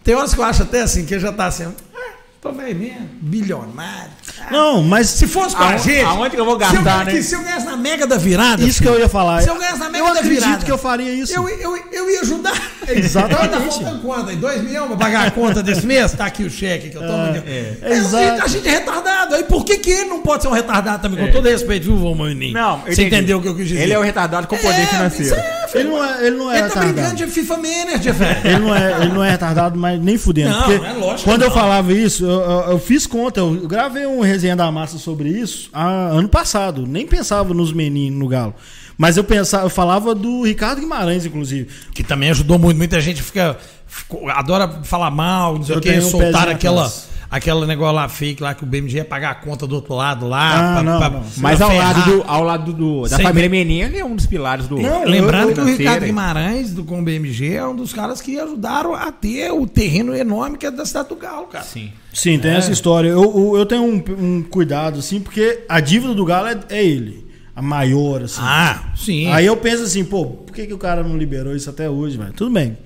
Tem 0.04 0.14
horas 0.14 0.34
que 0.34 0.40
eu 0.40 0.44
acho 0.44 0.62
até 0.62 0.82
assim, 0.82 1.04
que 1.04 1.14
ele 1.14 1.20
já 1.20 1.32
tá 1.32 1.46
assim, 1.46 1.64
ah, 1.64 2.12
tô 2.40 2.52
velho 2.52 2.78
mesmo, 2.78 3.08
bilionário. 3.20 4.12
Não, 4.50 4.82
mas 4.82 5.08
Se 5.08 5.26
fosse 5.26 5.54
pra 5.54 5.70
Aonde- 5.70 5.82
gente. 5.82 6.04
aonde 6.04 6.30
que 6.34 6.40
eu 6.40 6.44
vou 6.44 6.58
se 6.58 6.64
eu, 6.64 6.82
gastar, 6.82 7.04
né? 7.04 7.20
se 7.22 7.34
eu 7.34 7.42
ganhasse 7.42 7.66
na 7.66 7.76
Mega 7.76 8.06
da 8.06 8.16
Virada. 8.16 8.62
isso 8.62 8.78
que 8.78 8.84
filho, 8.86 8.96
eu 8.96 9.00
ia 9.00 9.08
falar. 9.08 9.42
Se 9.42 9.48
eu 9.50 9.56
ganhasse 9.58 9.78
na 9.78 9.88
Mega 9.90 9.98
eu 10.06 10.14
da 10.14 10.20
acredito 10.20 10.40
Virada. 10.44 10.64
que 10.64 10.70
eu 10.72 10.78
faria 10.78 11.12
isso. 11.12 11.32
Eu, 11.34 11.48
eu, 11.48 11.76
eu 11.92 12.10
ia 12.10 12.20
ajudar. 12.20 12.54
Exatamente. 12.88 13.48
Tá 13.50 13.60
faltando 13.60 13.98
quanto 14.00 14.30
aí? 14.30 14.36
Dois 14.36 14.62
milhões 14.62 14.86
pra 14.88 14.96
pagar 14.96 15.26
a 15.26 15.30
conta 15.30 15.62
desse 15.62 15.86
mês? 15.86 16.12
Tá 16.12 16.26
aqui 16.26 16.44
o 16.44 16.50
cheque 16.50 16.88
que 16.90 16.96
eu 16.96 17.02
tomo. 17.02 17.24
aqui. 17.30 17.38
é, 17.46 17.72
Aí 17.82 17.92
eu- 17.92 17.96
exato. 17.98 18.42
A 18.42 18.46
gente 18.48 18.66
é 18.68 18.70
retardado. 18.70 19.34
Aí 19.34 19.44
por 19.44 19.64
que, 19.64 19.76
que 19.78 19.90
ele 19.90 20.08
não 20.10 20.20
pode 20.20 20.42
ser 20.42 20.48
um 20.48 20.52
retardado 20.52 21.02
também? 21.02 21.26
Com 21.26 21.32
todo 21.32 21.46
respeito, 21.48 21.84
viu, 21.84 21.96
vô 21.96 22.14
Moininho? 22.14 22.54
Não, 22.54 22.82
eu 22.86 22.94
Você 22.94 23.04
entendeu 23.04 23.38
o 23.38 23.42
que 23.42 23.48
eu 23.48 23.54
quis 23.54 23.68
dizer? 23.68 23.82
Ele 23.82 23.92
é 23.92 23.98
o 23.98 24.02
retardado 24.02 24.46
com 24.46 24.56
poder 24.56 24.80
É, 24.80 24.86
financeiro. 24.86 25.24
isso 25.24 25.34
é, 25.34 25.68
filho. 25.68 25.80
Ele 25.80 25.88
não 25.90 26.04
é, 26.04 26.26
ele 26.26 26.36
não 26.36 26.50
é 26.52 26.58
Ele 26.58 26.68
tá 26.68 26.80
brincando 26.80 26.96
retardado. 27.00 27.16
de 27.16 27.26
FIFA 27.26 27.56
Manager, 27.56 28.14
velho. 28.14 28.40
Ele 28.44 28.58
não, 28.58 28.74
é, 28.74 29.02
ele 29.02 29.12
não 29.12 29.24
é 29.24 29.30
retardado, 29.30 29.78
mas 29.78 30.00
nem 30.00 30.16
fudendo. 30.18 30.50
Não, 30.50 30.62
porque 30.62 30.86
é 30.86 30.92
lógico 30.92 31.28
quando 31.30 31.42
eu 31.42 31.50
falava 31.50 31.92
isso, 31.92 32.24
eu, 32.24 32.30
eu- 32.40 32.70
eu 32.70 32.78
fiz 32.78 33.06
conta, 33.06 33.40
eu 33.40 33.50
gravei 33.66 34.06
um 34.06 34.20
resenha 34.28 34.54
da 34.54 34.70
massa 34.70 34.98
sobre 34.98 35.28
isso 35.28 35.68
ano 35.72 36.28
passado. 36.28 36.86
Nem 36.86 37.06
pensava 37.06 37.52
nos 37.52 37.72
meninos 37.72 38.18
no 38.18 38.28
Galo. 38.28 38.54
Mas 38.96 39.16
eu 39.16 39.24
pensava, 39.24 39.64
eu 39.66 39.70
falava 39.70 40.14
do 40.14 40.42
Ricardo 40.44 40.80
Guimarães, 40.80 41.24
inclusive. 41.24 41.68
Que 41.94 42.02
também 42.02 42.30
ajudou 42.30 42.58
muito. 42.58 42.76
Muita 42.76 43.00
gente 43.00 43.22
fica. 43.22 43.56
ficou- 43.86 44.28
adora 44.28 44.80
falar 44.84 45.10
mal, 45.10 45.54
não 45.56 45.64
sei 45.64 45.76
o 45.76 45.80
que. 45.80 45.88
pezinho 46.18 46.54
aquela. 46.56 46.82
atrás. 46.86 47.07
Aquele 47.30 47.66
negócio 47.66 47.94
lá 47.94 48.08
fake 48.08 48.42
lá 48.42 48.54
que 48.54 48.64
o 48.64 48.66
BMG 48.66 48.96
ia 48.96 49.04
pagar 49.04 49.30
a 49.32 49.34
conta 49.34 49.66
do 49.66 49.74
outro 49.74 49.94
lado 49.94 50.26
lá. 50.26 50.78
Ah, 50.78 50.82
não, 50.82 50.98
não. 50.98 51.22
Mas 51.36 51.58
pra 51.58 51.66
ao 51.66 51.72
ferrar. 51.72 51.98
lado, 51.98 52.10
do, 52.16 52.22
ao 52.26 52.42
lado 52.42 52.72
do, 52.72 53.02
da 53.02 53.16
Sem 53.16 53.26
família 53.26 53.50
Menin, 53.50 53.80
ele 53.82 53.98
é 53.98 54.04
um 54.04 54.16
dos 54.16 54.24
pilares 54.24 54.66
do. 54.66 54.78
Não, 54.78 55.04
Lembrando 55.04 55.50
eu- 55.50 55.54
que 55.54 55.60
o 55.60 55.64
Ricardo 55.64 56.04
aí. 56.04 56.08
Guimarães, 56.08 56.72
do 56.72 56.84
com 56.84 57.00
o 57.00 57.02
BMG, 57.04 57.54
é 57.56 57.66
um 57.66 57.76
dos 57.76 57.92
caras 57.92 58.22
que 58.22 58.40
ajudaram 58.40 58.94
a 58.94 59.12
ter 59.12 59.50
o 59.52 59.66
terreno 59.66 60.14
enorme 60.14 60.56
que 60.56 60.64
é 60.64 60.70
da 60.70 60.86
cidade 60.86 61.10
do 61.10 61.16
Galo, 61.16 61.48
cara. 61.48 61.64
Sim. 61.64 61.92
Sim, 62.14 62.38
tem 62.38 62.52
essa 62.52 62.72
história. 62.72 63.08
Eu, 63.08 63.22
eu, 63.22 63.58
eu 63.58 63.66
tenho 63.66 63.82
um, 63.82 64.02
um 64.18 64.42
cuidado, 64.42 64.98
assim, 64.98 65.20
porque 65.20 65.64
a 65.68 65.80
dívida 65.80 66.14
do 66.14 66.24
Galo 66.24 66.48
é, 66.48 66.58
é 66.70 66.82
ele. 66.82 67.28
A 67.54 67.60
maior, 67.60 68.22
assim. 68.22 68.40
Ah, 68.42 68.84
sim. 68.96 69.30
Aí 69.32 69.44
eu 69.44 69.56
penso 69.56 69.82
assim, 69.82 70.02
pô, 70.04 70.24
por 70.24 70.54
que, 70.54 70.66
que 70.66 70.72
o 70.72 70.78
cara 70.78 71.02
não 71.02 71.18
liberou 71.18 71.54
isso 71.54 71.68
até 71.68 71.90
hoje, 71.90 72.16
velho? 72.16 72.32
Tudo 72.32 72.52
bem. 72.52 72.78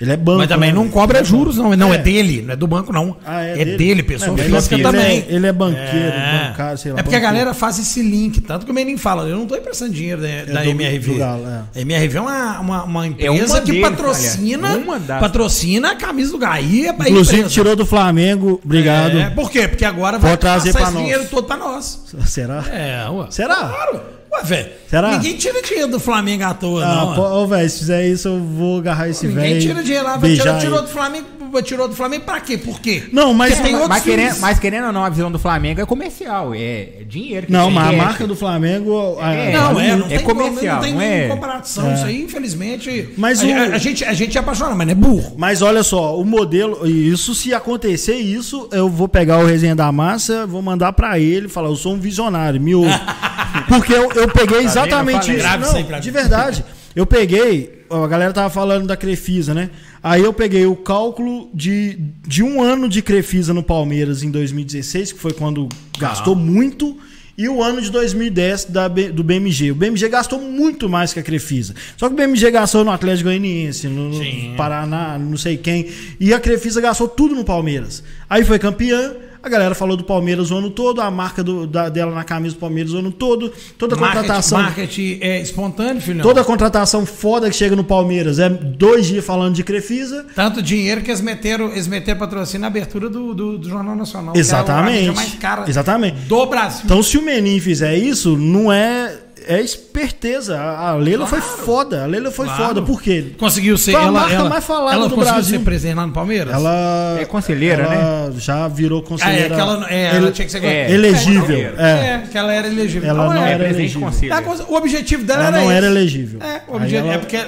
Ele 0.00 0.12
é 0.12 0.16
banco. 0.16 0.38
Mas 0.38 0.48
também 0.48 0.70
né, 0.70 0.74
não 0.76 0.88
cobra 0.88 1.18
é 1.18 1.24
juros, 1.24 1.56
não. 1.56 1.74
Não, 1.74 1.92
é, 1.92 1.96
É. 1.96 1.98
dele, 1.98 2.42
não 2.42 2.52
é 2.52 2.56
do 2.56 2.66
banco, 2.68 2.92
não. 2.92 3.16
Ah, 3.26 3.42
é 3.44 3.52
é 3.52 3.64
dele? 3.64 3.76
dele, 3.76 4.02
pessoa 4.04 4.38
É, 4.38 4.44
física 4.44 4.74
ele 4.76 4.82
é- 4.82 4.86
também. 4.86 5.24
ele 5.28 5.46
é 5.46 5.52
banqueiro, 5.52 5.88
É. 6.14 6.48
bancário, 6.50 6.78
sei 6.78 6.92
lá, 6.92 7.00
É 7.00 7.02
porque 7.02 7.16
a 7.16 7.18
banqueiro. 7.18 7.34
galera 7.36 7.54
faz 7.54 7.78
esse 7.80 8.00
link. 8.00 8.40
Tanto 8.40 8.64
que 8.64 8.70
o 8.70 8.74
Menin 8.74 8.96
fala, 8.96 9.24
eu 9.24 9.36
não 9.36 9.46
tô 9.46 9.56
emprestando 9.56 9.92
dinheiro 9.92 10.22
da, 10.22 10.52
da 10.52 10.62
do- 10.62 10.70
MRV. 10.70 11.12
do 11.14 11.18
Galo, 11.18 11.44
é. 11.48 11.78
A 11.78 11.80
MRV 11.82 12.16
é 12.16 12.20
uma, 12.20 12.60
uma, 12.60 12.84
uma 12.84 13.06
empresa 13.08 13.32
uma 13.32 13.60
que 13.60 13.72
deles, 13.72 13.88
patrocina. 13.88 14.76
Uma 14.76 14.98
das- 15.00 15.20
patrocina 15.20 15.90
a 15.90 15.96
camisa 15.96 16.30
do 16.30 16.38
Gaí. 16.38 16.86
É 16.86 16.92
pra 16.92 17.08
Inclusive, 17.08 17.36
empresa. 17.38 17.54
tirou 17.54 17.74
do 17.74 17.84
Flamengo. 17.84 18.60
Obrigado. 18.64 19.18
É, 19.18 19.30
por 19.30 19.50
quê? 19.50 19.66
Porque 19.66 19.84
agora 19.84 20.16
vai 20.18 20.36
trazer 20.36 20.72
passar 20.72 20.84
esse 20.86 20.92
nós. 20.94 21.02
dinheiro 21.02 21.26
todo 21.28 21.44
pra 21.46 21.56
nós. 21.56 22.04
Será? 22.24 22.64
É, 22.70 23.08
ué. 23.10 23.26
Será? 23.30 23.56
Claro. 23.56 24.00
Ué, 24.32 24.42
velho. 24.44 24.68
Será? 24.88 25.10
Ninguém 25.12 25.36
tira 25.36 25.60
dinheiro 25.62 25.90
do 25.90 26.00
Flamengo 26.00 26.44
à 26.44 26.54
toa, 26.54 26.84
Ah, 26.84 26.94
não. 27.06 27.14
pô, 27.14 27.46
velho, 27.46 27.68
se 27.68 27.78
fizer 27.80 28.06
isso, 28.06 28.28
eu 28.28 28.40
vou 28.42 28.78
agarrar 28.78 29.08
esse 29.08 29.26
velho. 29.26 29.40
Ninguém 29.54 29.58
tira 29.60 29.82
dinheiro 29.82 30.04
lá. 30.04 30.12
vai 30.12 30.20
beijar 30.30 30.44
tirar- 30.44 30.58
Tirou 30.60 30.82
do 30.82 30.88
Flamengo, 30.88 31.26
tirou 31.62 31.88
do 31.88 31.94
Flamengo 31.94 32.24
pra 32.24 32.40
quê? 32.40 32.56
Por 32.58 32.80
quê? 32.80 33.04
Não, 33.12 33.32
mas- 33.34 33.50
Porque 33.54 33.64
tem 33.64 33.72
Mas, 33.74 33.82
outros 33.82 34.02
querendo, 34.02 34.38
mas 34.40 34.58
querendo 34.58 34.86
ou 34.86 34.92
não, 34.92 35.04
a 35.04 35.08
visão 35.10 35.30
do 35.30 35.38
Flamengo 35.38 35.80
é 35.80 35.86
comercial. 35.86 36.52
É 36.54 37.02
dinheiro. 37.08 37.46
que 37.46 37.52
Não, 37.52 37.66
tem 37.66 37.74
mas 37.74 37.88
a 37.88 37.92
marca 37.92 38.26
do 38.26 38.36
Flamengo. 38.36 39.18
a- 39.20 39.32
É, 39.34 39.52
Não, 39.52 39.80
é, 39.80 39.96
não 39.96 40.06
É 40.06 40.08
tem 40.08 40.18
como, 40.20 40.40
comercial, 40.42 40.76
não 40.76 40.82
tem 40.82 40.92
não 40.92 40.98
nem 41.00 41.08
é? 41.10 41.28
comparação. 41.28 41.94
Isso 41.94 42.04
aí, 42.04 42.22
infelizmente. 42.22 43.10
Mas 43.16 43.42
a, 43.42 43.46
o- 43.46 43.52
a- 43.52 43.62
a 43.74 43.78
gente, 43.78 44.04
a 44.04 44.12
gente 44.12 44.36
é 44.36 44.40
apaixonado, 44.40 44.76
mas 44.76 44.86
não 44.86 44.92
é 44.92 44.94
burro. 44.94 45.34
Mas 45.36 45.62
olha 45.62 45.82
só, 45.82 46.18
o 46.18 46.24
modelo, 46.24 46.86
e 46.86 47.08
isso 47.10 47.34
se 47.34 47.52
acontecer 47.54 48.14
isso, 48.16 48.68
eu 48.72 48.88
vou 48.88 49.08
pegar 49.08 49.38
o 49.38 49.46
resenha 49.46 49.74
da 49.76 49.90
massa, 49.92 50.46
vou 50.46 50.60
mandar 50.62 50.92
pra 50.92 51.18
ele 51.18 51.48
falar, 51.48 51.68
eu 51.68 51.76
sou 51.76 51.94
um 51.94 51.98
visionário, 51.98 52.60
me 52.60 52.74
ouve. 52.74 52.88
Porque 53.68 53.92
eu, 53.92 54.10
eu 54.18 54.28
peguei 54.28 54.60
exatamente 54.60 55.34
isso. 55.34 55.46
Não, 55.46 56.00
de 56.00 56.10
verdade. 56.10 56.64
Eu 56.94 57.06
peguei, 57.06 57.84
a 57.90 58.06
galera 58.06 58.32
tava 58.32 58.50
falando 58.50 58.86
da 58.86 58.96
Crefisa, 58.96 59.54
né? 59.54 59.70
Aí 60.02 60.22
eu 60.22 60.32
peguei 60.32 60.66
o 60.66 60.74
cálculo 60.74 61.50
de, 61.54 61.98
de 62.26 62.42
um 62.42 62.62
ano 62.62 62.88
de 62.88 63.02
Crefisa 63.02 63.54
no 63.54 63.62
Palmeiras 63.62 64.22
em 64.22 64.30
2016, 64.30 65.12
que 65.12 65.18
foi 65.18 65.32
quando 65.32 65.68
gastou 65.98 66.34
muito, 66.34 66.98
e 67.36 67.48
o 67.48 67.62
ano 67.62 67.80
de 67.80 67.90
2010 67.92 68.64
da, 68.64 68.88
do 68.88 69.22
BMG. 69.22 69.70
O 69.70 69.74
BMG 69.76 70.08
gastou 70.08 70.40
muito 70.40 70.88
mais 70.88 71.12
que 71.12 71.20
a 71.20 71.22
Crefisa. 71.22 71.72
Só 71.96 72.08
que 72.08 72.14
o 72.14 72.16
BMG 72.16 72.50
gastou 72.50 72.84
no 72.84 72.90
Atlético 72.90 73.28
Goianiense, 73.28 73.86
no, 73.86 74.08
no 74.08 74.18
Sim. 74.18 74.54
Paraná, 74.56 75.16
não 75.16 75.36
sei 75.36 75.56
quem. 75.56 75.86
E 76.18 76.34
a 76.34 76.40
Crefisa 76.40 76.80
gastou 76.80 77.06
tudo 77.06 77.36
no 77.36 77.44
Palmeiras. 77.44 78.02
Aí 78.28 78.44
foi 78.44 78.58
campeã. 78.58 79.14
A 79.42 79.48
galera 79.48 79.74
falou 79.74 79.96
do 79.96 80.04
Palmeiras 80.04 80.50
o 80.50 80.56
ano 80.56 80.70
todo, 80.70 81.00
a 81.00 81.10
marca 81.10 81.42
do- 81.44 81.66
da- 81.66 81.88
dela 81.88 82.12
na 82.14 82.24
camisa 82.24 82.54
do 82.54 82.58
Palmeiras 82.60 82.92
o 82.92 82.98
ano 82.98 83.12
todo, 83.12 83.52
toda 83.78 83.94
a 83.94 83.98
Marketing, 83.98 84.20
contratação. 84.22 84.58
marketing 84.62 85.18
é 85.20 85.40
espontâneo, 85.40 86.02
filhão. 86.02 86.22
Toda 86.22 86.40
a 86.40 86.44
contratação 86.44 87.06
foda 87.06 87.48
que 87.48 87.54
chega 87.56 87.76
no 87.76 87.84
Palmeiras 87.84 88.38
é 88.38 88.48
dois 88.48 89.06
dias 89.06 89.24
falando 89.24 89.54
de 89.54 89.62
Crefisa. 89.62 90.26
Tanto 90.34 90.60
dinheiro 90.60 91.02
que 91.02 91.10
eles 91.10 91.20
meteram, 91.20 91.70
eles 91.70 91.86
meteram 91.86 92.18
patrocínio 92.18 92.62
na 92.62 92.66
abertura 92.66 93.08
do, 93.08 93.32
do, 93.34 93.58
do 93.58 93.68
Jornal 93.68 93.94
Nacional. 93.94 94.32
que 94.32 94.38
é 94.38 94.40
Exatamente. 94.40 95.14
mais 95.14 95.34
cara 95.34 95.64
Exatamente. 95.68 96.16
do 96.26 96.46
Brasil. 96.46 96.82
Então, 96.84 97.02
se 97.02 97.16
o 97.16 97.22
Menin 97.22 97.60
fizer 97.60 97.96
isso, 97.96 98.36
não 98.36 98.72
é. 98.72 99.12
É 99.50 99.62
esperteza. 99.62 100.60
A 100.60 100.94
Leila 100.96 101.26
foi 101.26 101.40
foda. 101.40 102.04
A 102.04 102.06
Leila 102.06 102.30
foi 102.30 102.44
Claro. 102.46 102.64
foda. 102.66 102.82
Por 102.82 103.00
quê? 103.00 103.32
Conseguiu 103.38 103.78
ser. 103.78 103.92
Foi 103.92 104.00
a 104.00 104.04
ela, 104.04 104.12
marca 104.12 104.34
ela, 104.34 104.48
mais 104.50 104.64
falada 104.64 104.94
ela 104.94 105.08
do 105.08 105.14
conseguiu 105.14 105.34
Brasil. 105.34 105.58
ser 105.58 105.64
presidente 105.64 105.96
lá 105.96 106.06
no 106.06 106.12
Palmeiras? 106.12 106.52
Ela. 106.54 107.16
É 107.18 107.24
conselheira, 107.24 107.82
ela 107.84 108.32
Já 108.36 108.68
virou 108.68 108.98
Ah, 109.00 109.02
é, 109.04 109.08
conselheira. 109.08 109.54
ela, 109.54 109.86
é, 109.90 110.04
ela 110.08 110.16
ele- 110.18 110.30
tinha 110.32 110.44
que 110.44 110.52
ser. 110.52 110.62
é, 110.64 110.92
elegível. 110.92 111.56
É, 111.78 111.80
É. 111.80 112.22
que 112.30 112.36
ela 112.36 112.52
era 112.52 112.68
elegível. 112.68 113.08
Ela 113.08 113.24
não 113.24 113.32
é, 113.42 113.52
era 113.52 113.64
presidente 113.64 113.96
elegível. 113.96 114.42
coisa- 114.42 114.64
o 114.68 114.74
objetivo 114.74 115.24
dela 115.24 115.40
Ela 115.44 115.48
era 115.48 115.56
não 115.56 115.64
esse. 115.64 115.76
era 115.78 115.86
elegível. 115.86 116.40
É, 116.42 116.60
o 116.68 116.76
objetivo 116.76 117.06
ela- 117.06 117.14
é 117.14 117.18
porque. 117.18 117.38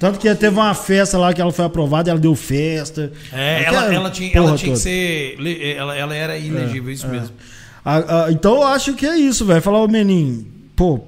Tanto 0.00 0.18
que 0.18 0.34
teve 0.34 0.54
uma 0.56 0.74
festa 0.74 1.16
lá 1.18 1.32
que 1.32 1.40
ela 1.40 1.52
foi 1.52 1.64
aprovada, 1.66 2.10
ela 2.10 2.18
deu 2.18 2.34
festa. 2.34 3.12
É, 3.32 3.64
ela, 3.64 3.94
ela 3.94 4.10
tinha, 4.10 4.30
ela 4.34 4.56
tinha 4.56 4.72
que 4.72 4.78
ser. 4.80 5.36
Ela, 5.78 5.94
ela 5.96 6.14
era 6.14 6.36
ilegível, 6.38 6.90
isso 6.92 7.06
mesmo. 7.06 7.30
A- 7.84 8.24
a- 8.26 8.32
então 8.32 8.54
eu 8.56 8.64
acho 8.64 8.94
que 8.94 9.06
é 9.06 9.16
isso, 9.16 9.44
velho. 9.44 9.60
Falar, 9.62 9.82
ô 9.82 9.88
Menin, 9.88 10.46
pô, 10.74 11.00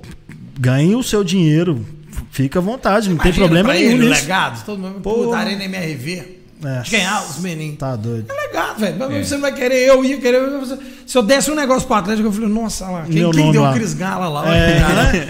ganhe 0.58 0.94
o 0.94 1.02
seu 1.02 1.22
dinheiro. 1.24 1.84
Fica 2.30 2.58
à 2.58 2.62
vontade, 2.62 3.08
não 3.08 3.16
tem 3.16 3.26
Imagina 3.30 3.46
problema 3.46 3.68
pra 3.70 3.78
nenhum 3.78 3.90
ele, 3.92 4.08
nisso. 4.08 4.20
legado, 4.22 4.64
todo 4.64 4.78
mundo 4.78 5.00
puta, 5.00 5.36
Arena 5.36 5.64
MRV. 5.64 6.36
É. 6.64 6.80
De 6.80 6.90
ganhar 6.90 7.22
os 7.28 7.38
meninos. 7.38 7.76
Tá 7.78 7.94
doido. 7.96 8.26
É 8.32 8.46
legado, 8.46 8.78
velho. 8.80 8.96
Mas 8.98 9.28
Você 9.28 9.34
não 9.34 9.42
vai 9.42 9.52
querer, 9.54 9.86
eu 9.88 10.02
ia 10.02 10.16
querer. 10.18 10.40
Se 11.06 11.16
eu 11.18 11.22
desse 11.22 11.50
um 11.50 11.54
negócio 11.54 11.86
pro 11.86 11.96
Atlético, 11.96 12.28
eu 12.28 12.32
falei, 12.32 12.48
nossa, 12.48 12.88
lá, 12.88 13.02
quem, 13.04 13.30
quem 13.30 13.52
deu 13.52 13.60
lá. 13.62 13.70
o 13.70 13.74
Cris 13.74 13.92
Gala 13.92 14.26
lá? 14.28 14.56
É. 14.56 14.78
Ué, 14.80 15.26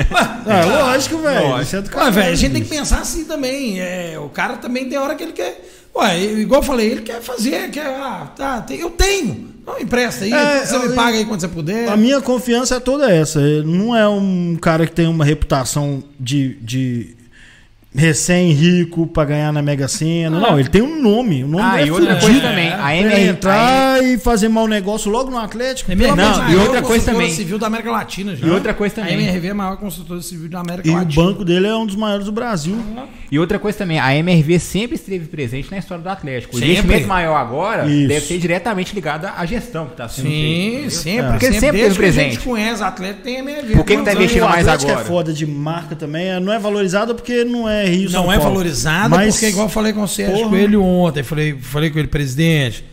É, 0.46 0.64
lógico, 0.64 1.18
velho. 1.18 1.60
Isso 1.60 1.76
é 1.76 1.82
do 1.82 1.96
Ué, 1.96 2.10
velho, 2.12 2.32
a 2.32 2.34
gente 2.36 2.52
tem 2.52 2.62
que 2.62 2.68
pensar 2.68 3.00
assim 3.00 3.24
também. 3.24 3.80
É, 3.80 4.16
o 4.20 4.28
cara 4.28 4.56
também 4.56 4.88
tem 4.88 4.96
hora 4.98 5.16
que 5.16 5.24
ele 5.24 5.32
quer. 5.32 5.68
Ué, 5.96 6.22
igual 6.22 6.60
eu 6.60 6.66
falei, 6.66 6.92
ele 6.92 7.02
quer 7.02 7.20
fazer, 7.20 7.70
quer. 7.70 7.86
Ah, 7.86 8.30
tá, 8.36 8.60
tem- 8.60 8.78
eu 8.78 8.90
tenho. 8.90 9.48
Não, 9.66 9.80
empresta 9.80 10.24
aí, 10.24 10.32
É, 10.32 10.64
você 10.64 10.76
eu- 10.76 10.88
me 10.88 10.94
paga 10.94 11.18
aí 11.18 11.24
quando 11.24 11.40
você 11.40 11.48
puder. 11.48 11.88
A 11.88 11.96
minha 11.96 12.20
confiança 12.20 12.76
é 12.76 12.80
toda 12.80 13.10
essa. 13.10 13.40
Ele 13.40 13.66
não 13.66 13.96
é 13.96 14.08
um 14.08 14.56
cara 14.60 14.86
que 14.86 14.92
tem 14.92 15.08
uma 15.08 15.24
reputação 15.24 16.04
de, 16.20 16.54
de 16.62 17.16
recém-rico 17.94 19.06
pra 19.06 19.24
ganhar 19.24 19.52
na 19.52 19.62
Mega 19.62 19.88
Sena. 19.88 20.38
Não, 20.38 20.60
ele 20.60 20.68
tem 20.68 20.82
um 20.82 21.00
nome. 21.00 21.42
O 21.42 21.48
nome 21.48 21.62
Ah, 21.64 21.76
dele 21.76 21.86
e 21.86 21.88
é 21.88 21.92
outra 21.92 22.16
coisa 22.20 22.40
também, 22.40 22.68
a 22.72 22.76
Pra 22.76 22.96
MR 22.96 23.22
entrar 23.28 24.04
e 24.04 24.18
fazer 24.18 24.48
mau 24.48 24.68
negócio 24.68 25.10
logo 25.10 25.30
no 25.30 25.38
Atlético. 25.38 25.90
É 25.90 25.94
Não, 25.94 26.50
e 26.50 26.56
outra 26.56 26.82
coisa 26.82 27.06
também. 27.10 27.30
civil 27.32 27.58
da 27.58 27.66
América 27.66 27.90
Latina 27.90 28.36
já. 28.36 28.46
E 28.46 28.50
outra 28.50 28.74
coisa 28.74 28.94
também. 28.96 29.14
A 29.14 29.18
MRV 29.18 29.46
é 29.48 29.50
a 29.50 29.54
maior 29.54 29.76
construtora 29.78 30.20
civil 30.20 30.48
da 30.48 30.60
América 30.60 30.86
E 30.86 30.90
o 30.90 30.94
Latina. 30.94 31.24
banco 31.24 31.44
dele 31.44 31.66
é 31.66 31.74
um 31.74 31.86
dos 31.86 31.96
maiores 31.96 32.26
do 32.26 32.32
Brasil. 32.32 32.76
E 33.30 33.38
outra 33.38 33.58
coisa 33.58 33.76
também, 33.78 33.98
a 33.98 34.14
MRV 34.14 34.58
sempre 34.60 34.94
esteve 34.94 35.26
presente 35.26 35.70
na 35.70 35.78
história 35.78 36.02
do 36.02 36.08
Atlético. 36.08 36.54
O 36.54 36.58
Sempre. 36.58 36.72
investimento 36.74 37.08
maior 37.08 37.34
agora 37.36 37.86
Isso. 37.86 38.06
deve 38.08 38.24
ser 38.26 38.38
diretamente 38.38 38.94
ligado 38.94 39.24
à 39.26 39.44
gestão 39.44 39.86
que 39.86 39.92
está 39.92 40.08
sendo 40.08 40.28
Sim, 40.28 40.72
feita. 40.74 40.90
sempre. 40.90 41.30
Porque 41.32 41.46
sempre 41.52 41.60
desde 41.72 41.72
teve 41.72 41.78
que 41.78 41.84
A 41.84 41.88
gente 41.88 41.96
presente. 41.96 42.38
conhece 42.44 42.82
Atlético, 42.84 43.22
tem 43.24 43.36
MRV. 43.38 43.72
Por 43.74 43.84
que 43.84 43.94
tá 43.94 44.00
anos? 44.02 44.14
investindo 44.14 44.42
o 44.44 44.48
mais 44.48 44.66
Atlético 44.68 44.90
agora? 44.92 45.04
é 45.04 45.08
foda 45.08 45.32
de 45.32 45.46
marca 45.46 45.96
também. 45.96 46.28
é- 46.28 46.38
Não 46.40 46.52
é 46.52 46.58
valorizada 46.58 47.14
porque 47.14 47.44
não 47.44 47.68
é 47.68 47.84
Rio 47.86 48.08
São 48.10 48.24
Não 48.24 48.32
é 48.32 48.36
Paulo. 48.36 48.50
valorizada, 48.52 49.08
Mas- 49.08 49.34
porque 49.34 49.48
igual 49.48 49.66
eu 49.66 49.70
falei 49.70 49.92
com 49.92 50.02
o 50.02 50.08
Sérgio. 50.08 50.48
Coelho 50.48 50.82
ontem, 50.82 51.22
falei, 51.22 51.56
falei 51.60 51.90
com 51.90 51.98
ele, 51.98 52.08
presidente. 52.08 52.84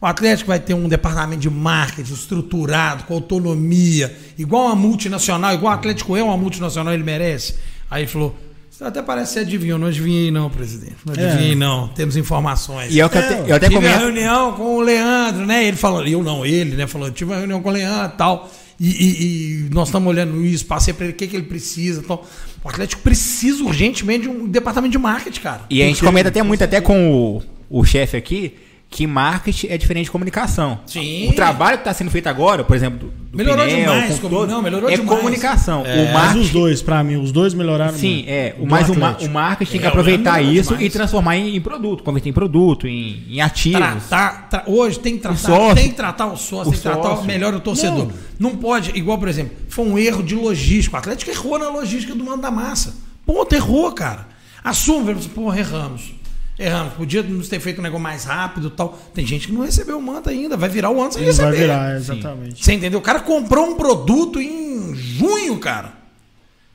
O 0.00 0.06
Atlético 0.06 0.48
vai 0.48 0.58
ter 0.58 0.72
um 0.74 0.88
departamento 0.88 1.40
de 1.42 1.50
marketing 1.50 2.12
estruturado, 2.12 3.04
com 3.04 3.14
autonomia, 3.14 4.14
igual 4.38 4.66
uma 4.66 4.74
multinacional, 4.76 5.52
igual 5.54 5.72
o 5.72 5.76
Atlético 5.76 6.16
é 6.16 6.22
uma 6.22 6.36
multinacional, 6.36 6.92
ele 6.94 7.02
merece. 7.02 7.54
Aí 7.90 8.02
ele 8.02 8.10
falou: 8.10 8.34
você 8.80 8.88
até 8.88 9.02
parece 9.02 9.28
que 9.28 9.34
você 9.34 9.40
adivinhou, 9.40 9.78
não 9.78 9.88
adivinhei, 9.88 10.30
não, 10.30 10.48
presidente. 10.50 10.96
Não 11.04 11.14
É. 11.14 11.28
adivinhei, 11.32 11.54
não. 11.54 11.88
Temos 11.88 12.16
informações. 12.16 12.94
E 12.94 12.98
é 13.00 13.06
o 13.06 13.10
que 13.10 13.18
eu, 13.18 13.22
É, 13.22 13.24
até- 13.26 13.50
eu 13.50 13.56
até 13.56 13.68
tive 13.68 13.78
uma 13.78 13.88
comento. 13.88 14.00
reunião 14.00 14.52
com 14.54 14.76
o 14.76 14.80
Leandro, 14.80 15.46
né? 15.46 15.66
Ele 15.66 15.76
falou, 15.76 16.06
eu 16.06 16.22
não, 16.22 16.44
ele, 16.46 16.76
né? 16.76 16.86
Falou, 16.86 17.10
tive 17.10 17.30
uma 17.30 17.36
reunião 17.38 17.60
com 17.62 17.68
o 17.68 17.72
Leandro 17.72 18.12
e 18.14 18.16
tal. 18.16 18.50
E, 18.80 18.88
e- 18.88 19.66
e 19.66 19.74
nós 19.74 19.88
estamos 19.88 20.08
olhando 20.08 20.42
isso, 20.44 20.64
passei 20.64 20.94
para 20.94 21.04
ele 21.04 21.12
o 21.12 21.16
que, 21.16 21.26
que 21.26 21.36
ele 21.36 21.44
precisa. 21.44 22.00
Então, 22.00 22.20
o 22.64 22.68
Atlético 22.68 23.02
precisa 23.02 23.62
urgentemente 23.62 24.22
de 24.22 24.28
um 24.30 24.46
departamento 24.48 24.92
de 24.92 24.98
marketing, 24.98 25.40
cara. 25.40 25.60
E 25.68 25.82
a 25.82 25.86
gente 25.86 26.02
comenta 26.02 26.30
até 26.30 26.42
muito, 26.42 26.64
até 26.64 26.80
com 26.80 27.12
o, 27.12 27.42
o 27.80 27.84
chefe 27.84 28.16
aqui, 28.16 28.54
que 28.92 29.06
marketing 29.06 29.68
é 29.68 29.78
diferente 29.78 30.06
de 30.06 30.10
comunicação. 30.10 30.80
Sim. 30.84 31.28
O 31.30 31.32
trabalho 31.34 31.76
que 31.78 31.82
está 31.82 31.94
sendo 31.94 32.10
feito 32.10 32.26
agora, 32.26 32.64
por 32.64 32.74
exemplo, 32.74 32.98
do, 33.08 33.30
do 33.30 33.38
Melhorou 33.38 33.64
Pinel, 33.64 33.80
demais, 33.92 34.14
com 34.16 34.20
como- 34.22 34.34
todo, 34.40 34.50
não, 34.50 34.60
melhorou 34.60 34.90
é 34.90 34.96
demais. 34.96 35.18
comunicação. 35.20 35.86
É, 35.86 36.10
o 36.10 36.12
mas 36.12 36.34
os 36.36 36.50
dois, 36.50 36.82
pra 36.82 37.02
mim, 37.04 37.14
os 37.14 37.30
dois 37.30 37.54
melhoraram 37.54 37.96
sim, 37.96 38.14
muito. 38.16 38.28
é. 38.28 38.56
O, 38.58 38.66
mas 38.66 38.88
o, 38.88 38.98
ma- 38.98 39.16
o 39.20 39.28
marketing 39.30 39.70
tem 39.70 39.80
que 39.80 39.86
É, 39.86 39.88
aproveitar 39.90 40.42
isso 40.42 40.70
demais. 40.70 40.86
e 40.86 40.90
transformar 40.90 41.36
em, 41.36 41.54
em 41.54 41.60
produto, 41.60 42.02
converter 42.02 42.30
em 42.30 42.32
produto, 42.32 42.88
em, 42.88 43.22
em 43.30 43.40
ativos. 43.40 43.78
Tratar, 44.08 44.48
tra- 44.48 44.64
hoje 44.66 44.98
tem 44.98 45.14
que 45.14 45.20
tratar, 45.22 45.36
sócio. 45.38 45.74
tem 45.76 45.88
que 45.88 45.94
tratar 45.94 46.26
o 46.26 46.36
sócio, 46.36 46.58
O 46.58 46.64
tem 46.64 46.72
que 46.72 46.80
tratar 46.80 47.02
sócio. 47.10 47.26
melhor 47.26 47.54
o 47.54 47.60
torcedor. 47.60 48.08
Não. 48.40 48.56
pode, 48.56 48.90
igual, 48.98 49.16
por 49.18 49.28
exemplo, 49.28 49.52
foi 49.68 49.84
um 49.84 49.96
erro 49.96 50.20
de 50.22 50.34
logística. 50.34 50.96
O 50.96 50.98
Atlético 50.98 51.30
errou 51.30 51.60
na 51.60 51.68
logística 51.68 52.12
do 52.12 52.24
mando 52.24 52.42
da 52.42 52.50
massa. 52.50 52.92
Ponto, 53.24 53.54
errou, 53.54 53.92
cara. 53.92 54.26
Assume, 54.64 55.14
pô, 55.32 55.54
erramos. 55.54 56.12
Erramos. 56.60 56.92
Podíamos 56.94 57.48
ter 57.48 57.58
feito 57.58 57.78
um 57.80 57.82
negócio 57.82 58.02
mais 58.02 58.24
rápido 58.24 58.68
e 58.68 58.70
tal. 58.70 58.98
Tem 59.14 59.24
gente 59.26 59.46
que 59.46 59.52
não 59.52 59.62
recebeu 59.62 59.96
o 59.98 60.02
manto 60.02 60.28
ainda. 60.28 60.56
Vai 60.56 60.68
virar 60.68 60.90
o 60.90 61.00
ano 61.00 61.10
sem 61.12 61.22
Ele 61.22 61.32
vai 61.32 61.46
receber. 61.46 61.62
virar, 61.62 61.96
exatamente. 61.96 62.62
Você 62.64 62.72
entendeu? 62.74 62.98
O 62.98 63.02
cara 63.02 63.20
comprou 63.20 63.66
um 63.66 63.74
produto 63.76 64.38
em 64.40 64.94
junho, 64.94 65.56
cara. 65.58 65.98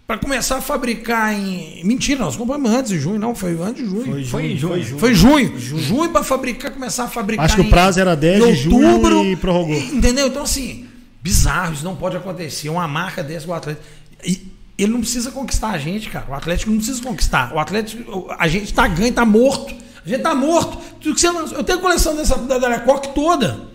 Pra 0.08 0.18
começar 0.18 0.58
a 0.58 0.62
fabricar 0.62 1.34
em. 1.34 1.84
Mentira, 1.84 2.20
nós 2.26 2.36
compramos 2.36 2.70
antes 2.72 2.92
de 2.92 3.00
junho, 3.00 3.20
não. 3.20 3.34
Foi 3.36 3.58
antes 3.62 3.84
de 3.84 3.90
junho. 3.90 4.04
Foi 4.06 4.24
Foi 4.26 4.44
junho, 4.56 4.58
junho. 4.58 5.00
foi 5.00 5.14
junho. 5.16 5.50
Foi 5.50 5.60
junho. 5.60 5.80
Junho 5.82 6.10
pra 6.12 6.24
fabricar, 6.24 6.72
começar 6.72 7.06
a 7.06 7.08
fabricar. 7.08 7.46
Acho 7.46 7.56
que 7.56 7.62
o 7.62 7.66
em- 7.66 7.70
prazo 7.70 8.00
era 8.00 8.16
10 8.16 8.44
de 8.44 8.50
em 8.50 8.56
junho 8.56 8.88
outubro, 8.88 9.26
e 9.26 9.36
prorrogou. 9.36 9.76
Entendeu? 9.76 10.28
Então, 10.28 10.44
assim, 10.44 10.86
bizarro, 11.24 11.74
isso 11.74 11.84
não 11.84 11.96
pode 11.96 12.18
acontecer. 12.18 12.70
Uma 12.70 12.88
marca 12.88 13.24
dessa, 13.24 13.48
o 13.48 13.54
Atlético. 13.54 13.84
E 14.24 14.42
ele 14.78 14.92
não 14.92 15.00
precisa 15.02 15.32
conquistar 15.32 15.70
a 15.72 15.78
gente, 15.78 16.10
cara. 16.10 16.26
O 16.30 16.34
Atlético 16.34 16.70
não 16.72 16.78
precisa 16.78 17.02
conquistar. 17.02 17.54
O 17.54 17.60
Atlético, 17.60 18.28
a 18.38 18.48
gente 18.48 18.74
tá 18.74 18.88
ganho, 18.88 19.14
tá 19.14 19.26
morto. 19.26 19.74
A 20.06 20.10
gente 20.10 20.22
tá 20.22 20.36
morto. 20.36 20.78
Eu 21.56 21.64
tenho 21.64 21.80
coleção 21.80 22.16
dessa 22.16 22.38
da 22.38 22.58
Delecoque 22.58 23.10
toda. 23.16 23.74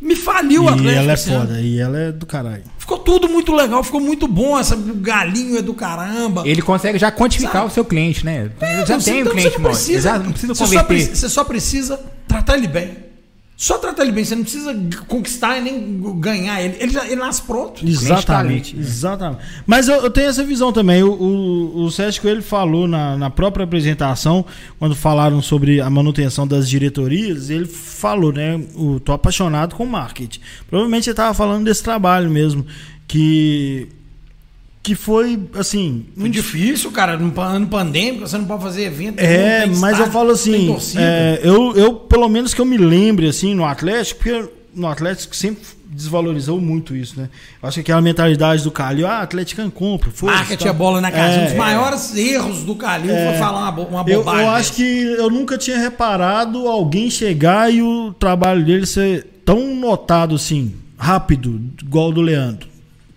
Me 0.00 0.16
faliu 0.16 0.62
o 0.64 0.66
E 0.66 0.68
Atlético. 0.68 0.98
ela 0.98 1.12
é 1.12 1.16
foda, 1.16 1.60
e 1.60 1.78
ela 1.78 1.96
é 1.98 2.10
do 2.12 2.26
caralho. 2.26 2.64
Ficou 2.76 2.98
tudo 2.98 3.28
muito 3.28 3.52
legal, 3.54 3.84
ficou 3.84 4.00
muito 4.00 4.26
bom. 4.26 4.58
Essa, 4.58 4.74
o 4.74 4.94
galinho 4.96 5.56
é 5.56 5.62
do 5.62 5.72
caramba. 5.74 6.42
Ele 6.44 6.60
consegue 6.60 6.98
já 6.98 7.12
quantificar 7.12 7.52
Sabe? 7.52 7.66
o 7.68 7.70
seu 7.70 7.84
cliente, 7.84 8.24
né? 8.26 8.50
É, 8.60 8.84
já 8.84 8.98
você- 8.98 9.12
tem 9.12 9.20
o 9.20 9.26
então 9.26 9.32
cliente, 9.32 9.50
você 9.52 9.56
não 9.58 9.62
mano. 9.62 9.74
precisa, 9.76 10.00
Já 10.10 10.18
não 10.18 10.32
precisa 10.32 10.54
você 10.56 10.58
só, 10.66 10.82
converter. 10.82 11.16
você 11.16 11.28
só 11.28 11.44
precisa 11.44 12.00
tratar 12.26 12.56
ele 12.58 12.66
bem. 12.66 13.11
Só 13.62 13.78
tratar 13.78 14.02
ele 14.02 14.10
bem, 14.10 14.24
você 14.24 14.34
não 14.34 14.42
precisa 14.42 14.76
conquistar 15.06 15.56
e 15.56 15.60
nem 15.60 16.00
ganhar 16.18 16.60
ele. 16.60 16.78
Ele, 16.80 16.90
já, 16.90 17.06
ele 17.06 17.14
nasce 17.14 17.42
pronto. 17.42 17.86
Exatamente, 17.86 18.74
ali. 18.74 18.84
exatamente. 18.84 19.40
Mas 19.64 19.86
eu, 19.86 20.02
eu 20.02 20.10
tenho 20.10 20.26
essa 20.26 20.42
visão 20.42 20.72
também. 20.72 21.04
O, 21.04 21.12
o, 21.12 21.84
o 21.84 21.90
Sérgio 21.92 22.28
ele 22.28 22.42
falou 22.42 22.88
na, 22.88 23.16
na 23.16 23.30
própria 23.30 23.62
apresentação, 23.62 24.44
quando 24.80 24.96
falaram 24.96 25.40
sobre 25.40 25.80
a 25.80 25.88
manutenção 25.88 26.44
das 26.44 26.68
diretorias, 26.68 27.50
ele 27.50 27.66
falou, 27.66 28.32
né? 28.32 28.60
O, 28.74 28.98
tô 28.98 29.12
apaixonado 29.12 29.76
com 29.76 29.86
marketing. 29.86 30.40
Provavelmente 30.68 31.08
ele 31.08 31.12
estava 31.12 31.32
falando 31.32 31.64
desse 31.64 31.84
trabalho 31.84 32.28
mesmo. 32.28 32.66
Que, 33.06 33.86
que 34.82 34.94
foi 34.94 35.38
assim. 35.54 36.06
Muito 36.16 36.34
difícil, 36.34 36.90
cara. 36.90 37.16
No 37.16 37.38
ano 37.40 37.66
pandêmico, 37.68 38.26
você 38.26 38.36
não 38.36 38.44
pode 38.46 38.62
fazer 38.62 38.82
evento. 38.84 39.20
É, 39.20 39.66
mas 39.66 39.98
eu 40.00 40.10
falo 40.10 40.32
assim, 40.32 40.74
é, 40.96 41.40
eu, 41.44 41.74
eu, 41.76 41.94
pelo 41.94 42.28
menos 42.28 42.52
que 42.52 42.60
eu 42.60 42.64
me 42.64 42.76
lembre, 42.76 43.28
assim, 43.28 43.54
no 43.54 43.64
Atlético, 43.64 44.20
porque 44.24 44.48
no 44.74 44.86
Atlético 44.88 45.36
sempre 45.36 45.62
desvalorizou 45.94 46.58
muito 46.58 46.96
isso, 46.96 47.20
né? 47.20 47.28
Eu 47.62 47.68
acho 47.68 47.74
que 47.76 47.80
aquela 47.82 48.00
mentalidade 48.00 48.64
do 48.64 48.70
Calil, 48.70 49.06
ah, 49.06 49.20
Atlético 49.20 49.70
compra, 49.70 50.10
foda-se, 50.10 50.38
Marketing 50.38 50.64
tá? 50.64 50.70
é 50.70 50.72
bola 50.72 51.00
na 51.02 51.10
casa. 51.12 51.38
um 51.40 51.44
dos 51.44 51.52
É, 51.52 51.56
maiores 51.56 52.16
erros 52.16 52.62
do 52.64 52.74
Calil 52.74 53.14
foi 53.14 53.38
falar 53.38 53.60
uma, 53.60 53.70
bo- 53.72 53.82
uma 53.82 54.04
eu, 54.08 54.20
bobagem. 54.20 54.42
eu 54.46 54.50
acho 54.50 54.70
dessa. 54.70 54.82
que 54.82 55.02
eu 55.20 55.28
nunca 55.30 55.58
tinha 55.58 55.78
reparado 55.78 56.66
alguém 56.66 57.10
chegar 57.10 57.70
e 57.72 57.82
o 57.82 58.12
trabalho 58.18 58.64
dele 58.64 58.86
ser 58.86 59.26
tão 59.44 59.74
notado 59.76 60.34
assim, 60.34 60.72
rápido, 60.96 61.60
igual 61.82 62.08
o 62.08 62.12
do 62.12 62.22
Leandro. 62.22 62.71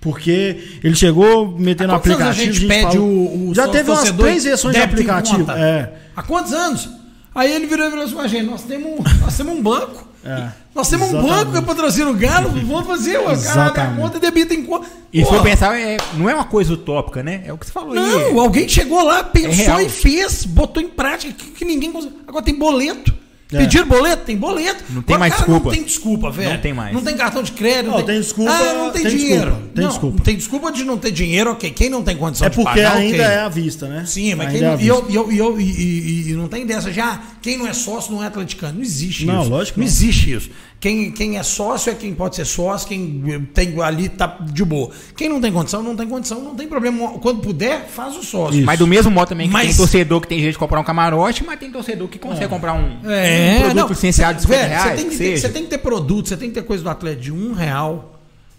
Porque 0.05 0.77
ele 0.83 0.95
chegou 0.95 1.57
metendo 1.57 1.91
Há 1.93 1.95
aplicativo. 1.95 2.29
a 2.29 2.31
gente 2.31 2.53
gente 2.53 2.67
pede 2.67 2.83
falou- 2.93 3.07
o, 3.07 3.49
o 3.49 3.55
Já 3.55 3.67
teve 3.67 3.89
umas 3.89 4.11
três 4.11 4.43
versões 4.43 4.75
de 4.75 4.81
aplicativo. 4.81 5.51
É. 5.51 5.91
Há 6.15 6.21
quantos 6.21 6.53
anos? 6.53 6.87
Aí 7.33 7.51
ele 7.51 7.65
virou 7.65 7.87
e 7.87 7.89
falou 7.89 8.05
assim, 8.05 8.13
"Mas, 8.15 8.29
gente, 8.31 8.45
nós 8.45 8.61
temos, 8.61 8.99
nós 9.19 9.35
temos 9.35 9.55
um 9.57 9.61
banco. 9.63 10.07
É, 10.23 10.47
Nós 10.73 10.89
temos 10.89 11.11
um 11.13 11.21
banco 11.21 11.51
que 11.53 11.61
patrocina 11.61 12.09
o 12.09 12.13
Galo, 12.15 12.49
vamos 12.49 12.87
fazer, 12.87 13.17
o 13.19 13.25
cara 13.25 13.65
abre 13.67 13.81
a 13.81 13.87
conta 13.95 14.17
e 14.17 14.19
debita 14.19 14.53
em 14.55 14.63
conta. 14.63 14.87
E 15.13 15.19
se 15.19 15.23
Porra, 15.25 15.37
for 15.37 15.43
pensar, 15.43 15.79
é, 15.79 15.97
não 16.15 16.27
é 16.29 16.33
uma 16.35 16.45
coisa 16.45 16.73
utópica, 16.73 17.21
né? 17.23 17.43
É 17.45 17.53
o 17.53 17.57
que 17.57 17.65
você 17.65 17.71
falou 17.71 17.93
aí. 17.93 17.99
Não, 18.33 18.39
alguém 18.39 18.67
chegou 18.67 19.03
lá, 19.03 19.23
pensou 19.23 19.51
real. 19.53 19.81
e 19.81 19.89
fez, 19.89 20.43
botou 20.45 20.81
em 20.81 20.87
prática, 20.87 21.31
que, 21.33 21.45
que 21.51 21.63
ninguém 21.65 21.91
conseguiu. 21.91 22.19
Agora 22.27 22.43
tem 22.43 22.55
boleto. 22.55 23.13
É. 23.51 23.59
Pediram 23.59 23.87
boleto? 23.87 24.23
Tem 24.25 24.35
boleto. 24.35 24.83
Não 24.89 25.03
tem 25.03 25.15
Agora, 25.15 25.19
mais 25.19 25.33
cara, 25.33 25.45
desculpa. 25.45 25.65
Não 25.69 25.75
tem 25.75 25.83
desculpa, 25.83 26.31
velho. 26.31 26.49
Não 26.53 26.57
tem 26.57 26.73
mais. 26.73 26.93
Não 26.93 27.01
tem 27.03 27.15
cartão 27.15 27.43
de 27.43 27.51
crédito. 27.51 27.91
Não, 27.91 28.01
tem 28.03 28.19
desculpa, 28.19 28.51
Ah, 28.51 28.73
não 28.73 28.91
tem, 28.91 29.03
tem 29.03 29.17
dinheiro. 29.17 29.45
desculpa, 29.51 29.69
tem 29.75 29.83
não, 29.83 29.89
desculpa. 29.91 30.17
Não 30.17 30.23
tem 30.25 30.35
desculpa 30.35 30.71
de 30.71 30.83
não 30.83 30.97
ter 30.97 31.11
dinheiro, 31.11 31.51
ok. 31.51 31.69
Quem 31.69 31.89
não 31.89 32.03
tem 32.03 32.17
condição 32.17 32.47
É 32.47 32.49
de 32.49 32.55
porque 32.55 32.69
pagar, 32.81 32.97
ainda 32.97 33.15
ok. 33.23 33.25
é 33.35 33.39
à 33.41 33.49
vista, 33.49 33.87
né? 33.87 34.03
Sim, 34.07 34.33
mas 34.33 34.47
Ainda 34.47 34.59
quem 34.59 34.67
é 34.67 34.83
e, 34.83 34.87
eu, 34.87 35.05
e, 35.07 35.15
eu, 35.15 35.31
e, 35.31 35.37
eu, 35.37 35.59
e, 35.61 35.63
e- 35.63 36.29
e 36.31 36.33
não 36.33 36.47
tem 36.47 36.65
dessa 36.65 36.91
já. 36.91 37.21
Quem 37.39 37.55
não 37.57 37.67
é 37.67 37.73
sócio 37.73 38.11
não 38.11 38.23
é 38.23 38.27
atleticano. 38.27 38.73
Não 38.75 38.81
existe 38.81 39.25
Não, 39.25 39.41
isso. 39.41 39.49
lógico 39.51 39.79
Não 39.79 39.85
não. 39.85 39.93
existe 39.93 40.31
isso. 40.33 40.49
Quem, 40.79 41.09
quem 41.11 41.37
é 41.37 41.41
sócio 41.43 41.91
é 41.91 41.95
quem 41.95 42.13
pode 42.13 42.35
ser 42.35 42.45
sócio, 42.45 42.87
quem 42.87 43.47
tem 43.53 43.81
ali 43.81 44.07
tá 44.07 44.37
de 44.41 44.63
boa. 44.63 44.91
Quem 45.17 45.27
não 45.27 45.41
tem 45.41 45.51
condição, 45.51 45.81
não 45.81 45.95
tem 45.95 46.07
condição, 46.07 46.43
não 46.43 46.53
tem 46.55 46.67
problema. 46.67 47.17
Quando 47.19 47.39
puder, 47.41 47.87
faz 47.87 48.15
o 48.15 48.21
sócio. 48.23 48.63
Mas 48.63 48.77
do 48.77 48.85
mesmo 48.85 49.09
modo 49.09 49.29
também 49.29 49.47
que 49.47 49.53
Mas- 49.53 49.67
tem 49.69 49.75
torcedor 49.77 50.21
que 50.21 50.27
tem 50.27 50.39
jeito 50.39 50.53
de 50.53 50.59
comprar 50.59 50.79
um 50.79 50.83
camarote, 50.83 51.43
mas 51.43 51.59
tem 51.59 51.71
torcedor 51.71 52.07
que 52.07 52.19
consegue 52.19 52.47
comprar 52.49 52.73
um, 52.73 52.99
É, 53.09 53.55
um 53.55 53.59
produto 53.61 53.75
não, 53.81 53.87
licenciado 53.87 54.35
de 54.35 54.41
50 54.43 54.59
velho, 54.61 54.69
reais. 54.69 54.83
Você 54.91 54.95
tem, 54.95 55.05
que 55.05 55.11
que 55.11 55.17
ter, 55.17 55.37
você 55.39 55.49
tem 55.49 55.63
que 55.63 55.69
ter 55.69 55.77
produto, 55.79 56.29
você 56.29 56.37
tem 56.37 56.49
que 56.49 56.55
ter 56.55 56.63
coisa 56.63 56.83
do 56.83 56.89
atleta 56.89 57.19
de 57.19 57.31
um 57.31 57.53
real. 57.53 58.11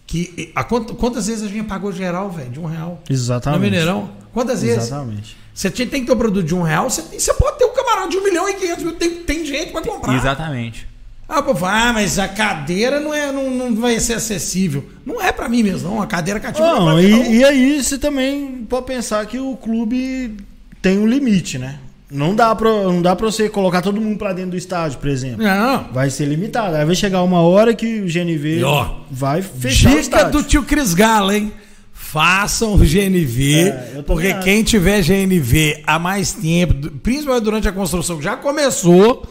Que, 0.05 0.53
a, 0.55 0.63
quant- 0.65 0.93
quantas 0.95 1.27
vezes 1.27 1.43
a 1.45 1.49
gente 1.49 1.67
pagou 1.67 1.93
geral, 1.93 2.31
velho, 2.31 2.51
de 2.51 2.61
um 2.61 2.65
real? 2.67 3.03
Exatamente. 3.11 3.59
No 3.59 3.65
Mineirão? 3.65 4.11
Quantas 4.33 4.63
vezes? 4.63 4.85
Exatamente. 4.85 5.37
Você 5.53 5.71
tinha- 5.71 5.87
tem 5.89 6.01
que 6.03 6.07
ter 6.07 6.13
um 6.13 6.17
produto 6.19 6.45
de 6.47 6.55
um 6.55 6.63
real, 6.63 6.89
você, 6.89 7.03
você 7.03 7.35
pode 7.35 7.59
ter 7.59 7.65
um 7.65 7.73
camarote 7.73 8.11
de 8.11 8.17
um 8.19 8.23
milhão 8.25 8.49
e 8.49 8.55
quinhentos 8.55 8.85
mil, 8.85 8.95
tem, 8.95 9.11
tem 9.23 9.45
gente 9.45 9.73
pra 9.73 9.81
comprar. 9.83 10.15
Exatamente. 10.15 10.87
Ah, 11.29 11.43
ah, 11.63 11.93
mas 11.93 12.19
a 12.19 12.29
cadeira 12.29 13.01
não, 13.01 13.13
é, 13.13 13.33
não, 13.33 13.51
não 13.51 13.75
vai 13.75 13.99
ser 13.99 14.15
acessível. 14.15 14.85
Não 15.05 15.21
é 15.21 15.33
pra 15.33 15.49
mim 15.49 15.63
mesmo, 15.63 15.91
não. 15.91 16.01
A 16.03 16.07
cadeira 16.07 16.39
cativa 16.39 16.67
não, 16.67 16.75
é 16.77 16.79
Não, 16.79 16.85
pra 16.87 16.95
mim, 16.97 17.11
não. 17.11 17.33
e, 17.33 17.37
e 17.39 17.45
aí 17.45 17.83
você 17.83 17.99
também 17.99 18.65
pode 18.69 18.87
pensar 18.87 19.27
que 19.27 19.39
o 19.39 19.57
clube 19.57 20.37
tem 20.81 20.99
um 20.99 21.07
limite, 21.07 21.59
né? 21.59 21.81
Não 22.09 22.37
dá 22.37 22.55
pra, 22.55 22.71
não 22.71 23.03
dá 23.03 23.17
pra 23.17 23.27
você 23.27 23.49
colocar 23.49 23.83
todo 23.83 24.01
mundo 24.01 24.17
pra 24.17 24.33
dentro 24.33 24.53
do 24.53 24.57
estádio, 24.57 24.99
por 25.01 25.09
exemplo. 25.09 25.43
Não. 25.43 25.89
Vai 25.93 26.09
ser 26.11 26.27
limitado. 26.27 26.77
Aí 26.77 26.85
vai 26.85 26.95
chegar 26.95 27.21
uma 27.23 27.41
hora 27.41 27.75
que 27.75 28.01
o 28.01 28.07
GNV 28.07 28.63
ó, 28.63 29.01
vai 29.11 29.43
fechar 29.43 29.89
o 29.89 29.91
Dica 29.91 30.01
estádio. 30.03 30.31
do 30.33 30.43
tio 30.45 30.63
Cris 30.63 30.95
Galo, 30.95 31.33
hein? 31.33 31.53
Façam 31.93 32.75
o 32.75 32.79
GNV, 32.79 33.69
É, 33.69 34.03
porque 34.07 34.33
quem 34.35 34.63
tiver 34.63 35.03
GNV 35.03 35.83
há 35.85 35.99
mais 35.99 36.33
tempo, 36.33 36.91
principalmente 37.03 37.43
durante 37.43 37.67
a 37.69 37.73
construção 37.73 38.19
que 38.19 38.25
já 38.25 38.37
começou, 38.37 39.27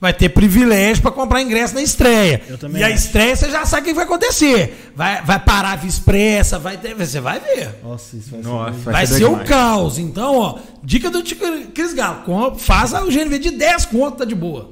vai 0.00 0.12
ter 0.14 0.30
privilégio 0.30 1.02
para 1.02 1.10
comprar 1.10 1.42
ingresso 1.42 1.74
na 1.74 1.82
estreia. 1.82 2.40
Eu 2.48 2.56
também 2.56 2.80
e 2.80 2.84
a 2.84 2.88
acho. 2.88 2.96
estreia 2.96 3.36
você 3.36 3.50
já 3.50 3.66
sabe 3.66 3.82
o 3.82 3.84
que 3.90 3.94
vai 3.94 4.04
acontecer. 4.04 4.92
Vai, 4.96 5.22
vai 5.22 5.38
parar 5.38 5.72
a 5.72 5.76
via 5.76 5.90
expressa, 5.90 6.58
vai 6.58 6.78
ter, 6.78 6.94
você 6.94 7.20
vai 7.20 7.38
ver. 7.38 7.78
Nossa, 7.82 8.16
isso 8.16 8.30
vai 8.30 8.40
Nossa, 8.40 8.72
ser. 8.72 8.78
vai, 8.84 8.92
Vai 8.94 9.06
ser, 9.06 9.24
o 9.24 9.28
demais. 9.30 9.48
caos. 9.48 9.98
Então, 9.98 10.36
ó, 10.36 10.58
dica 10.82 11.10
do 11.10 11.22
tio 11.22 11.36
Cris 11.74 11.92
Galo, 11.92 12.54
faz 12.56 12.92
o 12.94 13.06
GNV 13.06 13.38
de 13.38 13.50
10 13.50 13.84
conto, 13.86 14.16
tá 14.18 14.24
de 14.24 14.34
boa. 14.34 14.70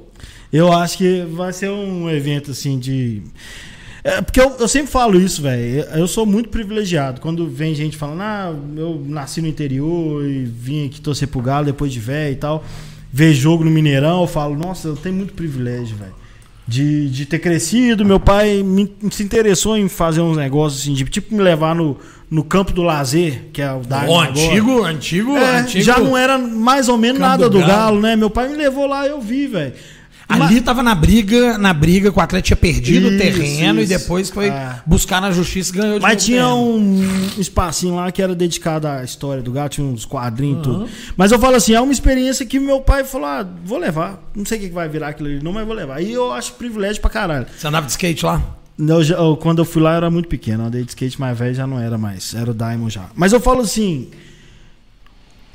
Eu 0.51 0.73
acho 0.73 0.97
que 0.97 1.21
vai 1.31 1.53
ser 1.53 1.69
um 1.69 2.09
evento 2.09 2.49
assim 2.51 2.79
de. 2.79 3.21
É, 4.03 4.21
porque 4.21 4.39
eu, 4.41 4.55
eu 4.59 4.67
sempre 4.67 4.89
falo 4.91 5.19
isso, 5.19 5.41
velho. 5.43 5.81
Eu 5.93 6.07
sou 6.07 6.25
muito 6.25 6.49
privilegiado. 6.49 7.21
Quando 7.21 7.47
vem 7.47 7.75
gente 7.75 7.97
falando, 7.97 8.21
ah, 8.21 8.55
eu 8.77 8.99
nasci 9.05 9.41
no 9.41 9.47
interior 9.47 10.25
e 10.25 10.45
vim 10.45 10.87
aqui 10.87 10.99
torcer 11.01 11.27
pro 11.27 11.39
Galo 11.41 11.65
depois 11.65 11.91
de 11.93 11.99
velho 11.99 12.33
e 12.33 12.37
tal. 12.37 12.63
Ver 13.11 13.33
jogo 13.33 13.63
no 13.63 13.71
Mineirão, 13.71 14.21
eu 14.21 14.27
falo, 14.27 14.55
nossa, 14.55 14.87
eu 14.89 14.95
tenho 14.95 15.15
muito 15.15 15.33
privilégio, 15.33 15.97
velho. 15.97 16.13
De, 16.67 17.09
de 17.09 17.25
ter 17.25 17.39
crescido, 17.39 18.05
meu 18.05 18.19
pai 18.19 18.61
me, 18.61 18.91
se 19.09 19.23
interessou 19.23 19.75
em 19.75 19.89
fazer 19.89 20.21
uns 20.21 20.37
negócios 20.37 20.83
assim, 20.83 20.93
de 20.93 21.03
tipo 21.05 21.33
me 21.33 21.41
levar 21.41 21.73
no, 21.73 21.97
no 22.29 22.43
campo 22.43 22.71
do 22.71 22.83
lazer, 22.83 23.45
que 23.51 23.59
é 23.59 23.73
o 23.73 23.79
da 23.79 24.05
Ó, 24.07 24.21
antigo, 24.21 24.83
antigo, 24.83 25.35
É, 25.35 25.57
antigo. 25.61 25.83
já 25.83 25.97
não 25.97 26.15
era 26.15 26.37
mais 26.37 26.87
ou 26.87 26.95
menos 26.95 27.17
Campo 27.17 27.29
nada 27.29 27.49
do 27.49 27.57
Galo. 27.57 27.71
Galo, 27.71 28.01
né? 28.01 28.15
Meu 28.15 28.29
pai 28.29 28.47
me 28.49 28.55
levou 28.55 28.85
lá 28.85 29.07
eu 29.07 29.19
vi, 29.19 29.47
velho. 29.47 29.73
Ali 30.29 30.61
tava 30.61 30.83
na 30.83 30.93
briga, 30.93 31.57
na 31.57 31.73
briga 31.73 32.11
que 32.11 32.19
o 32.19 32.21
Atlético 32.21 32.47
tinha 32.55 32.73
perdido 32.73 33.07
o 33.07 33.09
Isso, 33.09 33.17
terreno 33.17 33.81
isso. 33.81 33.91
e 33.91 33.97
depois 33.97 34.29
foi 34.29 34.47
É. 34.49 34.75
buscar 34.85 35.19
na 35.19 35.31
justiça 35.31 35.73
e 35.73 35.77
ganhou 35.79 35.95
de 35.97 36.03
Mas 36.03 36.11
novo 36.13 36.21
o 36.21 36.25
tinha 36.25 36.47
um 36.55 37.29
espacinho 37.39 37.95
lá 37.95 38.11
que 38.11 38.21
era 38.21 38.35
dedicado 38.35 38.87
à 38.87 39.03
história 39.03 39.41
do 39.41 39.51
gato, 39.51 39.73
tinha 39.73 39.87
uns 39.87 40.05
quadrinhos 40.05 40.59
e 40.59 40.61
tudo. 40.63 40.89
Mas 41.17 41.31
eu 41.31 41.39
falo 41.39 41.55
assim, 41.55 41.73
é 41.73 41.81
uma 41.81 41.91
experiência 41.91 42.45
que 42.45 42.59
meu 42.59 42.79
pai 42.81 43.03
falou: 43.03 43.27
ah, 43.27 43.45
vou 43.65 43.77
levar. 43.79 44.21
Não 44.35 44.45
sei 44.45 44.57
o 44.59 44.61
que 44.61 44.69
vai 44.69 44.87
virar 44.87 45.09
aquilo 45.09 45.29
ali, 45.29 45.43
não, 45.43 45.51
mas 45.51 45.65
vou 45.65 45.75
levar. 45.75 46.01
E 46.01 46.11
eu 46.13 46.31
acho 46.31 46.53
privilégio 46.53 47.01
pra 47.01 47.09
caralho. 47.09 47.47
Você 47.57 47.67
andava 47.67 47.85
de 47.85 47.91
skate 47.93 48.23
lá? 48.25 48.41
Eu 48.77 49.01
eu- 49.01 49.35
quando 49.37 49.59
eu 49.59 49.65
fui 49.65 49.81
lá 49.81 49.91
eu 49.91 49.97
era 49.97 50.09
muito 50.11 50.29
pequeno, 50.29 50.63
eu 50.63 50.67
andei 50.67 50.83
de 50.83 50.89
skate 50.89 51.19
mais 51.19 51.37
velho 51.37 51.53
já 51.53 51.67
não 51.67 51.79
era 51.79 51.97
mais, 51.97 52.33
era 52.33 52.51
o 52.51 52.53
Diamond 52.53 52.93
já. 52.93 53.09
Mas 53.15 53.33
eu 53.33 53.39
falo 53.41 53.61
assim, 53.61 54.07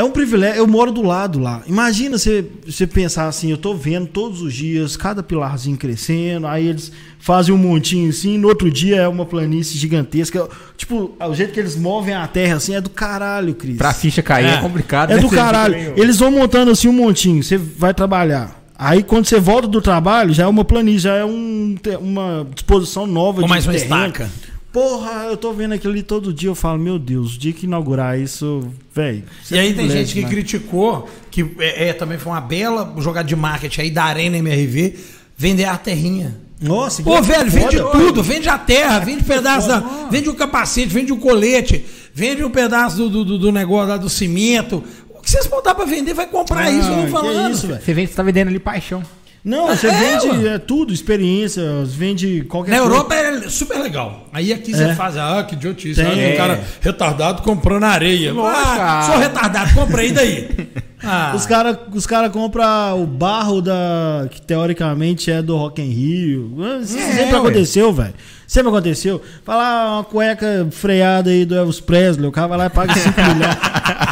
é 0.05 0.09
um 0.09 0.12
privilégio. 0.12 0.59
Eu 0.59 0.66
moro 0.66 0.92
do 0.92 1.02
lado 1.02 1.38
lá. 1.38 1.62
Imagina 1.66 2.18
você, 2.18 2.44
você 2.64 2.86
pensar 2.86 3.26
assim: 3.26 3.50
eu 3.50 3.59
tô 3.59 3.74
vendo 3.74 4.07
todos 4.07 4.40
os 4.42 4.52
dias 4.55 4.96
cada 4.96 5.22
pilarzinho 5.22 5.76
crescendo, 5.76 6.46
aí 6.46 6.66
eles 6.66 6.92
fazem 7.18 7.55
um 7.55 7.59
montinho 7.59 8.11
assim, 8.11 8.36
no 8.38 8.48
outro 8.48 8.70
dia 8.70 8.96
é 8.96 9.09
uma 9.09 9.24
planície 9.24 9.78
gigantesca. 9.78 10.48
Tipo, 10.76 11.14
o 11.18 11.34
jeito 11.34 11.52
que 11.52 11.61
eles 11.61 11.74
movem 11.76 12.14
a 12.14 12.26
terra 12.26 12.57
assim 12.57 12.74
é 12.74 12.80
do 12.80 12.90
caralho, 12.90 13.55
Cris. 13.55 13.76
Pra 13.78 13.92
ficha 13.94 14.22
cair 14.22 14.46
é, 14.46 14.55
É. 14.55 14.57
complicado. 14.59 15.11
É 15.11 15.16
né? 15.16 15.20
do 15.20 15.28
caralho. 15.28 15.74
Eles 15.96 16.18
vão 16.18 16.30
montando 16.30 16.70
assim 16.70 16.88
um 16.88 16.92
montinho. 16.92 17.42
Você 17.42 17.57
vai 17.57 17.94
trabalhar. 17.94 18.62
Aí 18.76 19.02
quando 19.02 19.24
você 19.26 19.38
volta 19.38 19.68
do 19.68 19.80
trabalho, 19.80 20.34
já 20.34 20.42
é 20.42 20.46
uma 20.46 20.64
planície, 20.64 21.00
já 21.00 21.14
é 21.14 21.24
um, 21.24 21.76
uma 22.00 22.46
disposição 22.52 23.07
nova 23.07 23.40
Com 23.40 23.46
de 23.46 23.50
mais 23.50 23.64
uma 23.66 23.72
terreno. 23.72 23.94
estaca. 24.07 24.30
Porra, 24.75 25.27
eu 25.31 25.37
tô 25.37 25.53
vendo 25.53 25.72
aquilo 25.72 25.93
ali 25.93 26.03
todo 26.03 26.33
dia, 26.33 26.49
eu 26.49 26.55
falo, 26.57 26.81
meu 26.81 26.99
Deus, 26.99 27.37
o 27.37 27.39
dia 27.39 27.53
que 27.53 27.64
inaugurar 27.64 28.18
isso, 28.18 28.61
velho. 28.93 29.22
E 29.49 29.57
aí 29.57 29.72
tem 29.72 29.89
gente 29.89 30.12
que 30.12 30.22
né? 30.22 30.29
criticou, 30.29 31.09
que 31.31 31.43
é, 31.61 31.91
é, 31.91 31.93
também 31.93 32.18
foi 32.18 32.33
uma 32.33 32.41
bela 32.41 32.93
jogada 32.99 33.29
de 33.29 33.37
marketing 33.37 33.83
aí 33.83 33.91
da 33.93 34.03
Arena 34.03 34.37
MRV, 34.37 34.97
vender 35.37 35.66
a 35.66 35.79
terrinha. 35.79 36.37
Nossa, 36.61 37.05
Pô, 37.05 37.14
que 37.16 37.22
velho, 37.22 37.51
foda, 37.53 37.61
vende 37.62 37.77
velho. 37.77 37.91
tudo, 37.93 38.20
vende 38.22 38.49
a 38.49 38.59
terra, 38.59 38.99
vende 38.99 39.22
pedaço 39.25 39.68
da. 39.68 39.79
Vende 40.11 40.29
o 40.29 40.35
capacete, 40.35 40.89
vende 40.89 41.12
o 41.12 41.18
colete, 41.18 41.85
vende 42.12 42.43
um 42.43 42.51
pedaço 42.51 42.97
do, 43.09 43.25
do, 43.25 43.39
do- 43.39 43.53
negócio 43.53 43.91
lá 43.91 43.97
do 43.97 44.09
cimento. 44.11 44.83
O 45.11 45.20
que 45.22 45.31
vocês 45.31 45.47
botar 45.47 45.77
pra 45.77 45.85
vender, 45.85 46.14
vai 46.14 46.27
comprar 46.27 46.64
Ah, 46.64 46.70
isso, 46.72 46.89
eu 46.89 46.97
não 46.97 47.05
que 47.05 47.11
falando. 47.12 47.53
isso, 47.55 47.68
velho. 47.68 47.81
Você 47.81 47.95
vende, 47.95 48.11
você 48.11 48.16
tá 48.16 48.22
vendendo 48.25 48.49
ali 48.49 48.59
paixão. 48.59 49.05
Não, 49.45 49.66
você 49.68 49.88
É, 49.88 49.90
vende 50.18 50.49
é, 50.49 50.59
tudo, 50.59 50.92
experiência, 50.92 51.62
vende 51.84 52.45
qualquer 52.45 52.70
Na 52.70 52.78
coisa. 52.78 52.95
Europa 52.95 53.14
é 53.14 53.49
super 53.51 53.78
legal. 53.78 54.26
Aí 54.32 54.51
aqui 54.53 54.72
você 54.74 54.84
É. 54.84 54.95
faz, 54.95 55.18
ah, 55.18 55.45
que 55.47 55.55
idiotice. 55.55 56.03
Tem. 56.03 56.11
Olha, 56.11 56.32
um 56.32 56.36
cara 56.36 56.64
retardado 56.80 57.42
comprando 57.42 57.84
areia. 57.84 58.32
Nossa, 58.32 58.59
ah, 58.72 58.76
cara. 58.76 59.03
sou 59.03 59.18
retardado, 59.18 59.74
comprei 59.74 60.12
daí. 60.12 60.49
Ah, 61.07 61.32
Os 61.36 61.46
caras 61.46 61.76
os 61.92 62.07
cara 62.07 62.30
compram 62.30 63.02
o 63.02 63.07
barro 63.07 63.61
da. 63.61 64.26
que 64.30 64.40
teoricamente 64.40 65.30
é 65.30 65.42
do 65.42 65.57
Rock 65.57 65.82
in 65.82 65.90
Rio. 65.90 66.55
Isso 66.82 66.96
É, 66.98 67.00
sempre 67.12 67.32
ué. 67.34 67.38
aconteceu, 67.38 67.92
velho. 67.92 68.14
Sempre 68.46 68.68
aconteceu. 68.70 69.22
Falar 69.44 69.94
uma 69.96 70.05
cueca 70.05 70.66
freada 70.70 71.30
aí 71.30 71.44
do 71.44 71.55
Elvis 71.55 71.80
Presley, 71.80 72.28
o 72.28 72.32
cara 72.32 72.46
vai 72.48 72.59
lá 72.59 72.66
e 72.66 72.70
paga 72.70 72.94
5 72.94 73.14
milhões. 73.20 73.57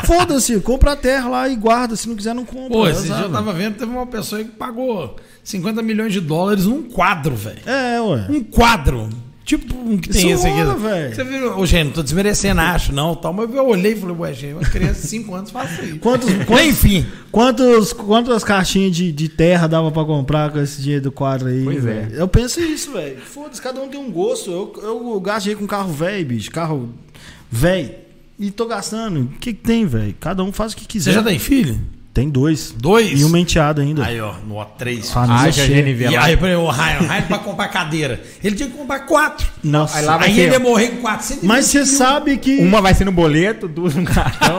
Foda-se, 0.07 0.61
compra 0.61 0.93
a 0.93 0.97
terra 0.97 1.29
lá 1.29 1.49
e 1.49 1.57
guarda. 1.57 1.95
Se 1.97 2.09
não 2.09 2.17
quiser, 2.17 2.35
não 2.35 2.45
compra. 2.45 2.69
Pô, 2.71 2.87
É, 2.87 2.91
esse 2.93 3.05
dia 3.05 3.13
sabe? 3.15 3.27
eu 3.27 3.31
tava 3.33 3.53
vendo, 3.53 3.77
teve 3.77 3.91
uma 3.91 4.07
pessoa 4.07 4.39
aí 4.41 4.45
que 4.45 4.53
pagou 4.53 5.17
50 5.45 5.83
milhões 5.83 6.13
de 6.13 6.21
dólares 6.21 6.67
num 6.67 6.83
quadro, 6.83 7.35
velho. 7.37 7.61
É, 7.67 8.01
ué. 8.01 8.27
Um 8.29 8.43
quadro. 8.43 9.09
Tipo 9.45 9.75
um 9.77 9.99
que 9.99 10.09
tem 10.09 10.31
esse 10.31 10.47
aqui. 10.47 10.81
velho. 10.81 11.15
Você 11.15 11.25
viu? 11.25 11.59
Ô, 11.59 11.67
gente, 11.67 11.87
não 11.87 11.93
tô 11.93 12.03
desmerecendo, 12.03 12.61
acho, 12.61 12.93
não. 12.93 13.15
Tal, 13.17 13.33
mas 13.33 13.53
eu 13.53 13.67
olhei 13.67 13.93
e 13.93 13.97
falei, 13.97 14.17
ué, 14.17 14.33
gente, 14.33 14.53
uma 14.55 14.63
criança 14.63 15.01
de 15.03 15.09
5 15.09 15.35
anos 15.35 15.51
faz 15.51 15.83
isso. 15.83 15.99
Quantos, 15.99 16.31
quantos, 16.47 16.67
Enfim. 16.67 17.07
quantos, 17.33 17.93
quantas 17.93 18.45
caixinhas 18.45 18.95
de, 18.95 19.11
de 19.11 19.29
terra 19.29 19.67
dava 19.67 19.91
pra 19.91 20.05
comprar 20.05 20.51
com 20.53 20.61
esse 20.61 20.81
dinheiro 20.81 21.03
do 21.05 21.13
quadro 21.13 21.49
aí? 21.49 21.65
Pois 21.65 21.79
é. 21.79 21.81
velho? 21.81 22.15
Eu 22.15 22.29
penso 22.29 22.61
isso, 22.61 22.93
velho. 22.93 23.19
Foda-se, 23.21 23.61
cada 23.61 23.81
um 23.83 23.89
tem 23.89 23.99
um 23.99 24.11
gosto. 24.13 24.51
Eu, 24.51 24.73
eu 24.81 25.21
gastei 25.21 25.57
com 25.57 25.67
carro 25.67 25.93
velho, 25.93 26.25
bicho. 26.25 26.51
Carro 26.51 26.91
velho. 27.51 27.91
E 28.39 28.51
tô 28.51 28.67
gastando. 28.67 29.23
O 29.23 29.29
que, 29.39 29.53
que 29.53 29.61
tem, 29.63 29.87
velho? 29.87 30.15
Cada 30.21 30.43
um 30.45 30.53
faz 30.53 30.73
o 30.73 30.77
que 30.77 30.83
Você 30.83 30.89
quiser. 30.89 31.13
já 31.13 31.23
tem 31.23 31.39
filho? 31.39 31.79
Tem 32.13 32.29
dois. 32.29 32.75
Dois? 32.77 33.19
E 33.19 33.25
uma 33.25 33.39
enteada 33.39 33.81
ainda. 33.81 34.05
Aí, 34.05 34.21
ó, 34.21 34.35
no 34.47 34.63
três. 34.77 35.11
Família 35.11 35.35
Haja 35.49 35.65
cheia. 35.67 35.83
GNV 35.83 36.05
E 36.05 36.17
lá. 36.17 36.25
aí, 36.25 36.37
peraí, 36.37 36.57
o 36.57 36.69
Ryan, 36.69 36.99
o 37.01 37.07
Ryan 37.09 37.23
pra 37.23 37.39
comprar 37.39 37.69
cadeira. 37.69 38.23
Ele 38.45 38.55
tinha 38.55 38.69
que 38.69 38.77
comprar 38.77 39.01
quatro. 39.01 39.47
Nossa. 39.65 39.99
Aí 39.99 40.05
lá 40.05 40.19
vai 40.19 40.29
Aí 40.29 40.39
ele 40.41 40.53
ia 40.53 40.59
morrer 40.59 40.89
com 40.89 40.97
420 40.99 41.49
Mas 41.49 41.67
você 41.67 41.87
sabe 41.87 42.37
que. 42.37 42.59
Uma 42.59 42.83
vai 42.83 42.93
ser 42.93 43.07
no 43.07 43.13
boleto, 43.13 43.67
duas 43.67 43.95
no 43.95 44.05
cartão. 44.05 44.59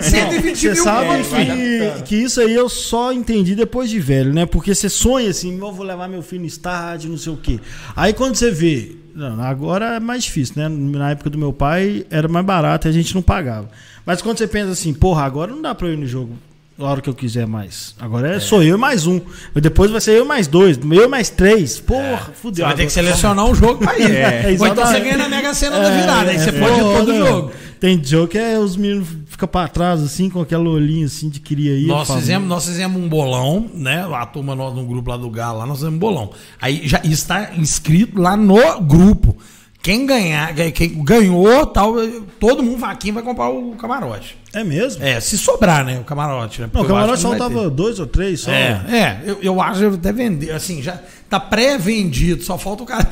120 0.00 0.56
Você 0.56 0.68
mil 0.72 0.82
sabe 0.82 1.08
que, 1.24 2.02
que 2.04 2.16
isso 2.16 2.40
aí 2.40 2.54
eu 2.54 2.70
só 2.70 3.12
entendi 3.12 3.54
depois 3.54 3.90
de 3.90 4.00
velho, 4.00 4.32
né? 4.32 4.46
Porque 4.46 4.74
você 4.74 4.88
sonha 4.88 5.28
assim, 5.28 5.58
eu 5.58 5.72
vou 5.72 5.84
levar 5.84 6.08
meu 6.08 6.22
filho 6.22 6.40
no 6.40 6.46
estádio, 6.46 7.10
não 7.10 7.18
sei 7.18 7.32
o 7.34 7.36
quê. 7.36 7.60
Aí 7.94 8.14
quando 8.14 8.34
você 8.36 8.50
vê. 8.50 8.96
Não, 9.14 9.40
agora 9.42 9.96
é 9.96 10.00
mais 10.00 10.24
difícil, 10.24 10.54
né? 10.56 10.68
Na 10.68 11.10
época 11.10 11.28
do 11.28 11.36
meu 11.38 11.52
pai 11.52 12.06
era 12.10 12.26
mais 12.28 12.44
barato 12.46 12.88
e 12.88 12.90
a 12.90 12.92
gente 12.92 13.14
não 13.14 13.22
pagava. 13.22 13.68
Mas 14.06 14.22
quando 14.22 14.38
você 14.38 14.46
pensa 14.46 14.70
assim, 14.70 14.92
porra, 14.94 15.22
agora 15.22 15.52
não 15.52 15.60
dá 15.62 15.74
pra 15.74 15.86
eu 15.86 15.92
ir 15.92 15.98
no 15.98 16.06
jogo 16.06 16.32
a 16.78 16.84
hora 16.84 17.00
que 17.00 17.08
eu 17.08 17.14
quiser 17.14 17.46
mais. 17.46 17.94
Agora 18.00 18.36
é, 18.36 18.40
sou 18.40 18.62
eu 18.62 18.76
e 18.76 18.78
mais 18.78 19.06
um. 19.06 19.20
Depois 19.54 19.90
vai 19.90 20.00
ser 20.00 20.12
eu 20.18 20.24
mais 20.24 20.46
dois, 20.46 20.78
eu 20.78 21.08
mais 21.08 21.30
três. 21.30 21.78
Porra, 21.80 22.26
Você 22.26 22.32
fudeu. 22.34 22.66
vai 22.66 22.74
ter 22.74 22.86
que 22.86 22.92
selecionar 22.92 23.44
um 23.46 23.54
jogo 23.54 23.78
pra 23.78 23.98
ir. 23.98 24.10
É, 24.14 24.56
Ou 24.58 24.66
então 24.66 24.86
você 24.86 25.00
ganha 25.00 25.16
na 25.16 25.28
Mega 25.28 25.54
Sena 25.54 25.78
da 25.78 25.90
virada. 25.90 26.30
Aí 26.30 26.38
você 26.38 26.50
É, 26.50 26.52
pode 26.52 26.74
ir 26.78 26.82
todo 26.82 27.14
jogo. 27.16 27.50
Tem 27.80 28.02
jogo 28.02 28.28
que 28.28 28.38
é 28.38 28.58
os 28.58 28.76
meninos 28.76 29.08
ficam 29.26 29.46
pra 29.48 29.68
trás, 29.68 30.02
assim, 30.02 30.30
com 30.30 30.40
aquela 30.40 30.68
olhinha 30.68 31.06
assim 31.06 31.28
de 31.28 31.38
queria 31.40 31.76
ir. 31.76 31.86
Nós 31.86 32.10
fizemos, 32.10 32.48
nós 32.48 32.64
fizemos 32.64 33.00
um 33.00 33.08
bolão, 33.08 33.68
né? 33.74 34.06
A 34.12 34.24
turma 34.24 34.54
nós, 34.54 34.74
no 34.74 34.84
grupo 34.86 35.10
lá 35.10 35.16
do 35.16 35.28
Galo, 35.28 35.58
lá 35.58 35.66
nós 35.66 35.78
fizemos 35.78 35.96
um 35.96 35.98
bolão. 35.98 36.30
Aí 36.60 36.82
já 36.88 37.00
está 37.04 37.50
inscrito 37.56 38.20
lá 38.20 38.36
no 38.36 38.80
grupo. 38.80 39.36
Quem 39.84 40.06
ganhar, 40.06 40.54
quem 40.72 41.04
ganhou, 41.04 41.66
tal, 41.66 41.94
todo 42.40 42.62
mundo 42.62 42.78
vai 42.78 42.90
aqui 42.90 43.12
vai 43.12 43.22
comprar 43.22 43.50
o 43.50 43.72
camarote. 43.72 44.34
É 44.54 44.64
mesmo? 44.64 45.04
É, 45.04 45.20
se 45.20 45.36
sobrar, 45.36 45.84
né? 45.84 45.98
O 45.98 46.04
camarote, 46.04 46.62
né? 46.62 46.70
Não, 46.72 46.80
o 46.80 46.86
camarote 46.86 47.20
só 47.20 47.28
vai 47.28 47.38
tava 47.38 47.68
dois 47.68 47.98
ou 47.98 48.06
três 48.06 48.40
só. 48.40 48.50
ter. 48.50 48.56
É, 48.56 48.96
é 48.96 49.20
eu, 49.26 49.38
eu 49.42 49.60
acho 49.60 49.80
que 49.80 49.96
até 49.96 50.10
vender, 50.10 50.52
assim, 50.52 50.80
já 50.80 50.98
tá 51.28 51.38
pré-vendido, 51.38 52.42
só 52.42 52.56
falta 52.56 52.82
o 52.82 52.86
cara 52.86 53.06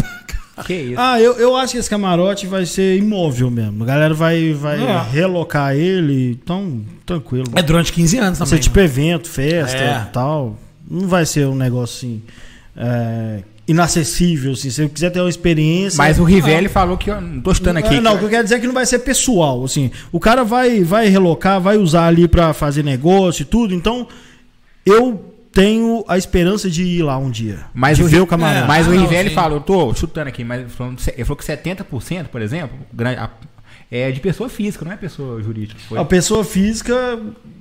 que 0.65 0.73
isso. 0.73 0.95
Ah, 1.01 1.21
eu, 1.21 1.35
eu 1.35 1.55
acho 1.57 1.73
que 1.73 1.79
esse 1.79 1.91
camarote 1.91 2.47
vai 2.47 2.65
ser 2.65 2.97
imóvel 2.97 3.51
mesmo. 3.51 3.85
A 3.85 3.87
galera 3.87 4.15
vai, 4.15 4.55
vai 4.55 4.83
É. 4.83 5.03
relocar 5.11 5.75
ele, 5.75 6.39
então, 6.43 6.81
tranquilo. 7.05 7.49
É 7.55 7.63
durante 7.63 7.93
15 7.93 8.17
anos 8.17 8.39
Vai 8.39 8.47
também. 8.49 8.63
ser 8.63 8.69
tipo 8.69 8.81
evento, 8.81 9.29
festa 9.29 9.77
É. 9.77 10.07
e 10.09 10.11
tal. 10.11 10.57
Não 10.91 11.07
vai 11.07 11.27
ser 11.27 11.47
um 11.47 11.55
negócio 11.55 11.99
assim. 12.09 12.23
é, 12.75 13.43
inacessível, 13.67 14.53
assim. 14.53 14.71
Se 14.71 14.77
você 14.83 14.89
quiser 14.89 15.11
ter 15.11 15.21
uma 15.21 15.29
experiência. 15.31 15.97
Mas 15.97 16.19
o 16.19 16.25
Rivelli 16.25 16.69
falou 16.69 16.97
que. 16.97 17.11
eu 17.11 17.21
Não 17.21 17.41
tô 17.41 17.55
chutando 17.55 17.79
aqui. 17.79 17.97
É, 17.97 18.01
não, 18.01 18.15
o 18.15 18.19
que 18.19 18.25
eu 18.25 18.29
quero 18.31 18.43
dizer 18.45 18.57
é 18.57 18.59
que 18.59 18.67
não 18.67 18.75
vai 18.75 18.87
ser 18.87 18.99
pessoal, 19.01 19.65
assim. 19.65 19.91
O 20.11 20.19
cara 20.21 20.45
vai, 20.45 20.83
vai 20.83 21.09
relocar, 21.09 21.61
vai 21.61 21.77
usar 21.77 22.07
ali 22.07 22.27
pra 22.29 22.53
fazer 22.53 22.83
negócio 22.83 23.43
e 23.43 23.45
tudo. 23.45 23.75
Então, 23.75 24.07
eu 24.85 25.29
tenho 25.53 26.03
a 26.09 26.17
esperança 26.17 26.69
de 26.71 26.83
ir 26.83 27.03
lá 27.03 27.19
um 27.19 27.31
dia. 27.31 27.61
Mas 27.75 27.99
de 27.99 28.05
o, 28.05 28.09
ver 28.09 28.21
o 28.21 28.27
camarote. 28.27 28.67
Mas 28.67 28.87
Ah, 28.87 28.91
o 28.91 28.95
não, 28.95 29.03
Rivelli 29.03 29.31
falou, 29.31 29.59
eu 29.59 29.63
tô 29.63 29.95
chutando 29.95 30.29
aqui, 30.29 30.43
mas 30.43 30.61
ele 30.63 30.71
falou, 30.71 30.95
ele 31.15 31.25
falou 31.25 31.37
que 31.37 31.45
70%, 31.45 32.25
por 32.29 32.41
exemplo, 32.41 32.77
gran- 32.93 33.17
a- 33.19 33.31
é 33.93 34.11
de 34.11 34.21
pessoa 34.21 34.49
física, 34.49 34.85
não 34.85 34.93
é 34.93 34.97
pessoa 34.97 35.43
jurídica. 35.43 35.79
Foi. 35.89 35.99
A 35.99 36.05
pessoa 36.05 36.43
física. 36.45 36.95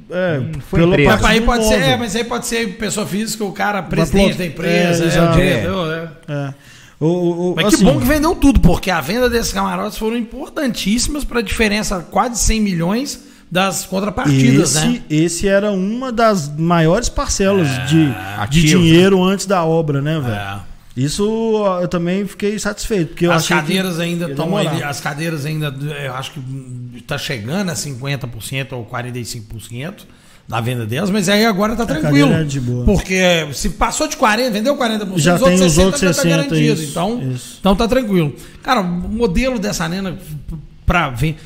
É, 0.10 0.40
Hum, 0.40 0.52
foi 0.70 0.80
pela 0.82 0.94
empresa. 0.94 1.12
Mas 1.22 1.26
aí 1.26 1.42
pode 1.42 1.66
ser, 1.68 1.74
é, 1.82 1.96
mas 1.98 2.16
aí 2.16 2.24
pode 2.26 2.46
ser 2.46 2.78
pessoa 2.78 3.06
física, 3.06 3.46
o 3.46 3.52
cara, 3.54 3.82
presidente 3.82 4.38
da 4.38 4.46
empresa, 4.46 5.06
é, 5.06 5.08
é, 5.18 5.22
o 5.22 5.32
diretor, 5.32 5.94
é. 5.94 6.34
É. 6.34 6.54
O, 7.00 7.52
o- 7.52 7.56
Mas 7.56 7.68
assim, 7.68 7.78
que 7.78 7.84
bom 7.86 7.98
que 8.00 8.06
vendeu 8.06 8.36
tudo, 8.36 8.60
porque 8.60 8.92
a 8.92 9.00
venda 9.02 9.30
desses 9.30 9.52
camarotes 9.54 9.98
foram 9.98 10.18
importantíssimas 10.18 11.24
para 11.24 11.40
a 11.40 11.42
diferença 11.42 12.06
quase 12.12 12.38
100 12.44 12.62
milhões 12.62 13.24
das 13.50 13.86
contrapartidas, 13.86 14.76
esse, 14.76 14.86
né? 14.88 15.02
esse 15.10 15.48
era 15.48 15.72
uma 15.72 16.12
das 16.12 16.54
maiores 16.58 17.08
parcelas 17.10 17.68
de, 17.90 18.06
de 18.08 18.16
ativo. 18.38 18.68
dinheiro 18.68 19.24
antes 19.24 19.46
da 19.46 19.64
obra, 19.66 20.02
né, 20.02 20.20
velho? 20.20 20.34
É. 20.36 20.60
Isso 20.96 21.64
eu 21.82 21.88
também 21.88 22.28
fiquei 22.28 22.60
satisfeito. 22.60 23.10
Porque 23.10 23.26
As 23.26 23.48
cadeiras 23.48 24.00
ainda 24.00 24.30
estão 24.30 24.56
as 24.58 25.00
cadeiras 25.00 25.46
ainda, 25.46 25.74
eu 26.04 26.14
acho 26.14 26.32
que 26.32 26.42
está 26.98 27.18
chegando 27.18 27.70
a 27.70 27.74
50% 27.74 28.74
ou 28.74 28.86
45% 28.86 30.06
da 30.48 30.60
venda 30.60 30.86
delas, 30.86 31.10
mas 31.10 31.30
aí 31.30 31.46
agora 31.46 31.76
tá 31.78 31.86
tranquilo. 31.86 32.34
é 32.34 32.44
de 32.44 32.60
boa. 32.60 32.84
Porque 32.84 33.22
se 33.54 33.70
passou 33.70 34.08
de 34.08 34.18
40, 34.18 34.52
vendeu 34.52 34.76
40%, 34.76 35.18
Já 35.18 35.39
tem 35.39 35.54
os 35.64 35.78
outros 35.78 36.02
já 36.02 36.08
tá 36.08 36.14
60, 36.14 36.30
garantido. 36.30 36.60
isso, 36.60 36.92
então, 36.92 37.32
isso. 37.32 37.58
então 37.60 37.76
tá 37.76 37.88
tranquilo. 37.88 38.36
Cara, 38.62 38.82
o 38.82 38.84
modelo 38.84 39.58
dessa 39.58 39.88
nena 39.88 40.18
para 40.86 41.10
ver 41.10 41.38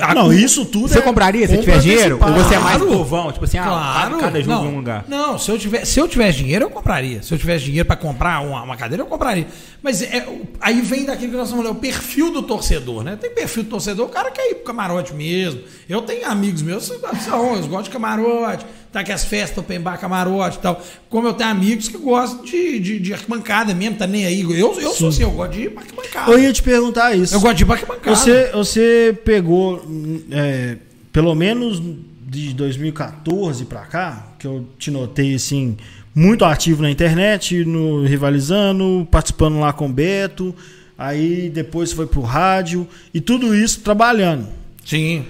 a- 0.00 0.14
Não, 0.14 0.32
isso 0.32 0.64
tudo 0.66 0.88
Você 0.88 0.98
é 0.98 1.02
compraria 1.02 1.48
se 1.48 1.56
tiver 1.58 1.78
dinheiro? 1.78 2.18
Ou 2.22 2.32
você 2.32 2.54
é 2.54 2.58
mais 2.58 2.76
Claro. 2.76 2.92
povão? 2.98 3.32
Tipo 3.32 3.44
assim, 3.44 3.58
ah, 3.58 3.64
Claro. 3.64 4.10
cada, 4.10 4.22
cada 4.22 4.42
jogo 4.42 4.52
não, 4.54 4.64
em 4.66 4.68
um 4.72 4.76
lugar. 4.76 5.04
Não, 5.08 5.38
se 5.38 5.50
eu, 5.50 5.58
tiver, 5.58 5.84
se 5.84 5.98
eu 5.98 6.06
tivesse 6.06 6.38
dinheiro, 6.38 6.66
eu 6.66 6.70
compraria. 6.70 7.22
Se 7.22 7.32
eu 7.32 7.38
tivesse 7.38 7.64
dinheiro 7.64 7.86
para 7.86 7.96
comprar 7.96 8.40
uma, 8.40 8.62
uma 8.62 8.76
cadeira, 8.76 9.02
eu 9.02 9.06
compraria. 9.06 9.46
Mas 9.82 10.02
é, 10.02 10.26
aí 10.60 10.80
vem 10.82 11.04
daquilo 11.06 11.30
que 11.30 11.36
nós 11.36 11.46
estamos 11.48 11.64
falando, 11.64 11.78
o 11.78 11.80
perfil 11.80 12.30
do 12.32 12.42
torcedor, 12.42 13.02
né? 13.02 13.16
Tem 13.20 13.30
perfil 13.30 13.62
do 13.62 13.70
torcedor, 13.70 14.06
o 14.06 14.10
cara 14.10 14.30
quer 14.30 14.50
ir 14.50 14.54
pro 14.56 14.64
camarote 14.64 15.14
mesmo. 15.14 15.60
Eu 15.88 16.02
tenho 16.02 16.26
amigos 16.28 16.62
meus 16.62 16.84
são, 16.84 17.52
eles 17.54 17.66
gostam 17.66 17.82
de 17.82 17.90
camarote, 17.90 18.66
tá 18.92 19.04
que 19.04 19.12
as 19.12 19.24
festas, 19.24 19.58
open 19.58 19.80
bar, 19.80 19.98
camarote 19.98 20.58
e 20.58 20.60
tal. 20.60 20.82
Como 21.08 21.28
eu 21.28 21.32
tenho 21.32 21.50
amigos 21.50 21.88
que 21.88 21.96
gostam 21.96 22.44
de, 22.44 22.78
de, 22.80 22.98
de 22.98 23.12
arquibancada 23.12 23.74
mesmo, 23.74 23.96
tá 23.96 24.06
nem 24.06 24.26
aí. 24.26 24.40
Eu, 24.40 24.80
eu 24.80 24.92
sou 24.92 25.08
assim, 25.08 25.22
eu 25.22 25.30
gosto 25.30 25.52
de 25.52 25.68
arquibancada. 25.76 26.30
Eu 26.30 26.38
ia 26.38 26.52
te 26.52 26.62
perguntar 26.62 27.16
isso. 27.16 27.34
Eu 27.34 27.40
gosto 27.40 27.56
de 27.56 27.70
arquibancada. 27.70 28.16
Você, 28.16 28.50
você 28.52 29.18
pegou, 29.24 29.84
é, 30.30 30.76
pelo 31.12 31.34
menos 31.34 31.80
de 32.26 32.52
2014 32.54 33.64
pra 33.64 33.80
cá, 33.82 34.34
que 34.38 34.46
eu 34.46 34.66
te 34.78 34.90
notei 34.90 35.34
assim, 35.34 35.76
muito 36.14 36.44
ativo 36.44 36.82
na 36.82 36.90
internet, 36.90 37.64
no 37.64 38.04
Rivalizando, 38.04 39.06
participando 39.10 39.58
lá 39.58 39.72
com 39.72 39.86
o 39.86 39.92
Beto, 39.92 40.54
aí 40.96 41.48
depois 41.48 41.92
foi 41.92 42.06
pro 42.06 42.20
rádio, 42.20 42.86
e 43.12 43.20
tudo 43.20 43.54
isso 43.54 43.80
trabalhando. 43.80 44.48
Sim. 44.84 45.24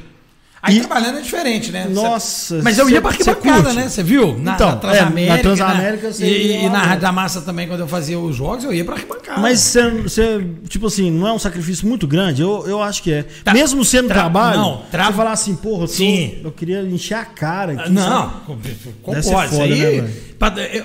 Aí 0.63 0.77
E- 0.77 0.81
trabalhando 0.81 1.19
é 1.19 1.23
diferente, 1.23 1.73
né? 1.73 1.87
Nossa, 1.89 2.61
Mas 2.63 2.77
eu 2.79 2.89
ia 2.91 3.01
pra 3.01 3.13
cê- 3.13 3.25
cê 3.25 3.31
arquibancada, 3.31 3.73
né? 3.73 3.89
Você 3.89 4.03
viu? 4.03 4.39
Na, 4.39 4.55
Então, 4.55 4.69
na 4.69 4.77
Transamérica. 4.77 5.21
é, 5.33 5.37
na 5.37 5.39
Transamérica 5.43 6.13
você 6.13 6.27
e, 6.27 6.65
e 6.65 6.69
na? 6.69 6.83
Rádio 6.83 7.01
da 7.01 7.13
Massa 7.13 7.41
também, 7.41 7.67
quando 7.67 7.81
eu 7.81 7.89
fazia 7.89 8.19
os 8.19 8.37
jogos, 8.37 8.65
eu 8.65 8.75
ia 8.75 8.85
pra 8.85 8.95
arquibancada. 8.97 9.41
Mas 9.41 9.59
você, 10.05 10.47
tipo 10.69 10.87
assim, 10.89 11.11
não 11.11 11.27
é 11.27 11.33
um 11.33 11.39
sacrifício 11.39 11.89
muito 11.89 12.07
grande? 12.07 12.43
Eu, 12.43 12.67
eu 12.67 12.83
acho 12.83 13.03
que 13.03 13.11
é. 13.11 13.23
Tá. 13.43 13.55
Mesmo 13.55 13.83
sendo 13.87 14.09
Tra- 14.09 14.17
trabalho, 14.17 14.59
não, 14.61 14.83
tra- 14.91 15.07
você 15.07 15.13
falar 15.15 15.33
assim, 15.33 15.57
porra, 15.57 15.85
eu, 15.85 15.89
tô- 15.89 15.95
Sim. 15.95 16.41
eu 16.45 16.53
queria 16.53 16.83
encher 16.83 17.15
a 17.15 17.25
cara 17.25 17.73
aqui. 17.73 17.91
Não, 17.91 18.43
Isso 19.19 19.31
foda, 19.31 19.63
aí. 19.63 19.71
né, 19.71 19.77
velho? 20.03 20.11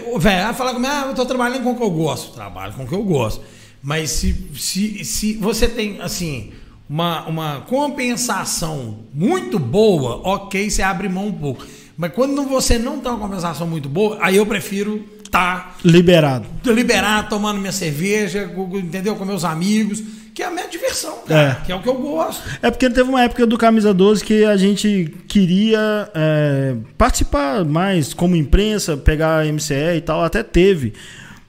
eu- 0.06 0.20
Velho, 0.20 0.40
ela 0.40 0.54
fala 0.54 0.74
comigo, 0.74 0.92
ah, 0.94 1.06
eu 1.10 1.14
tô 1.16 1.26
trabalhando 1.26 1.64
com 1.64 1.72
o 1.72 1.76
que 1.76 1.84
eu 1.84 1.92
gosto. 1.92 2.34
Trabalho 2.34 2.72
com 2.72 2.84
o 2.84 2.88
que 2.88 2.96
eu 2.96 3.04
gosto. 3.04 3.42
Mas 3.84 4.10
se, 4.10 4.36
se, 4.56 5.04
se 5.04 5.34
você 5.34 5.68
tem, 5.68 6.00
assim, 6.02 6.52
uma, 6.90 7.26
uma 7.28 7.62
compensação 7.62 9.00
muito 9.14 9.58
boa, 9.60 10.22
ok, 10.24 10.70
você 10.70 10.82
abre 10.82 11.10
mão 11.10 11.28
um 11.28 11.32
pouco. 11.34 11.66
Mas 11.98 12.12
quando 12.14 12.44
você 12.44 12.78
não 12.78 13.00
tem 13.00 13.12
uma 13.12 13.20
compensação 13.20 13.66
muito 13.68 13.88
boa, 13.90 14.18
aí 14.22 14.36
eu 14.36 14.46
prefiro 14.46 15.04
estar 15.24 15.78
Liberado. 15.84 16.46
liberado, 16.66 17.30
tomando 17.30 17.60
minha 17.60 17.72
cerveja, 17.72 18.50
entendeu? 18.76 19.16
Com 19.16 19.26
meus 19.26 19.44
amigos, 19.46 20.04
que 20.34 20.44
é 20.44 20.46
a 20.48 20.52
minha 20.52 20.68
diversão, 20.68 21.20
cara, 21.26 21.60
É. 21.62 21.66
que 21.66 21.72
é 21.72 21.76
o 21.76 21.82
que 21.82 21.88
eu 21.88 21.96
gosto. 21.96 22.44
É 22.62 22.70
porque 22.70 22.90
teve 22.90 23.10
uma 23.10 23.24
época 23.24 23.48
do 23.48 23.58
Camisa 23.58 23.94
12 23.94 24.24
que 24.24 24.44
a 24.44 24.58
gente 24.58 25.14
queria 25.28 26.10
é, 26.14 26.76
participar 26.98 27.64
mais 27.64 28.14
como 28.14 28.36
imprensa, 28.36 28.98
pegar 28.98 29.40
a 29.42 29.46
MCE 29.46 29.96
e 29.98 30.02
tal, 30.02 30.24
até 30.24 30.44
teve. 30.44 30.94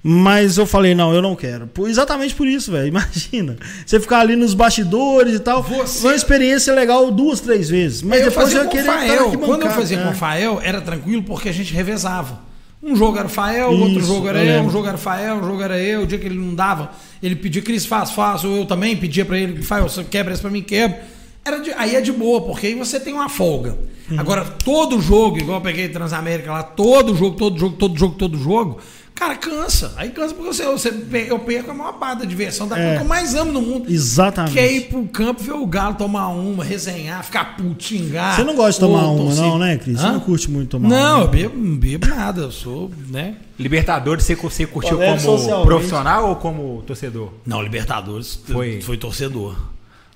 Mas 0.02 0.56
eu 0.56 0.66
falei, 0.66 0.94
não, 0.94 1.12
eu 1.12 1.20
não 1.20 1.34
quero. 1.34 1.66
Por- 1.66 1.88
exatamente 1.88 2.34
por 2.34 2.46
isso, 2.46 2.70
velho. 2.70 2.86
Imagina. 2.88 3.56
Você 3.84 3.98
ficar 3.98 4.20
ali 4.20 4.36
nos 4.36 4.54
bastidores 4.54 5.34
e 5.34 5.40
tal. 5.40 5.62
Você- 5.62 6.00
Foi 6.00 6.10
uma 6.10 6.16
experiência 6.16 6.72
legal 6.74 7.10
duas, 7.10 7.40
três 7.40 7.68
vezes. 7.68 8.02
Mas 8.02 8.20
eu 8.20 8.28
depois 8.28 8.46
fazia 8.46 8.60
eu 8.60 8.68
queria 8.68 8.92
Fael. 8.92 9.32
Quando 9.38 9.62
eu 9.62 9.70
fazia 9.70 9.98
É. 9.98 10.02
com 10.04 10.10
o 10.10 10.14
Fael, 10.14 10.60
era 10.62 10.80
tranquilo 10.80 11.22
porque 11.24 11.48
a 11.48 11.52
gente 11.52 11.72
revezava. 11.74 12.40
Um 12.82 12.94
jogo 12.94 13.18
era 13.18 13.26
o 13.26 13.30
Fael, 13.30 13.70
outro 13.72 13.98
Isso, 13.98 14.06
jogo 14.06 14.28
era 14.28 14.44
eu 14.44 14.62
um 14.62 14.70
jogo 14.70 14.86
era 14.86 14.96
o 14.96 15.00
Fael, 15.00 15.36
um 15.36 15.44
jogo 15.44 15.62
era 15.62 15.78
eu. 15.80 16.02
O 16.02 16.06
dia 16.06 16.18
que 16.18 16.26
ele 16.26 16.38
não 16.38 16.54
dava, 16.54 16.92
ele 17.20 17.34
pedia, 17.34 17.60
Cris, 17.62 17.84
faz, 17.84 18.12
faço. 18.12 18.46
Eu 18.46 18.64
também 18.64 18.94
pedia 18.96 19.24
pra 19.24 19.36
ele, 19.36 19.60
Fael, 19.62 19.88
você 19.88 20.04
quebra 20.04 20.32
isso 20.32 20.42
pra 20.42 20.50
mim, 20.50 20.62
quebra. 20.62 21.00
Era 21.44 21.58
de- 21.58 21.72
aí 21.72 21.96
é 21.96 22.00
de 22.00 22.12
boa, 22.12 22.42
porque 22.42 22.68
aí 22.68 22.74
você 22.74 23.00
tem 23.00 23.12
uma 23.14 23.28
folga. 23.28 23.76
Uhum. 24.10 24.20
Agora, 24.20 24.44
todo 24.44 25.00
jogo, 25.00 25.38
igual 25.38 25.58
eu 25.58 25.62
peguei 25.62 25.88
Transamérica 25.88 26.52
lá, 26.52 26.62
todo 26.62 27.16
jogo, 27.16 27.36
todo 27.36 27.58
jogo, 27.58 27.76
todo 27.76 27.98
jogo, 27.98 28.14
todo 28.16 28.38
jogo, 28.38 28.78
cara, 29.16 29.34
cansa. 29.34 29.92
Aí 29.96 30.10
cansa 30.10 30.34
porque 30.34 30.52
você, 30.52 30.64
você, 30.66 30.94
eu 31.28 31.38
perco 31.40 31.70
a 31.72 31.74
maior 31.74 31.94
parte 31.94 32.20
da 32.20 32.24
diversão, 32.24 32.68
da 32.68 32.78
É. 32.78 32.82
coisa 32.82 32.96
que 32.98 33.02
eu 33.02 33.08
mais 33.08 33.34
amo 33.34 33.50
no 33.50 33.60
mundo. 33.62 33.90
Exatamente. 33.90 34.52
Que 34.52 34.60
é 34.60 34.72
ir 34.72 34.80
pro 34.82 35.04
campo, 35.08 35.42
ver 35.42 35.52
o 35.52 35.66
Galo 35.66 35.94
tomar 35.96 36.28
uma, 36.28 36.62
resenhar, 36.62 37.24
ficar 37.24 37.56
puto, 37.56 37.82
xingar. 37.82 38.36
Você 38.36 38.44
não 38.44 38.54
gosta 38.54 38.72
de 38.72 38.80
tomar 38.80 39.08
uma, 39.08 39.34
não, 39.34 39.58
né, 39.58 39.76
Cris? 39.78 39.98
Você 40.00 40.06
não 40.06 40.20
curte 40.20 40.50
muito 40.50 40.68
tomar 40.70 40.88
Não, 40.88 41.16
uma. 41.16 41.24
eu 41.24 41.28
bebo, 41.28 41.56
não 41.58 41.76
bebo 41.76 42.06
nada, 42.06 42.42
eu 42.42 42.52
sou, 42.52 42.90
né? 43.08 43.36
Libertadores, 43.58 44.22
você, 44.24 44.34
você 44.34 44.66
curtiu 44.66 44.98
Colégio 44.98 45.26
como 45.38 45.64
profissional 45.64 46.28
ou 46.28 46.36
como 46.36 46.82
torcedor? 46.86 47.32
Não, 47.46 47.62
Libertadores 47.62 48.38
Foi. 48.46 48.82
foi 48.82 48.98
torcedor. 48.98 49.56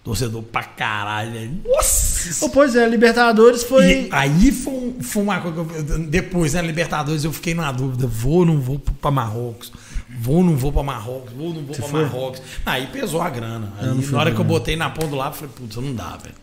Torcedor 0.03 0.43
pra 0.43 0.63
caralho. 0.63 1.33
velho. 1.33 1.61
Nossa! 1.67 2.45
Oh, 2.45 2.49
pois 2.49 2.75
é, 2.75 2.89
Libertadores 2.89 3.63
foi. 3.65 3.85
E 3.85 4.09
aí 4.11 4.51
foi, 4.51 4.73
um- 4.73 5.03
foi 5.03 5.23
uma 5.23 5.41
coisa 5.41 5.65
que 5.65 5.93
eu, 5.93 5.99
depois, 6.07 6.55
né, 6.55 6.63
Libertadores, 6.63 7.23
eu 7.25 7.33
fiquei 7.33 7.55
na 7.55 7.71
dúvida, 7.71 8.07
vou 8.07 8.39
ou 8.39 8.47
não 8.47 8.59
vou 8.61 8.79
pra 8.79 9.11
Marrocos? 9.11 9.71
Vou 10.19 10.37
ou 10.37 10.45
não 10.45 10.57
vou 10.57 10.73
pra 10.73 10.83
Marrocos? 10.83 11.33
Vou 11.33 11.49
ou 11.49 11.55
não 11.55 11.63
vou 11.65 11.75
pra 11.77 11.87
foi? 11.87 12.03
Marrocos? 12.03 12.43
Aí 12.65 12.87
pesou 12.89 13.21
a 13.21 13.29
grana. 13.31 13.73
Aí, 13.79 13.87
não 13.89 14.03
fui 14.03 14.13
na 14.13 14.19
hora 14.21 14.31
que 14.33 14.41
eu 14.41 14.45
botei 14.45 14.75
na 14.77 14.91
ponta 14.91 15.09
do 15.09 15.17
lado, 15.17 15.35
eu 15.35 15.39
falei, 15.39 15.55
putz, 15.57 15.77
não 15.77 15.95
dá, 15.95 16.17
velho. 16.23 16.35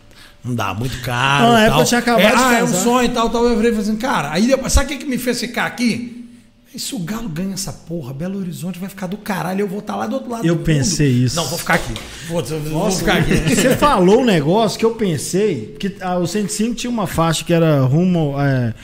Não 0.44 0.56
dá, 0.56 0.74
muito 0.74 1.02
caro. 1.02 1.46
Não, 1.48 1.54
na 1.54 1.60
e 1.60 1.64
época 1.64 1.72
tal. 1.74 1.80
eu 1.82 1.86
tinha 1.88 2.00
acabado 2.00 2.22
é, 2.24 2.30
de 2.30 2.36
Ah, 2.44 2.60
é 2.60 2.64
um 2.64 2.68
sonho 2.68 3.06
e 3.06 3.10
tal, 3.14 3.30
tal. 3.30 3.44
Eu 3.46 3.56
falei 3.56 3.72
assim, 3.78 3.96
cara, 3.98 4.32
aí 4.32 4.48
depois, 4.48 4.72
sabe 4.72 4.86
o 4.86 4.98
que, 4.98 5.04
que 5.04 5.10
me 5.10 5.18
fez 5.18 5.40
ficar 5.40 5.66
aqui? 5.66 6.17
E 6.78 6.80
se 6.80 6.94
o 6.94 7.00
Galo 7.00 7.28
ganha 7.28 7.56
essa 7.56 7.74
porra, 7.74 8.14
Belo 8.14 8.38
Horizonte 8.38 8.78
vai 8.78 8.88
ficar 8.88 9.08
do 9.08 9.18
caralho, 9.18 9.62
eu 9.62 9.68
vou 9.68 9.80
estar 9.80 9.96
lá 9.96 10.06
do 10.06 10.14
outro 10.14 10.30
lado 10.30 10.46
Eu 10.46 10.54
do 10.54 10.58
mundo. 10.60 10.66
pensei 10.68 11.10
isso. 11.10 11.36
Não, 11.36 11.46
vou 11.48 11.58
ficar 11.58 11.74
aqui. 11.74 11.92
Vou, 12.28 12.44
vou 12.44 12.84
Nossa, 12.84 13.00
ficar 13.00 13.18
aqui. 13.18 13.34
Você 13.56 13.76
falou 13.76 14.22
um 14.22 14.24
negócio 14.26 14.78
que 14.78 14.86
eu 14.86 14.92
pensei 14.94 15.76
que 15.80 15.96
ah, 16.02 16.20
o 16.20 16.28
105 16.28 16.76
tinha 16.76 16.92
uma 16.92 17.08
faixa 17.08 17.44
que 17.44 17.52
era 17.52 17.82
rumo 17.82 18.36
é, 18.40 18.76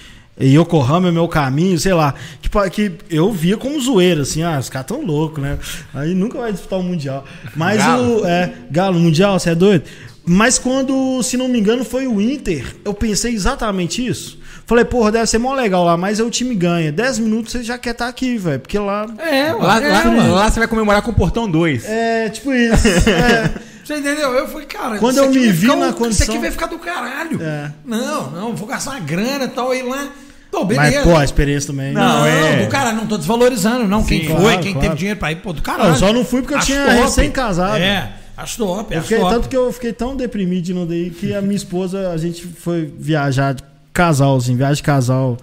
Yokohama 0.43 1.09
é 1.09 1.11
meu 1.11 1.27
caminho, 1.27 1.77
sei 1.77 1.93
lá. 1.93 2.15
Que, 2.41 2.49
pa- 2.49 2.67
que 2.67 2.93
eu 3.11 3.31
via 3.31 3.57
como 3.57 3.79
zoeira, 3.79 4.23
assim, 4.23 4.41
ah, 4.41 4.57
os 4.57 4.69
caras 4.69 4.87
tão 4.87 5.05
loucos, 5.05 5.43
né? 5.43 5.59
Aí 5.93 6.15
nunca 6.15 6.39
vai 6.39 6.51
disputar 6.51 6.79
o 6.79 6.83
Mundial. 6.83 7.23
Mas 7.55 7.77
Galo. 7.77 8.21
o. 8.21 8.25
É, 8.25 8.53
Galo, 8.71 8.99
Mundial, 8.99 9.39
você 9.39 9.51
é 9.51 9.55
doido? 9.55 9.83
Mas 10.25 10.57
quando, 10.57 11.21
se 11.21 11.37
não 11.37 11.47
me 11.47 11.59
engano, 11.59 11.85
foi 11.85 12.07
o 12.07 12.19
Inter, 12.19 12.75
eu 12.83 12.93
pensei 12.95 13.35
exatamente 13.35 14.03
isso. 14.03 14.39
Falei, 14.65 14.85
porra, 14.85 15.11
deve 15.11 15.27
ser 15.27 15.37
mó 15.39 15.53
legal 15.53 15.83
lá, 15.83 15.97
mas 15.97 16.19
aí 16.19 16.25
o 16.25 16.29
time 16.29 16.55
ganha. 16.55 16.91
10 16.91 17.19
minutos 17.19 17.51
você 17.51 17.63
já 17.63 17.77
quer 17.77 17.91
estar 17.91 18.07
aqui, 18.07 18.37
velho. 18.37 18.59
Porque 18.61 18.79
lá. 18.79 19.05
É, 19.19 19.51
Lá, 19.53 19.81
é, 19.83 19.91
lá- 19.91 20.05
mano. 20.05 20.33
lá 20.33 20.49
você 20.49 20.59
vai 20.59 20.67
comemorar 20.69 21.01
com 21.01 21.11
o 21.11 21.13
Portão 21.13 21.49
2. 21.49 21.83
É, 21.85 22.29
tipo 22.29 22.53
isso. 22.53 22.73
É. 23.09 23.51
Você 23.83 23.95
entendeu? 23.97 24.31
Eu 24.31 24.47
falei, 24.47 24.65
cara, 24.65 24.97
Quando 24.97 25.15
isso 25.15 25.23
eu 25.25 25.29
aqui 25.29 25.39
me 25.39 25.45
vai 25.47 25.53
vi 25.53 25.61
ficar 25.61 25.75
na 25.75 25.87
um- 25.87 25.91
condição- 25.91 26.23
Isso 26.23 26.31
aqui 26.31 26.39
vai 26.41 26.51
ficar 26.51 26.67
do 26.67 26.79
caralho. 26.79 27.43
É. 27.43 27.69
Não, 27.85 28.31
não, 28.31 28.55
vou 28.55 28.65
gastar 28.65 28.91
uma 28.91 28.99
grana 29.01 29.43
e 29.43 29.47
tal, 29.49 29.71
aí 29.71 29.83
lá. 29.83 30.07
Pô, 30.49 30.63
Mas, 30.63 30.77
beleza. 30.77 31.03
pô, 31.03 31.17
a 31.17 31.23
experiência 31.25 31.67
também. 31.67 31.91
não, 31.91 32.19
Não, 32.19 32.25
é. 32.25 32.63
do 32.63 32.69
cara, 32.69 32.93
não 32.93 33.05
tô 33.05 33.17
desvalorizando, 33.17 33.85
não. 33.85 34.01
quem 34.03 34.21
Sim, 34.21 34.27
foi, 34.27 34.35
claro, 34.39 34.61
quem 34.61 34.71
claro. 34.71 34.87
teve 34.87 34.95
dinheiro 34.99 35.19
pra 35.19 35.31
ir, 35.33 35.37
pô, 35.37 35.51
do 35.51 35.61
caralho. 35.61 35.89
Eu 35.89 35.95
só 35.97 36.13
não 36.13 36.23
fui 36.23 36.41
porque 36.41 36.53
eu 36.53 36.59
Acho 36.59 36.67
tinha 36.67 36.85
top. 36.85 37.01
recém-casado. 37.01 37.75
É, 37.77 38.09
acho 38.37 38.57
top, 38.57 38.93
Eu 38.93 38.99
acho 38.99 39.07
fiquei, 39.09 39.21
top. 39.21 39.35
tanto 39.35 39.49
que 39.49 39.57
eu 39.57 39.73
fiquei 39.73 39.91
tão 39.91 40.15
deprimido 40.15 40.61
de 40.63 40.73
não 40.73 40.87
daí 40.87 41.09
que 41.09 41.33
a 41.35 41.41
minha 41.41 41.55
esposa, 41.57 42.11
a 42.11 42.17
gente 42.17 42.45
foi 42.47 42.89
viajar 42.97 43.55
casal, 43.93 44.35
assim, 44.35 44.55
viagem 44.55 44.75
de 44.77 44.83
casal 44.83 45.37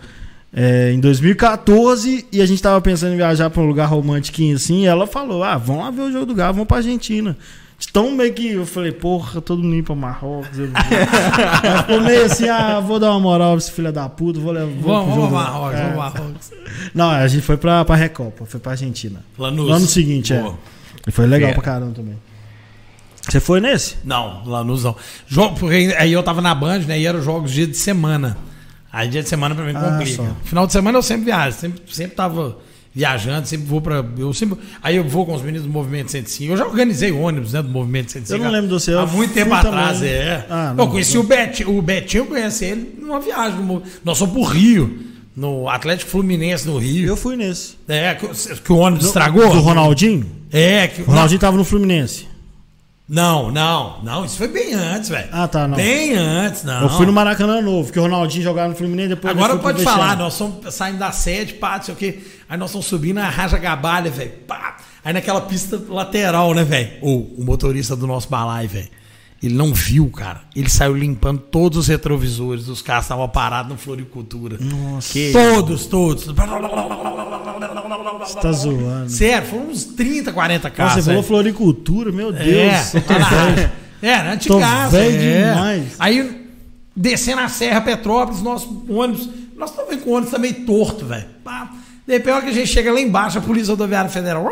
é, 0.53 0.93
em 0.93 1.01
2014 1.01 2.27
e 2.33 2.43
a 2.43 2.47
gente 2.47 2.61
tava 2.61 2.81
pensando 2.81 3.13
em 3.15 3.17
viajar 3.17 3.49
pra 3.51 3.63
um 3.63 3.67
lugar 3.67 3.87
romântico 3.87 4.43
assim. 4.55 4.83
E 4.83 4.87
ela 4.87 5.07
falou: 5.07 5.43
Ah, 5.45 5.57
vamos 5.57 5.85
lá 5.85 5.91
ver 5.91 6.03
o 6.03 6.13
jogo 6.13 6.27
do 6.27 6.35
Galo, 6.35 6.55
vamos 6.55 6.69
pra 6.69 6.79
Argentina. 6.79 7.37
Então 7.89 8.11
meio 8.11 8.33
que 8.35 8.51
eu 8.53 8.67
falei, 8.67 8.93
porra, 8.93 9.41
todo 9.41 9.63
mundo 9.63 9.75
indo 9.75 9.85
pra 9.85 9.95
Marrocos. 9.95 10.59
Eu... 10.59 10.69
Ficou 11.79 12.01
meio 12.03 12.27
assim, 12.27 12.47
ah, 12.47 12.79
vou 12.79 12.99
dar 13.01 13.11
uma 13.13 13.21
moral 13.21 13.53
pra 13.53 13.59
esse 13.59 13.73
filho 13.73 13.91
da 13.91 14.07
puta, 14.07 14.39
vou 14.39 14.53
levar. 14.53 14.67
vou 14.67 14.83
pro 14.83 14.93
Vamos, 14.93 15.15
jogo 15.15 15.21
vamos 15.29 15.33
lá." 15.33 15.45
Marrocos, 15.51 15.79
É. 15.79 15.83
vamos 15.85 15.97
Marrocos. 15.97 16.51
Não, 16.95 17.09
a 17.11 17.27
gente 17.27 17.43
foi 17.43 17.57
pra, 17.57 17.83
pra 17.85 17.97
Recopa, 17.97 18.45
foi 18.45 18.61
pra 18.61 18.73
Argentina. 18.73 19.21
Lanús. 19.39 19.67
No 19.67 19.73
ano 19.75 19.87
seguinte, 19.87 20.35
é. 20.35 20.43
Boa. 20.43 20.59
E 21.07 21.11
foi 21.11 21.27
legal 21.27 21.51
É. 21.51 21.53
pra 21.55 21.63
caramba 21.63 21.93
também. 21.93 22.17
Você 23.31 23.40
foi 23.40 23.61
nesse? 23.61 23.97
Não, 24.05 24.43
Lanús 24.44 24.85
não. 24.85 24.97
Jogo, 25.27 25.57
porque 25.59 25.94
aí 25.98 26.12
eu 26.12 26.23
tava 26.23 26.40
na 26.40 26.55
Band, 26.55 26.81
né? 26.81 26.98
E 26.98 27.07
eram 27.07 27.23
jogos 27.23 27.51
dia 27.52 27.66
de 27.66 27.77
semana. 27.77 28.36
Aí 28.93 29.09
dia 29.09 29.23
de 29.23 29.28
semana 29.28 29.55
pra 29.55 29.65
mim 29.65 29.73
Ah, 29.77 29.81
complica. 29.98 30.16
só. 30.16 30.27
Final 30.44 30.66
de 30.66 30.73
semana 30.73 30.98
eu 30.98 31.02
sempre 31.02 31.27
viajo, 31.27 31.57
sempre, 31.57 31.81
sempre 31.94 32.16
tava 32.16 32.57
viajando, 32.93 33.47
sempre 33.47 33.66
vou 33.66 33.81
pra. 33.81 34.05
Eu 34.19 34.32
sempre, 34.35 34.59
aí 34.82 34.97
eu 34.97 35.05
vou 35.05 35.24
com 35.24 35.32
os 35.35 35.43
meninos 35.43 35.65
do 35.65 35.73
Movimento 35.73 36.11
105. 36.11 36.52
Eu 36.52 36.57
já 36.57 36.66
organizei 36.66 37.12
ônibus, 37.12 37.52
né? 37.52 37.62
Do 37.62 37.69
Movimento 37.69 38.11
105. 38.11 38.40
Eu 38.40 38.44
não 38.44 38.51
lembro 38.52 38.66
de 38.66 38.74
você, 38.74 38.93
eu 38.93 38.98
Há 39.01 39.07
muito 39.07 39.32
tempo 39.32 39.55
atrás, 39.55 39.98
também. 39.98 40.11
é. 40.12 40.47
Ah, 40.51 40.69
eu 40.70 40.74
não, 40.74 40.89
conheci 40.89 41.15
não. 41.15 41.20
o 41.23 41.24
Betinho, 41.27 41.78
o 41.78 41.82
Betinho 41.82 42.23
eu 42.23 42.27
conheci 42.27 42.65
ele 42.65 42.94
numa 43.01 43.20
viagem. 43.20 43.61
no 43.61 43.81
nós 44.05 44.19
fomos 44.19 44.35
pro 44.35 44.43
Rio, 44.43 44.98
no 45.36 45.69
Atlético 45.69 46.11
Fluminense 46.11 46.66
no 46.66 46.77
Rio. 46.78 47.07
Eu 47.07 47.16
fui 47.16 47.36
nesse. 47.36 47.77
É, 47.86 48.12
que, 48.16 48.27
o- 48.27 48.31
que 48.65 48.73
o 48.73 48.77
ônibus 48.78 49.07
estragou. 49.07 49.48
Do 49.52 49.61
Ronaldinho? 49.61 50.27
É, 50.52 50.89
que 50.89 51.02
O 51.02 51.05
Ronaldinho 51.05 51.39
tava 51.39 51.57
no 51.57 51.65
Fluminense. 51.65 52.27
Não, 53.12 53.51
não, 53.51 54.01
não, 54.05 54.24
isso 54.24 54.37
foi 54.37 54.47
bem 54.47 54.73
antes, 54.73 55.09
velho. 55.09 55.28
Ah, 55.32 55.49
tá, 55.49 55.66
não. 55.66 55.77
Bem 55.77 56.15
antes, 56.15 56.62
não. 56.62 56.82
Eu 56.82 56.89
fui 56.91 57.05
no 57.05 57.12
Maracanã 57.12 57.61
Novo, 57.61 57.93
que 57.93 57.99
o 57.99 58.03
Ronaldinho 58.03 58.45
jogava 58.45 58.69
no 58.69 58.77
Fluminense 58.77 59.09
depois 59.09 59.37
Agora 59.37 59.59
pode 59.59 59.82
falar, 59.82 60.16
nós 60.16 60.35
estamos 60.35 60.73
saindo 60.73 61.01
da 61.01 61.11
sede, 61.11 61.55
pá, 61.55 61.78
não 61.78 61.82
sei 61.82 61.95
o 61.95 61.97
quê. 61.97 62.20
Aí 62.49 62.57
nós 62.57 62.70
estamos 62.70 62.87
subindo 62.87 63.19
a 63.19 63.28
Raja 63.28 63.59
Gabalha, 63.59 64.12
velho. 64.12 64.31
Aí 65.05 65.12
naquela 65.12 65.41
pista 65.41 65.82
lateral, 65.89 66.55
né, 66.55 66.62
velho? 66.62 66.91
O, 67.03 67.41
o 67.41 67.45
motorista 67.45 67.97
do 67.97 68.07
nosso 68.07 68.28
balai, 68.28 68.69
velho. 68.69 68.89
Ele 69.43 69.55
não 69.55 69.73
viu, 69.73 70.11
cara. 70.11 70.43
Ele 70.55 70.69
saiu 70.69 70.95
limpando 70.95 71.39
todos 71.39 71.79
os 71.79 71.89
retrovisores 71.89 72.67
dos 72.67 72.83
carros 72.83 73.05
que 73.05 73.12
estavam 73.12 73.29
parados 73.29 73.73
no 73.73 73.79
Floricultura. 73.79 74.59
Nossa, 74.61 75.19
Todos, 75.33 75.87
todos. 75.87 76.25
você 76.25 76.35
tá 78.41 78.53
zoando. 78.53 79.09
Sério, 79.09 79.49
foram 79.49 79.69
uns 79.69 79.85
30, 79.85 80.33
40 80.33 80.71
carros. 80.71 80.93
Nossa, 80.93 81.03
você 81.03 81.11
falou 81.11 81.23
floricultura, 81.23 82.12
meu 82.12 82.31
Deus. 82.33 82.95
É. 82.95 83.71
É, 84.03 84.23
na 84.23 84.33
antigaça. 84.33 84.97
velho 84.97 85.23
é. 85.23 85.53
demais. 85.53 85.95
Aí, 85.99 86.47
descendo 86.97 87.41
a 87.43 87.49
Serra 87.49 87.81
Petrópolis, 87.81 88.43
nosso 88.43 88.85
ônibus. 88.89 89.29
Nós 89.57 89.71
estamos 89.71 89.91
vendo 89.91 90.05
com 90.05 90.11
o 90.11 90.12
ônibus 90.15 90.31
também 90.31 90.53
torto, 90.53 91.05
velho. 91.05 91.27
De 92.07 92.15
repente, 92.15 92.43
que 92.43 92.49
a 92.49 92.53
gente 92.53 92.67
chega 92.67 92.93
lá 92.93 93.01
embaixo, 93.01 93.39
a 93.39 93.43
Polícia 93.43 93.73
Rodoviária 93.73 94.11
Federal. 94.11 94.51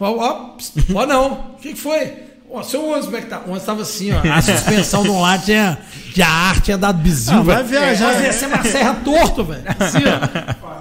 Ó, 0.00 0.10
ó, 0.10 0.56
ó, 0.94 1.06
não. 1.06 1.32
O 1.32 1.58
que, 1.60 1.74
que 1.74 1.80
foi? 1.80 2.12
Ó, 2.54 2.62
seu 2.62 2.84
ônibus, 2.84 3.06
como 3.06 3.16
é 3.16 3.20
que 3.22 3.26
tá? 3.28 3.38
O 3.38 3.42
ônibus 3.44 3.60
estava 3.62 3.82
assim, 3.82 4.10
ó. 4.12 4.20
A 4.32 4.42
suspensão 4.42 5.02
de 5.02 5.08
um 5.10 5.20
lado 5.20 5.44
tinha. 5.44 5.78
De 6.14 6.22
a 6.22 6.28
arte 6.28 6.62
tinha 6.64 6.76
dado 6.78 6.98
bizu, 6.98 7.32
Ah, 7.32 7.40
vai 7.40 7.62
viajar, 7.64 8.08
Nós 8.12 8.16
né? 8.20 8.28
descemos 8.28 8.58
a 8.60 8.62
serra 8.64 8.94
torto, 9.02 9.44
velho. 9.44 9.62
Assim, 9.80 9.98
ó. 9.98 10.72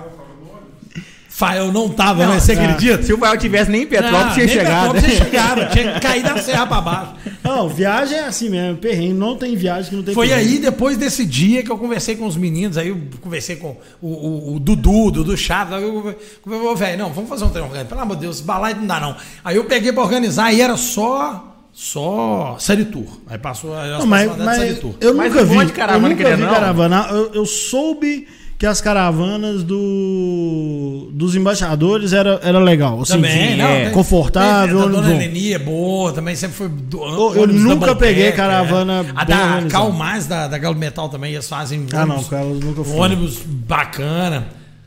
Fael 1.30 1.72
não 1.72 1.90
tava, 1.90 2.24
Não, 2.26 2.34
mas 2.34 2.44
você 2.44 2.52
acredita? 2.52 3.02
Se 3.02 3.12
o 3.14 3.18
Fael 3.18 3.36
tivesse 3.38 3.72
nem 3.72 3.82
em 3.84 3.88
Petrópolis, 3.88 4.34
tinha 4.36 4.48
chegado. 4.48 4.92
Petrópolis 4.94 5.04
tinha 5.06 5.26
chegado, 5.26 5.72
tinha 5.72 5.94
que 5.94 6.00
cair 6.00 6.22
da 6.24 6.38
serra 6.38 6.68
pra 6.68 6.82
baixo. 6.82 7.14
Não, 7.44 7.68
viagem 7.68 8.16
é 8.18 8.26
assim 8.26 8.48
mesmo, 8.50 8.78
perrengue. 8.78 9.14
Não 9.14 9.36
tem 9.36 9.56
viagem 9.56 9.90
que 9.90 9.96
não 9.96 10.04
tem 10.04 10.14
Foi 10.14 10.28
perrengue. 10.28 10.50
aí, 10.52 10.60
depois 10.60 10.98
desse 10.98 11.26
dia, 11.26 11.64
que 11.64 11.72
eu 11.72 11.78
conversei 11.80 12.16
com 12.16 12.28
os 12.28 12.36
meninos, 12.38 12.78
aí 12.78 12.90
eu 12.90 13.02
conversei 13.22 13.56
com 13.56 13.76
o, 14.00 14.08
o, 14.08 14.56
o 14.56 14.60
Dudu, 14.60 15.06
o 15.08 15.12
Dudu 15.12 15.36
Chaves, 15.36 15.74
aí 15.74 15.82
eu 15.82 16.16
falei, 16.46 16.76
velho, 16.76 16.98
não, 17.00 17.12
vamos 17.12 17.28
fazer 17.30 17.44
um 17.46 17.50
treino 17.50 17.66
organizado. 17.70 17.90
Pelo 17.90 18.02
amor 18.02 18.16
de 18.18 18.22
Deus, 18.22 18.40
balai 18.42 18.76
não 18.76 18.86
dá 18.86 19.00
não. 19.00 19.16
Aí 19.44 19.56
eu 19.56 19.64
peguei 19.64 19.92
pra 19.92 20.04
organizar 20.04 20.54
e 20.54 20.62
era 20.62 20.78
só, 20.78 21.51
só 21.86 22.58
série 22.60 22.86
tour. 22.86 23.08
Aí 23.28 23.40
passou 23.40 23.74
a 23.76 23.88
Não, 23.98 24.06
mas, 24.06 24.30
série 24.32 24.44
mas 24.44 24.80
tour. 24.80 24.94
eu 25.02 25.16
Mas 25.16 25.34
nunca 25.34 25.46
vi. 25.46 25.72
caravana 25.72 26.08
eu 26.14 26.18
nunca 26.18 26.36
vi 26.36 26.42
não. 26.44 26.54
caravana. 26.54 27.08
Eu, 27.10 27.32
eu 27.34 27.46
soube 27.48 28.28
que 28.60 28.68
as 28.68 28.80
caravanas 28.80 29.64
do, 29.64 31.10
dos 31.12 31.36
embaixadores 31.36 32.14
era, 32.14 32.40
era 32.44 32.60
legal. 32.60 33.02
Assim, 33.02 33.14
Também, 33.14 33.54
de- 33.54 33.58
não, 33.58 33.66
é, 33.68 33.90
confortável. 33.90 34.78
tem- 34.78 34.86
A 34.88 34.90
não 34.92 35.02
dona. 35.02 35.16
Eleni 35.16 35.54
é 35.54 35.58
boa, 35.58 36.12
também 36.14 36.36
sempre 36.36 36.56
foi. 36.56 36.70
Do, 36.70 37.04
Eu- 37.04 37.36
eu 37.38 37.48
nunca 37.48 37.96
peguei 37.96 38.26
decker, 38.26 38.36
caravana 38.38 38.94
é. 38.94 39.12
A 39.16 39.24
da 39.24 39.36
organizada. 39.36 39.70
Cal 39.72 39.92
Mais, 39.92 40.28
da, 40.28 40.48
da 40.48 40.60
Galo 40.60 40.76
Metal 40.76 41.10
também, 41.10 41.34
eles 41.34 41.50
fazem 41.50 41.88
Ah, 41.94 42.06
não, 42.06 42.14
ônibus, 42.18 42.28
com 42.30 42.36
elas 42.36 42.60
nunca 42.60 42.84
fui. 42.84 42.96
ônibus 43.00 43.38
bacana. 43.44 44.46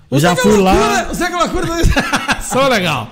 Eu 0.09 0.21
já 0.21 0.33
Zé 0.37 0.43
fui 0.43 0.57
lá- 0.59 0.73
Loucura- 0.73 1.15
Zé 1.15 1.29
Loucura 1.29 1.67
são 2.43 2.69
legal. 2.69 3.09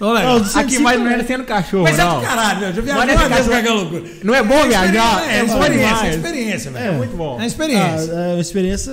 Não, 0.00 0.38
você- 0.44 0.58
Aqui 0.58 0.78
mais 0.78 1.00
não 1.00 1.08
é. 1.08 1.14
era 1.14 1.24
sendo 1.26 1.44
cachorro, 1.44 1.82
Mas 1.82 1.98
é 1.98 2.04
não. 2.04 2.20
do 2.20 2.26
caralho, 2.26 2.60
meu. 2.60 2.72
Já 2.72 2.80
viajei 2.82 3.04
Mas 3.04 3.08
é 3.08 3.16
uma 3.16 3.28
do 3.28 3.34
vez 3.34 3.46
com 3.46 3.52
a 3.52 3.56
caralho. 3.56 3.64
Galo 3.64 3.80
Loucura. 3.80 4.12
Não 4.22 4.34
é 4.34 4.42
bom 4.42 4.66
viajar? 4.68 5.24
É, 5.28 5.38
É 5.40 5.44
experiência, 5.44 6.06
é 6.06 6.10
experiência, 6.10 6.70
velho. 6.70 6.86
É. 6.86 6.90
Muito 6.92 7.16
bom. 7.16 7.40
É 7.40 7.46
experiência. 7.46 8.12
Ah, 8.14 8.20
é, 8.20 8.36
a 8.36 8.40
experiência 8.40 8.92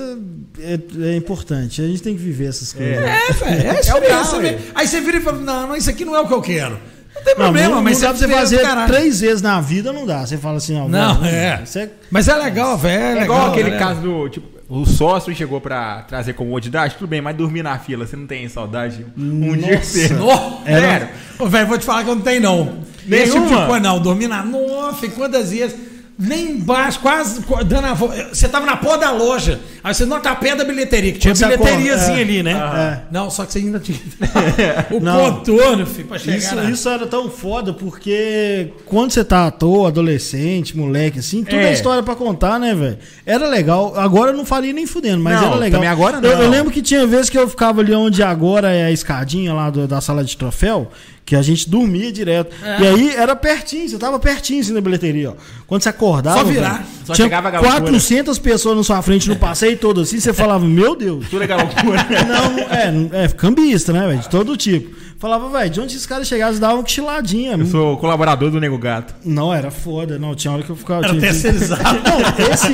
é, 0.60 0.78
é 1.12 1.16
importante. 1.16 1.80
A 1.82 1.86
gente 1.86 2.02
tem 2.02 2.14
que 2.16 2.20
viver 2.22 2.46
essas 2.48 2.72
coisas. 2.72 2.96
É, 2.96 2.98
velho, 2.98 3.08
é 3.10 3.76
É 3.76 3.80
experiência. 3.80 4.08
carro, 4.08 4.40
velho. 4.40 4.58
Aí 4.74 4.86
você 4.88 5.00
vira 5.00 5.16
e 5.18 5.20
fala, 5.20 5.38
não, 5.38 5.66
não, 5.68 5.76
isso 5.76 5.90
aqui 5.90 6.04
não 6.04 6.16
é 6.16 6.20
o 6.20 6.26
que 6.26 6.34
eu 6.34 6.42
quero. 6.42 6.78
Não 7.14 7.22
tem 7.22 7.34
Não, 7.34 7.44
problema, 7.44 7.74
não, 7.76 7.82
mas 7.82 7.94
não 8.02 8.12
dá 8.12 8.18
pra 8.18 8.18
você 8.28 8.34
fazer 8.34 8.58
caralho. 8.60 8.92
três 8.92 9.20
vezes 9.20 9.40
na 9.40 9.58
vida, 9.60 9.90
não 9.92 10.04
dá. 10.04 10.26
Você 10.26 10.36
fala 10.36 10.58
assim, 10.58 10.74
Não, 10.88 11.14
vai, 11.20 11.30
é. 11.30 11.62
É 11.76 11.88
Mas 12.10 12.28
é 12.28 12.34
legal, 12.34 12.76
velho. 12.76 13.20
É 13.20 13.22
igual 13.24 13.38
legal, 13.38 13.52
aquele 13.52 13.70
né? 13.70 13.78
caso 13.78 14.00
do, 14.02 14.28
tipo, 14.28 14.55
o 14.68 14.84
sócio 14.84 15.34
chegou 15.34 15.60
pra 15.60 16.02
trazer 16.02 16.32
comodidade, 16.32 16.94
tudo 16.96 17.08
bem, 17.08 17.20
mas 17.20 17.36
dormir 17.36 17.62
na 17.62 17.78
fila, 17.78 18.06
você 18.06 18.16
não 18.16 18.26
tem 18.26 18.48
saudade? 18.48 19.06
Um 19.16 19.56
dia. 19.56 19.80
Nó, 20.18 20.58
Era- 20.64 20.80
Sério? 20.80 21.08
Ô, 21.38 21.46
velho, 21.46 21.66
vou 21.68 21.78
te 21.78 21.84
falar 21.84 22.04
que 22.04 22.10
eu 22.10 22.14
não 22.16 22.22
tenho, 22.22 22.40
não. 22.40 22.64
Tipo 22.66 23.02
de 23.04 23.10
Nenhuma? 23.10 23.66
coisa, 23.66 23.80
não. 23.80 24.00
Dormir 24.00 24.26
na. 24.26 24.42
Nossa, 24.42 25.06
e 25.06 25.10
quantas 25.10 25.50
vezes. 25.52 25.76
Nem 26.18 26.52
embaixo, 26.52 27.00
quase 27.00 27.42
dando 27.66 27.86
a 27.88 27.92
volta. 27.92 28.30
Você 28.32 28.48
tava 28.48 28.64
na 28.64 28.74
porta 28.78 29.00
da 29.06 29.12
loja. 29.12 29.60
Aí 29.84 29.92
você 29.92 30.06
não 30.06 30.18
tá 30.18 30.34
perto 30.34 30.58
da 30.58 30.64
bilheteria, 30.64 31.12
que 31.12 31.18
tinha 31.18 31.34
Quando 31.34 31.58
bilheteriazinha 31.58 32.18
é. 32.18 32.22
ali, 32.22 32.42
né? 32.42 32.52
É. 32.52 33.00
Não, 33.12 33.28
só 33.30 33.44
que 33.44 33.52
você 33.52 33.58
ainda 33.58 33.78
tinha. 33.78 33.98
o 34.90 34.98
Não. 34.98 35.34
contorno, 35.34 35.84
filho, 35.86 36.08
pra 36.08 36.18
chegar. 36.18 36.38
Isso, 36.38 36.54
na- 36.54 36.70
isso 36.70 36.88
era 36.88 37.06
tão 37.06 37.28
foda 37.28 37.74
porque 37.74 38.72
quando 38.86 39.10
você 39.10 39.22
tá 39.22 39.46
à 39.46 39.50
toa, 39.50 39.88
adolescente, 39.88 40.74
moleque, 40.76 41.18
assim, 41.18 41.44
tudo 41.44 41.56
é, 41.60 41.68
É. 41.68 41.72
história 41.74 42.02
pra 42.02 42.14
contar, 42.16 42.58
né, 42.58 42.74
velho? 42.74 42.98
Era 43.26 43.46
legal. 43.46 43.92
Agora 43.96 44.30
eu 44.30 44.36
não 44.36 44.44
faria 44.46 44.72
nem 44.72 44.86
fudendo, 44.86 45.22
mas 45.22 45.38
Não, 45.40 45.48
era 45.48 45.56
legal. 45.56 45.78
também 45.80 45.88
agora 45.90 46.16
Eu, 46.16 46.22
não. 46.36 46.42
eu 46.44 46.48
lembro 46.50 46.72
que 46.72 46.80
tinha 46.80 47.06
vezes 47.06 47.28
que 47.28 47.36
eu 47.38 47.46
ficava 47.48 47.82
ali 47.82 47.94
onde 47.94 48.22
agora 48.22 48.72
é 48.72 48.84
a 48.86 48.90
escadinha 48.90 49.52
lá 49.52 49.68
do- 49.68 49.86
da 49.86 50.00
sala 50.00 50.24
de 50.24 50.34
troféu, 50.36 50.90
que 51.26 51.34
a 51.34 51.42
gente 51.42 51.68
dormia 51.68 52.12
direto. 52.12 52.54
É. 52.64 52.80
E 52.80 52.86
aí 52.86 53.14
era 53.16 53.34
pertinho, 53.34 53.88
você 53.88 53.98
tava 53.98 54.16
pertinho 54.20 54.60
assim 54.60 54.72
na 54.72 54.80
bilheteria, 54.80 55.30
ó. 55.30 55.34
Quando 55.66 55.82
você 55.82 55.88
acordava, 55.88 56.38
Só 56.38 56.44
virar. 56.44 56.74
velho, 56.74 56.86
Só 57.04 57.12
tinha 57.14 57.26
chegava 57.26 57.48
a 57.48 57.50
galera. 57.50 57.80
400 57.80 58.38
pessoas 58.38 58.76
na 58.76 58.84
sua 58.84 59.02
frente 59.02 59.28
no 59.28 59.34
passeio 59.34 59.76
todo 59.76 60.00
assim, 60.02 60.20
você 60.20 60.32
falava, 60.32 60.64
meu 60.64 60.94
Deus. 60.94 61.28
Tudo 61.28 61.42
é 61.42 61.56
loucura. 61.56 62.06
Não, 62.28 63.18
é, 63.20 63.24
é 63.24 63.28
cambista, 63.28 63.92
né, 63.92 64.06
velho? 64.06 64.20
De 64.20 64.28
todo 64.28 64.56
tipo. 64.56 64.94
Falava, 65.18 65.48
velho, 65.48 65.70
de 65.70 65.80
onde 65.80 65.94
esses 65.96 66.06
caras 66.06 66.28
chegavam, 66.28 66.50
eles 66.52 66.60
davam 66.60 66.76
uma 66.76 66.82
cochiladinha. 66.84 67.56
Eu 67.56 67.66
sou 67.66 67.96
colaborador 67.96 68.50
do 68.50 68.60
Nego 68.60 68.78
Gato. 68.78 69.14
Não, 69.24 69.52
era 69.52 69.70
foda. 69.72 70.20
Não, 70.20 70.32
tinha 70.34 70.52
hora 70.52 70.62
que 70.62 70.70
eu 70.70 70.76
ficava. 70.76 71.06
Era 71.06 71.08
tinha- 71.08 71.20
terceirizado. 71.22 71.82
Não, 72.06 72.46
esse, 72.52 72.66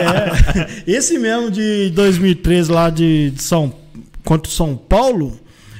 é, 0.00 0.68
esse 0.86 1.18
mesmo 1.18 1.50
de 1.50 1.90
2013 1.90 2.70
lá 2.72 2.88
de, 2.88 3.30
de 3.32 3.42
São 3.42 3.70
contra 4.24 4.50
São 4.50 4.76
Paulo, 4.76 5.38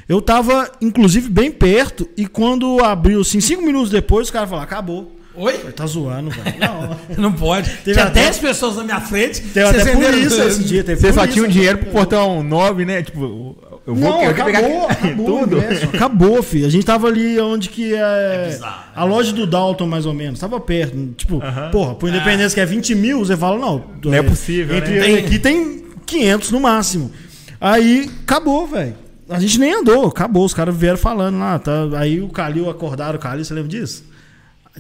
eu 0.08 0.20
tava, 0.22 0.70
inclusive, 0.80 1.28
bem 1.28 1.50
perto. 1.50 2.08
E 2.16 2.26
quando 2.26 2.82
abriu, 2.82 3.20
assim, 3.20 3.40
cinco 3.40 3.62
minutos 3.62 3.90
depois, 3.90 4.28
os 4.28 4.30
caras 4.30 4.48
falaram, 4.48 4.64
acabou. 4.66 5.14
Oi? 5.34 5.52
Falei, 5.52 5.72
Tá 5.72 5.86
zoando, 5.86 6.30
velho. 6.30 6.56
Não. 6.58 6.96
Não 7.30 7.32
pode. 7.32 7.70
Teve 7.84 7.92
Tinha 7.92 8.06
até- 8.06 8.22
10 8.24 8.38
pessoas 8.38 8.76
na 8.76 8.82
minha 8.84 9.00
frente. 9.00 9.40
Teve 9.40 9.66
até 9.68 9.84
venderam- 9.84 10.12
polícia 10.14 10.44
esse 10.44 10.64
dia. 10.64 10.82
Teve 10.82 11.00
Você 11.00 11.12
só 11.12 11.26
tinha 11.28 11.44
um 11.44 11.48
dinheiro 11.48 11.78
pro 11.78 11.86
né? 11.86 11.92
portão 11.92 12.42
9, 12.42 12.84
né? 12.84 13.02
Tipo, 13.04 13.56
eu 13.86 13.94
vou 13.94 14.10
Não, 14.10 14.22
eu 14.24 14.34
vou 14.34 14.44
pegar 14.44 14.58
acabou, 14.58 14.88
acabou 14.88 15.36
o 15.36 15.40
tudo. 15.46 15.56
ingresso, 15.58 15.84
acabou, 15.94 16.42
filho. 16.42 16.66
A 16.66 16.70
gente 16.70 16.84
tava 16.84 17.06
ali 17.06 17.38
onde 17.38 17.68
que 17.68 17.94
é. 17.94 18.46
bizarro, 18.48 18.84
a 18.96 19.04
loja 19.04 19.32
do 19.32 19.46
Dalton, 19.46 19.86
mais 19.86 20.06
ou 20.06 20.12
menos. 20.14 20.40
Tava 20.40 20.58
perto. 20.58 20.96
Tipo, 21.16 21.40
Aham. 21.40 21.70
porra, 21.70 21.94
pro 21.94 22.08
Independência 22.08 22.54
que 22.56 22.60
é 22.60 22.66
20 22.66 22.96
mil, 22.96 23.20
você 23.20 23.36
fala, 23.36 23.56
não. 23.58 23.84
Não 24.04 24.12
é 24.14 24.22
possível, 24.22 24.76
Entre 24.76 24.94
né? 24.94 25.00
tem... 25.02 25.14
Tem- 25.18 25.24
aqui 25.24 25.38
tem 25.38 25.84
500 26.04 26.50
no 26.50 26.58
máximo. 26.58 27.12
Aí, 27.60 28.10
acabou, 28.24 28.66
velho. 28.66 28.94
A 29.28 29.38
gente 29.38 29.58
nem 29.58 29.74
andou, 29.74 30.06
acabou. 30.06 30.44
Os 30.44 30.54
caras 30.54 30.76
vieram 30.76 30.98
falando 30.98 31.38
lá. 31.38 31.58
Tá? 31.58 31.72
Aí 31.96 32.20
o 32.20 32.28
Calil, 32.28 32.70
acordaram 32.70 33.18
o 33.18 33.20
Calil, 33.20 33.44
você 33.44 33.54
lembra 33.54 33.68
disso? 33.68 34.04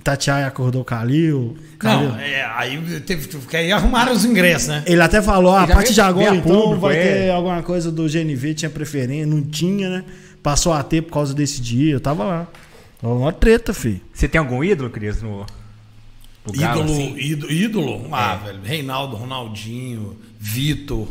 Tatiai 0.02 0.44
acordou 0.44 0.82
o 0.82 0.84
Calil. 0.84 1.56
Calil. 1.78 2.10
Não, 2.10 2.18
é, 2.18 2.44
aí 2.44 3.00
teve 3.00 3.26
que 3.26 3.56
aí 3.56 3.72
arrumaram 3.72 4.12
os 4.12 4.24
ingressos, 4.24 4.68
né? 4.68 4.84
Ele 4.86 5.02
até 5.02 5.20
falou, 5.20 5.54
ah, 5.54 5.64
a 5.64 5.66
partir 5.66 5.94
de 5.94 6.00
agora 6.00 6.36
então 6.36 6.60
público, 6.60 6.80
vai 6.80 6.96
é. 6.96 7.02
ter 7.02 7.30
alguma 7.30 7.62
coisa 7.62 7.90
do 7.90 8.08
GNV, 8.08 8.54
tinha 8.54 8.70
preferência, 8.70 9.26
não 9.26 9.42
tinha, 9.42 9.90
né? 9.90 10.04
Passou 10.42 10.72
a 10.72 10.82
ter 10.82 11.02
por 11.02 11.12
causa 11.12 11.34
desse 11.34 11.60
dia, 11.60 11.92
eu 11.92 12.00
tava 12.00 12.24
lá. 12.24 12.46
Uma 13.02 13.32
treta, 13.32 13.74
filho. 13.74 14.00
Você 14.12 14.28
tem 14.28 14.38
algum 14.38 14.62
ídolo, 14.62 14.90
Cris, 14.90 15.22
no, 15.22 15.46
ídolo, 16.52 16.84
assim? 16.84 17.16
ídolo, 17.18 17.52
ídolo? 17.52 18.08
Ah, 18.12 18.36
velho. 18.36 18.60
Reinaldo, 18.62 19.16
Ronaldinho, 19.16 20.16
Vitor, 20.38 21.08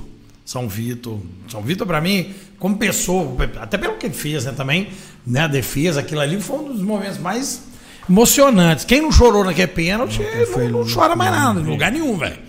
São 0.48 0.66
Vitor. 0.70 1.20
São 1.50 1.62
Vitor, 1.62 1.86
pra 1.86 2.00
mim, 2.00 2.34
como 2.58 2.78
pessoa, 2.78 3.36
até 3.60 3.78
pelo 3.78 3.98
que 3.98 4.06
ele 4.06 4.16
fez, 4.16 4.46
né, 4.46 4.54
também, 4.54 4.88
né, 5.26 5.42
a 5.42 5.48
defesa, 5.48 6.00
aquilo 6.00 6.22
ali 6.22 6.40
foi 6.40 6.60
um 6.60 6.72
dos 6.72 6.82
momentos 6.82 7.18
mais 7.18 7.64
emocionantes. 8.10 8.86
Quem 8.86 9.02
não 9.02 9.12
chorou 9.12 9.44
naquele 9.44 9.68
pênalti, 9.68 10.22
não, 10.56 10.70
não 10.70 10.90
chora 10.90 11.18
mais 11.18 11.32
nada, 11.32 11.60
em 11.60 11.66
lugar 11.66 11.92
nenhum, 11.92 12.18
velho. 12.18 12.40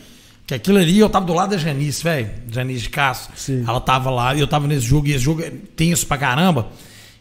Que 0.47 0.55
aquilo 0.55 0.79
ali, 0.79 0.97
eu 0.97 1.11
tava 1.11 1.27
do 1.27 1.35
lado 1.35 1.51
da 1.51 1.57
Janice, 1.57 2.05
velho. 2.05 2.31
Janice 2.49 2.83
de 2.83 2.91
Castro. 2.91 3.33
Sim. 3.37 3.65
Ela 3.67 3.81
tava 3.81 4.11
lá, 4.11 4.33
e 4.33 4.39
eu 4.39 4.47
tava 4.47 4.69
nesse 4.69 4.87
jogo, 4.87 5.09
e 5.09 5.15
esse 5.15 5.25
jogo 5.25 5.43
é 5.43 5.51
tenso 5.75 6.07
pra 6.07 6.17
caramba. 6.17 6.69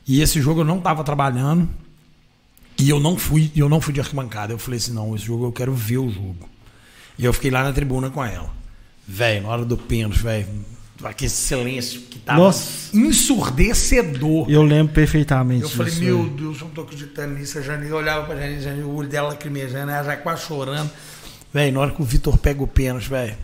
E 0.07 0.21
esse 0.21 0.39
jogo 0.39 0.61
eu 0.61 0.65
não 0.65 0.79
tava 0.79 1.03
trabalhando. 1.03 1.67
E 2.77 2.87
eu 2.87 2.99
não 2.99 3.17
fui, 3.17 3.51
eu 3.55 3.67
não 3.67 3.81
fui 3.81 3.95
de 3.95 3.99
arquibancada. 3.99 4.53
Eu 4.53 4.59
falei 4.59 4.77
assim, 4.77 4.93
não, 4.93 5.15
esse 5.15 5.25
jogo 5.25 5.47
eu 5.47 5.51
quero 5.51 5.73
ver 5.73 5.97
o 5.97 6.07
jogo. 6.07 6.47
E 7.17 7.25
eu 7.25 7.33
fiquei 7.33 7.49
lá 7.49 7.63
na 7.63 7.73
tribuna 7.73 8.11
com 8.11 8.23
ela. 8.23 8.55
Velho, 9.07 9.43
na 9.43 9.49
hora 9.49 9.63
do 9.63 9.77
pênalti, 9.77 10.19
velho, 10.19 10.47
aquele 11.03 11.29
silêncio 11.29 12.01
que 12.01 12.19
tava 12.19 12.39
Nossa. 12.39 12.95
ensurdecedor. 12.95 14.49
Eu 14.49 14.63
lembro 14.63 14.93
perfeitamente. 14.93 15.63
Eu 15.63 15.69
falei, 15.69 15.93
meu. 15.95 16.27
Deus, 16.29 16.59
eu 16.59 16.65
não 16.67 16.73
tô 16.73 16.81
acreditando 16.81 17.35
nisso. 17.35 17.57
A 17.57 17.61
Janine 17.61 17.89
eu 17.89 17.95
olhava 17.95 18.25
pra 18.25 18.35
Janine, 18.35 18.61
Janine, 18.61 18.84
o 18.84 18.93
olho 18.93 19.07
dela 19.07 19.29
lacrimejando, 19.29 19.91
ela 19.91 20.03
já 20.03 20.17
quase 20.17 20.45
chorando. 20.45 20.89
Velho, 21.53 21.73
na 21.73 21.79
hora 21.79 21.91
que 21.91 22.01
o 22.01 22.05
Vitor 22.05 22.38
pega 22.38 22.61
o 22.61 22.67
pênalti, 22.67 23.09
velho. 23.09 23.38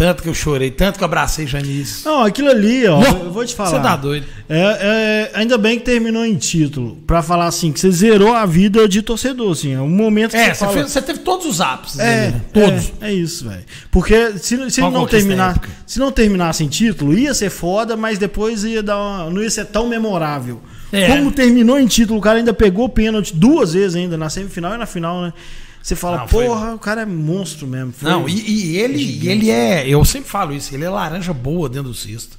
Tanto 0.00 0.22
que 0.22 0.30
eu 0.30 0.34
chorei, 0.34 0.70
tanto 0.70 0.96
que 0.96 1.04
eu 1.04 1.04
abracei 1.04 1.46
Janice. 1.46 2.06
Não, 2.06 2.22
aquilo 2.24 2.48
ali, 2.48 2.86
ó, 2.86 2.98
Não, 3.00 3.24
eu 3.24 3.30
vou 3.30 3.44
te 3.44 3.54
falar. 3.54 3.68
Você 3.68 3.80
tá 3.80 3.96
doido. 3.96 4.24
É, 4.48 5.30
é, 5.34 5.38
ainda 5.38 5.58
bem 5.58 5.78
que 5.78 5.84
terminou 5.84 6.24
em 6.24 6.36
título. 6.36 6.96
Pra 7.06 7.22
falar 7.22 7.44
assim, 7.48 7.70
que 7.70 7.78
você 7.78 7.90
zerou 7.90 8.32
a 8.34 8.46
vida 8.46 8.88
de 8.88 9.02
torcedor, 9.02 9.52
assim. 9.52 9.74
É 9.74 9.80
um 9.82 9.90
momento 9.90 10.30
que 10.30 10.38
É, 10.38 10.46
você 10.46 10.54
você, 10.54 10.58
fala... 10.64 10.72
fez- 10.72 10.90
você 10.90 11.02
teve 11.02 11.18
todos 11.18 11.44
os 11.44 11.60
ápices. 11.60 11.98
É, 11.98 12.22
ali, 12.28 12.32
né? 12.32 12.40
todos. 12.50 12.92
É, 13.02 13.10
é 13.10 13.12
isso, 13.12 13.46
velho. 13.46 13.62
Porque 13.90 14.38
se, 14.38 14.70
se 14.70 14.80
não 14.80 15.06
terminar, 15.06 15.60
se 15.86 15.98
não 15.98 16.10
terminasse 16.10 16.64
em 16.64 16.68
título, 16.68 17.12
ia 17.12 17.34
ser 17.34 17.50
foda, 17.50 17.94
mas 17.94 18.16
depois 18.16 18.64
ia 18.64 18.82
dar 18.82 18.96
uma- 18.96 19.28
não 19.28 19.42
ia 19.42 19.50
ser 19.50 19.66
tão 19.66 19.86
memorável. 19.86 20.62
É. 20.90 21.08
Como 21.08 21.30
terminou 21.30 21.78
em 21.78 21.86
título, 21.86 22.18
o 22.18 22.22
cara 22.22 22.38
ainda 22.38 22.54
pegou 22.54 22.88
pênalti 22.88 23.34
duas 23.36 23.74
vezes 23.74 23.96
ainda, 23.96 24.16
na 24.16 24.30
semifinal 24.30 24.74
e 24.74 24.78
na 24.78 24.86
final, 24.86 25.20
né? 25.20 25.32
Você 25.82 25.96
fala, 25.96 26.18
Não, 26.18 26.28
foi- 26.28 26.44
porra, 26.46 26.74
o 26.74 26.78
cara 26.78 27.02
é 27.02 27.06
monstro 27.06 27.66
mesmo. 27.66 27.92
Foi- 27.92 28.10
Não, 28.10 28.28
e, 28.28 28.32
e 28.72 28.76
ele, 28.78 28.98
e 28.98 29.28
ele 29.28 29.50
é. 29.50 29.88
Eu 29.88 30.04
sempre 30.04 30.28
falo 30.28 30.52
isso, 30.52 30.74
ele 30.74 30.84
é 30.84 30.90
laranja 30.90 31.32
boa 31.32 31.68
dentro 31.68 31.88
do 31.88 31.94
cesto. 31.94 32.38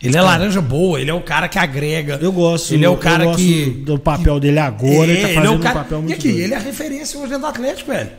Ele 0.00 0.16
é 0.16 0.22
laranja 0.22 0.60
boa, 0.60 1.00
ele 1.00 1.10
é 1.10 1.14
o 1.14 1.20
cara 1.20 1.48
que 1.48 1.58
agrega. 1.58 2.20
Eu 2.22 2.30
gosto. 2.30 2.72
Ele 2.72 2.84
é 2.84 2.88
o 2.88 2.92
eu 2.92 2.96
cara 2.98 3.24
gosto 3.24 3.38
que. 3.38 3.64
do 3.84 3.98
papel 3.98 4.38
dele 4.38 4.60
agora, 4.60 5.10
ele 5.10 5.20
tá 5.22 5.28
É, 5.28 5.34
fazendo 5.34 5.46
é 5.46 5.50
o 5.50 5.58
um 5.58 5.60
cara- 5.60 5.74
papel 5.80 5.98
muito 5.98 6.10
E 6.10 6.14
aqui, 6.14 6.28
doido. 6.28 6.40
ele 6.44 6.54
é 6.54 6.56
a 6.56 6.60
referência 6.60 7.18
hoje 7.18 7.28
dentro 7.30 7.40
do 7.42 7.46
Atlético, 7.48 7.90
velho. 7.90 8.10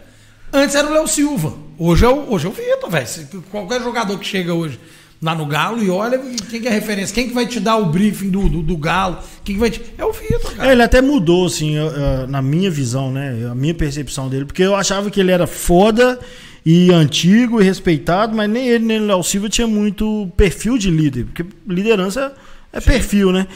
Antes 0.51 0.75
era 0.75 0.87
o 0.87 0.91
Léo 0.93 1.07
Silva. 1.07 1.53
Hoje 1.77 2.03
é 2.03 2.09
o, 2.09 2.33
hoje 2.33 2.47
é 2.47 2.49
o 2.49 2.51
Vitor, 2.51 2.89
velho. 2.89 3.07
Qualquer 3.49 3.81
jogador 3.81 4.17
que 4.19 4.27
chega 4.27 4.53
hoje 4.53 4.77
lá 5.21 5.35
no 5.35 5.45
Galo 5.45 5.83
e 5.83 5.89
olha 5.89 6.17
quem 6.49 6.61
que 6.61 6.67
é 6.67 6.71
a 6.71 6.73
referência, 6.73 7.13
quem 7.13 7.27
que 7.27 7.33
vai 7.33 7.45
te 7.45 7.59
dar 7.59 7.75
o 7.77 7.87
briefing 7.87 8.29
do, 8.29 8.47
do, 8.47 8.61
do 8.61 8.77
Galo, 8.77 9.17
quem 9.43 9.55
que 9.55 9.59
vai 9.59 9.69
te. 9.69 9.81
É 9.97 10.05
o 10.05 10.11
Vitor, 10.13 10.51
É, 10.53 10.55
cara. 10.55 10.71
ele 10.71 10.81
até 10.81 11.01
mudou, 11.01 11.45
assim, 11.47 11.75
eu- 11.75 11.87
eu- 11.87 12.27
na 12.27 12.41
minha 12.41 12.71
visão, 12.71 13.11
né? 13.11 13.47
A 13.51 13.55
minha 13.55 13.73
percepção 13.73 14.29
dele. 14.29 14.45
Porque 14.45 14.63
eu 14.63 14.75
achava 14.75 15.09
que 15.11 15.19
ele 15.19 15.31
era 15.31 15.45
foda 15.45 16.19
e 16.65 16.91
antigo 16.91 17.59
e 17.61 17.63
respeitado, 17.63 18.35
mas 18.35 18.49
nem 18.49 18.67
ele 18.67 18.85
nem 18.85 18.99
o 19.01 19.05
Léo 19.07 19.23
Silva 19.23 19.49
tinha 19.49 19.67
muito 19.67 20.31
perfil 20.37 20.77
de 20.77 20.89
líder. 20.89 21.25
Porque 21.25 21.45
liderança 21.67 22.33
É 22.71 22.79
perfil, 22.79 23.31
né? 23.31 23.47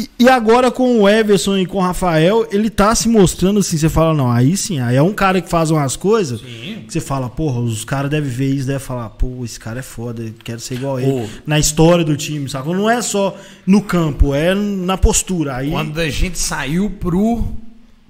E, 0.00 0.24
e 0.24 0.28
agora 0.28 0.70
com 0.70 1.00
o 1.00 1.08
Everson 1.08 1.58
e 1.58 1.66
com 1.66 1.78
o 1.78 1.80
Rafael, 1.80 2.46
ele 2.50 2.70
tá 2.70 2.94
se 2.94 3.08
mostrando 3.08 3.60
assim, 3.60 3.76
você 3.76 3.88
fala, 3.88 4.14
não, 4.14 4.30
aí 4.30 4.56
sim, 4.56 4.80
aí 4.80 4.96
é 4.96 5.02
um 5.02 5.12
cara 5.12 5.42
que 5.42 5.48
faz 5.48 5.70
umas 5.70 5.94
coisas 5.94 6.40
Sim. 6.40 6.84
que 6.86 6.92
você 6.92 7.00
fala, 7.00 7.28
porra, 7.28 7.60
os 7.60 7.84
caras 7.84 8.10
devem 8.10 8.30
ver 8.30 8.54
isso, 8.54 8.66
devem 8.66 8.80
falar, 8.80 9.10
pô, 9.10 9.44
esse 9.44 9.60
cara 9.60 9.80
é 9.80 9.82
foda, 9.82 10.22
eu 10.22 10.32
quero 10.42 10.60
ser 10.60 10.76
igual 10.76 10.96
a 10.96 11.02
ele. 11.02 11.28
Na 11.46 11.58
história 11.58 12.02
do 12.04 12.16
time, 12.16 12.48
sacou? 12.48 12.74
Não 12.74 12.88
é 12.88 13.02
só 13.02 13.36
no 13.66 13.82
campo, 13.82 14.34
é 14.34 14.54
na 14.54 14.96
postura. 14.96 15.56
Aí, 15.56 15.70
Quando 15.70 15.98
a 15.98 16.08
gente 16.08 16.38
saiu 16.38 16.90
pro, 16.90 17.44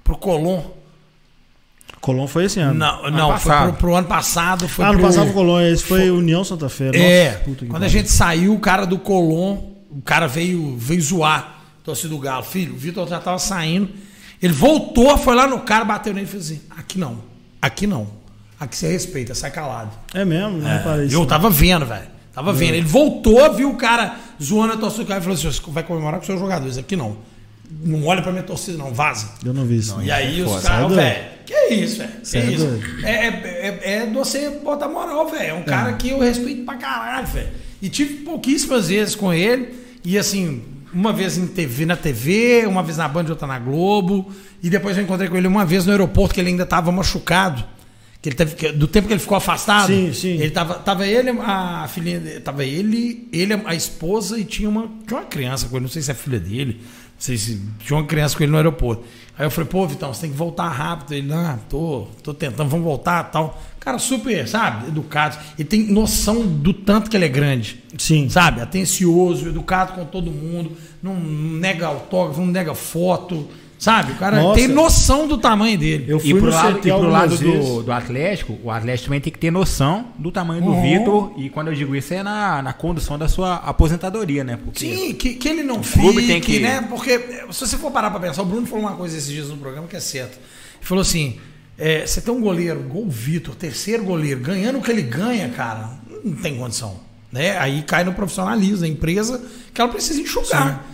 pro 0.03 0.17
Colón. 0.17 0.61
Colón 1.99 2.27
foi 2.27 2.45
esse 2.45 2.59
ano. 2.59 2.73
Não, 2.73 3.11
não, 3.11 3.27
foi 3.37 3.51
passado. 3.51 3.67
pro, 3.69 3.77
pro 3.77 3.95
ano 3.95 4.07
passado. 4.07 4.67
Foi 4.67 4.85
ah, 4.85 4.87
no 4.93 4.99
pro, 4.99 5.07
passado 5.07 5.25
foi 5.25 5.33
Colón, 5.33 5.61
esse 5.61 5.83
foi 5.83 6.09
União 6.09 6.43
Santa 6.43 6.69
Fé. 6.69 6.91
É, 6.93 7.25
Nossa, 7.31 7.39
puta 7.39 7.65
que 7.65 7.71
quando 7.71 7.83
a 7.83 7.89
gente 7.89 8.09
saiu, 8.09 8.53
o 8.53 8.59
cara 8.59 8.85
do 8.85 8.97
Colón, 8.97 9.57
o 9.89 10.01
cara 10.01 10.25
veio, 10.25 10.77
veio 10.77 11.01
zoar, 11.01 11.60
torcida 11.83 12.09
do 12.09 12.17
Galo. 12.17 12.43
Filho, 12.43 12.73
o 12.73 12.77
Vitor 12.77 13.07
já 13.07 13.19
tava 13.19 13.39
saindo. 13.39 13.89
Ele 14.41 14.53
voltou, 14.53 15.17
foi 15.17 15.35
lá 15.35 15.47
no 15.47 15.59
cara, 15.59 15.85
bateu 15.85 16.13
nele 16.13 16.25
e 16.25 16.29
fez 16.29 16.45
assim: 16.45 16.61
aqui 16.69 16.97
não, 16.97 17.19
aqui 17.61 17.85
não. 17.85 18.07
Aqui 18.59 18.75
você 18.75 18.91
respeita, 18.91 19.33
sai 19.33 19.51
calado. 19.51 19.91
É 20.13 20.23
mesmo, 20.23 20.59
não 20.59 20.69
reparei 20.69 21.07
isso. 21.07 21.15
Eu 21.15 21.25
tava 21.25 21.49
vendo, 21.49 21.85
velho. 21.85 22.07
Tava 22.33 22.53
vendo. 22.53 22.75
Ele 22.75 22.85
voltou, 22.85 23.53
viu 23.53 23.69
o 23.71 23.75
cara 23.75 24.15
zoando 24.41 24.73
a 24.73 24.77
torcida 24.77 25.03
do 25.03 25.07
cara 25.07 25.19
e 25.19 25.23
falou 25.23 25.37
assim: 25.37 25.51
"Você 25.51 25.61
vai 25.71 25.83
comemorar 25.83 26.19
com 26.19 26.25
seus 26.25 26.39
jogadores. 26.39 26.77
Aqui 26.77 26.95
não. 26.95 27.17
Não 27.83 28.05
olha 28.05 28.21
pra 28.21 28.31
minha 28.31 28.43
torcida, 28.43 28.77
não, 28.77 28.93
vaza. 28.93 29.29
Eu 29.45 29.53
não 29.53 29.65
vi 29.65 29.77
isso. 29.77 29.95
não. 29.95 30.03
E 30.03 30.11
aí 30.11 30.41
os 30.41 30.51
foda. 30.51 30.67
caras, 30.67 30.93
velho, 30.93 31.23
que 31.45 31.73
isso, 31.73 31.97
velho? 31.99 32.11
Que 32.11 32.27
Sai 32.27 32.53
isso? 32.53 32.79
É, 33.03 33.11
é, 33.11 33.79
é, 33.83 33.93
é 33.93 34.05
você 34.07 34.49
botar 34.63 34.89
moral, 34.89 35.27
velho. 35.29 35.51
É 35.51 35.53
um 35.53 35.63
cara 35.63 35.93
que 35.93 36.09
eu 36.09 36.19
respeito 36.19 36.65
pra 36.65 36.75
caralho, 36.75 37.27
velho. 37.27 37.49
E 37.81 37.89
tive 37.89 38.25
pouquíssimas 38.25 38.89
vezes 38.89 39.15
com 39.15 39.33
ele. 39.33 39.73
E 40.03 40.17
assim, 40.17 40.61
uma 40.93 41.13
vez 41.13 41.37
em 41.37 41.47
TV, 41.47 41.85
na 41.85 41.95
TV, 41.95 42.65
uma 42.67 42.83
vez 42.83 42.97
na 42.97 43.07
Band, 43.07 43.25
outra 43.29 43.47
na 43.47 43.59
Globo. 43.59 44.31
E 44.61 44.69
depois 44.69 44.97
eu 44.97 45.03
encontrei 45.03 45.29
com 45.29 45.37
ele 45.37 45.47
uma 45.47 45.65
vez 45.65 45.85
no 45.85 45.91
aeroporto, 45.91 46.33
que 46.33 46.39
ele 46.39 46.49
ainda 46.49 46.65
tava 46.65 46.91
machucado. 46.91 47.63
Que 48.21 48.29
ele 48.29 48.35
teve, 48.35 48.53
que- 48.55 48.71
do 48.71 48.87
tempo 48.87 49.07
que 49.07 49.13
ele 49.13 49.19
ficou 49.19 49.35
afastado. 49.35 49.87
Sim, 49.87 50.13
sim. 50.13 50.33
Ele 50.33 50.51
tava, 50.51 50.75
tava 50.75 51.07
ele, 51.07 51.31
a 51.31 51.87
filhinha, 51.91 52.19
dele- 52.19 52.39
tava 52.39 52.63
ele, 52.63 53.27
ele, 53.33 53.53
a 53.65 53.73
esposa 53.73 54.37
e 54.37 54.45
tinha 54.45 54.69
uma, 54.69 54.87
tinha 55.07 55.19
uma 55.19 55.25
criança 55.25 55.67
com 55.67 55.75
ele, 55.77 55.83
não 55.85 55.89
sei 55.91 56.03
se 56.03 56.11
é 56.11 56.13
filha 56.13 56.39
dele, 56.39 56.81
não 57.29 57.77
tinha 57.79 57.97
uma 57.97 58.05
criança 58.05 58.35
com 58.35 58.43
ele 58.43 58.51
no 58.51 58.57
aeroporto. 58.57 59.03
Aí 59.37 59.45
eu 59.45 59.51
falei, 59.51 59.69
pô, 59.69 59.87
Vitão, 59.87 60.13
você 60.13 60.21
tem 60.21 60.31
que 60.31 60.37
voltar 60.37 60.69
rápido. 60.69 61.13
Ele, 61.13 61.31
ah, 61.33 61.57
tô, 61.69 62.07
tô 62.21 62.33
tentando, 62.33 62.69
vamos 62.69 62.85
voltar 62.85 63.23
tal. 63.25 63.59
Cara, 63.79 63.97
super, 63.97 64.47
sabe, 64.47 64.89
educado. 64.89 65.37
Ele 65.57 65.67
tem 65.67 65.83
noção 65.87 66.45
do 66.45 66.73
tanto 66.73 67.09
que 67.09 67.17
ele 67.17 67.25
é 67.25 67.29
grande. 67.29 67.83
Sim. 67.97 68.29
Sabe, 68.29 68.61
atencioso, 68.61 69.47
educado 69.47 69.93
com 69.93 70.05
todo 70.05 70.29
mundo, 70.29 70.73
não 71.01 71.15
nega 71.15 71.87
autógrafo, 71.87 72.41
não 72.41 72.47
nega 72.47 72.75
foto. 72.75 73.47
Sabe, 73.81 74.11
o 74.11 74.15
cara 74.15 74.39
Nossa. 74.39 74.59
tem 74.59 74.67
noção 74.67 75.27
do 75.27 75.39
tamanho 75.39 75.75
dele. 75.75 76.05
Eu 76.07 76.17
E 76.17 76.19
fui 76.19 76.33
pro 76.35 76.51
no 76.51 76.55
lado, 76.55 76.77
CT 76.77 76.87
e 76.87 76.93
pro 76.93 77.09
lado 77.09 77.35
do, 77.35 77.81
do 77.81 77.91
Atlético, 77.91 78.59
o 78.63 78.69
Atlético 78.69 79.05
também 79.07 79.19
tem 79.19 79.33
que 79.33 79.39
ter 79.39 79.49
noção 79.49 80.09
do 80.19 80.31
tamanho 80.31 80.61
do 80.61 80.69
Uhum. 80.69 80.81
Vitor. 80.99 81.33
E 81.35 81.49
quando 81.49 81.69
eu 81.69 81.73
digo 81.73 81.95
isso, 81.95 82.13
é 82.13 82.21
na, 82.21 82.61
na 82.61 82.73
condução 82.73 83.17
da 83.17 83.27
sua 83.27 83.55
aposentadoria, 83.55 84.43
né? 84.43 84.59
Porque 84.63 84.85
Sim, 84.85 85.13
que, 85.15 85.33
que 85.33 85.49
ele 85.49 85.63
não 85.63 85.81
fique, 85.81 86.27
tem 86.27 86.39
que- 86.39 86.59
né? 86.59 86.85
Porque 86.87 87.09
eh, 87.09 87.45
se 87.51 87.59
você 87.65 87.75
for 87.75 87.89
parar 87.89 88.11
pra 88.11 88.19
pensar, 88.19 88.43
o 88.43 88.45
Bruno 88.45 88.67
falou 88.67 88.85
uma 88.85 88.95
coisa 88.95 89.17
esses 89.17 89.27
dias 89.31 89.49
no 89.49 89.57
programa 89.57 89.87
que 89.87 89.95
é 89.95 89.99
certo. 89.99 90.33
Ele 90.35 90.85
falou 90.85 91.01
assim: 91.01 91.37
é, 91.75 92.05
você 92.05 92.21
tem 92.21 92.31
um 92.31 92.39
goleiro, 92.39 92.81
igual 92.81 93.03
o 93.05 93.09
Vitor, 93.09 93.55
terceiro 93.55 94.03
goleiro, 94.03 94.41
ganhando 94.41 94.77
o 94.77 94.81
que 94.83 94.91
ele 94.91 95.01
ganha, 95.01 95.49
cara, 95.49 95.89
não 96.23 96.35
tem 96.35 96.55
condição. 96.55 96.99
Né? 97.31 97.57
Aí 97.57 97.81
cai 97.81 98.03
no 98.03 98.13
profissionalismo, 98.13 98.77
da 98.81 98.87
empresa, 98.87 99.41
que 99.73 99.81
ela 99.81 99.89
precisa 99.89 100.21
enxugar. 100.21 100.85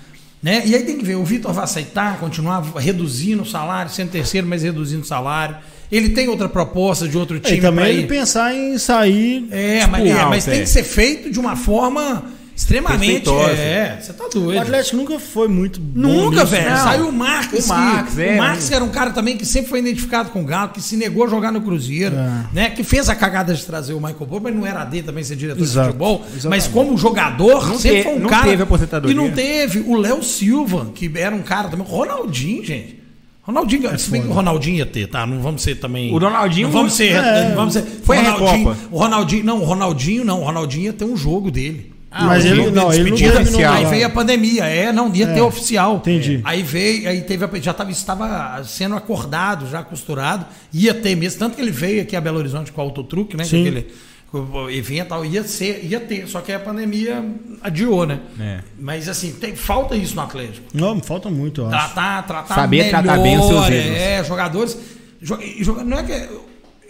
Né? 0.41 0.63
E 0.65 0.75
aí 0.75 0.83
tem 0.83 0.97
que 0.97 1.03
ver, 1.05 1.15
o 1.15 1.23
Vitor 1.23 1.51
vai 1.51 1.63
aceitar, 1.63 2.19
continuar 2.19 2.61
reduzindo 2.75 3.41
o 3.41 3.45
salário, 3.45 3.91
sendo 3.91 4.11
terceiro, 4.11 4.45
mas 4.47 4.63
reduzindo 4.63 5.01
o 5.01 5.05
salário. 5.05 5.57
Ele 5.91 6.09
tem 6.09 6.27
outra 6.27 6.49
proposta 6.49 7.07
de 7.07 7.17
outro 7.17 7.39
time 7.39 7.57
E 7.57 7.61
também 7.61 7.87
ele 7.87 8.01
ir. 8.03 8.07
pensar 8.07 8.53
em 8.53 8.77
sair. 8.77 9.47
É, 9.51 9.87
mas, 9.87 10.05
é, 10.05 10.25
mas 10.25 10.45
tem 10.45 10.59
que 10.61 10.69
ser 10.69 10.83
feito 10.83 11.31
de 11.31 11.39
uma 11.39 11.55
forma 11.55 12.25
extremamente. 12.57 13.29
É, 13.29 13.99
você 14.01 14.13
tá 14.13 14.25
doido. 14.33 14.57
O 14.57 14.61
Atlético 14.61 14.97
nunca 14.97 15.19
foi 15.19 15.47
muito 15.47 15.79
bom 15.79 16.01
Nunca, 16.01 16.31
nisso, 16.41 16.45
velho. 16.47 16.69
né? 16.69 16.77
Saiu 16.77 17.07
o 17.09 17.13
Marques. 17.13 17.65
O 17.65 17.69
Marques, 17.69 18.15
que, 18.15 18.21
é, 18.21 18.33
o 18.33 18.37
Marques 18.37 18.67
que 18.69 18.73
era 18.75 18.83
um 18.83 18.89
cara 18.89 19.11
também 19.11 19.37
que 19.37 19.45
sempre 19.45 19.69
foi 19.69 19.79
identificado 19.79 20.29
com 20.31 20.41
o 20.41 20.43
Galo, 20.45 20.69
que 20.71 20.81
se 20.81 20.97
negou 20.97 21.23
a 21.25 21.29
jogar 21.29 21.51
no 21.51 21.61
Cruzeiro, 21.61 22.15
É. 22.15 22.43
né? 22.51 22.69
Que 22.71 22.83
fez 22.83 23.07
a 23.09 23.15
cagada 23.15 23.53
de 23.53 23.63
trazer 23.65 23.93
o 23.93 23.97
Michael 23.97 24.25
Bob, 24.25 24.43
mas 24.43 24.55
não 24.55 24.65
era 24.65 24.83
dele 24.83 25.03
também 25.03 25.23
ser 25.23 25.35
diretor 25.35 25.61
Exato, 25.61 25.87
de 25.87 25.93
futebol. 25.93 26.21
exatamente. 26.33 26.47
Mas 26.47 26.67
como 26.67 26.97
jogador, 26.97 27.67
Não 27.69 27.77
sempre 27.77 28.03
foi 28.03 28.13
um 28.15 28.19
não 28.19 28.29
cara. 28.29 28.45
teve 28.47 28.63
aposentadoria. 28.63 29.13
E 29.13 29.15
não 29.15 29.31
teve. 29.31 29.79
O 29.79 29.95
Léo 29.95 30.23
Silva, 30.23 30.91
que 30.95 31.11
era 31.15 31.35
um 31.35 31.43
cara 31.43 31.69
também. 31.69 31.85
Ronaldinho, 31.87 32.65
gente. 32.65 32.97
Ronaldinho, 33.43 33.97
se 33.97 34.11
bem 34.11 34.21
que 34.23 34.27
o 34.27 34.31
Ronaldinho 34.33 34.75
ia 34.77 34.85
ter, 34.85 35.07
tá? 35.07 35.25
Não 35.25 35.39
vamos 35.39 35.61
ser 35.61 35.75
também. 35.75 36.13
O 36.13 36.17
Ronaldinho- 36.17 36.67
Não 36.67 36.73
vamos 36.73 36.93
ser. 36.93 37.13
É. 37.15 37.47
não 37.49 37.55
vamos 37.55 37.73
ser 37.75 37.83
Foi 38.03 38.17
o 38.17 38.19
a 38.19 38.23
Ronaldinho, 38.31 38.69
Recopa. 38.69 38.77
o 38.91 38.97
Ronaldinho, 38.99 39.45
não, 39.45 39.61
o 39.61 39.63
Ronaldinho 39.63 40.25
não. 40.25 40.41
O 40.41 40.43
Ronaldinho 40.43 40.83
ia 40.85 40.93
ter 40.93 41.05
um 41.05 41.15
jogo 41.15 41.49
dele. 41.49 41.93
Mas 42.09 42.43
o 42.45 42.47
ele- 42.47 42.71
não, 42.71 42.93
ele 42.93 43.09
não 43.11 43.17
teve 43.17 43.51
no- 43.51 43.69
Aí 43.69 43.85
veio 43.85 44.05
a 44.05 44.09
pandemia, 44.09 44.63
é, 44.65 44.91
não, 44.93 45.13
ia 45.13 45.27
ter 45.27 45.41
oficial. 45.41 45.97
entendi. 45.97 46.39
Aí 46.43 46.63
veio, 46.63 47.07
aí 47.09 47.21
teve, 47.21 47.43
a- 47.45 47.49
já 47.61 47.71
estava 47.71 47.91
estava 47.91 48.63
sendo 48.63 48.95
acordado, 48.95 49.69
já 49.69 49.83
costurado, 49.83 50.45
ia 50.73 50.93
ter 50.93 51.15
mesmo, 51.15 51.37
tanto 51.39 51.55
que 51.55 51.61
ele 51.61 51.71
veio 51.71 52.01
aqui 52.01 52.15
a 52.15 52.21
Belo 52.21 52.37
Horizonte 52.39 52.71
com 52.71 52.81
o 52.81 52.83
autotruque, 52.83 53.35
né? 53.35 53.43
Sim. 53.43 53.61
aquele 53.67 53.87
com 54.31 54.39
o 54.39 54.69
evento, 54.69 55.07
tal, 55.07 55.23
ia 55.25 55.41
ser, 55.43 55.85
ia 55.85 56.01
ter, 56.01 56.27
só 56.27 56.41
que 56.41 56.51
a 56.51 56.59
pandemia 56.59 57.23
adiou, 57.61 58.05
né? 58.05 58.19
É. 58.39 58.59
Mas 58.77 59.07
assim, 59.07 59.31
tem, 59.31 59.55
falta 59.55 59.95
isso 59.95 60.15
no 60.15 60.21
Atlético. 60.21 60.65
Não, 60.73 60.99
falta 61.01 61.29
muito, 61.29 61.61
eu 61.61 61.67
acho. 61.67 61.77
Tratar, 61.93 62.23
tratar 62.27 62.55
Saber 62.55 62.83
melhor, 62.83 63.03
tratar 63.03 63.21
bem 63.23 63.37
os 63.39 63.45
seus 63.47 63.67
ídolos. 63.67 63.97
É, 63.97 64.23
jogadores. 64.25 64.77
jo- 65.21 65.39
joga- 65.61 65.83
não 65.85 65.97
é 65.99 66.03
que. 66.03 66.46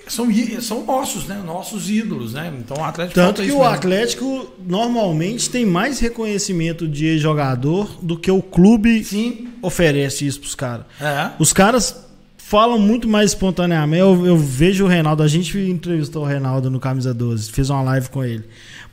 São, 0.08 0.28
são 0.62 0.86
nossos, 0.86 1.26
né? 1.26 1.42
Nossos 1.46 1.90
ídolos, 1.90 2.34
né? 2.34 2.54
Então 2.60 2.78
o 2.78 2.84
Atlético 2.84 3.16
Tanto 3.16 3.42
que 3.42 3.52
o 3.52 3.60
mesmo. 3.60 3.64
Atlético 3.64 4.48
normalmente 4.66 5.50
tem 5.50 5.66
mais 5.66 6.00
reconhecimento 6.00 6.88
de 6.88 7.18
jogador 7.18 7.98
do 8.02 8.18
que 8.18 8.32
o 8.32 8.42
clube 8.42 9.04
Sim. 9.04 9.50
oferece 9.62 10.26
isso 10.26 10.40
pros 10.40 10.56
caras. 10.56 10.86
É. 11.00 11.32
Os 11.40 11.54
caras 11.54 12.08
falam 12.48 12.80
muito 12.80 13.08
mais 13.08 13.32
espontaneamente. 13.32 14.00
Eu, 14.00 14.26
eu 14.26 14.38
vejo 14.38 14.86
o 14.86 14.88
Reinaldo, 14.88 15.22
a 15.22 15.28
gente 15.28 15.58
entrevistou 15.58 16.24
o 16.24 16.26
Reinaldo 16.26 16.70
no 16.70 16.80
Camisa 16.80 17.14
12, 17.14 17.52
fez 17.52 17.70
uma 17.70 17.82
live 17.82 18.10
com 18.10 18.24
ele. 18.24 18.46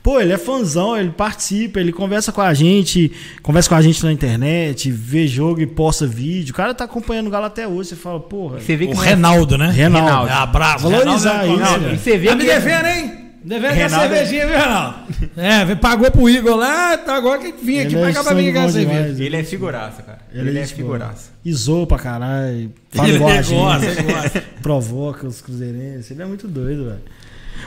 Pô, 0.05 0.19
ele 0.21 0.31
é 0.31 0.37
fãzão, 0.37 0.95
ele 0.95 1.09
participa, 1.09 1.79
ele 1.79 1.91
conversa 1.91 2.31
com 2.31 2.39
a 2.39 2.53
gente, 2.53 3.11
conversa 3.41 3.67
com 3.69 3.73
a 3.73 3.81
gente 3.81 4.03
na 4.03 4.11
internet, 4.13 4.91
vê 4.91 5.25
jogo 5.25 5.61
e 5.61 5.65
posta 5.65 6.05
vídeo. 6.05 6.51
O 6.51 6.55
cara 6.55 6.75
tá 6.75 6.83
acompanhando 6.83 7.25
o 7.25 7.31
Galo 7.31 7.45
até 7.47 7.67
hoje. 7.67 7.89
Você 7.89 7.95
fala, 7.95 8.19
porra. 8.19 8.59
Você 8.59 8.75
vê 8.75 8.85
que 8.85 8.93
O 8.95 9.01
é- 9.01 9.07
Reinaldo, 9.07 9.57
né? 9.57 9.71
Reinaldo. 9.71 10.29
É, 10.29 10.33
abraço. 10.33 10.87
Valorizar 10.87 11.39
Reinaldo, 11.41 11.53
isso, 11.63 11.71
Reinaldo. 11.73 11.95
E 11.95 11.97
você 11.97 12.17
vê 12.19 12.27
Tá 12.27 12.35
me 12.35 12.41
que- 12.41 12.47
devendo, 12.51 12.85
hein? 12.85 13.11
Devendo 13.43 13.73
Reinaldo- 13.73 14.13
cervejinha, 14.15 14.45
viu, 14.47 14.57
Reinaldo? 14.57 14.95
É, 15.37 15.75
pagou 15.75 16.11
pro 16.11 16.29
Igor 16.29 16.55
lá, 16.55 16.97
tá 16.99 17.15
agora 17.15 17.39
que 17.39 17.51
vim 17.65 17.79
aqui 17.79 17.95
é 17.95 18.01
pagar 18.01 18.23
pra 18.23 18.35
mim 18.35 18.53
bom 18.53 18.69
cerveja. 18.69 18.79
demais. 19.01 19.19
Ele 19.19 19.35
é 19.37 19.43
figuraça, 19.43 20.03
cara. 20.03 20.19
Ele, 20.31 20.49
Ele, 20.49 20.59
é 20.59 20.61
é 20.61 20.65
figuraça. 20.67 21.31
Isou 21.43 21.87
pra 21.87 21.97
caralho. 21.97 22.71
Fala 22.91 23.07
Ele 23.07 23.17
igual 23.17 23.31
a 23.31 23.41
gente. 23.41 23.57
gosta. 23.57 24.43
Provoca 24.61 25.27
os 25.27 25.41
cruzeirenses. 25.41 26.09
Ele 26.11 26.21
é 26.21 26.25
muito 26.25 26.47
doido, 26.47 26.85
velho. 26.85 27.01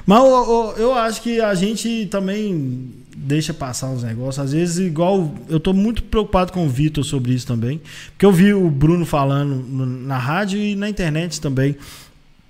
Mas 0.06 0.20
ô, 0.22 0.72
eu 0.76 0.94
acho 0.94 1.20
que 1.22 1.40
a 1.40 1.54
gente 1.54 2.06
também 2.10 2.90
deixa 3.16 3.52
passar 3.52 3.88
uns 3.88 4.02
negócios. 4.02 4.38
Às 4.44 4.52
vezes, 4.52 4.78
igual. 4.86 5.32
Eu 5.48 5.60
tô 5.60 5.72
muito 5.72 6.02
preocupado 6.02 6.52
com 6.52 6.64
o 6.64 6.68
Vitor 6.68 7.04
sobre 7.04 7.32
isso 7.34 7.46
também. 7.46 7.80
Porque 8.12 8.24
eu 8.24 8.32
vi 8.32 8.54
o 8.54 8.70
Bruno 8.70 9.04
falando 9.04 9.64
na 9.66 10.16
rádio 10.18 10.58
e 10.60 10.74
na 10.74 10.88
internet 10.88 11.40
também. 11.40 11.76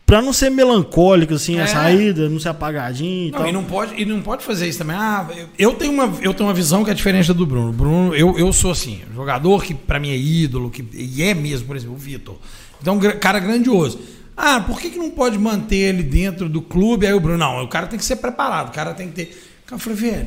Pra 0.06 0.22
não 0.22 0.32
ser 0.32 0.48
melancólico, 0.48 1.34
assim, 1.34 1.58
É. 1.58 1.62
a 1.62 1.66
saída, 1.66 2.30
não 2.30 2.40
ser 2.40 2.48
apagadinho 2.48 3.28
e 3.28 3.30
Não, 3.30 3.38
tal. 3.40 3.48
e 3.48 3.52
não 3.52 3.64
pode, 3.64 4.00
e 4.00 4.06
não 4.06 4.22
pode 4.22 4.42
fazer 4.42 4.66
isso 4.66 4.78
também. 4.78 4.96
Ah, 4.96 5.28
eu- 5.36 5.48
eu 5.58 5.74
tenho 5.74 5.92
uma, 5.92 6.04
eu 6.22 6.32
tenho 6.32 6.48
uma 6.48 6.54
visão 6.54 6.82
que 6.82 6.90
é 6.90 6.94
diferente 6.94 7.28
da 7.28 7.34
do 7.34 7.44
Bruno. 7.44 7.72
Bruno, 7.74 8.14
eu, 8.14 8.38
eu 8.38 8.50
sou 8.50 8.70
assim, 8.70 9.00
jogador 9.14 9.62
que 9.62 9.74
pra 9.74 10.00
mim 10.00 10.08
é 10.08 10.16
ídolo, 10.16 10.70
que 10.70 10.82
e 10.94 11.22
é 11.22 11.34
mesmo, 11.34 11.66
por 11.66 11.76
exemplo, 11.76 11.94
o 11.94 11.98
Vitor. 11.98 12.36
Então, 12.80 12.98
cara 13.20 13.38
grandioso. 13.38 13.98
Ah, 14.40 14.60
por 14.60 14.80
que, 14.80 14.90
que 14.90 14.98
não 14.98 15.10
pode 15.10 15.36
manter 15.36 15.74
ele 15.76 16.02
dentro 16.04 16.48
do 16.48 16.62
clube? 16.62 17.04
Aí 17.06 17.12
o 17.12 17.18
Bruno, 17.18 17.38
não, 17.38 17.64
o 17.64 17.68
cara 17.68 17.88
tem 17.88 17.98
que 17.98 18.04
ser 18.04 18.16
preparado, 18.16 18.68
o 18.68 18.72
cara 18.72 18.94
tem 18.94 19.08
que 19.08 19.14
ter. 19.14 19.44
Eu 19.70 19.78
falei, 19.80 19.98
velho, 19.98 20.26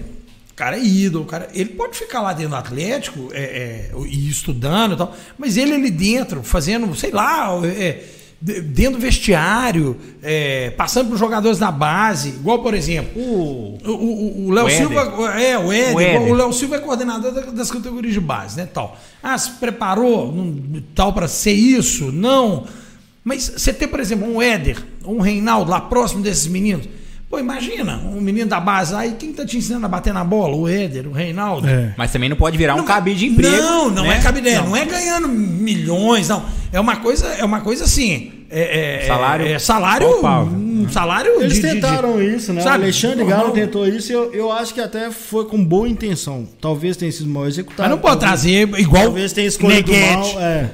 o 0.52 0.54
cara 0.54 0.78
é 0.78 0.84
ídolo, 0.84 1.24
o 1.24 1.28
cara, 1.28 1.48
ele 1.54 1.70
pode 1.70 1.98
ficar 1.98 2.20
lá 2.22 2.34
dentro 2.34 2.50
do 2.52 2.56
Atlético 2.58 3.30
é, 3.32 3.42
é, 3.42 3.92
e 4.06 4.30
estudando 4.30 4.94
e 4.96 4.98
tal, 4.98 5.16
mas 5.38 5.56
ele 5.56 5.74
ali 5.74 5.90
dentro, 5.90 6.44
fazendo, 6.44 6.94
sei 6.94 7.10
lá, 7.12 7.50
é, 7.66 8.04
de- 8.42 8.60
dentro 8.62 9.00
do 9.00 9.02
vestiário, 9.02 9.96
é, 10.22 10.72
passando 10.72 11.06
para 11.08 11.14
os 11.14 11.20
jogadores 11.20 11.58
da 11.58 11.72
base, 11.72 12.30
igual, 12.30 12.60
por 12.62 12.74
exemplo, 12.74 13.20
O... 13.20 13.78
o- 13.86 14.52
Léo. 14.52 14.66
Silva, 14.70 15.02
é, 15.42 15.58
o 15.58 15.72
Éder, 15.72 15.96
O 16.30 16.34
Léo 16.34 16.52
Silva 16.52 16.76
é 16.76 16.80
coordenador 16.80 17.32
da- 17.32 17.42
das 17.52 17.72
categorias 17.72 18.14
de 18.14 18.20
base, 18.20 18.58
né, 18.58 18.68
tal. 18.72 19.00
Ah, 19.24 19.38
se 19.38 19.52
preparou 19.52 20.32
num- 20.32 20.84
tal 20.94 21.14
para 21.14 21.30
ser 21.30 21.54
isso? 21.54 22.12
Não. 22.12 22.68
Mas 23.24 23.54
você 23.56 23.72
ter, 23.72 23.88
por 23.88 24.00
exemplo, 24.00 24.28
um 24.28 24.42
Éder, 24.42 24.78
um 25.06 25.20
Reinaldo 25.20 25.70
lá 25.70 25.80
próximo 25.80 26.24
desses 26.24 26.48
meninos, 26.48 26.88
Pô, 27.32 27.40
imagina, 27.40 27.96
um 27.96 28.20
menino 28.20 28.50
da 28.50 28.60
base 28.60 28.94
aí, 28.94 29.16
quem 29.18 29.32
tá 29.32 29.46
te 29.46 29.58
ensinando 29.58 29.86
a 29.86 29.90
bater 29.90 30.14
na 30.14 30.22
bola? 30.22 30.54
O 30.54 30.68
Éder, 30.68 31.08
o 31.08 31.14
Reinaldo. 31.14 31.66
É. 31.66 31.94
Mas 31.98 32.12
também 32.12 32.28
não 32.28 32.36
pode 32.36 32.58
virar 32.58 32.76
um 32.76 32.84
cabide 32.84 33.20
de 33.20 33.28
emprego. 33.28 33.56
Não, 33.56 33.90
não 33.90 34.04
né? 34.04 34.18
é 34.18 34.22
cabide, 34.22 34.52
não. 34.52 34.76
é 34.76 34.84
ganhando 34.84 35.30
milhões, 35.30 36.28
não. 36.28 36.44
É 36.74 36.80
uma 36.80 36.98
coisa, 36.98 37.28
é 37.28 37.46
uma 37.46 37.62
coisa 37.62 37.86
assim. 37.86 38.34
É, 38.50 39.04
é- 39.04 39.08
Salário 39.08 39.48
é 39.48 39.58
salário, 39.58 40.10
pau, 40.10 40.22
pau. 40.22 40.46
Um 40.84 40.90
salário. 40.90 41.42
Eles 41.42 41.54
de- 41.56 41.62
de- 41.62 41.68
de- 41.68 41.74
tentaram 41.76 42.22
isso, 42.22 42.52
né? 42.54 42.62
sabe? 42.62 42.80
O 42.80 42.84
Alexandre. 42.84 43.26
Galo 43.26 43.52
tentou 43.52 43.88
isso 43.88 44.12
e 44.12 44.16
eu, 44.16 44.34
eu 44.34 44.52
acho 44.52 44.74
que 44.74 44.82
até 44.82 45.10
foi 45.12 45.46
com 45.46 45.64
boa 45.64 45.88
intenção. 45.88 46.48
Talvez 46.60 46.98
tenha 46.98 47.12
sido 47.12 47.30
mal 47.30 47.48
executado. 47.48 47.82
Mas 47.84 47.90
não 47.92 47.98
pode 48.00 48.20
talvez- 48.20 48.42
trazer 48.42 48.80
igual 48.80 49.04
Talvez 49.04 49.34
tenha 49.34 49.48
escolhido 49.48 49.92
Neguete, 49.92 50.34
mal, 50.36 50.42
é. 50.42 50.70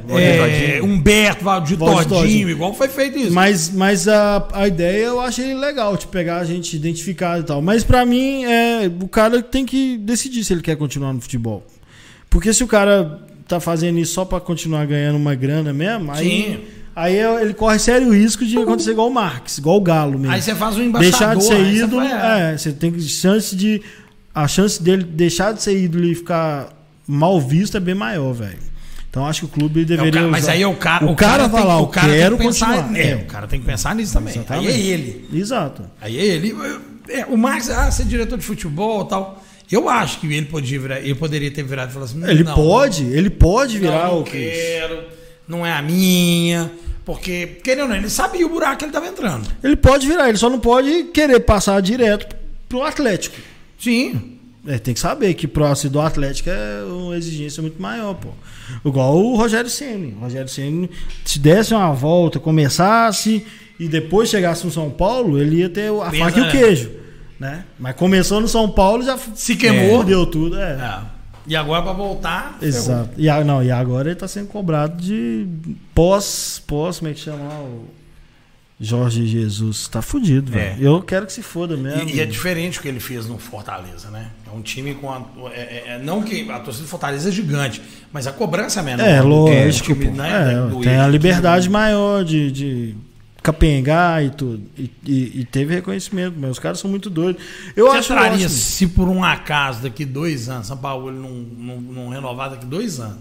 é, 0.77 0.81
Humberto, 0.83 1.43
Valdir 1.43 1.77
Valdir 1.77 2.03
Todinho, 2.07 2.21
Todinho. 2.21 2.49
igual 2.49 2.73
foi 2.73 2.87
feito 2.87 3.17
isso. 3.17 3.33
Mas, 3.33 3.69
mas 3.69 4.07
a, 4.07 4.47
a 4.53 4.67
ideia 4.67 5.05
eu 5.05 5.19
achei 5.19 5.53
legal, 5.53 5.95
de 5.97 6.07
pegar 6.07 6.37
a 6.37 6.43
gente 6.45 6.75
identificado 6.75 7.41
e 7.41 7.43
tal. 7.45 7.61
Mas 7.61 7.83
pra 7.83 8.05
mim, 8.05 8.43
é, 8.45 8.89
o 9.01 9.07
cara 9.07 9.41
tem 9.41 9.65
que 9.65 9.97
decidir 9.97 10.43
se 10.43 10.53
ele 10.53 10.61
quer 10.61 10.75
continuar 10.75 11.13
no 11.13 11.21
futebol. 11.21 11.65
Porque 12.29 12.53
se 12.53 12.63
o 12.63 12.67
cara 12.67 13.21
tá 13.47 13.59
fazendo 13.59 13.97
isso 13.99 14.13
só 14.13 14.25
pra 14.25 14.39
continuar 14.41 14.85
ganhando 14.85 15.15
uma 15.15 15.33
grana 15.33 15.71
mesmo, 15.71 16.11
aí, 16.11 16.17
Sim. 16.27 16.43
aí 16.43 16.76
ele 17.05 17.53
corre 17.53 17.77
sério 17.79 18.11
risco 18.11 18.45
de 18.45 18.57
acontecer 18.57 18.91
igual 18.91 19.07
o 19.09 19.13
Marx, 19.13 19.57
igual 19.59 19.77
o 19.77 19.81
Galo 19.81 20.17
mesmo. 20.17 20.31
Aí 20.33 20.41
você 20.41 20.55
faz 20.55 20.75
um 20.77 20.81
embaixador. 20.83 21.19
deixar 21.19 21.35
de 21.35 21.43
ser 21.43 21.53
aí 21.53 21.77
você 21.77 21.83
ídolo, 21.85 22.09
faz- 22.09 22.41
é, 22.41 22.57
você 22.57 22.71
tem 22.71 22.99
chance 22.99 23.55
de 23.55 23.81
a 24.33 24.47
chance 24.47 24.81
dele 24.81 25.03
deixar 25.03 25.53
de 25.53 25.61
ser 25.61 25.77
ídolo 25.77 26.05
e 26.05 26.15
ficar 26.15 26.69
mal 27.07 27.39
visto 27.39 27.77
é 27.77 27.79
bem 27.79 27.95
maior, 27.95 28.33
velho. 28.33 28.57
Então 29.09 29.25
acho 29.25 29.41
que 29.41 29.45
o 29.45 29.49
clube 29.49 29.79
É 29.81 29.83
o 29.83 29.85
deveria 29.85 30.11
cara- 30.13 30.27
mas 30.27 30.47
aí 30.47 30.61
é 30.61 30.67
o 30.67 30.75
cara. 30.75 31.05
o 31.05 31.15
cara 31.15 31.47
tem- 31.49 31.59
falar, 31.59 31.79
o 31.79 31.87
cara 31.87 32.07
tem 32.07 32.17
quero 32.19 32.37
que 32.37 32.43
pensar- 32.43 32.77
continuar. 32.83 32.99
É, 32.99 33.15
o 33.15 33.25
cara 33.25 33.47
tem 33.47 33.59
que 33.59 33.65
pensar 33.65 33.95
nisso 33.95 34.13
também. 34.13 34.33
Exatamente. 34.35 34.67
Aí 34.67 34.73
é 34.73 34.79
ele. 34.93 35.29
Exato. 35.33 35.83
Aí 36.01 36.17
é 36.19 36.23
ele. 36.25 36.55
É, 37.09 37.25
o 37.25 37.37
Marcos, 37.37 37.69
ah, 37.69 37.89
ser 37.89 38.05
diretor 38.05 38.37
de 38.37 38.43
futebol 38.45 39.03
e 39.05 39.09
tal. 39.09 39.43
Eu 39.71 39.89
acho 39.89 40.19
que 40.19 40.27
ele 40.27 40.45
podia 40.45 40.79
virar, 40.79 40.99
ele 40.99 41.15
poderia 41.15 41.49
ter 41.51 41.63
virado 41.63 41.89
e 41.89 41.93
falar 41.93 42.05
assim: 42.05 42.23
Ele 42.27 42.43
não, 42.43 42.53
pode, 42.55 43.03
ele 43.05 43.29
pode 43.29 43.77
virar 43.79 44.05
não, 44.07 44.13
não 44.15 44.21
o 44.21 44.23
Cris. 44.23 44.51
quero, 44.53 45.03
não 45.47 45.65
é 45.65 45.73
a 45.73 45.81
minha. 45.81 46.71
Porque, 47.07 47.61
querendo 47.63 47.83
ou 47.83 47.87
não, 47.87 47.95
ele 47.95 48.09
sabia 48.09 48.45
o 48.45 48.49
buraco 48.49 48.79
que 48.79 48.83
ele 48.83 48.89
estava 48.89 49.07
entrando. 49.07 49.47
Ele 49.63 49.77
pode 49.77 50.05
virar, 50.05 50.27
ele 50.27 50.37
só 50.37 50.49
não 50.49 50.59
pode 50.59 51.05
querer 51.05 51.39
passar 51.39 51.81
direto 51.81 52.35
pro 52.67 52.83
Atlético. 52.83 53.37
Sim. 53.79 54.37
É, 54.67 54.77
tem 54.77 54.93
que 54.93 54.99
saber 54.99 55.33
que 55.33 55.47
próximo 55.47 55.93
do 55.93 56.01
Atlético 56.01 56.49
é 56.49 56.83
uma 56.83 57.15
exigência 57.15 57.61
muito 57.61 57.81
maior, 57.81 58.13
pô. 58.15 58.27
Igual 58.85 59.15
o 59.15 59.37
Rogério 59.37 59.69
Ceni. 59.69 60.17
O 60.17 60.19
Rogério 60.19 60.49
Ceni, 60.49 60.89
se 61.23 61.39
desse 61.39 61.73
uma 61.73 61.93
volta, 61.93 62.41
começasse 62.41 63.47
e 63.79 63.87
depois 63.87 64.27
chegasse 64.27 64.65
no 64.65 64.71
São 64.73 64.89
Paulo, 64.89 65.39
ele 65.39 65.59
ia 65.59 65.69
ter 65.69 65.89
a 65.89 66.09
Pensa, 66.09 66.25
faca 66.25 66.39
e 66.39 66.41
o 66.41 66.45
né? 66.45 66.51
queijo, 66.51 66.91
né? 67.39 67.63
Mas 67.79 67.95
começou 67.95 68.41
no 68.41 68.49
São 68.49 68.69
Paulo 68.69 69.01
já 69.05 69.17
Se 69.33 69.55
queimou. 69.55 70.03
deu 70.03 70.25
tudo, 70.25 70.59
é. 70.59 70.73
É. 70.73 71.16
E 71.47 71.55
agora 71.55 71.81
para 71.81 71.93
voltar. 71.93 72.57
Exato. 72.61 73.11
E, 73.17 73.29
a- 73.29 73.43
não, 73.43 73.63
e 73.63 73.71
agora 73.71 74.09
ele 74.09 74.15
tá 74.19 74.27
sendo 74.27 74.47
cobrado 74.47 75.01
de 75.01 75.47
pós, 75.95 76.61
pós, 76.67 76.99
como 76.99 77.09
é 77.09 77.13
que 77.13 77.19
chama 77.21 77.43
lá? 77.47 77.59
O 77.61 77.85
Jorge 78.79 79.25
Jesus. 79.25 79.87
Tá 79.87 80.01
fudido, 80.03 80.51
É. 80.55 80.71
velho. 80.75 80.83
Eu 80.85 81.01
quero 81.01 81.25
que 81.25 81.33
se 81.33 81.41
foda 81.41 81.75
mesmo. 81.75 82.07
E, 82.09 82.17
e 82.17 82.21
é 82.21 82.25
diferente 82.25 82.77
o 82.77 82.81
que 82.81 82.87
ele 82.87 82.99
fez 82.99 83.25
no 83.25 83.37
Fortaleza, 83.39 84.11
né? 84.11 84.27
É 84.45 84.55
um 84.55 84.61
time 84.61 84.93
com. 84.93 85.09
A, 85.11 85.23
é- 85.51 85.55
é- 85.59 85.83
é- 85.95 85.99
não 86.03 86.21
que 86.21 86.49
a 86.51 86.59
torcida 86.59 86.85
do 86.85 86.89
Fortaleza 86.89 87.29
é 87.29 87.31
gigante, 87.31 87.81
mas 88.11 88.27
a 88.27 88.31
cobrança 88.31 88.81
é 88.81 88.83
menor. 88.83 89.03
É, 89.07 89.19
do- 89.21 89.27
lógico, 89.27 89.93
time, 89.95 90.11
né, 90.11 90.53
É, 90.53 90.83
tem 90.83 90.97
a 90.97 91.07
liberdade 91.07 91.67
maior 91.69 92.23
de, 92.23 92.51
de 92.51 92.95
capengar 93.51 94.23
e 94.23 94.29
tudo. 94.29 94.61
E, 94.77 94.91
e- 95.05 95.39
e 95.41 95.45
teve 95.45 95.73
reconhecimento, 95.75 96.35
mas 96.37 96.51
os 96.51 96.59
caras 96.59 96.79
são 96.79 96.89
muito 96.89 97.09
doidos. 97.09 97.41
Eu 97.75 97.87
Você 97.87 97.97
acho 97.97 98.07
traria, 98.09 98.31
ótimo. 98.33 98.49
se 98.49 98.87
por 98.87 99.07
um 99.07 99.23
acaso 99.23 99.81
daqui 99.83 100.03
dois 100.05 100.49
anos, 100.49 100.67
São 100.67 100.77
Paulo 100.77 101.11
não, 101.11 101.29
não, 101.31 101.81
não 101.81 102.09
renovar 102.09 102.49
daqui 102.49 102.65
dois 102.65 102.99
anos. 102.99 103.19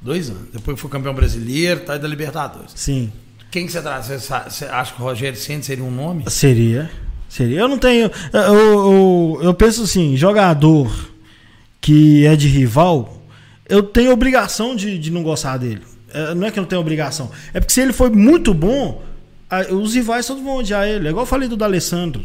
Dois 0.00 0.30
anos. 0.30 0.42
Depois 0.52 0.74
que 0.76 0.80
foi 0.80 0.90
campeão 0.90 1.12
brasileiro, 1.12 1.80
tá 1.80 1.96
e 1.96 1.98
da 1.98 2.08
Libertadores. 2.08 2.72
Sim, 2.74 3.12
Quem 3.50 3.66
que 3.66 3.72
você 3.72 3.82
traz? 3.82 4.06
Você, 4.06 4.64
acha 4.66 4.94
que 4.94 5.00
o 5.00 5.04
Rogério 5.04 5.38
Ceni 5.38 5.62
seria 5.62 5.84
um 5.84 5.90
nome? 5.90 6.24
seria. 6.28 6.90
Seria. 7.28 7.60
Eu 7.60 7.68
não 7.68 7.76
tenho. 7.78 8.10
Eu, 8.32 8.40
eu, 8.42 9.40
eu 9.42 9.54
penso 9.54 9.82
assim: 9.82 10.16
jogador 10.16 10.90
que 11.80 12.24
é 12.26 12.34
de 12.36 12.48
rival, 12.48 13.22
eu 13.68 13.82
tenho 13.82 14.12
obrigação 14.12 14.74
de, 14.74 14.98
de 14.98 15.10
não 15.10 15.22
gostar 15.22 15.58
dele. 15.58 15.82
É, 16.12 16.34
Não 16.34 16.46
é 16.46 16.50
que 16.50 16.58
eu 16.58 16.62
não 16.62 16.68
tenho 16.68 16.80
obrigação. 16.80 17.30
É 17.52 17.60
porque 17.60 17.72
se 17.74 17.80
ele 17.82 17.92
foi 17.92 18.08
muito 18.08 18.54
bom, 18.54 19.02
os 19.72 19.94
rivais 19.94 20.26
todos 20.26 20.42
vão 20.42 20.56
odiar 20.58 20.86
ele. 20.86 21.06
É 21.06 21.10
igual 21.10 21.22
eu 21.22 21.28
falei 21.28 21.48
do 21.48 21.56
D'Alessandro. 21.56 22.22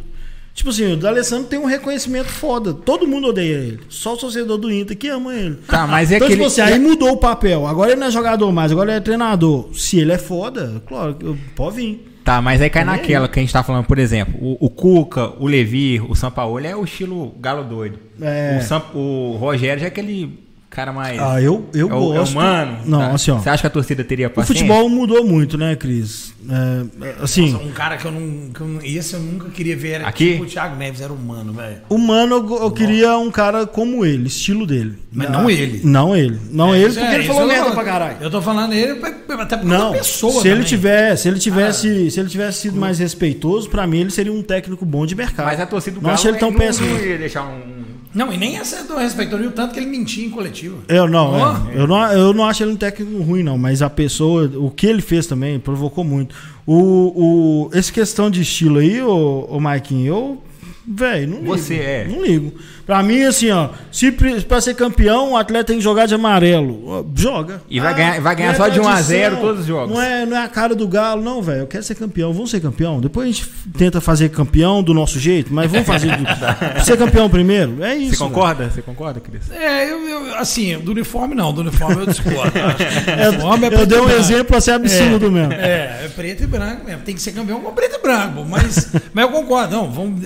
Tipo 0.54 0.70
assim, 0.70 0.94
o 0.94 0.98
D'Alessandro 0.98 1.48
tem 1.48 1.58
um 1.58 1.66
reconhecimento 1.66 2.28
foda. 2.28 2.74
Todo 2.74 3.08
mundo 3.08 3.28
odeia 3.30 3.56
ele. 3.56 3.80
Só 3.90 4.14
o 4.14 4.18
torcedor 4.18 4.58
do 4.58 4.72
Inter 4.72 4.96
que 4.96 5.08
ama 5.08 5.34
ele. 5.34 5.56
Tá, 5.68 5.88
mas 5.88 6.12
é 6.12 6.16
então, 6.18 6.28
aquele. 6.28 6.42
tipo 6.42 6.48
assim, 6.48 6.62
aí 6.62 6.78
mudou 6.80 7.12
o 7.14 7.18
papel. 7.18 7.66
Agora 7.66 7.92
ele 7.92 8.00
não 8.00 8.08
é 8.08 8.12
jogador 8.12 8.52
mais, 8.52 8.72
agora 8.72 8.92
ele 8.92 8.98
é 8.98 9.02
treinador. 9.02 9.70
Se 9.74 10.00
ele 10.00 10.12
é 10.12 10.18
foda, 10.20 10.82
claro, 10.88 11.18
pode 11.56 11.76
vir. 11.78 12.10
Tá, 12.24 12.42
mas 12.42 12.62
aí 12.62 12.70
cai 12.70 12.86
Também. 12.86 13.00
naquela 13.02 13.28
que 13.28 13.40
a 13.40 13.42
gente 13.44 13.52
tá 13.52 13.64
falando, 13.64 13.86
por 13.86 13.98
exemplo, 14.00 14.36
o, 14.40 14.66
o 14.66 14.70
Cuca, 14.70 15.34
o 15.40 15.48
Levi, 15.48 16.00
o 16.08 16.16
Sampaoli 16.16 16.68
é 16.68 16.76
o 16.76 16.84
estilo 16.86 17.36
galo 17.42 17.64
doido. 17.64 18.00
É. 18.22 18.60
O, 18.62 18.64
Samp- 18.64 18.96
o 18.96 19.36
Rogério 19.38 19.80
já 19.80 19.88
é 19.88 19.90
aquele 19.90 20.40
cara 20.70 20.94
mais. 20.94 21.20
Ah, 21.20 21.42
eu, 21.42 21.66
eu 21.74 21.90
é, 21.90 21.94
o, 21.94 21.98
é 21.98 22.00
o 22.00 22.20
gosto. 22.20 22.36
mano. 22.36 22.78
Não, 22.86 23.00
tá? 23.00 23.12
assim, 23.12 23.32
ó. 23.32 23.40
Você 23.40 23.50
acha 23.50 23.62
que 23.62 23.68
a 23.68 23.70
torcida 23.70 24.04
teria 24.06 24.28
O 24.28 24.30
paciência? 24.30 24.64
futebol 24.66 24.88
mudou 24.88 25.26
muito, 25.26 25.58
né, 25.58 25.76
Cris? 25.76 26.34
É, 26.50 27.16
assim, 27.24 27.56
Um 27.56 27.72
cara 27.72 27.98
que 27.98 28.06
eu 28.06 28.12
não. 28.12 28.50
Que 28.54 28.62
eu, 28.62 28.68
não- 28.68 28.82
esse 28.84 29.14
eu 29.14 29.20
nunca 29.20 29.50
queria 29.50 29.76
ver. 29.76 29.92
Era 29.94 30.08
Aqui? 30.08 30.32
tipo 30.34 30.44
o 30.44 30.48
Thiago 30.48 30.76
Neves, 30.76 31.02
era 31.02 31.14
humano, 31.14 31.54
velho. 31.54 31.78
humano, 31.90 32.36
eu, 32.36 32.64
eu 32.64 32.72
queria 32.72 33.18
um 33.18 33.32
cara 33.32 33.66
como 33.66 34.06
ele, 34.06 34.28
estilo 34.28 34.66
dele. 34.66 34.98
Mas 35.12 35.28
Ah, 35.28 35.32
não 35.32 35.50
ele. 35.50 35.82
Não 35.84 36.16
ele. 36.16 36.40
Não 36.52 36.76
ele, 36.76 36.88
Isso 36.90 37.00
porque 37.00 37.14
é, 37.14 37.20
ele 37.20 37.24
falou 37.28 37.42
eu 37.44 37.48
tô 37.48 37.54
merda 37.54 37.64
falando. 37.72 37.84
pra 37.84 37.94
caralho. 37.94 38.18
Eu 38.22 38.32
tô 38.32 38.42
falando 38.42 38.74
ele 38.74 38.92
até 39.40 39.58
porque 39.58 39.66
Não, 39.66 39.94
é 39.94 39.98
pessoa 39.98 40.42
se 40.42 40.48
ele 40.48 40.64
tivesse, 40.64 41.24
se 41.24 41.28
ele 41.30 41.40
tivesse, 41.40 42.12
se 42.12 42.20
ele 42.20 42.30
tivesse 42.30 42.62
sido 42.62 42.80
mais 42.80 43.00
respeitoso, 43.00 43.70
pra 43.70 43.86
mim 43.88 44.00
ele 44.02 44.12
seria 44.12 44.32
um 44.34 44.42
técnico 44.44 44.86
bom 44.86 45.06
de 45.06 45.16
mercado. 45.16 45.46
Mas 45.46 45.60
a 45.60 45.66
torcida 45.66 45.96
do 45.96 46.02
não 46.02 46.08
Galo 46.10 46.14
achei 46.20 46.32
ele 46.32 46.38
tão 46.40 46.52
não, 46.52 46.58
péssimo. 46.60 46.88
não 46.88 47.00
ia 47.00 47.18
deixar 47.18 47.44
um. 47.44 47.84
Não, 48.14 48.32
e 48.32 48.38
nem 48.38 48.60
acertou 48.60 49.00
respeitou 49.00 49.40
o 49.40 49.50
tanto 49.50 49.74
que 49.74 49.80
ele 49.80 49.88
mentia 49.88 50.24
em 50.24 50.30
coletivo. 50.30 50.84
Eu 50.88 51.08
não, 51.08 51.32
Ó. 51.32 51.56
é. 51.72 51.82
eu 51.82 51.88
não, 51.88 52.12
eu 52.14 52.32
não 52.32 52.46
acho 52.46 52.62
ele 52.62 52.74
um 52.74 52.76
técnico 52.76 53.24
ruim 53.24 53.42
não, 53.42 53.58
mas 53.58 53.82
a 53.82 53.90
pessoa, 53.90 54.52
o 54.56 54.70
que 54.70 54.86
ele 54.86 55.02
fez 55.02 55.26
também 55.26 55.58
provocou 55.60 56.04
muito. 56.04 56.33
O, 56.66 57.66
o 57.66 57.70
essa 57.74 57.92
questão 57.92 58.30
de 58.30 58.42
estilo 58.42 58.80
aí, 58.80 59.02
o, 59.02 59.48
o 59.50 59.60
Maikinho, 59.60 60.08
eu 60.08 60.42
Velho, 60.86 61.28
não 61.30 61.38
ligo. 61.40 61.48
Você 61.58 61.76
é. 61.76 62.08
Não 62.10 62.22
ligo. 62.24 62.54
Pra 62.86 63.02
mim, 63.02 63.24
assim, 63.24 63.50
ó, 63.50 63.70
se 63.90 64.12
pra 64.12 64.60
ser 64.60 64.76
campeão, 64.76 65.32
o 65.32 65.38
atleta 65.38 65.68
tem 65.68 65.78
que 65.78 65.82
jogar 65.84 66.06
de 66.06 66.14
amarelo. 66.14 67.10
Joga. 67.16 67.62
E 67.70 67.80
vai 67.80 67.94
ganhar- 67.94 68.20
vai 68.20 68.36
ganhar 68.36 68.50
não 68.50 68.58
só 68.58 68.68
de 68.68 68.78
1 68.82 68.84
a 68.84 68.92
tradição, 68.92 69.08
0 69.16 69.38
todos 69.38 69.62
os 69.62 69.66
jogos. 69.66 69.96
Não 69.96 70.02
é, 70.02 70.26
não 70.26 70.36
é 70.36 70.44
a 70.44 70.48
cara 70.50 70.76
do 70.76 70.86
galo, 70.86 71.22
não, 71.22 71.42
velho. 71.42 71.62
Eu 71.62 71.68
quero 71.68 71.82
ser 71.84 71.96
campeão. 71.96 72.34
Vamos 72.34 72.52
ser 72.52 72.60
campeão. 72.60 73.00
Depois 73.00 73.30
a 73.30 73.32
gente 73.32 73.50
tenta 73.78 74.02
fazer 74.02 74.28
campeão 74.30 74.84
do 74.84 74.94
nosso 74.94 75.18
jeito, 75.18 75.54
mas 75.54 75.72
vamos 75.72 75.88
fazer 75.88 76.10
do- 76.18 76.26
ser 76.84 76.98
campeão 76.98 77.30
primeiro. 77.30 77.82
É 77.82 77.96
isso. 77.96 78.18
Você 78.18 78.24
concorda? 78.26 78.70
Você 78.70 78.82
concorda, 78.82 79.22
Cris? 79.22 79.50
É, 79.52 79.90
eu, 79.90 80.00
eu- 80.10 80.36
assim, 80.36 80.78
do 80.80 80.92
uniforme 80.92 81.34
não, 81.34 81.54
do 81.54 81.62
uniforme 81.62 82.02
eu 82.02 82.06
discordo. 82.08 82.52
Velho. 82.52 83.30
uniforme 83.32 83.68
é 83.68 83.74
Eu, 83.74 83.86
dei 83.86 84.00
um 84.00 84.06
branco. 84.06 84.20
exemplo 84.20 84.58
assim 84.58 84.72
absurdo 84.72 85.32
mesmo. 85.32 85.54
É, 85.54 86.02
é 86.04 86.12
preto 86.14 86.44
e 86.44 86.48
branco 86.48 86.86
mesmo. 86.86 87.02
Tem 87.04 87.16
que 87.16 87.22
ser 87.22 87.32
campeão 87.32 87.62
com 87.62 87.72
preto 87.72 87.96
e 87.96 88.02
branco. 88.02 88.44
Mas, 88.46 88.92
mas 89.14 89.24
eu 89.24 89.32
concordo. 89.32 89.74
Não, 89.74 89.90
vamos. 89.90 90.22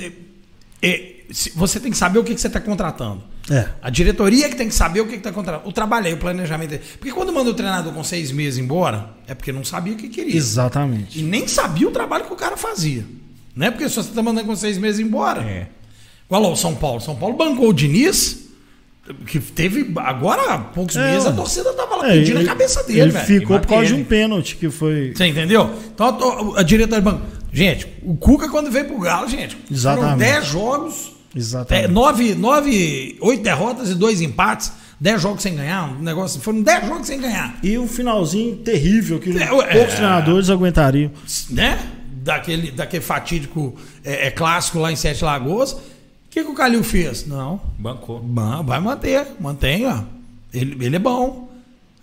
É, 0.82 1.16
você 1.56 1.80
tem 1.80 1.92
que 1.92 1.98
saber 1.98 2.20
o 2.20 2.24
que, 2.24 2.34
que 2.36 2.42
você 2.42 2.48
está 2.48 2.60
contratando. 2.60 3.24
É. 3.50 3.70
A 3.82 3.90
diretoria 3.90 4.50
que 4.50 4.56
tem 4.56 4.68
que 4.68 4.74
saber 4.76 5.00
o 5.02 5.08
que 5.08 5.16
está 5.16 5.32
contratando. 5.32 5.68
O 5.70 5.72
trabalho 5.72 6.08
aí, 6.08 6.14
o 6.14 6.18
planejamento. 6.18 6.78
Porque 7.00 7.12
quando 7.14 7.32
manda 7.32 7.50
o 7.50 7.54
treinador 7.54 7.94
com 7.94 8.04
seis 8.04 8.32
meses 8.32 8.60
embora, 8.60 9.10
é 9.26 9.34
porque 9.34 9.52
não 9.54 9.64
sabia 9.64 9.94
o 9.94 9.96
que 9.96 10.10
queria. 10.10 10.36
Exatamente. 10.36 11.20
E 11.20 11.24
nem 11.24 11.48
sabia 11.48 11.88
o 11.88 11.92
trabalho 11.92 12.26
que 12.26 12.34
o 12.34 12.36
cara 12.36 12.58
fazia. 12.58 13.06
Não 13.56 13.68
é 13.68 13.72
porque 13.72 13.88
se 13.90 13.96
você 13.96 14.10
está 14.10 14.22
mandando 14.22 14.46
com 14.48 14.56
seis 14.56 14.78
meses 14.78 15.00
embora. 15.00 15.42
É. 15.44 15.68
Igual 16.28 16.44
ao 16.46 16.56
São 16.58 16.76
Paulo. 16.76 17.00
São 17.00 17.16
Paulo 17.16 17.38
bancou 17.38 17.70
o 17.70 17.74
Diniz, 17.74 18.50
que 19.26 19.40
teve. 19.40 19.94
Agora, 19.98 20.54
há 20.54 20.58
poucos 20.58 20.98
É, 20.98 21.12
meses, 21.12 21.26
a 21.26 21.32
torcida 21.32 21.72
tava 21.74 21.96
lá 21.96 22.10
É, 22.10 22.18
pedindo 22.20 22.40
ele- 22.40 22.46
a 22.50 22.52
cabeça 22.52 22.84
dele, 22.84 23.00
Ele 23.00 23.12
velho. 23.12 23.26
ficou 23.26 23.58
por 23.62 23.68
causa 23.68 23.86
de 23.88 23.94
um 23.94 24.04
pênalti 24.04 24.58
que 24.58 24.70
foi. 24.70 25.14
Você 25.16 25.26
entendeu? 25.26 25.74
Então 25.94 26.54
a, 26.56 26.60
a 26.60 26.64
diretoria 26.64 27.02
do 27.02 27.06
banco. 27.12 27.37
Gente, 27.58 27.88
o 28.04 28.16
Cuca, 28.16 28.48
quando 28.50 28.70
veio 28.70 28.86
pro 28.86 29.00
Galo, 29.00 29.28
gente, 29.28 29.56
foram 29.56 29.72
Exatamente. 29.72 30.18
10 30.20 30.46
jogos, 30.46 31.12
Exatamente. 31.36 31.86
é, 31.86 31.88
9, 31.88 32.36
9, 32.36 33.18
8 33.20 33.42
derrotas 33.44 33.90
e 33.90 33.96
2 33.96 34.22
empates, 34.22 34.72
10 35.00 35.20
jogos 35.22 35.42
sem 35.42 35.56
ganhar, 35.56 35.90
um 35.92 36.02
negócio. 36.04 36.40
Foram 36.40 36.62
10 36.62 36.88
jogos 36.88 37.08
sem 37.08 37.20
ganhar. 37.20 37.58
E 37.64 37.78
um 37.80 37.88
finalzinho 37.88 38.58
terrível 38.58 39.20
que 39.20 39.32
É, 39.42 39.48
poucos 39.48 39.66
é. 39.74 39.86
treinadores 39.86 40.50
aguentariam. 40.52 41.12
Né? 41.50 41.80
Daquele, 42.24 42.70
daquele 42.72 43.04
fatídico 43.04 43.76
é, 44.04 44.28
é, 44.28 44.32
clássico 44.32 44.78
lá 44.80 44.92
em 44.92 44.96
Sete 44.96 45.24
Lagoas. 45.24 45.72
O 45.72 45.80
que, 46.30 46.44
que 46.44 46.50
o 46.52 46.54
Calil 46.54 46.84
fez? 46.84 47.26
Não. 47.26 47.60
Bancou. 47.80 48.20
Ba- 48.20 48.62
Vai 48.62 48.80
manter, 48.80 49.26
mantenha. 49.40 50.06
Ele, 50.54 50.86
ele 50.86 50.96
é 50.96 51.00
bom. 51.00 51.50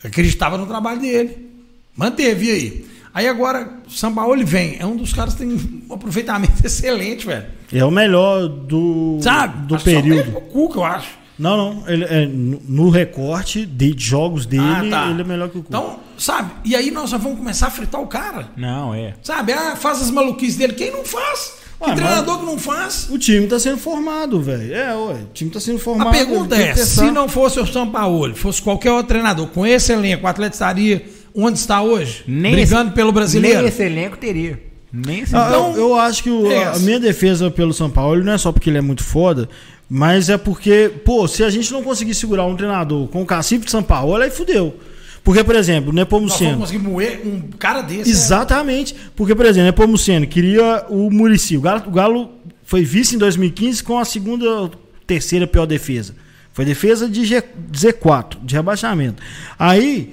Acreditava 0.03 0.59
no 0.59 0.67
trabalho 0.67 1.01
dele. 1.01 1.49
Manteve 1.97 2.47
e 2.47 2.51
aí. 2.51 2.87
Aí 3.15 3.29
agora, 3.29 3.73
o 3.87 3.91
Sampaoli 3.91 4.43
vem. 4.45 4.77
É 4.81 4.85
um 4.85 4.97
dos 4.97 5.13
caras 5.13 5.35
que 5.35 5.47
tem 5.47 5.85
um 5.89 5.95
aproveitamento 5.95 6.55
excelente, 6.67 7.25
velho. 7.27 7.47
É 7.73 7.85
o 7.85 7.91
melhor 7.91 8.49
do, 8.49 9.19
Sabe? 9.23 9.67
do 9.69 9.77
Acho 9.77 9.85
que 9.85 9.91
só 9.93 10.01
período. 10.01 10.17
perde 10.25 10.31
pro 10.33 10.41
Cuca, 10.43 10.79
eu 10.81 10.85
acho. 10.85 11.09
Não, 11.39 11.57
não. 11.57 11.89
Ele, 11.89 12.05
é, 12.05 12.27
no 12.27 12.91
recorte 12.91 13.65
de 13.67 13.95
jogos 13.97 14.47
dele, 14.47 14.63
Ah, 14.65 14.85
tá. 14.91 15.11
ele 15.11 15.21
é 15.21 15.25
melhor 15.25 15.49
que 15.49 15.59
o 15.59 15.63
Cuca. 15.63 15.77
Então, 15.77 15.99
sabe? 16.19 16.51
E 16.65 16.75
aí 16.77 16.91
nós 16.91 17.11
já 17.11 17.17
vamos 17.17 17.39
começar 17.39 17.69
a 17.69 17.71
fritar 17.71 18.01
o 18.01 18.07
cara. 18.07 18.49
Não, 18.57 18.93
é. 18.95 19.15
Sabe? 19.23 19.53
Ah, 19.53 19.77
faz 19.77 20.03
as 20.03 20.11
maluquices 20.11 20.57
dele. 20.57 20.73
Quem 20.75 20.91
não 20.91 21.05
faz? 21.05 21.63
Que 21.83 21.91
Ué, 21.91 21.97
treinador 21.97 22.39
que 22.39 22.47
não 22.47 22.57
faz? 22.59 23.09
O 23.11 23.19
time 23.19 23.47
tá 23.49 23.59
sendo 23.59 23.79
formado, 23.79 24.41
velho. 24.41 24.73
É, 24.75 24.95
ué. 24.97 25.15
O 25.15 25.27
time 25.35 25.51
tá 25.51 25.59
sendo 25.61 25.79
formado. 25.79 26.09
A 26.09 26.13
pergunta 26.13 26.57
é: 26.57 26.75
se 26.77 27.11
não 27.11 27.29
fosse 27.29 27.59
o 27.61 27.67
São 27.67 27.91
Paulo, 27.91 28.35
fosse 28.35 28.63
qualquer 28.63 28.93
outro 28.93 29.09
treinador, 29.09 29.49
com 29.49 29.67
esse 29.67 29.93
elenco, 29.93 30.25
o 30.25 30.29
Atlético 30.29 30.55
estaria 30.55 31.05
onde 31.35 31.59
está 31.59 31.83
hoje? 31.83 32.23
brigando 32.27 32.89
esse- 32.89 32.95
pelo 32.95 33.13
brasileiro? 33.13 33.59
Nem 33.59 33.69
esse 33.69 33.83
elenco 33.83 34.17
teria. 34.17 34.61
Nem 34.93 35.21
esse 35.21 35.35
Ah, 35.35 35.47
Então, 35.49 35.73
eu, 35.75 35.89
eu 35.89 35.95
acho 35.97 36.23
que 36.23 36.31
o- 36.31 36.51
é 36.51 36.65
a 36.67 36.79
minha 36.79 37.01
defesa 37.01 37.51
pelo 37.51 37.73
São 37.75 37.91
Paulo 37.91 38.23
não 38.23 38.33
é 38.33 38.39
só 38.39 38.53
porque 38.53 38.71
ele 38.71 38.79
é 38.79 38.81
muito 38.81 39.03
foda, 39.03 39.49
mas 39.91 40.29
é 40.29 40.39
porque, 40.39 40.91
pô, 41.05 41.27
se 41.27 41.43
a 41.43 41.51
gente 41.51 41.73
não 41.73 41.83
conseguir 41.83 42.15
segurar 42.15 42.45
um 42.47 42.55
treinador 42.57 43.09
com 43.09 43.23
o 43.23 43.27
cacife 43.27 43.65
de 43.65 43.71
São 43.71 43.83
Paulo, 43.83 44.15
aí 44.17 44.31
fudeu. 44.31 44.77
Porque, 45.25 45.43
por 45.43 45.57
exemplo, 45.57 45.91
o 45.91 45.93
Nós 45.95 46.07
vamos 46.09 46.31
Nepomuceno. 46.35 46.59
conseguir 46.59 46.79
moer 46.87 47.23
um 47.25 47.41
cara 47.59 47.81
desse. 47.81 48.11
Exatamente. 48.11 48.95
Porque, 49.17 49.35
por 49.35 49.47
exemplo, 49.47 49.63
o 49.63 49.67
Nepomuceno 49.71 50.27
queria 50.27 50.85
o 50.91 51.11
Murici. 51.11 51.57
O 51.57 51.63
Galo, 51.63 51.83
o 51.87 51.91
Galo 51.91 52.31
foi 52.63 52.85
vice 52.85 53.17
em 53.17 53.19
2015 53.19 53.83
com 53.83 53.99
a 53.99 54.05
segunda, 54.05 54.71
terceira 55.07 55.47
pior 55.47 55.65
defesa. 55.67 56.15
Foi 56.53 56.65
defesa 56.67 57.09
de 57.09 57.25
G- 57.25 57.43
Z4, 57.73 58.37
de 58.45 58.55
rebaixamento. 58.55 59.23
Aí 59.59 60.13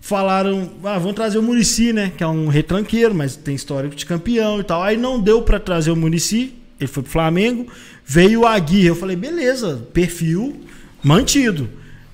falaram, 0.00 0.70
ah, 0.84 0.98
vamos 0.98 1.14
trazer 1.14 1.38
o 1.38 1.42
Murici, 1.42 1.92
né? 1.92 2.12
Que 2.16 2.22
é 2.24 2.26
um 2.26 2.48
retranqueiro, 2.48 3.14
mas 3.14 3.36
tem 3.36 3.54
histórico 3.54 3.94
de 3.94 4.06
campeão 4.06 4.60
e 4.60 4.64
tal. 4.64 4.82
Aí 4.82 4.96
não 4.96 5.20
deu 5.20 5.42
pra 5.42 5.60
trazer 5.60 5.90
o 5.90 5.96
Murici, 5.96 6.54
ele 6.80 6.88
foi 6.88 7.02
pro 7.02 7.12
Flamengo, 7.12 7.66
veio 8.04 8.40
o 8.40 8.46
Aguirre. 8.46 8.86
Eu 8.86 8.96
falei, 8.96 9.16
beleza, 9.16 9.86
perfil 9.92 10.60
mantido. 11.02 11.68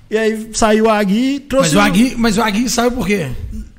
E 0.09 0.17
aí 0.17 0.49
saiu 0.53 0.85
o 0.85 0.89
Aguirre 0.89 1.35
e 1.35 1.39
trouxe. 1.39 1.75
Mas 1.75 1.83
o 1.83 1.87
Agui, 1.87 2.15
mas 2.17 2.37
o 2.37 2.41
Agui 2.41 2.69
saiu 2.69 2.91
por 2.91 3.05
quê? 3.07 3.27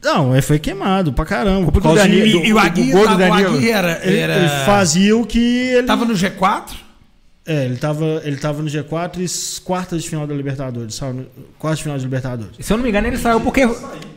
Não, 0.02 0.32
ele 0.32 0.42
foi 0.42 0.58
queimado 0.58 1.12
pra 1.12 1.24
caramba. 1.24 1.72
Por 1.72 1.80
do 1.80 1.80
causa 1.80 2.02
de- 2.08 2.18
Danilo. 2.18 2.44
E, 2.44 2.48
e 2.48 2.52
o 2.52 2.58
Agui, 2.58 2.90
gol 2.92 3.08
do 3.08 3.14
o 3.14 3.18
Danilo. 3.18 3.54
Agui 3.56 3.70
era, 3.70 4.00
ele, 4.04 4.16
era- 4.18 4.36
ele 4.36 4.48
fazia 4.66 5.16
o 5.16 5.24
que 5.26 5.38
ele. 5.38 5.86
Tava 5.86 6.04
no 6.04 6.14
G4? 6.14 6.62
É, 7.50 7.64
ele 7.64 7.76
tava, 7.76 8.20
ele 8.24 8.36
tava 8.36 8.62
no 8.62 8.68
G4 8.68 9.18
e 9.20 9.60
quartas 9.62 10.02
de 10.02 10.08
final 10.10 10.26
da 10.26 10.34
Libertadores. 10.34 10.94
Saiu 10.94 11.14
no, 11.14 11.26
quartas 11.58 11.78
de 11.78 11.82
final 11.84 11.96
da 11.96 12.04
Libertadores. 12.04 12.52
Se 12.60 12.70
eu 12.70 12.76
não 12.76 12.84
me 12.84 12.90
engano, 12.90 13.06
ele 13.06 13.16
saiu 13.16 13.40
porque 13.40 13.60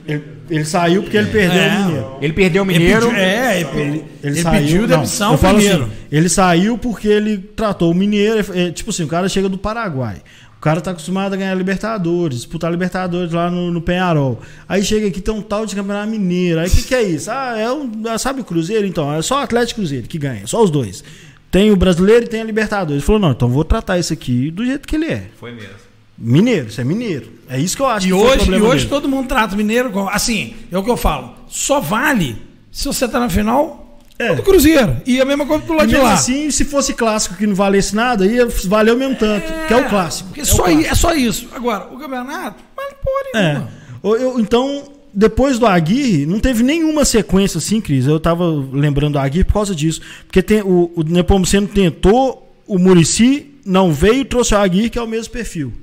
Ele, 0.05 0.23
ele 0.49 0.65
saiu 0.65 1.01
porque 1.03 1.15
ele 1.15 1.29
perdeu 1.31 1.61
É. 1.61 1.69
o 1.69 1.85
Mineiro. 1.85 2.17
ele 2.21 2.33
perdeu 2.33 2.63
o 2.63 2.69
Ele 2.69 2.77
Mineiro. 2.79 3.05
pediu, 3.07 3.17
é, 3.17 3.61
ele, 3.61 3.69
Ele, 3.79 4.05
ele 4.21 4.41
saiu, 4.41 4.59
pediu 4.61 4.81
não, 4.81 4.87
demissão 4.87 5.31
eu 5.31 5.37
falo 5.37 5.57
primeiro. 5.59 5.83
assim, 5.85 5.91
ele 6.11 6.27
saiu 6.29 6.77
porque 6.77 7.07
ele 7.07 7.37
tratou 7.37 7.89
o 7.91 7.95
Mineiro. 7.95 8.45
é, 8.53 8.69
tipo 8.71 8.89
assim, 8.89 9.03
o 9.03 9.07
cara 9.07 9.29
chega 9.29 9.47
do 9.47 9.57
Paraguai. 9.57 10.17
O 10.57 10.61
cara 10.61 10.79
tá 10.81 10.91
acostumado 10.91 11.33
a 11.33 11.37
ganhar 11.37 11.55
Libertadores, 11.55 12.37
disputar 12.39 12.69
Libertadores 12.69 13.31
lá 13.31 13.49
no, 13.49 13.71
no 13.71 13.81
Penharol. 13.81 14.41
Aí 14.69 14.83
chega 14.83 15.07
aqui, 15.07 15.19
tem 15.21 15.33
um 15.33 15.41
tal 15.41 15.65
de 15.65 15.75
Campeonato 15.75 16.09
Mineiro. 16.11 16.59
Aí 16.59 16.67
o 16.67 16.69
que, 16.69 16.83
que 16.83 16.93
é 16.93 17.01
isso? 17.01 17.31
Ah, 17.31 17.57
é 17.57 17.71
um, 17.71 17.89
sabe 18.19 18.41
o 18.41 18.43
Cruzeiro? 18.43 18.85
Então, 18.85 19.11
é 19.11 19.21
só 19.23 19.35
o 19.39 19.39
Atlético 19.39 19.79
e 19.79 19.81
Cruzeiro 19.81 20.07
que 20.07 20.19
ganha, 20.19 20.45
só 20.45 20.61
os 20.63 20.69
dois. 20.69 21.03
Tem 21.51 21.69
o 21.71 21.75
brasileiro 21.75 22.25
e 22.25 22.27
tem 22.27 22.41
a 22.41 22.43
Libertadores. 22.45 22.97
Ele 22.99 23.05
falou: 23.05 23.19
não, 23.21 23.31
então 23.31 23.49
vou 23.49 23.63
tratar 23.65 23.99
isso 23.99 24.13
aqui 24.13 24.49
do 24.49 24.65
jeito 24.65 24.87
que 24.87 24.95
ele 24.95 25.05
é. 25.07 25.27
Foi 25.39 25.51
mesmo. 25.51 25.75
Mineiro, 26.17 26.67
isso 26.67 26.79
é 26.79 26.83
mineiro. 26.83 27.29
É 27.49 27.59
isso 27.59 27.75
que 27.75 27.81
eu 27.81 27.87
acho 27.87 28.05
E 28.07 28.11
que 28.11 28.15
foi 28.15 28.23
o 28.23 28.31
hoje, 28.31 28.51
e 28.51 28.61
hoje 28.61 28.77
dele. 28.85 28.89
todo 28.89 29.09
mundo 29.09 29.27
trata 29.27 29.53
o 29.53 29.57
mineiro 29.57 29.89
como. 29.91 30.07
Assim, 30.09 30.53
é 30.71 30.77
o 30.77 30.83
que 30.83 30.89
eu 30.89 30.95
falo. 30.97 31.33
Só 31.49 31.79
vale 31.79 32.41
se 32.71 32.85
você 32.85 33.07
tá 33.07 33.19
na 33.19 33.27
final 33.29 33.99
É. 34.19 34.35
do 34.35 34.43
Cruzeiro. 34.43 34.97
E 35.05 35.19
a 35.19 35.25
mesma 35.25 35.45
coisa 35.47 35.65
do 35.65 35.73
lado 35.73 35.89
E 35.89 35.95
de 35.95 35.97
lá. 35.99 36.13
assim, 36.13 36.49
se 36.51 36.63
fosse 36.63 36.93
clássico 36.93 37.35
que 37.35 37.47
não 37.47 37.55
valesse 37.55 37.95
nada, 37.95 38.25
ia 38.25 38.47
valer 38.65 38.93
o 38.93 38.97
mesmo 38.97 39.15
tanto, 39.15 39.51
que 39.67 39.73
é 39.73 39.77
o 39.77 39.89
clássico. 39.89 40.29
Porque 40.29 40.41
É 40.41 40.43
o 40.43 40.45
só, 40.45 40.63
clássico. 40.63 40.81
i- 40.81 40.85
é 40.85 40.95
só 40.95 41.13
isso. 41.15 41.47
Agora, 41.53 41.87
o 41.91 41.97
campeonato, 41.97 42.63
mas 42.77 42.93
porra 43.03 43.43
É. 43.43 43.53
nenhuma. 43.53 43.69
Eu- 44.03 44.17
eu- 44.17 44.39
então, 44.39 44.83
depois 45.13 45.59
do 45.59 45.65
Aguirre, 45.65 46.25
não 46.25 46.39
teve 46.39 46.63
nenhuma 46.63 47.05
sequência 47.05 47.57
assim, 47.57 47.81
Cris. 47.81 48.05
Eu 48.05 48.19
tava 48.19 48.45
lembrando 48.71 49.13
do 49.13 49.19
Aguirre 49.19 49.43
por 49.43 49.53
causa 49.53 49.75
disso. 49.75 50.01
Porque 50.25 50.41
tem, 50.41 50.61
o, 50.61 50.91
o 50.95 51.03
Nepomuceno 51.03 51.67
tentou, 51.67 52.55
o 52.65 52.77
Murici 52.77 53.51
não 53.65 53.91
veio, 53.91 54.25
trouxe 54.25 54.53
o 54.53 54.57
Aguirre, 54.57 54.89
que 54.89 54.97
é 54.97 55.01
o 55.01 55.07
mesmo 55.07 55.31
perfil. 55.31 55.73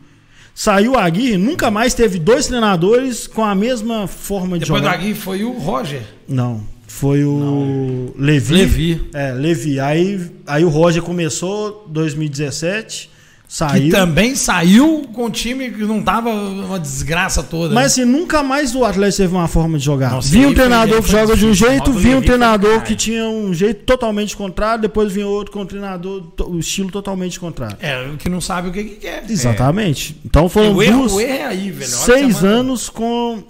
Saiu 0.54 0.92
o 0.92 0.98
Aguirre, 0.98 1.36
nunca 1.36 1.70
mais 1.70 1.94
teve 1.94 2.18
dois 2.18 2.48
treinadores 2.48 3.26
com 3.26 3.44
a 3.44 3.54
mesma 3.54 4.08
forma 4.08 4.58
de 4.58 4.64
Depois 4.64 4.82
do 4.82 4.86
jogar. 4.86 4.98
Agui 4.98 5.14
foi 5.14 5.44
o 5.44 5.52
Roger. 5.52 6.02
Não, 6.26 6.62
foi 6.88 7.22
o 7.22 8.12
Levi. 8.18 8.54
Levi. 8.54 9.08
É, 9.14 9.32
Levi. 9.32 9.78
Aí, 9.78 10.20
aí 10.46 10.64
o 10.64 10.68
Roger 10.68 11.00
começou 11.00 11.86
2017, 11.88 13.08
Que 13.48 13.54
saiu. 13.54 13.90
também 13.90 14.36
saiu 14.36 15.08
com 15.14 15.24
um 15.24 15.30
time 15.30 15.70
que 15.70 15.82
não 15.82 16.02
tava 16.02 16.28
uma 16.28 16.78
desgraça 16.78 17.42
toda. 17.42 17.74
Mas 17.74 17.92
assim, 17.92 18.04
nunca 18.04 18.42
mais 18.42 18.74
o 18.74 18.84
Atlético 18.84 19.22
teve 19.22 19.34
uma 19.34 19.48
forma 19.48 19.78
de 19.78 19.84
jogar. 19.84 20.10
Nossa, 20.10 20.28
vinha 20.28 20.48
um 20.48 20.54
treinador 20.54 21.02
que 21.02 21.10
joga 21.10 21.34
de 21.34 21.46
um 21.46 21.54
jeito, 21.54 21.90
vinha 21.92 22.18
um 22.18 22.22
treinador 22.22 22.82
que 22.82 22.94
tinha 22.94 23.24
um 23.24 23.54
jeito 23.54 23.84
totalmente 23.84 24.36
contrário, 24.36 24.82
depois 24.82 25.10
vinha 25.10 25.26
outro 25.26 25.50
com 25.50 25.62
um 25.62 25.66
treinador, 25.66 26.24
o 26.40 26.58
estilo 26.58 26.90
totalmente 26.90 27.40
contrário. 27.40 27.78
É, 27.80 28.06
o 28.12 28.18
que 28.18 28.28
não 28.28 28.40
sabe 28.40 28.68
o 28.68 28.72
que, 28.72 28.84
que 28.84 28.96
quer. 28.96 29.24
Exatamente. 29.26 30.14
Então 30.26 30.46
foram 30.50 30.74
o, 30.74 30.82
erro, 30.82 30.98
duas, 30.98 31.12
o 31.12 31.20
erro 31.20 31.32
é 31.32 31.44
aí, 31.46 31.70
velho. 31.70 31.90
Que 31.90 31.96
seis 31.96 32.44
anos 32.44 32.90
com 32.90 33.42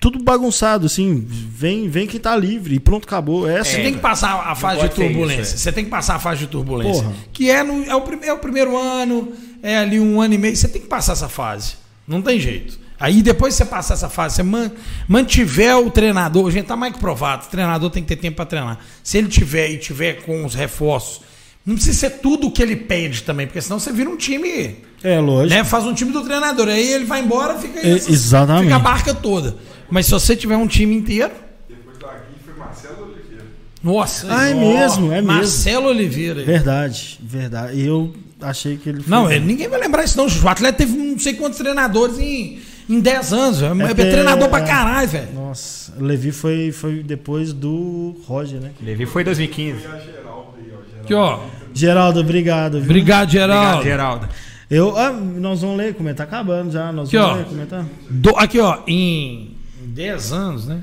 tudo 0.00 0.22
bagunçado, 0.22 0.86
assim. 0.86 1.24
Vem, 1.28 1.88
vem 1.88 2.06
quem 2.06 2.20
tá 2.20 2.36
livre 2.36 2.74
e 2.76 2.80
pronto, 2.80 3.04
acabou. 3.04 3.48
É 3.48 3.58
assim. 3.60 3.72
Você 3.76 3.82
tem 3.82 3.94
que 3.94 4.00
passar 4.00 4.34
a 4.46 4.54
fase 4.54 4.82
de 4.82 4.88
turbulência. 4.90 5.42
isso, 5.42 5.54
é. 5.54 5.56
Você 5.58 5.72
tem 5.72 5.84
que 5.84 5.90
passar 5.90 6.14
a 6.16 6.18
fase 6.18 6.40
de 6.40 6.46
turbulência. 6.46 7.02
Porra. 7.02 7.14
Que 7.32 7.50
é, 7.50 7.62
no, 7.62 7.84
é, 7.84 7.94
o, 7.94 8.00
prim- 8.02 8.20
é 8.22 8.32
o 8.32 8.38
primeiro 8.38 8.76
ano, 8.76 9.32
é 9.62 9.76
ali 9.78 9.98
um 9.98 10.20
ano 10.20 10.34
e 10.34 10.38
meio. 10.38 10.56
Você 10.56 10.68
tem 10.68 10.80
que 10.82 10.88
passar 10.88 11.12
essa 11.12 11.28
fase. 11.28 11.74
Não 12.06 12.22
tem 12.22 12.38
jeito. 12.38 12.78
Aí 13.00 13.22
depois 13.22 13.54
que 13.54 13.58
você 13.58 13.64
passar 13.64 13.94
essa 13.94 14.08
fase, 14.08 14.36
você 14.36 14.42
man- 14.42 14.70
mantiver 15.06 15.76
o 15.78 15.90
treinador, 15.90 16.48
a 16.48 16.50
gente 16.50 16.66
tá 16.66 16.76
mais 16.76 16.92
que 16.92 16.98
provado, 16.98 17.46
o 17.46 17.48
treinador 17.48 17.90
tem 17.90 18.02
que 18.02 18.08
ter 18.08 18.16
tempo 18.16 18.36
para 18.36 18.46
treinar. 18.46 18.78
Se 19.04 19.18
ele 19.18 19.28
tiver 19.28 19.70
e 19.70 19.78
tiver 19.78 20.22
com 20.22 20.44
os 20.44 20.54
reforços, 20.54 21.20
não 21.64 21.74
precisa 21.74 21.96
ser 21.98 22.10
tudo 22.18 22.48
o 22.48 22.50
que 22.50 22.62
ele 22.62 22.74
pede 22.74 23.22
também, 23.22 23.46
porque 23.46 23.60
senão 23.60 23.78
você 23.78 23.92
vira 23.92 24.08
um 24.10 24.16
time, 24.16 24.76
É 25.02 25.20
lógico. 25.20 25.54
né? 25.54 25.62
Faz 25.64 25.84
um 25.84 25.94
time 25.94 26.10
do 26.12 26.22
treinador, 26.24 26.66
aí 26.68 26.92
ele 26.92 27.04
vai 27.04 27.20
embora, 27.20 27.56
fica 27.58 27.78
É, 27.86 27.90
exatamente. 27.92 28.64
fica 28.64 28.76
a 28.76 28.80
barca 28.80 29.14
toda. 29.14 29.56
Mas 29.90 30.06
se 30.06 30.12
você 30.12 30.36
tiver 30.36 30.56
um 30.56 30.66
time 30.66 30.94
inteiro, 30.96 31.32
Depois 31.68 31.96
do 31.98 32.06
Agui 32.06 32.22
foi 32.44 32.54
Marcelo 32.54 33.04
Oliveira. 33.04 33.44
nossa, 33.82 34.26
Ah, 34.30 34.48
é 34.48 34.54
ó, 34.54 34.58
mesmo, 34.58 35.06
é 35.12 35.14
mesmo. 35.16 35.26
Marcelo 35.28 35.88
Oliveira. 35.88 36.42
Verdade, 36.44 37.18
verdade. 37.22 37.76
E 37.80 37.86
eu 37.86 38.14
achei 38.40 38.76
que 38.76 38.88
ele 38.88 39.00
foi- 39.02 39.10
Não, 39.10 39.30
ele- 39.30 39.44
ninguém 39.44 39.68
vai 39.68 39.80
lembrar 39.80 40.04
isso, 40.04 40.16
não. 40.16 40.26
O 40.26 40.48
Atlético 40.48 40.78
teve 40.78 40.96
não 40.96 41.18
sei 41.18 41.34
quantos 41.34 41.58
treinadores 41.58 42.18
em, 42.18 42.58
em 42.88 43.00
10 43.00 43.32
anos. 43.32 43.62
É, 43.62 43.68
que- 43.88 43.94
treinador 43.94 44.48
pra 44.48 44.60
é. 44.60 44.66
caralho, 44.66 45.08
velho. 45.08 45.32
Nossa, 45.34 45.92
o 45.98 46.04
Levi 46.04 46.32
foi, 46.32 46.70
foi 46.72 47.02
depois 47.02 47.52
do 47.52 48.14
Roger, 48.26 48.60
né? 48.60 48.70
Levi 48.82 49.06
foi 49.06 49.22
em 49.22 49.24
2015. 49.24 49.82
E 49.82 49.86
a 49.86 49.98
Geraldo 49.98 50.54
aí, 50.58 50.72
ó. 50.72 51.02
Geraldo. 51.02 51.02
Aqui, 51.02 51.14
ó. 51.14 51.38
Geraldo, 51.72 52.20
obrigado. 52.20 52.72
Viu? 52.74 52.82
Obrigado, 52.82 53.28
Obrigado, 53.28 53.30
Geraldo. 53.30 53.82
Geraldo. 53.84 54.28
Eu, 54.70 54.98
ah, 54.98 55.12
nós 55.12 55.62
vamos 55.62 55.78
ler, 55.78 55.94
como 55.94 56.08
é? 56.10 56.14
Tá 56.14 56.24
acabando 56.24 56.70
já. 56.70 56.92
Nós 56.92 57.08
Aqui, 57.08 57.16
vamos 57.16 57.32
ó. 57.32 57.36
ler, 57.36 57.44
como 57.46 57.62
é 57.62 57.64
tá? 57.66 57.84
Do- 58.10 58.36
aqui, 58.36 58.60
ó. 58.60 58.80
Em 58.86 59.56
10 59.88 60.32
anos, 60.32 60.66
né? 60.66 60.82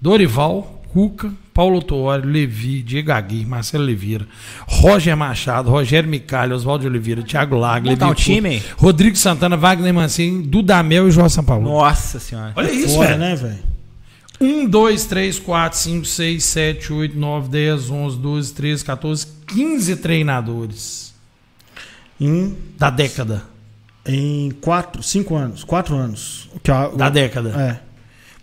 Dorival, 0.00 0.82
Cuca, 0.92 1.30
Paulo 1.54 1.80
Tuori, 1.82 2.26
Levi, 2.26 2.82
Diego 2.82 3.12
Agui, 3.12 3.44
Marcelo 3.44 3.84
Oliveira, 3.84 4.26
Roger 4.66 5.16
Machado, 5.16 5.70
Rogério 5.70 6.08
Micalha, 6.08 6.54
Oswaldo 6.54 6.86
Oliveira, 6.86 7.22
Thiago 7.22 7.56
Lago, 7.56 7.88
Levi 7.88 8.04
um 8.04 8.14
time? 8.14 8.60
Couto, 8.60 8.74
Rodrigo 8.82 9.16
Santana, 9.16 9.56
Wagner 9.56 9.92
Mancini, 9.94 10.42
Dudamel 10.46 11.06
e 11.08 11.10
Jorge 11.10 11.34
Sampaolo. 11.34 11.64
Nossa 11.64 12.18
senhora. 12.18 12.52
Olha 12.56 12.72
isso, 12.72 12.94
Fora, 12.94 13.08
velho. 13.16 13.20
né, 13.20 13.36
velho? 13.36 13.70
1, 14.40 14.66
2, 14.68 15.04
3, 15.04 15.38
4, 15.38 15.78
5, 15.78 16.04
6, 16.06 16.44
7, 16.44 16.92
8, 16.94 17.18
9, 17.18 17.48
10, 17.50 17.90
11, 17.90 18.16
12, 18.18 18.52
13, 18.54 18.84
14, 18.84 19.26
15 19.46 19.96
treinadores 19.96 21.12
Em, 22.18 22.56
da 22.78 22.88
década. 22.90 23.42
em 24.06 24.50
quatro, 24.62 25.02
cinco 25.02 25.36
anos. 25.36 25.62
Quatro 25.62 25.94
anos. 25.94 26.48
Que 26.62 26.70
a- 26.70 26.88
Da 26.88 27.08
o- 27.08 27.10
década. 27.10 27.50
É. 27.50 27.89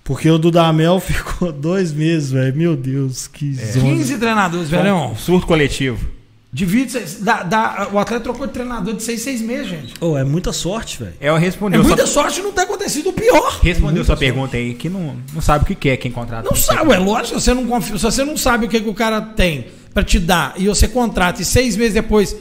Porque 0.08 0.32
o 0.32 0.38
Dudamel 0.38 1.00
ficou 1.02 1.52
dois 1.52 1.92
meses, 1.92 2.32
velho. 2.32 2.56
Meu 2.56 2.76
Deus, 2.78 3.28
que 3.28 3.54
zona. 3.54 3.86
15 3.94 4.18
treinadores, 4.18 4.70
velhão. 4.70 5.14
Surto 5.18 5.46
coletivo. 5.46 6.16
Divide. 6.52 6.98
dá- 7.20 7.44
dá- 7.44 7.90
o 7.92 8.00
atleta 8.00 8.24
trocou 8.24 8.48
de 8.48 8.54
treinador 8.54 8.94
de 8.94 9.04
6, 9.04 9.22
6 9.22 9.42
meses, 9.42 9.68
gente. 9.68 9.94
Oh, 10.00 10.18
é 10.18 10.24
muita 10.24 10.54
sorte, 10.54 10.98
velho. 11.04 11.14
É 11.20 11.38
respondeu, 11.38 11.84
muita 11.84 12.08
sua, 12.08 12.24
sorte 12.24 12.42
não 12.42 12.54
ter 12.54 12.62
acontecido 12.62 13.10
o 13.10 13.14
pior. 13.14 13.60
respondeu 13.62 14.04
sua 14.06 14.16
pergunta 14.16 14.56
aí, 14.56 14.74
que 14.74 14.88
não, 14.90 15.18
não 15.34 15.42
sabe 15.42 15.66
o 15.66 15.68
que 15.68 15.76
que 15.76 15.90
é 15.90 15.98
quem 15.98 16.10
contrata. 16.10 16.48
Não 16.50 16.56
sabe, 16.56 16.94
é 16.94 16.98
lógico, 16.98 17.38
se 17.38 17.46
você 17.46 17.54
não, 17.54 17.68
confia, 17.68 17.98
se 17.98 18.04
você 18.04 18.24
não 18.24 18.38
sabe 18.38 18.66
o 18.66 18.70
que, 18.70 18.80
que 18.80 18.90
o 18.90 18.94
cara 18.94 19.20
tem 19.20 19.68
pra 19.94 20.04
te 20.04 20.20
dar 20.20 20.54
e 20.58 20.68
você 20.68 20.88
contrata 20.88 21.42
e 21.42 21.46
seis 21.46 21.76
meses 21.76 21.94
depois. 21.94 22.34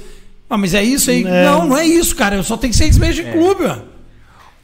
Ah, 0.48 0.56
mas 0.56 0.72
é 0.72 0.84
isso 0.84 1.10
aí? 1.10 1.24
É. 1.26 1.44
Não, 1.44 1.66
não 1.66 1.76
é 1.76 1.84
isso, 1.84 2.14
cara. 2.14 2.36
Eu 2.36 2.44
só 2.44 2.56
tenho 2.56 2.72
seis 2.72 2.96
meses 2.96 3.16
de 3.16 3.24
clube, 3.32 3.64
ó. 3.64 3.95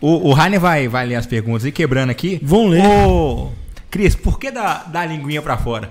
O, 0.02 0.28
o 0.30 0.32
Rainer 0.34 0.60
vai, 0.60 0.88
vai 0.88 1.06
ler 1.06 1.14
as 1.14 1.26
perguntas 1.26 1.64
e 1.64 1.72
quebrando 1.72 2.10
aqui. 2.10 2.38
Vão 2.42 2.66
ler. 2.66 2.84
O- 2.84 3.50
Cris, 3.90 4.14
por 4.14 4.38
que 4.38 4.50
dar 4.50 4.90
da 4.90 5.06
linguinha 5.06 5.40
pra 5.40 5.56
fora? 5.56 5.90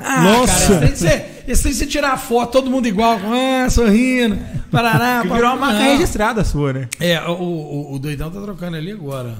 Ah, 0.00 0.22
Nossa. 0.22 0.74
cara, 0.74 0.86
esse 0.86 1.06
trem 1.06 1.24
de 1.46 1.56
você- 1.56 1.86
tirar 1.86 2.16
foto, 2.18 2.52
todo 2.52 2.70
mundo 2.70 2.86
igual, 2.88 3.18
ah, 3.24 3.68
sorrindo, 3.70 4.38
parará, 4.70 5.22
Que 5.26 5.28
virou 5.28 5.50
uma 5.50 5.56
marca 5.56 5.82
registrada 5.82 6.44
sua, 6.44 6.72
né? 6.72 6.88
É, 7.00 7.20
o, 7.22 7.32
o, 7.32 7.94
o 7.94 7.98
doidão 7.98 8.30
tá 8.30 8.40
trocando 8.40 8.76
ali 8.76 8.92
agora. 8.92 9.34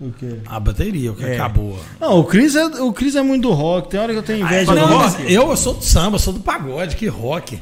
O 0.00 0.10
quê? 0.12 0.38
A 0.46 0.58
bateria, 0.58 1.12
o 1.12 1.14
que 1.14 1.24
É. 1.24 1.34
acabou. 1.34 1.78
Não, 2.00 2.18
o 2.18 2.24
Cris, 2.24 2.56
é, 2.56 2.64
o 2.64 2.92
Chris 2.92 3.14
é 3.14 3.22
muito 3.22 3.42
do 3.48 3.52
rock. 3.52 3.88
Tem 3.88 4.00
hora 4.00 4.12
que 4.12 4.18
eu 4.18 4.22
tenho 4.22 4.44
inveja 4.44 4.72
Ah, 4.72 4.74
do 4.74 4.80
Não, 4.80 4.98
rock. 4.98 5.22
mas 5.22 5.30
eu 5.32 5.56
sou 5.56 5.74
do 5.74 5.84
samba, 5.84 6.18
sou 6.18 6.32
do 6.32 6.40
pagode, 6.40 6.96
que 6.96 7.06
rock. 7.06 7.60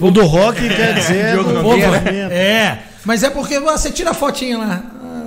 O 0.00 0.10
do 0.10 0.24
rock 0.24 0.58
quer 0.68 0.94
dizer 0.94 1.16
é 1.26 1.36
do 1.36 1.62
movimento. 1.62 2.08
É, 2.32 2.82
mas 3.04 3.22
é 3.22 3.28
porque 3.28 3.60
você 3.60 3.90
tira 3.90 4.10
a 4.12 4.14
fotinha 4.14 4.56
lá. 4.56 4.82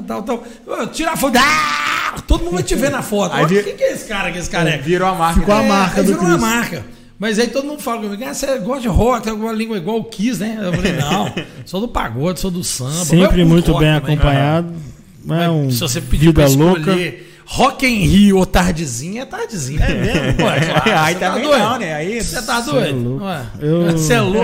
Tal, 0.08 0.24
tal. 0.24 0.44
Tira 0.92 1.12
a 1.12 1.18
foto. 1.18 1.38
Ah, 1.38 2.16
todo 2.28 2.44
mundo 2.44 2.54
vai 2.56 2.64
te 2.64 2.76
ver 2.76 2.90
na 2.92 3.02
foto. 3.02 3.34
Aí 3.36 3.44
Olha, 3.44 3.48
vi- 3.48 3.64
Quem 3.64 3.76
que 3.78 3.84
é 3.84 3.94
esse 3.94 4.06
cara, 4.08 4.32
que 4.32 4.38
esse 4.40 4.50
cara 4.50 4.70
é? 4.70 4.78
Virou 4.78 5.08
a 5.08 5.14
marca. 5.16 5.40
Ficou 5.40 5.56
a 5.56 5.64
É, 5.64 5.68
marca 5.68 6.02
virou 6.04 6.20
uma 6.22 6.30
Chris. 6.30 6.42
marca. 6.42 6.86
Mas 7.20 7.38
aí 7.38 7.48
todo 7.48 7.66
mundo 7.68 7.82
fala 7.82 8.02
comigo, 8.02 8.24
ah, 8.26 8.34
você 8.34 8.58
gosta 8.60 8.82
de 8.84 8.88
rock, 8.88 9.24
tem 9.24 9.32
alguma 9.32 9.52
língua 9.52 9.76
igual 9.78 9.98
o 10.00 10.04
Kiss, 10.06 10.40
né? 10.40 10.58
Eu 10.62 10.72
falei, 10.74 10.94
não, 10.94 11.34
sou 11.66 11.82
do 11.82 11.88
pagode, 11.90 12.40
sou 12.40 12.50
do 12.50 12.64
samba. 12.64 12.92
Sempre 13.06 13.28
curto 13.28 13.46
muito 13.46 13.72
rock 13.74 13.84
bem 13.84 13.94
acompanhado. 13.94 14.74
É 15.30 15.50
um 15.50 15.70
Se 15.70 15.82
você 15.82 16.00
pedir 16.00 16.28
vida 16.28 16.46
pra 16.46 16.50
louca. 16.50 16.96
Rock 17.52 17.84
em 17.84 18.06
Rio 18.06 18.38
ou 18.38 18.46
Tardezinha, 18.46 19.24
é 19.24 19.26
Tardezinha. 19.26 19.84
É 19.84 19.94
mesmo? 19.96 20.20
É 20.22 20.34
claro. 20.38 21.00
Aí 21.00 21.14
Você 21.16 21.20
também 21.20 21.44
doido? 21.44 21.60
não, 21.64 21.80
né? 21.80 21.94
Aí- 21.96 22.22
Você 22.24 22.42
tá 22.44 22.62
Cê 22.62 22.70
é 22.70 22.74
doido? 22.74 23.10
louco. 23.10 23.26
Ué, 23.26 23.42
Eu- 23.60 23.92
Você 23.92 24.14
é 24.14 24.22
louco, 24.22 24.40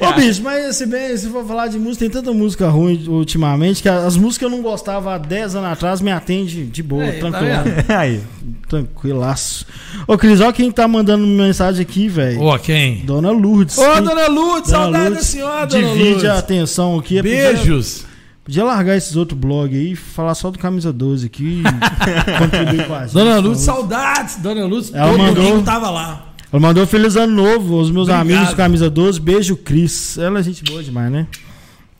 tá 0.00 0.08
Ô, 0.10 0.12
bicho, 0.14 0.42
mas 0.42 0.74
se, 0.76 0.86
bem, 0.86 1.16
se 1.16 1.28
for 1.28 1.46
falar 1.46 1.68
de 1.68 1.78
música, 1.78 2.00
tem 2.00 2.10
tanta 2.10 2.32
música 2.32 2.68
ruim 2.68 3.04
ultimamente 3.06 3.80
que 3.80 3.88
as 3.88 4.16
músicas 4.16 4.38
que 4.38 4.44
eu 4.44 4.50
não 4.50 4.60
gostava 4.60 5.14
há 5.14 5.18
10 5.18 5.54
anos 5.54 5.70
atrás 5.70 6.00
me 6.00 6.10
atende 6.10 6.64
de 6.66 6.82
boa, 6.82 7.04
Aí, 7.04 7.12
tá 7.20 7.30
tranquilo. 7.30 7.62
vendo? 7.64 7.90
Aí. 7.96 8.20
tranquilaço. 8.68 9.64
Ô, 10.06 10.18
Cris, 10.18 10.40
olha 10.40 10.52
quem 10.52 10.70
tá 10.72 10.88
mandando 10.88 11.24
mensagem 11.26 11.82
aqui, 11.82 12.08
velho. 12.08 12.42
Ô, 12.42 12.58
quem? 12.58 13.04
Dona 13.04 13.30
Lourdes. 13.30 13.78
Ô, 13.78 14.00
dona 14.00 14.26
Lourdes, 14.26 14.70
Dona 14.72 14.82
saudade 14.84 14.92
da 15.04 15.10
Lourdes 15.10 15.26
senhora, 15.26 15.66
dona 15.66 15.82
Divide 15.88 16.04
Lourdes. 16.10 16.24
a 16.30 16.38
atenção 16.38 16.98
aqui. 16.98 17.18
é 17.18 17.22
Beijos. 17.22 18.04
Podia 18.50 18.64
largar 18.64 18.96
esses 18.96 19.14
outros 19.16 19.38
blogs 19.38 19.78
aí 19.78 19.92
e 19.92 19.96
falar 19.96 20.34
só 20.34 20.50
do 20.50 20.58
Camisa 20.58 20.92
12 20.92 21.26
aqui 21.26 21.62
contribuir 22.38 22.86
com 22.86 22.94
a 22.94 23.02
gente. 23.06 23.14
Dona 23.14 23.38
Lourdes, 23.38 23.62
saudades. 23.62 24.36
Dona 24.36 24.64
Lourdes, 24.66 24.92
Ela 24.92 25.06
todo 25.12 25.18
mandou- 25.18 25.44
domingo 25.44 25.62
tava 25.62 25.90
lá. 25.90 26.26
Ela 26.52 26.60
mandou 26.60 26.84
feliz 26.86 27.14
ano 27.14 27.32
novo 27.32 27.78
aos 27.78 27.90
meus 27.92 28.08
Obrigado. 28.08 28.20
amigos 28.22 28.48
do 28.50 28.56
Camisa 28.56 28.90
12. 28.90 29.20
Beijo, 29.20 29.56
Cris. 29.56 30.18
Ela 30.18 30.40
é 30.40 30.42
gente 30.42 30.64
boa 30.64 30.82
demais, 30.82 31.12
né? 31.12 31.28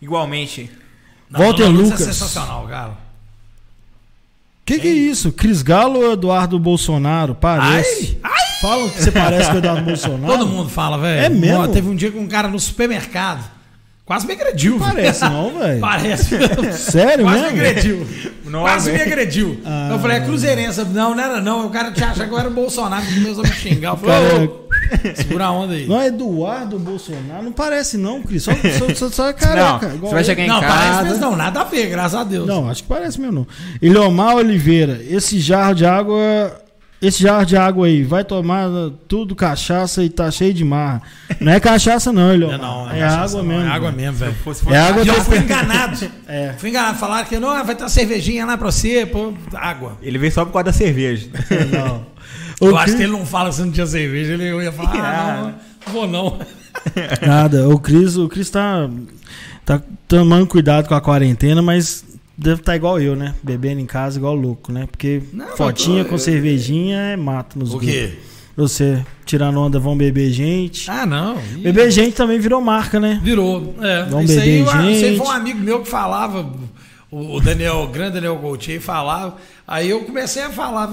Igualmente. 0.03 0.69
Walter 1.31 1.63
Dona 1.67 1.69
Lourdes 1.69 1.91
Lucas. 1.93 2.01
É 2.09 2.13
sensacional, 2.13 2.67
cara. 2.67 2.93
Que 4.67 4.79
que 4.81 4.89
é 4.89 4.93
isso? 4.93 5.33
Cris 5.33 5.63
Galo 5.63 6.01
ou 6.01 6.13
Eduardo 6.13 6.59
Bolsonaro? 6.59 7.35
Parece. 7.35 8.19
Ai, 8.23 8.33
ai. 8.33 8.41
Falam 8.61 8.89
que 8.91 9.01
você 9.03 9.11
parece 9.13 9.49
com 9.49 9.55
o 9.55 9.59
Eduardo 9.59 9.83
Bolsonaro. 9.85 10.33
Todo 10.33 10.47
mundo 10.49 10.69
fala, 10.69 10.99
velho. 10.99 11.25
É 11.25 11.29
mesmo? 11.29 11.61
Ó, 11.63 11.69
Teve 11.69 11.89
um 11.89 11.95
dia 11.95 12.11
com 12.11 12.21
um 12.21 12.29
cara 12.29 12.49
no 12.49 12.59
supermercado. 12.61 13.49
Quase 14.11 14.27
me 14.27 14.33
agrediu. 14.33 14.77
Parece 14.77 15.25
não, 15.25 15.53
velho. 15.57 15.81
Parece. 15.81 16.37
Sério 16.73 17.25
Quase 17.25 17.45
me 17.45 17.53
mesmo? 17.53 17.69
agrediu. 17.69 18.07
Não, 18.45 18.61
Quase 18.63 18.91
me 18.91 19.01
agrediu. 19.01 19.61
Ah. 19.65 19.91
Eu 19.93 20.01
falei, 20.01 20.17
é 20.17 20.21
cruzeirense. 20.23 20.85
Não, 20.87 21.15
não 21.15 21.23
era 21.23 21.41
não. 21.41 21.67
O 21.69 21.71
cara 21.71 21.93
te 21.93 22.03
acha 22.03 22.27
que 22.27 22.35
eu 22.35 22.37
era 22.37 22.49
o 22.49 22.53
Bolsonaro 22.53 23.07
que 23.07 23.15
começou 23.15 23.45
a 23.45 23.47
me 23.47 23.55
xingar. 23.55 23.91
Eu 23.91 23.97
Cara, 23.99 24.31
falei, 24.31 24.47
ô, 24.49 25.15
segura 25.15 25.45
a 25.45 25.53
onda 25.53 25.75
aí. 25.75 25.87
Não 25.87 26.01
é 26.01 26.09
Eduardo 26.09 26.77
Bolsonaro? 26.77 27.45
Não 27.45 27.53
parece 27.53 27.97
não, 27.97 28.21
Cris. 28.21 28.43
Só, 28.43 28.51
só, 28.53 28.95
só, 28.97 29.11
só 29.11 29.29
é 29.29 29.33
careca. 29.33 29.87
Não, 29.91 29.99
você 30.01 30.15
vai 30.15 30.25
chegar 30.25 30.43
em 30.43 30.49
Não, 30.49 30.61
casa. 30.61 30.75
parece 30.75 31.03
mesmo 31.05 31.21
não. 31.21 31.37
Nada 31.37 31.61
a 31.61 31.65
ver, 31.65 31.87
graças 31.89 32.21
a 32.21 32.25
Deus. 32.25 32.49
Não, 32.49 32.69
acho 32.69 32.83
que 32.83 32.89
parece 32.89 33.21
mesmo 33.21 33.33
não. 33.33 33.47
Eliomar 33.81 34.35
Oliveira, 34.35 35.01
esse 35.09 35.39
jarro 35.39 35.73
de 35.73 35.87
água... 35.87 36.61
Esse 37.03 37.23
jarro 37.23 37.47
de 37.47 37.57
água 37.57 37.87
aí, 37.87 38.03
vai 38.03 38.23
tomar 38.25 38.69
tudo 39.09 39.35
cachaça 39.35 40.05
e 40.05 40.11
tá 40.11 40.31
cheio 40.31 40.53
de 40.53 40.65
mar. 40.65 41.01
Não 41.41 41.51
é 41.51 41.59
cachaça 41.59 42.13
não, 42.13 42.25
Não, 42.25 42.35
Eliomar. 42.35 42.59
não, 42.59 42.91
é, 42.91 43.01
cachaça 43.01 43.23
água 43.39 43.43
não, 43.43 43.49
mesmo. 43.49 43.65
É 43.65 43.69
água 43.71 43.93
mesmo, 43.93 44.17
velho. 44.19 44.35
É 44.71 44.77
água 44.79 45.03
eu 45.07 45.25
fui 45.25 45.39
enganado. 45.39 45.99
É. 46.29 46.55
Fui 46.59 46.69
enganado. 46.69 46.99
Falaram 46.99 47.27
que 47.27 47.39
não, 47.39 47.65
vai 47.65 47.75
ter 47.75 47.83
uma 47.83 47.89
cervejinha 47.89 48.45
lá 48.45 48.57
pra 48.59 48.71
você, 48.71 49.07
pô, 49.07 49.33
água. 49.55 49.97
Ele 50.03 50.19
veio 50.19 50.31
só 50.31 50.45
por 50.45 50.53
causa 50.53 50.65
da 50.67 50.73
cerveja. 50.73 51.29
Não. 51.73 52.07
Eu 52.61 52.73
O 52.75 52.77
acho 52.77 52.85
Cris- 52.85 52.97
que 52.99 53.03
ele 53.05 53.13
não 53.13 53.25
fala 53.25 53.51
se 53.51 53.63
não 53.63 53.71
tinha 53.73 53.87
cerveja. 53.87 54.35
Ele 54.35 54.63
ia 54.63 54.71
falar, 54.71 54.91
ah, 54.95 55.37
não, 55.43 55.45
não 55.87 55.93
vou 55.93 56.07
não. 56.07 56.39
Nada, 57.27 57.67
o 57.69 57.79
Cris, 57.79 58.17
o 58.19 58.29
Cris 58.29 58.51
tá, 58.51 58.89
tá 59.65 59.81
tomando 60.07 60.47
cuidado 60.47 60.87
com 60.87 60.95
a 60.95 61.01
quarentena, 61.01 61.63
mas 61.63 62.05
deve 62.41 62.61
estar 62.61 62.75
igual 62.75 63.01
eu, 63.01 63.15
né? 63.15 63.35
Bebendo 63.43 63.81
em 63.81 63.87
casa 63.87 64.19
igual 64.19 64.35
louco, 64.35 64.73
né? 64.73 64.89
Porque 64.91 65.23
Não, 65.33 65.47
fotinha 65.57 65.99
eu 66.01 66.05
tô- 66.05 66.11
com 66.11 66.19
cervejinha 66.19 66.97
é 66.99 67.17
mato 67.17 67.59
nos 67.59 67.71
O 67.75 67.79
grupos. 67.79 67.89
quê? 67.95 68.13
Você 68.57 69.05
tirando 69.25 69.59
onda, 69.61 69.79
vão 69.79 69.97
beber 69.97 70.31
gente. 70.33 70.91
Ah, 70.91 71.07
não. 71.07 71.37
Ih, 71.57 71.63
Beber 71.63 71.91
gente 71.91 72.15
também 72.15 72.39
virou 72.39 72.61
marca, 72.61 72.99
né? 72.99 73.21
Virou. 73.23 73.75
É. 73.81 74.05
Vamos 74.05 74.31
isso, 74.31 74.41
aí, 74.41 74.47
beber 74.49 74.63
isso 74.65 74.77
aí 74.77 74.95
gente. 75.01 75.19
foi 75.19 75.27
um 75.27 75.31
amigo 75.31 75.61
meu 75.61 75.81
que 75.83 75.89
falava, 75.89 76.53
o 77.11 77.41
Daniel, 77.41 77.77
o 77.83 77.89
grande 77.89 78.15
Daniel 78.15 78.37
Gautier 78.39 78.81
falava. 78.81 79.37
Aí 79.67 79.89
eu 79.89 80.01
comecei 80.01 80.43
a 80.43 80.51
falar, 80.51 80.87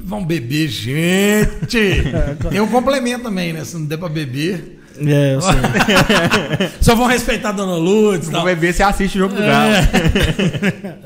vamos 0.00 0.26
beber 0.26 0.68
gente. 0.68 1.78
Um 2.62 2.66
complemento 2.68 3.24
também, 3.24 3.52
né? 3.52 3.64
Se 3.64 3.76
não 3.76 3.86
der 3.86 3.96
pra 3.98 4.08
beber. 4.08 4.77
É, 5.06 5.34
eu 5.34 5.40
sei. 5.40 5.52
Só 6.80 6.94
vão 6.94 7.06
respeitar 7.06 7.50
a 7.50 7.52
Dona 7.52 7.76
Lourdes 7.76 8.28
e 8.28 8.32
tal. 8.32 8.44
beber, 8.44 8.72
você 8.74 8.82
assiste 8.82 9.16
o 9.16 9.18
jogo 9.20 9.34
do 9.34 9.40
Galo. 9.40 9.72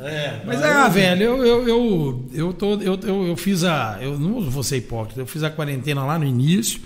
É, 0.04 0.40
mas 0.46 0.62
é, 0.62 0.72
ah, 0.72 0.88
velho, 0.88 1.22
eu, 1.22 1.44
eu, 1.46 1.68
eu, 1.68 2.24
eu, 2.32 2.52
tô, 2.52 2.74
eu, 2.80 2.98
eu, 3.02 3.26
eu 3.28 3.36
fiz 3.36 3.64
a. 3.64 3.98
Eu 4.00 4.18
não 4.18 4.40
vou 4.50 4.62
ser 4.62 4.76
hipócrita, 4.78 5.20
eu 5.20 5.26
fiz 5.26 5.42
a 5.42 5.50
quarentena 5.50 6.04
lá 6.04 6.18
no 6.18 6.24
início, 6.24 6.80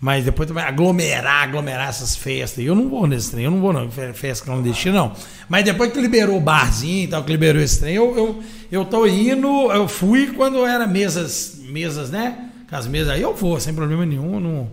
mas 0.00 0.24
depois 0.24 0.48
também 0.48 0.64
aglomerar, 0.64 1.44
aglomerar 1.44 1.88
essas 1.88 2.16
festas. 2.16 2.62
E 2.62 2.66
eu 2.66 2.74
não 2.74 2.88
vou 2.88 3.06
nesse 3.06 3.30
trem, 3.30 3.44
eu 3.44 3.50
não 3.50 3.60
vou 3.60 3.72
não, 3.72 3.90
fe- 3.90 4.12
festa 4.12 4.44
clandestina, 4.44 4.94
não. 4.98 5.12
Mas 5.48 5.64
depois 5.64 5.92
que 5.92 6.00
liberou 6.00 6.36
o 6.36 6.40
barzinho 6.40 7.04
e 7.04 7.08
tal, 7.08 7.22
que 7.24 7.32
liberou 7.32 7.62
esse 7.62 7.80
trem, 7.80 7.94
eu, 7.94 8.16
eu, 8.16 8.42
eu 8.70 8.84
tô 8.84 9.06
indo, 9.06 9.48
eu 9.72 9.88
fui 9.88 10.28
quando 10.28 10.64
era 10.66 10.86
mesas, 10.86 11.58
mesas, 11.68 12.10
né? 12.10 12.36
Com 12.68 12.76
as 12.76 12.86
mesas, 12.86 13.10
aí 13.10 13.22
eu 13.22 13.34
vou, 13.34 13.60
sem 13.60 13.74
problema 13.74 14.06
nenhum, 14.06 14.40
não. 14.40 14.70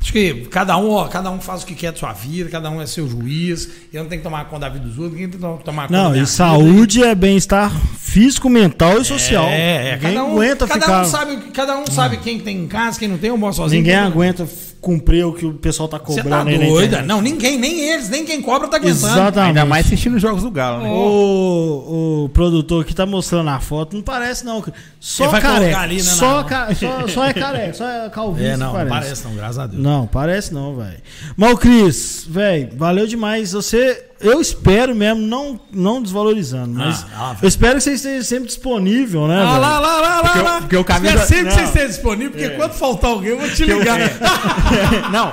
Acho 0.00 0.12
que 0.12 0.46
cada 0.50 0.76
um, 0.78 0.90
ó, 0.90 1.08
cada 1.08 1.30
um 1.30 1.38
faz 1.40 1.62
o 1.62 1.66
que 1.66 1.74
quer 1.74 1.92
de 1.92 1.98
sua 1.98 2.12
vida, 2.14 2.48
cada 2.48 2.70
um 2.70 2.80
é 2.80 2.86
seu 2.86 3.06
juiz. 3.08 3.68
Eu 3.92 4.02
não 4.02 4.08
tenho 4.08 4.20
que 4.22 4.26
tomar 4.26 4.46
conta 4.46 4.60
da 4.62 4.68
vida 4.70 4.86
dos 4.86 4.96
outros, 4.98 5.12
ninguém 5.12 5.28
tem 5.28 5.38
que 5.38 5.64
tomar 5.64 5.82
conta 5.88 5.92
da 5.92 6.02
Não, 6.04 6.10
e 6.10 6.14
vida. 6.14 6.26
saúde 6.26 7.02
é 7.04 7.14
bem-estar 7.14 7.70
físico, 7.98 8.48
mental 8.48 8.98
e 9.00 9.04
social. 9.04 9.44
É, 9.44 9.90
é. 9.90 9.94
Ninguém 9.96 10.14
Cada 10.14 10.24
um, 10.24 10.32
aguenta 10.32 10.66
cada 10.66 10.80
ficar. 10.80 11.02
um 11.02 11.04
sabe, 11.04 11.36
cada 11.52 11.78
um 11.78 11.86
sabe 11.86 12.16
quem 12.16 12.40
tem 12.40 12.56
em 12.62 12.66
casa, 12.66 12.98
quem 12.98 13.08
não 13.08 13.18
tem, 13.18 13.28
eu 13.28 13.36
moro 13.36 13.52
sozinho. 13.54 13.82
Ninguém 13.82 13.96
aguenta 13.96 14.48
cumprir 14.80 15.24
o 15.26 15.32
que 15.32 15.44
o 15.44 15.52
pessoal 15.54 15.88
tá 15.88 15.98
Você 15.98 16.22
cobrando 16.22 16.44
tá 16.46 16.50
aí 16.50 16.58
na 16.58 16.64
doida? 16.66 17.02
Não, 17.02 17.20
ninguém, 17.20 17.58
nem 17.58 17.80
eles, 17.90 18.08
nem 18.08 18.24
quem 18.24 18.40
cobra 18.40 18.66
tá 18.68 18.76
aguentando. 18.78 19.06
Exatamente. 19.12 19.38
Ainda 19.48 19.64
mais 19.66 19.84
assistindo 19.86 20.16
os 20.16 20.22
jogos 20.22 20.42
do 20.42 20.50
Galo, 20.50 20.82
né? 20.82 20.88
O, 20.90 22.24
o 22.24 22.28
produtor 22.30 22.84
que 22.84 22.94
tá 22.94 23.04
mostrando 23.04 23.50
a 23.50 23.60
foto, 23.60 23.94
não 23.94 24.02
parece 24.02 24.44
não. 24.44 24.64
Só 24.98 25.28
careca. 25.40 25.78
ali, 25.80 25.96
né, 25.96 26.02
só, 26.02 26.42
ca- 26.44 26.74
só, 26.74 27.06
só 27.08 27.24
é 27.26 27.32
careca, 27.34 27.74
só 27.74 27.88
é 27.88 28.08
calvície 28.10 28.46
É, 28.48 28.56
não, 28.56 28.72
que 28.72 28.78
não 28.78 28.88
parece. 28.88 28.90
parece 29.06 29.24
não, 29.24 29.34
graças 29.34 29.58
a 29.58 29.66
Deus. 29.66 29.82
Não, 29.82 30.06
parece 30.06 30.54
não, 30.54 30.76
velho. 30.76 30.98
Mas 31.36 31.52
o 31.52 31.56
Cris, 31.56 32.24
velho, 32.28 32.70
valeu 32.76 33.06
demais. 33.06 33.52
Você, 33.52 34.04
eu 34.20 34.40
espero 34.40 34.94
mesmo, 34.94 35.20
não, 35.22 35.58
não 35.72 36.02
desvalorizando, 36.02 36.74
mas 36.78 37.04
Ah, 37.14 37.32
ah, 37.32 37.36
eu 37.42 37.48
espero 37.48 37.76
que 37.76 37.80
você 37.82 37.92
esteja 37.94 38.22
sempre 38.24 38.46
disponível, 38.48 39.26
né, 39.26 39.36
Ah, 39.42 39.46
velho? 39.50 39.60
lá, 39.60 39.78
lá, 39.80 40.00
lá, 40.00 40.22
Porque 40.22 40.38
lá, 40.38 40.44
lá. 40.54 40.60
porque 40.60 40.76
o 40.76 40.84
camisa- 40.84 41.14
Espero 41.14 41.28
sempre 41.28 41.44
que 41.44 41.50
não. 41.50 41.56
você 41.56 41.64
esteja 41.64 41.88
disponível, 41.88 42.30
porque 42.32 42.48
quando 42.50 42.72
faltar 42.72 43.10
alguém, 43.10 43.30
eu 43.30 43.38
vou 43.38 43.48
te 43.50 43.64
ligar. 43.64 43.98
não, 45.10 45.32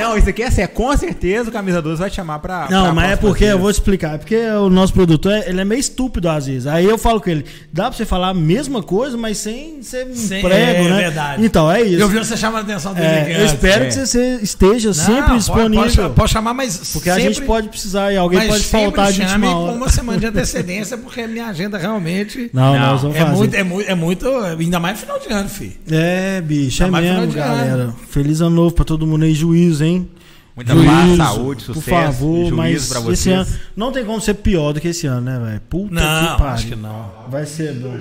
não, 0.00 0.16
isso 0.18 0.28
aqui 0.28 0.42
é 0.42 0.46
assim, 0.46 0.62
é 0.62 0.66
com 0.66 0.96
certeza 0.96 1.48
o 1.48 1.52
Camisa 1.52 1.80
12 1.82 2.00
vai 2.00 2.10
te 2.10 2.16
chamar 2.16 2.38
pra. 2.38 2.66
Não, 2.70 2.84
pra 2.84 2.92
mas 2.92 3.10
é 3.12 3.16
porque, 3.16 3.44
eu 3.44 3.58
vou 3.58 3.70
te 3.72 3.76
explicar, 3.76 4.14
é 4.14 4.18
porque 4.18 4.36
o 4.50 4.68
nosso 4.70 4.92
produtor, 4.92 5.32
é- 5.32 5.48
ele 5.48 5.60
é 5.60 5.64
meio 5.64 5.78
estúpido 5.80 6.28
às 6.28 6.46
vezes. 6.46 6.66
Aí 6.66 6.84
eu 6.84 6.98
falo 6.98 7.20
com 7.20 7.30
ele, 7.30 7.44
dá 7.72 7.84
pra 7.84 7.92
você 7.96 8.04
falar 8.04 8.28
a 8.30 8.34
mesma 8.34 8.82
coisa, 8.82 9.16
mas 9.16 9.38
sem 9.38 9.82
ser 9.82 10.06
um 10.06 10.14
Sem- 10.14 10.42
prego, 10.42 10.86
é 10.86 10.88
né? 10.90 10.96
verdade. 10.96 11.44
Então, 11.44 11.70
é 11.70 11.82
isso. 11.82 12.00
Eu 12.00 12.08
vi 12.08 12.18
você 12.18 12.36
chamando 12.36 12.68
a 12.68 12.72
atenção 12.72 12.94
dele 12.94 13.06
É, 13.06 13.20
aqui 13.22 13.32
eu 13.32 13.46
espero 13.46 13.84
é. 13.84 13.86
que 13.88 13.94
você 13.94 14.38
esteja 14.42 14.88
Não, 14.88 14.94
sempre 14.94 15.22
pode- 15.22 15.38
disponível. 15.38 16.02
Pode, 16.04 16.14
pode 16.14 16.32
chamar, 16.32 16.54
mas 16.54 16.90
porque 16.92 17.10
a 17.10 17.14
sempre- 17.16 17.32
gente 17.34 17.46
pode 17.46 17.68
precisar 17.68 18.12
e 18.12 18.16
alguém 18.16 18.46
pode 18.48 18.64
faltar 18.64 19.12
de 19.12 19.18
chame 19.18 19.30
última 19.46 19.52
com 19.52 19.62
hora. 19.64 19.72
uma 19.76 19.88
semana 19.88 20.18
de 20.18 20.26
antecedência, 20.26 20.96
porque 20.98 21.20
a 21.22 21.28
minha 21.28 21.46
agenda 21.46 21.78
realmente... 21.78 22.50
Não, 22.52 22.72
Não, 22.74 22.80
nós 22.92 23.02
vamos 23.02 23.16
É 23.16 23.20
fazer. 23.20 23.36
muito, 23.36 23.54
é, 23.54 23.62
muito, 23.64 23.90
é 23.90 23.94
muito, 23.94 24.28
ainda 24.58 24.78
mais 24.80 24.98
final 25.00 25.18
de 25.18 25.32
ano, 25.32 25.48
filho. 25.48 25.72
É, 25.90 26.40
bicho, 26.40 26.82
é 26.82 26.86
Tá 26.86 26.92
mais 26.92 27.04
mesmo, 27.04 27.20
final 27.22 27.32
de 27.32 27.38
ano. 27.38 27.56
galera. 27.68 27.94
Feliz 28.08 28.40
ano 28.40 28.50
novo 28.56 28.74
pra 28.74 28.84
todo 28.84 29.06
mundo 29.06 29.24
aí, 29.24 29.34
juízo, 29.34 29.84
hein? 29.84 29.89
Muita 30.56 30.74
Juízo, 30.74 30.90
paz, 30.90 31.16
saúde, 31.16 31.62
sucesso. 31.62 31.84
Por 31.84 31.90
favor, 31.90 32.52
mas 32.52 32.88
pra 32.88 32.98
esse 32.98 33.06
vocês. 33.06 33.34
ano 33.36 33.46
não 33.76 33.92
tem 33.92 34.04
como 34.04 34.20
ser 34.20 34.34
pior 34.34 34.72
do 34.72 34.80
que 34.80 34.88
esse 34.88 35.06
ano, 35.06 35.20
né, 35.22 35.38
velho? 35.42 35.60
Puta 35.70 35.94
Não, 35.94 36.02
que 36.32 36.38
pariu. 36.38 36.46
acho 36.54 36.66
que 36.66 36.76
não. 36.76 37.06
Vai 37.30 37.46
ser 37.46 37.72
bom. 37.74 37.96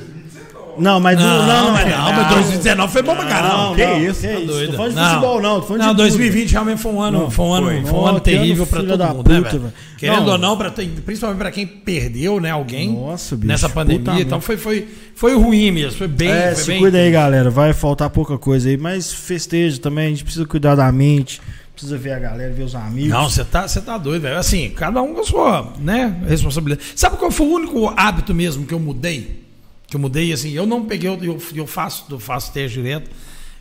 Não, 0.78 0.98
mas 1.00 1.20
Não, 1.20 1.46
não, 1.46 1.72
mas, 1.74 1.82
foi- 1.82 1.92
não, 1.92 2.14
mas 2.14 2.28
2019 2.30 2.94
foi 2.94 3.02
bom 3.02 3.14
pra 3.16 3.26
caramba. 3.26 3.58
Não, 3.58 3.76
Que 3.76 3.86
não, 3.86 4.00
isso? 4.00 4.22
Que 4.22 4.28
Tá 4.28 4.34
isso? 4.36 4.48
doido. 4.48 4.72
Tô 4.72 4.78
falando 4.78 4.96
de 4.96 5.02
futebol, 5.10 5.42
não. 5.42 5.62
Falando 5.62 5.82
não, 5.82 5.90
de 5.92 5.98
2020 5.98 6.52
realmente 6.52 6.82
foi 6.82 6.92
um 6.94 7.02
ano, 7.02 7.20
Não, 7.20 7.32
foi 7.32 7.46
um 7.46 7.54
ano, 7.54 7.66
foi. 7.68 7.86
foi 7.86 8.00
um 8.00 8.06
ano 8.06 8.20
terrível 8.22 8.66
pra 8.68 8.84
todo 8.84 9.06
mundo, 9.08 9.30
né, 9.30 9.42
puta, 9.42 9.60
velho? 9.60 9.74
Querendo 9.98 10.26
Não. 10.26 10.32
ou 10.32 10.38
não, 10.38 10.58
pra, 10.58 10.72
principalmente 10.72 11.38
pra 11.40 11.52
quem 11.52 11.68
perdeu, 11.68 12.40
né, 12.40 12.52
alguém 12.52 12.94
Nossa, 12.94 13.36
bicho, 13.36 13.48
nessa 13.48 13.68
pandemia. 13.68 14.22
Então 14.22 14.40
foi, 14.40 14.56
foi, 14.56 14.88
foi 15.16 15.36
ruim 15.36 15.70
mesmo, 15.72 15.98
foi 15.98 16.08
bem. 16.08 16.30
É, 16.32 16.56
foi 16.56 16.76
se 16.76 16.80
cuida 16.80 16.98
aí, 16.98 17.12
galera. 17.12 17.50
Vai 17.50 17.74
faltar 17.74 18.10
pouca 18.10 18.38
coisa 18.38 18.70
aí, 18.70 18.78
mas 18.78 19.12
festeja 19.12 19.80
também. 19.82 20.06
A 20.08 20.10
gente 20.10 20.24
precisa 20.24 20.46
cuidar 20.46 20.76
da 20.76 20.90
mente, 20.94 21.42
precisa 21.80 21.98
ver 21.98 22.12
a 22.12 22.20
galera, 22.20 22.52
ver 22.54 22.64
os 22.64 22.76
amigos. 22.76 23.10
Não, 23.12 23.30
você 23.30 23.44
tá, 23.46 23.68
você 23.68 23.80
tá 23.82 23.98
doido, 23.98 24.24
velho. 24.24 24.38
Assim, 24.38 24.70
cada 24.72 25.02
um 25.02 25.14
com 25.14 25.22
a 25.22 25.24
sua, 25.24 25.74
né, 25.80 26.22
responsabilidade. 26.28 26.88
Sabe 26.96 27.18
qual 27.18 27.32
foi 27.32 27.48
o 27.48 27.52
único 27.52 27.88
hábito 27.96 28.34
mesmo 28.34 28.66
que 28.66 28.74
eu 28.74 28.80
mudei? 28.80 29.44
Que 29.88 29.96
eu 29.96 30.00
mudei, 30.00 30.32
assim, 30.34 30.52
eu 30.52 30.66
não 30.66 30.86
peguei, 30.86 31.10
eu, 31.10 31.38
eu 31.56 31.68
faço, 31.68 32.06
eu 32.10 32.20
faço 32.20 32.52
teste 32.52 32.78
direto. 32.82 33.10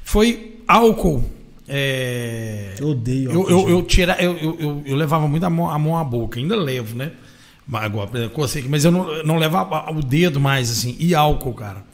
Foi 0.04 0.58
álcool. 0.66 1.24
É, 1.70 2.74
Eu 2.78 2.88
odeio 2.88 3.30
Eu, 3.30 3.40
álcool 3.40 3.50
eu, 3.52 3.58
gel. 3.60 3.68
eu, 3.68 3.82
tira, 3.82 4.16
eu, 4.20 4.36
eu, 4.38 4.56
eu, 4.58 4.82
eu 4.86 4.96
levava 4.96 5.28
muito 5.28 5.44
a 5.44 5.50
mão, 5.50 5.70
a 5.70 5.78
mão 5.78 5.96
à 5.98 6.02
boca, 6.02 6.40
ainda 6.40 6.56
levo, 6.56 6.96
né? 6.96 7.12
Mas, 7.66 7.84
agora, 7.84 8.10
mas 8.68 8.84
eu 8.86 8.90
não, 8.90 9.22
não 9.22 9.36
levava 9.36 9.90
o 9.92 10.02
dedo 10.02 10.40
mais, 10.40 10.70
assim. 10.70 10.96
E 10.98 11.14
álcool, 11.14 11.52
cara. 11.52 11.84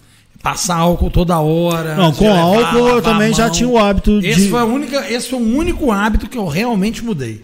Passar 0.44 0.76
álcool 0.76 1.10
toda 1.10 1.38
hora. 1.40 1.94
Não, 1.96 2.12
com 2.12 2.24
levar, 2.24 2.38
álcool 2.38 2.88
eu 2.90 3.02
também 3.02 3.32
já 3.34 3.48
tinha 3.48 3.66
o 3.68 3.78
hábito 3.78 4.18
Esse 4.22 4.42
de. 4.42 4.50
foi, 4.50 4.60
a 4.60 4.64
única, 4.64 5.10
esse 5.10 5.30
foi 5.30 5.38
o 5.40 5.56
único 5.56 5.90
hábito 5.90 6.28
que 6.28 6.36
eu 6.38 6.46
realmente 6.46 7.02
mudei. 7.02 7.42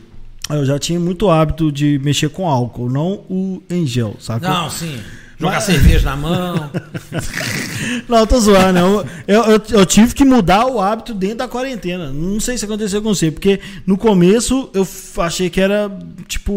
Eu 0.50 0.66
já 0.66 0.78
tinha 0.78 1.00
muito 1.00 1.30
hábito 1.30 1.72
de 1.72 1.98
mexer 2.04 2.28
com 2.28 2.46
álcool, 2.46 2.90
não 2.90 3.22
o 3.30 3.62
em 3.70 3.86
gel, 3.86 4.16
saca? 4.20 4.46
Não, 4.46 4.68
sim. 4.68 4.98
Jogar 5.38 5.54
Mas- 5.54 5.64
cerveja 5.64 6.10
na 6.10 6.16
mão. 6.16 6.70
Não, 8.06 8.18
eu 8.18 8.26
tô 8.26 8.38
zoando. 8.38 8.78
Eu, 9.26 9.44
eu, 9.44 9.62
eu- 9.70 9.86
tive 9.86 10.14
que 10.14 10.22
mudar 10.22 10.66
o 10.66 10.78
hábito 10.78 11.14
dentro 11.14 11.38
da 11.38 11.48
quarentena. 11.48 12.12
Não 12.12 12.38
sei 12.38 12.58
se 12.58 12.66
aconteceu 12.66 13.00
com 13.00 13.14
você, 13.14 13.30
porque 13.30 13.58
no 13.86 13.96
começo 13.96 14.68
eu 14.74 14.86
achei 15.22 15.48
que 15.48 15.58
era 15.60 15.90
tipo. 16.28 16.52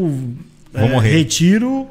Vou 0.73 0.89
morrer. 0.89 1.15
Retiro 1.17 1.87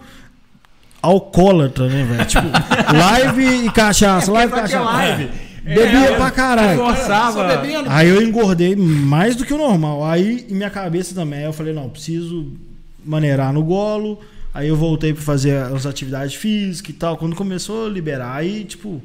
alcoólatra, 1.02 1.88
né, 1.88 2.04
velho? 2.04 2.24
Tipo, 2.26 2.46
live 2.96 3.66
e 3.66 3.70
cachaça, 3.70 4.30
live 4.30 4.52
e 4.52 4.56
cachaça. 4.56 4.80
live. 4.80 5.30
É. 5.64 5.74
Bebia 5.74 6.10
É, 6.10 6.16
pra 6.16 6.30
caralho. 6.30 6.78
Forçava. 6.78 7.62
Aí 7.88 8.08
eu 8.08 8.22
engordei 8.22 8.74
mais 8.74 9.36
do 9.36 9.44
que 9.44 9.54
o 9.54 9.58
normal. 9.58 10.04
Aí 10.04 10.46
em 10.48 10.54
minha 10.54 10.70
cabeça 10.70 11.14
também, 11.14 11.40
aí 11.40 11.44
eu 11.44 11.52
falei, 11.52 11.72
não, 11.72 11.88
preciso 11.88 12.52
maneirar 13.04 13.52
no 13.52 13.62
golo. 13.62 14.18
Aí 14.54 14.68
eu 14.68 14.76
voltei 14.76 15.12
pra 15.14 15.22
fazer 15.22 15.56
as 15.56 15.86
atividades 15.86 16.34
físicas 16.34 16.90
e 16.90 16.98
tal. 16.98 17.16
Quando 17.16 17.34
começou 17.36 17.86
a 17.86 17.88
liberar, 17.88 18.34
aí, 18.34 18.64
tipo, 18.64 19.00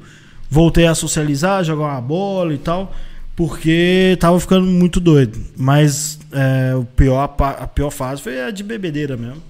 voltei 0.50 0.86
a 0.86 0.94
socializar, 0.94 1.64
jogar 1.64 1.84
uma 1.84 2.00
bola 2.00 2.52
e 2.52 2.58
tal. 2.58 2.92
Porque 3.36 4.16
tava 4.18 4.38
ficando 4.40 4.66
muito 4.66 4.98
doido. 4.98 5.38
Mas 5.56 6.18
é, 6.32 6.74
o 6.74 6.84
pior, 6.84 7.22
a 7.38 7.66
pior 7.68 7.90
fase 7.90 8.20
foi 8.20 8.42
a 8.42 8.50
de 8.50 8.64
bebedeira 8.64 9.16
mesmo. 9.16 9.40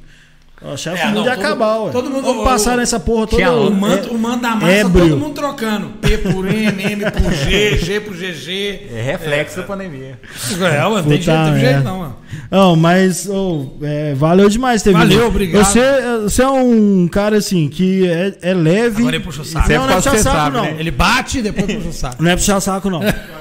Eu 0.60 0.72
achava 0.74 0.96
É, 0.96 1.00
que 1.00 1.04
o 1.04 1.08
mundo 1.10 1.18
não, 1.20 1.24
ia 1.26 1.34
todo- 1.36 1.44
acabar, 1.46 1.78
ué. 1.82 1.90
todo 1.92 2.10
mundo- 2.10 2.22
Vamos 2.24 2.42
o- 2.42 2.44
passar 2.44 2.74
o- 2.74 2.76
nessa 2.78 2.98
porra 2.98 3.26
toda. 3.28 3.52
O 3.52 3.68
um- 3.68 3.70
manto, 3.70 4.10
o 4.12 4.18
manto 4.18 4.42
da 4.42 4.50
massa, 4.56 4.66
ébrio. 4.72 5.08
todo 5.10 5.16
mundo 5.18 5.34
trocando. 5.34 5.88
P 6.00 6.18
por 6.18 6.46
M, 6.52 6.82
M 6.82 7.10
por 7.12 7.32
G, 7.32 7.78
G 7.78 8.00
por 8.00 8.14
GG. 8.16 8.88
É 8.92 9.02
reflexo 9.02 9.58
da 9.58 9.62
pandemia. 9.62 10.18
É, 10.60 10.82
mano, 10.82 11.08
tem 11.08 11.22
jeito, 11.22 11.44
teve 11.44 11.60
jeito 11.60 11.72
merda. 11.74 11.80
não, 11.90 11.98
mano. 12.00 12.16
Não, 12.50 12.76
mas 12.76 13.28
ô, 13.28 13.66
é, 13.82 14.14
valeu 14.14 14.48
demais 14.48 14.82
ter 14.82 14.92
Valeu, 14.92 15.08
vindo. 15.18 15.26
obrigado. 15.28 15.64
Você, 15.64 15.80
você 16.24 16.42
é 16.42 16.48
um 16.48 17.06
cara 17.08 17.36
assim 17.36 17.68
que 17.68 18.06
é, 18.08 18.34
é 18.42 18.52
leve. 18.54 18.98
Agora 19.02 19.16
ele 19.16 19.24
puxa 19.24 19.42
o 19.42 19.44
saco. 19.44 19.68
Não, 19.70 19.76
não 19.86 19.90
é 19.92 19.96
puxar 19.96 20.10
saco, 20.18 20.36
sabe, 20.36 20.56
não. 20.56 20.62
né? 20.64 20.76
Ele 20.78 20.90
bate 20.90 21.38
e 21.38 21.42
depois 21.42 21.72
puxa 21.72 21.88
o 21.88 21.92
saco. 21.92 22.22
Não 22.22 22.30
é 22.30 22.36
puxar 22.36 22.60
saco, 22.60 22.90
não. 22.90 23.00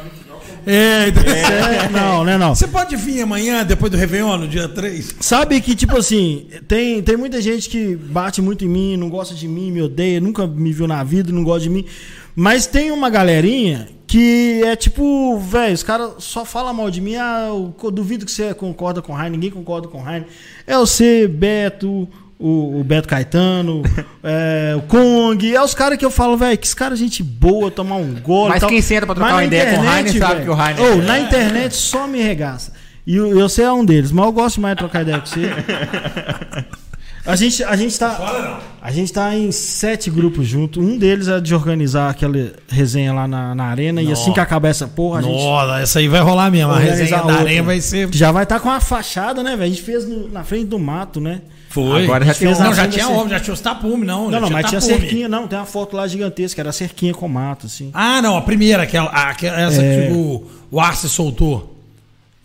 É, 0.67 1.07
então- 1.07 1.23
É, 1.27 1.89
não, 1.89 2.23
né, 2.23 2.37
não. 2.37 2.53
Você 2.53 2.67
pode 2.67 2.95
vir 2.95 3.21
amanhã, 3.21 3.63
depois 3.63 3.91
do 3.91 3.97
Réveillon, 3.97 4.37
no 4.37 4.47
dia 4.47 4.67
3? 4.67 5.15
Sabe 5.19 5.61
que, 5.61 5.75
tipo 5.75 5.97
assim, 5.97 6.47
tem, 6.67 7.01
tem 7.01 7.15
muita 7.17 7.41
gente 7.41 7.69
que 7.69 7.95
bate 7.95 8.41
muito 8.41 8.65
em 8.65 8.67
mim, 8.67 8.97
não 8.97 9.09
gosta 9.09 9.33
de 9.33 9.47
mim, 9.47 9.71
me 9.71 9.81
odeia, 9.81 10.19
nunca 10.19 10.45
me 10.45 10.71
viu 10.73 10.87
na 10.87 11.03
vida, 11.03 11.31
não 11.31 11.43
gosta 11.43 11.61
de 11.61 11.69
mim. 11.69 11.85
Mas 12.35 12.67
tem 12.67 12.91
uma 12.91 13.09
galerinha 13.09 13.87
que 14.05 14.61
é 14.63 14.75
tipo, 14.75 15.37
velho, 15.39 15.73
os 15.73 15.83
caras 15.83 16.11
só 16.19 16.45
falam 16.45 16.73
mal 16.73 16.89
de 16.91 17.01
mim. 17.01 17.15
Ah, 17.15 17.47
eu 17.49 17.91
duvido 17.91 18.25
que 18.25 18.31
você 18.31 18.53
concorda 18.53 19.01
com 19.01 19.11
o 19.11 19.15
Raine, 19.15 19.35
ninguém 19.35 19.49
concorda 19.51 19.87
com 19.87 19.97
o 19.97 20.01
Raine. 20.01 20.25
É 20.65 20.77
você, 20.77 21.27
Beto, 21.27 22.07
o, 22.39 22.79
o 22.79 22.83
Beto 22.83 23.07
Caetano, 23.07 23.81
é, 24.23 24.73
o 24.77 24.81
Kong. 24.83 25.55
É 25.55 25.61
os 25.61 25.73
caras 25.73 25.97
que 25.97 26.05
eu 26.05 26.11
falo, 26.11 26.37
velho, 26.37 26.57
que 26.57 26.65
esse 26.67 26.75
cara 26.75 26.93
é 26.93 26.97
gente 26.97 27.23
boa, 27.23 27.69
tomar 27.71 27.95
um 27.95 28.13
gole. 28.21 28.49
Mas 28.49 28.57
e 28.57 28.59
tal. 28.61 28.69
quem 28.69 28.81
senta 28.81 29.05
pra 29.05 29.15
trocar 29.15 29.31
uma 29.31 29.37
na 29.37 29.45
ideia 29.45 29.65
com 29.65 29.71
o 29.71 29.83
internet, 29.83 30.07
Heine 30.07 30.19
sabe 30.19 30.41
que 30.43 30.49
o 30.49 30.53
Heine- 30.53 30.79
Ô, 30.81 30.95
na 31.03 31.19
internet 31.19 31.75
só 31.75 32.07
me 32.07 32.21
regaça. 32.21 32.73
E 33.05 33.15
eu, 33.15 33.39
eu 33.39 33.47
sei 33.49 33.65
é 33.65 33.71
um 33.71 33.85
deles, 33.85 34.11
mas 34.11 34.25
eu 34.25 34.31
gosto 34.31 34.59
mais 34.59 34.75
de 34.75 34.79
trocar 34.79 35.01
ideia 35.01 35.19
com 35.19 35.25
você. 35.25 35.49
A 37.25 37.35
gente, 37.35 37.61
a 37.61 37.75
gente 37.75 37.99
tá. 37.99 38.61
A 38.81 38.89
gente 38.89 39.11
tá 39.11 39.35
em 39.35 39.51
sete 39.51 40.09
grupos 40.09 40.47
juntos. 40.47 40.81
Um 40.81 40.97
deles 40.97 41.27
é 41.27 41.41
de 41.41 41.53
organizar 41.53 42.09
aquela 42.09 42.53
resenha 42.69 43.11
lá 43.11 43.27
na, 43.27 43.53
na 43.53 43.65
arena. 43.65 44.01
E 44.01 44.05
Nossa. 44.07 44.21
assim 44.21 44.31
que 44.31 44.39
acabar 44.39 44.69
essa 44.69 44.87
porra, 44.87 45.19
a 45.19 45.21
gente. 45.23 45.33
Nossa, 45.43 45.79
essa 45.81 45.99
aí 45.99 46.07
vai 46.07 46.21
rolar 46.21 46.49
mesmo. 46.49 46.71
A 46.71 46.79
resenha 46.79 47.21
da 47.23 47.33
areia 47.33 47.61
vai 47.61 47.81
ser. 47.81 48.07
Já 48.13 48.31
vai 48.31 48.43
estar 48.43 48.61
com 48.61 48.69
a 48.69 48.79
fachada, 48.79 49.43
né, 49.43 49.57
velho? 49.57 49.63
A 49.63 49.67
gente 49.67 49.81
fez 49.81 50.07
no- 50.07 50.29
na 50.29 50.45
frente 50.45 50.67
do 50.67 50.79
mato, 50.79 51.19
né? 51.19 51.41
Foi. 51.69 52.03
Agora 52.05 52.25
já 52.25 52.31
A 52.31 52.33
gente 52.33 52.47
um- 52.47 52.63
Não, 52.63 52.73
já 52.73 52.87
tinha 52.87 53.05
da 53.05 53.11
homem, 53.11 53.29
já 53.29 53.39
tinha 53.39 53.53
os 53.53 53.59
tapumes, 53.61 54.07
não. 54.07 54.31
Não, 54.31 54.41
não, 54.41 54.49
mas 54.49 54.67
tinha 54.69 54.79
tapume. 54.81 54.99
cerquinha, 54.99 55.27
não. 55.29 55.47
Tem 55.47 55.59
uma 55.59 55.65
foto 55.65 55.95
lá 55.95 56.07
gigantesca, 56.07 56.61
era 56.61 56.71
cerquinha 56.71 57.13
com 57.13 57.27
mato, 57.27 57.65
assim. 57.67 57.89
Ah, 57.93 58.21
não, 58.21 58.37
a 58.37 58.41
primeira, 58.41 58.83
aquela, 58.83 59.09
aquela 59.09 59.59
essa 59.61 59.81
É. 59.81 60.07
que 60.07 60.13
o, 60.13 60.43
o 60.71 60.79
Arce 60.79 61.07
soltou. 61.09 61.73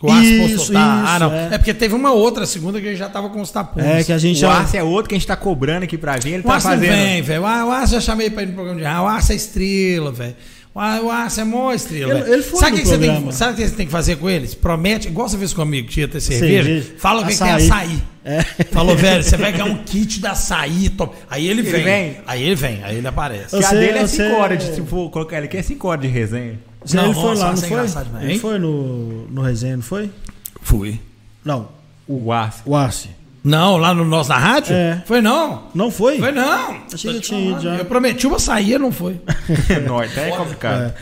O 0.02 0.10
Arce 0.10 0.26
Isso, 0.26 0.72
ah, 0.74 1.04
isso, 1.14 1.18
não. 1.20 1.32
é. 1.32 1.48
É. 1.52 1.58
porque 1.58 1.72
teve 1.72 1.94
uma 1.94 2.10
outra, 2.10 2.42
a 2.42 2.46
segunda, 2.46 2.80
que 2.80 2.86
ele 2.88 2.96
já 2.96 3.08
tava 3.08 3.30
com 3.30 3.40
os 3.40 3.52
tapumes. 3.52 3.86
É, 3.88 4.02
que 4.02 4.12
a 4.12 4.18
gente 4.18 4.38
O 4.38 4.40
já. 4.40 4.52
Arce 4.58 4.76
é 4.76 4.82
outro 4.82 5.08
que 5.08 5.14
a 5.14 5.18
gente 5.18 5.28
tá 5.28 5.36
cobrando 5.36 5.84
aqui 5.84 5.96
pra 5.96 6.16
vir. 6.16 6.30
Ele 6.32 6.40
O 6.40 6.42
tá 6.42 6.54
Arce 6.54 6.66
não 6.66 6.74
fazendo. 6.74 6.90
vem, 6.90 7.22
velho. 7.22 7.46
Ah, 7.46 7.64
O 7.66 7.70
Arce 7.70 7.92
já 7.94 8.00
chamei 8.00 8.28
pra 8.28 8.42
ir 8.42 8.46
no 8.46 8.54
programa 8.54 8.80
de 8.80 8.84
rádio. 8.84 9.02
O 9.04 9.06
Arce 9.06 9.32
é 9.32 9.36
estrela, 9.36 10.10
velho. 10.10 10.34
O 10.74 10.80
Ar- 10.80 11.02
O 11.02 11.10
Arce 11.10 11.40
é 11.40 11.44
mó 11.44 11.72
estrela. 11.72 12.20
Ele- 12.20 12.32
ele 12.34 12.42
foi 12.42 12.60
sabe 12.60 12.72
o 12.72 12.74
que, 12.76 12.82
que 12.82 12.88
você 12.88 12.98
tem, 12.98 13.26
que- 13.26 13.34
sabe 13.34 13.52
o 13.52 13.56
que 13.56 13.68
você 13.68 13.74
tem 13.76 13.86
que 13.86 13.92
fazer 13.92 14.16
com 14.16 14.30
eles? 14.30 14.54
Promete, 14.54 15.08
igual 15.08 15.28
você 15.28 15.36
fez 15.36 15.52
comigo, 15.52 15.86
que 15.88 16.00
ia 16.00 16.08
ter 16.08 16.20
cerveja. 16.20 16.62
Cerveja. 16.64 16.94
Fala 16.98 17.26
que 17.26 17.36
tem 17.36 17.50
Açaí. 17.50 18.02
É. 18.24 18.42
Falou, 18.70 18.96
velho, 18.96 19.22
você 19.24 19.36
vai 19.36 19.52
ganhar 19.52 19.66
um 19.66 19.82
kit 19.84 20.20
da 20.20 20.30
açaí. 20.30 20.88
top. 20.88 21.14
Aí 21.28 21.46
ele 21.46 21.60
Ele 21.60 21.70
vem. 21.72 21.84
vem? 21.84 22.16
Aí 22.26 22.42
ele 22.42 22.54
vem, 22.54 22.82
aí 22.84 22.96
ele 22.96 23.06
aparece. 23.06 23.50
Que 23.56 23.64
a 23.64 23.68
Você- 23.68 23.74
dele 23.76 23.98
é 23.98 24.06
você- 24.06 24.28
5 24.28 24.36
horas. 24.40 24.64
De, 24.64 24.74
se 24.76 24.80
for 24.82 25.10
colocar 25.10 25.36
ele 25.36 25.46
aqui, 25.46 25.56
é 25.58 25.62
5 25.62 25.88
horas 25.88 26.00
de 26.02 26.08
resenha. 26.08 26.58
Não, 26.94 27.04
ele 27.06 27.14
foi 27.14 27.22
nossa, 27.24 27.40
lá, 27.44 27.46
não 27.48 27.52
é 27.52 27.56
foi? 27.56 27.68
engraçado 27.68 28.06
demais, 28.06 28.24
Ele 28.30 28.38
foi 28.38 28.58
no, 28.58 29.26
no 29.28 29.42
resenha, 29.42 29.76
não 29.76 29.82
foi? 29.84 30.10
Fui. 30.62 30.98
Não, 31.44 31.68
O 32.08 32.32
Arce. 32.32 32.62
o 32.64 32.74
Arce. 32.74 33.08
Não, 33.44 33.76
lá 33.76 33.92
no 33.92 34.04
nosso 34.04 34.28
na 34.28 34.38
rádio? 34.38 34.72
É. 34.74 35.02
Foi 35.04 35.20
não. 35.20 35.64
Não 35.74 35.90
foi? 35.90 36.18
Foi 36.18 36.30
não. 36.30 36.76
Achei 36.92 37.14
que 37.14 37.20
tinha 37.20 37.50
ido 37.50 37.60
já. 37.60 37.74
Eu 37.74 37.84
prometi 37.84 38.26
uma 38.26 38.38
saída, 38.38 38.78
não 38.78 38.92
foi. 38.92 39.20
Não, 39.86 39.98
até 39.98 40.28
é 40.28 40.36
complicado. 40.36 40.92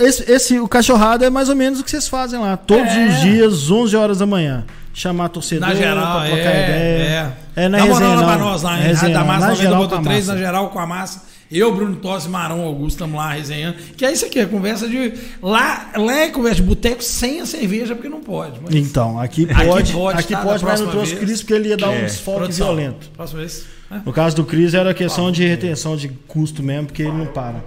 É. 0.00 0.04
Esse, 0.04 0.30
esse, 0.30 0.58
o 0.58 0.66
cachorrado 0.66 1.24
é 1.24 1.30
mais 1.30 1.48
ou 1.48 1.54
menos 1.54 1.78
o 1.78 1.84
que 1.84 1.90
vocês 1.90 2.08
fazem 2.08 2.40
lá. 2.40 2.56
Todos 2.56 2.92
É. 2.92 3.06
os 3.06 3.20
dias, 3.20 3.70
11 3.70 3.96
horas 3.96 4.18
da 4.18 4.26
manhã. 4.26 4.64
Chamar 4.92 5.28
torcedor 5.28 5.68
Na 5.68 5.74
geral, 5.74 6.20
pra 6.20 6.26
é. 6.26 6.30
trocar 6.30 6.50
ideia. 6.50 7.36
É, 7.54 7.68
na 7.68 7.78
Dá 7.78 7.84
moral 7.86 8.10
resenha, 8.10 8.26
pra 8.26 8.36
não. 8.38 8.44
nós 8.46 8.62
lá, 8.62 8.70
Na 8.72 8.76
em 8.78 8.82
resenha, 8.82 9.00
Rádio 9.00 9.14
da. 9.14 9.24
Massa, 9.24 9.46
Na 9.46 9.54
geral, 9.54 9.82
90.3, 9.88 9.88
com 9.88 9.96
a 9.96 10.00
massa. 10.10 10.32
na 10.32 10.38
geral 10.38 10.68
com 10.70 10.78
a 10.80 10.86
massa. 10.86 11.22
Eu, 11.50 11.72
Bruno 11.74 11.94
Tossi, 11.96 12.28
Marão 12.28 12.62
Augusto, 12.62 12.96
estamos 12.96 13.16
lá 13.16 13.32
resenhando. 13.32 13.76
Que 13.96 14.04
é 14.04 14.12
isso 14.12 14.26
aqui, 14.26 14.40
é 14.40 14.46
conversa 14.46 14.88
de. 14.88 15.12
Lá, 15.40 15.92
lá 15.96 16.12
é 16.22 16.28
conversa 16.30 16.56
de 16.56 16.62
boteco 16.66 17.02
sem 17.04 17.40
a 17.40 17.46
cerveja, 17.46 17.94
porque 17.94 18.08
não 18.08 18.20
pode. 18.20 18.58
Mas... 18.60 18.74
Então, 18.74 19.18
aqui 19.20 19.44
Aqui 19.50 19.64
pode, 19.66 19.92
pode, 19.92 20.18
aqui 20.18 20.32
tá, 20.34 20.40
pode, 20.42 20.64
mas 20.64 20.80
não 20.80 20.90
trouxe 20.90 21.14
vez. 21.14 21.24
Cris 21.24 21.40
porque 21.42 21.54
ele 21.54 21.68
ia 21.68 21.76
dar 21.76 21.90
um 21.90 21.94
É. 21.94 22.04
desfoque 22.06 22.38
Produção, 22.38 22.66
violento. 22.66 23.10
Próxima 23.10 23.40
vez. 23.40 23.64
né? 23.90 24.02
No 24.04 24.12
caso 24.12 24.34
do 24.34 24.44
Cris 24.44 24.74
era 24.74 24.92
questão 24.92 25.30
de 25.30 25.46
retenção 25.46 25.96
de 25.96 26.08
custo 26.08 26.62
mesmo, 26.64 26.86
porque 26.86 27.02
ele 27.02 27.12
não 27.12 27.26
para. 27.26 27.62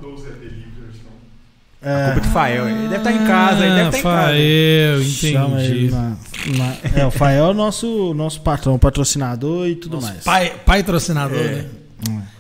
A 1.82 2.06
culpa 2.08 2.20
de 2.22 2.28
Fael. 2.34 2.68
Ele 2.68 2.82
deve 2.90 2.96
estar 2.98 3.12
em 3.14 3.26
casa, 3.26 3.66
ele 3.66 3.76
deve 3.76 3.88
estar 3.98 4.00
em 4.00 4.04
casa. 4.04 4.28
Fael, 4.28 5.60
ele 5.62 5.90
na- 5.90 6.18
na- 6.58 6.78
É, 7.02 7.06
o 7.06 7.12
Fael 7.12 7.46
é 7.46 7.50
o 7.50 7.54
nosso, 7.54 8.14
nosso 8.14 8.42
patrão, 8.42 8.78
patrocinador 8.78 9.68
e 9.68 9.76
tudo 9.76 10.02
mais. 10.02 10.22
Pai, 10.26 10.54
patrocinador, 10.66 11.38
né? 11.42 11.66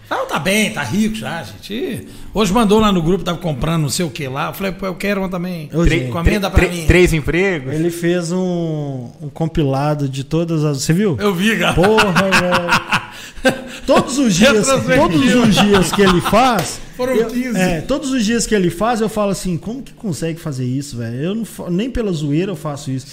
Não, 0.09 0.25
tá 0.25 0.39
bem, 0.39 0.71
tá 0.71 0.81
rico 0.81 1.15
já, 1.15 1.43
gente. 1.43 2.07
Hoje 2.33 2.51
mandou 2.51 2.79
lá 2.79 2.91
no 2.91 3.01
grupo, 3.01 3.23
tava 3.23 3.37
comprando 3.37 3.83
não 3.83 3.89
sei 3.89 4.05
o 4.05 4.09
que 4.09 4.27
lá. 4.27 4.47
Eu 4.47 4.53
falei, 4.53 4.71
pô, 4.71 4.85
eu 4.87 4.95
quero 4.95 5.21
uma 5.21 5.29
também. 5.29 5.69
Encomenda 6.07 6.49
tre- 6.49 6.65
pra 6.67 6.75
mim. 6.75 6.85
Três 6.87 7.13
empregos. 7.13 7.73
Ele 7.73 7.91
fez 7.91 8.31
um, 8.31 9.09
um 9.21 9.29
compilado 9.31 10.09
de 10.09 10.23
todas 10.23 10.63
as. 10.65 10.81
Você 10.81 10.93
viu? 10.93 11.15
Eu 11.19 11.33
vi, 11.35 11.57
cara. 11.59 11.73
Porra, 11.73 12.11
velho. 13.43 13.59
Todos 13.85 14.17
os 14.17 14.35
dias, 14.35 14.67
todos 14.67 15.33
os 15.35 15.55
dias 15.55 15.91
que 15.91 16.01
ele 16.01 16.21
faz. 16.21 16.79
Foram 16.97 17.13
eu- 17.15 17.27
15. 17.27 17.57
É, 17.59 17.81
todos 17.81 18.11
os 18.11 18.25
dias 18.25 18.45
que 18.45 18.53
ele 18.53 18.69
faz, 18.69 18.99
eu 19.01 19.09
falo 19.09 19.31
assim, 19.31 19.57
como 19.57 19.81
que 19.81 19.93
consegue 19.93 20.39
fazer 20.39 20.65
isso, 20.65 20.97
velho? 20.97 21.15
Eu 21.15 21.35
não 21.35 21.45
nem 21.69 21.89
pela 21.89 22.11
zoeira 22.11 22.51
eu 22.51 22.55
faço 22.55 22.91
isso. 22.91 23.07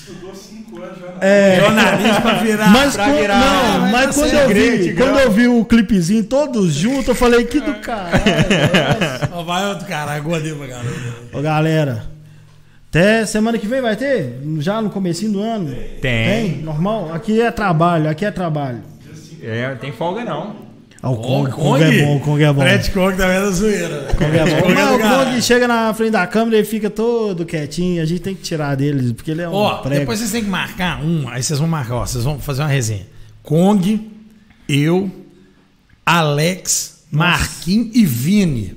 É, 1.20 1.60
Jornalista 1.60 2.20
pra 2.20 2.32
virar. 2.34 2.70
mas, 2.70 2.94
pra 2.94 3.04
quando, 3.06 3.16
virar- 3.18 3.38
não, 3.40 3.80
mas 3.90 4.06
dar 4.06 4.12
quando, 4.14 4.32
eu 4.34 4.48
vi, 4.48 4.94
quando 4.94 5.18
eu 5.18 5.30
vi 5.30 5.48
o 5.48 5.64
clipezinho 5.64 6.24
todos 6.24 6.74
juntos, 6.74 7.08
eu 7.08 7.14
falei, 7.14 7.44
que 7.44 7.60
do 7.60 7.74
caralho. 7.76 8.12
Ó, 9.32 9.42
vai 9.42 9.66
outro 9.66 9.86
cara, 9.86 10.18
gordei 10.20 10.54
pra 10.54 10.66
caramba. 10.68 10.90
Ô, 11.32 11.40
galera, 11.40 12.04
até 12.90 13.24
semana 13.24 13.56
que 13.58 13.66
vem 13.66 13.80
vai 13.80 13.96
ter? 13.96 14.38
Já 14.58 14.80
no 14.82 14.90
comecinho 14.90 15.32
do 15.32 15.40
ano? 15.42 15.74
Tem. 16.00 16.58
Normal? 16.58 17.10
Aqui 17.14 17.40
é 17.40 17.50
trabalho, 17.50 18.08
aqui 18.10 18.24
é 18.24 18.30
trabalho. 18.30 18.82
É, 19.42 19.68
não 19.70 19.76
tem 19.76 19.92
folga 19.92 20.24
não. 20.24 20.65
Ah, 21.06 21.10
o 21.10 21.16
Kong, 21.18 21.50
Kong 21.52 21.80
é 21.84 22.04
bom, 22.04 22.16
o 22.16 22.20
Kong 22.20 22.42
é 22.42 22.52
bom. 22.52 22.60
Fred 22.62 22.90
Kong 22.90 23.16
também 23.16 23.36
é 23.36 23.40
da 23.40 23.50
zoeira. 23.52 23.88
velho. 24.00 24.16
Kong 24.16 24.36
é 24.38 24.44
bom. 24.44 24.56
Kong 24.66 24.72
é 24.72 24.74
Mas 24.74 24.88
do 24.88 24.96
o. 24.96 25.24
Kong 25.24 25.42
chega 25.42 25.68
na 25.68 25.94
frente 25.94 26.10
da 26.10 26.26
câmera 26.26 26.58
e 26.58 26.64
fica 26.64 26.90
todo 26.90 27.46
quietinho. 27.46 28.02
A 28.02 28.04
gente 28.04 28.22
tem 28.22 28.34
que 28.34 28.42
tirar 28.42 28.74
dele, 28.74 29.14
porque 29.14 29.30
ele 29.30 29.42
é 29.42 29.48
um 29.48 29.52
Ó, 29.52 29.76
prego. 29.76 30.00
depois 30.00 30.18
vocês 30.18 30.32
têm 30.32 30.42
que 30.42 30.50
marcar 30.50 31.00
um, 31.04 31.28
aí 31.28 31.40
vocês 31.44 31.60
vão 31.60 31.68
marcar, 31.68 31.94
ó, 31.94 32.06
vocês 32.06 32.24
vão 32.24 32.40
fazer 32.40 32.62
uma 32.62 32.68
resenha. 32.68 33.06
Kong, 33.44 34.10
eu, 34.68 35.08
Alex, 36.04 37.04
Marquinhos 37.10 37.94
e 37.94 38.04
Vini. 38.04 38.76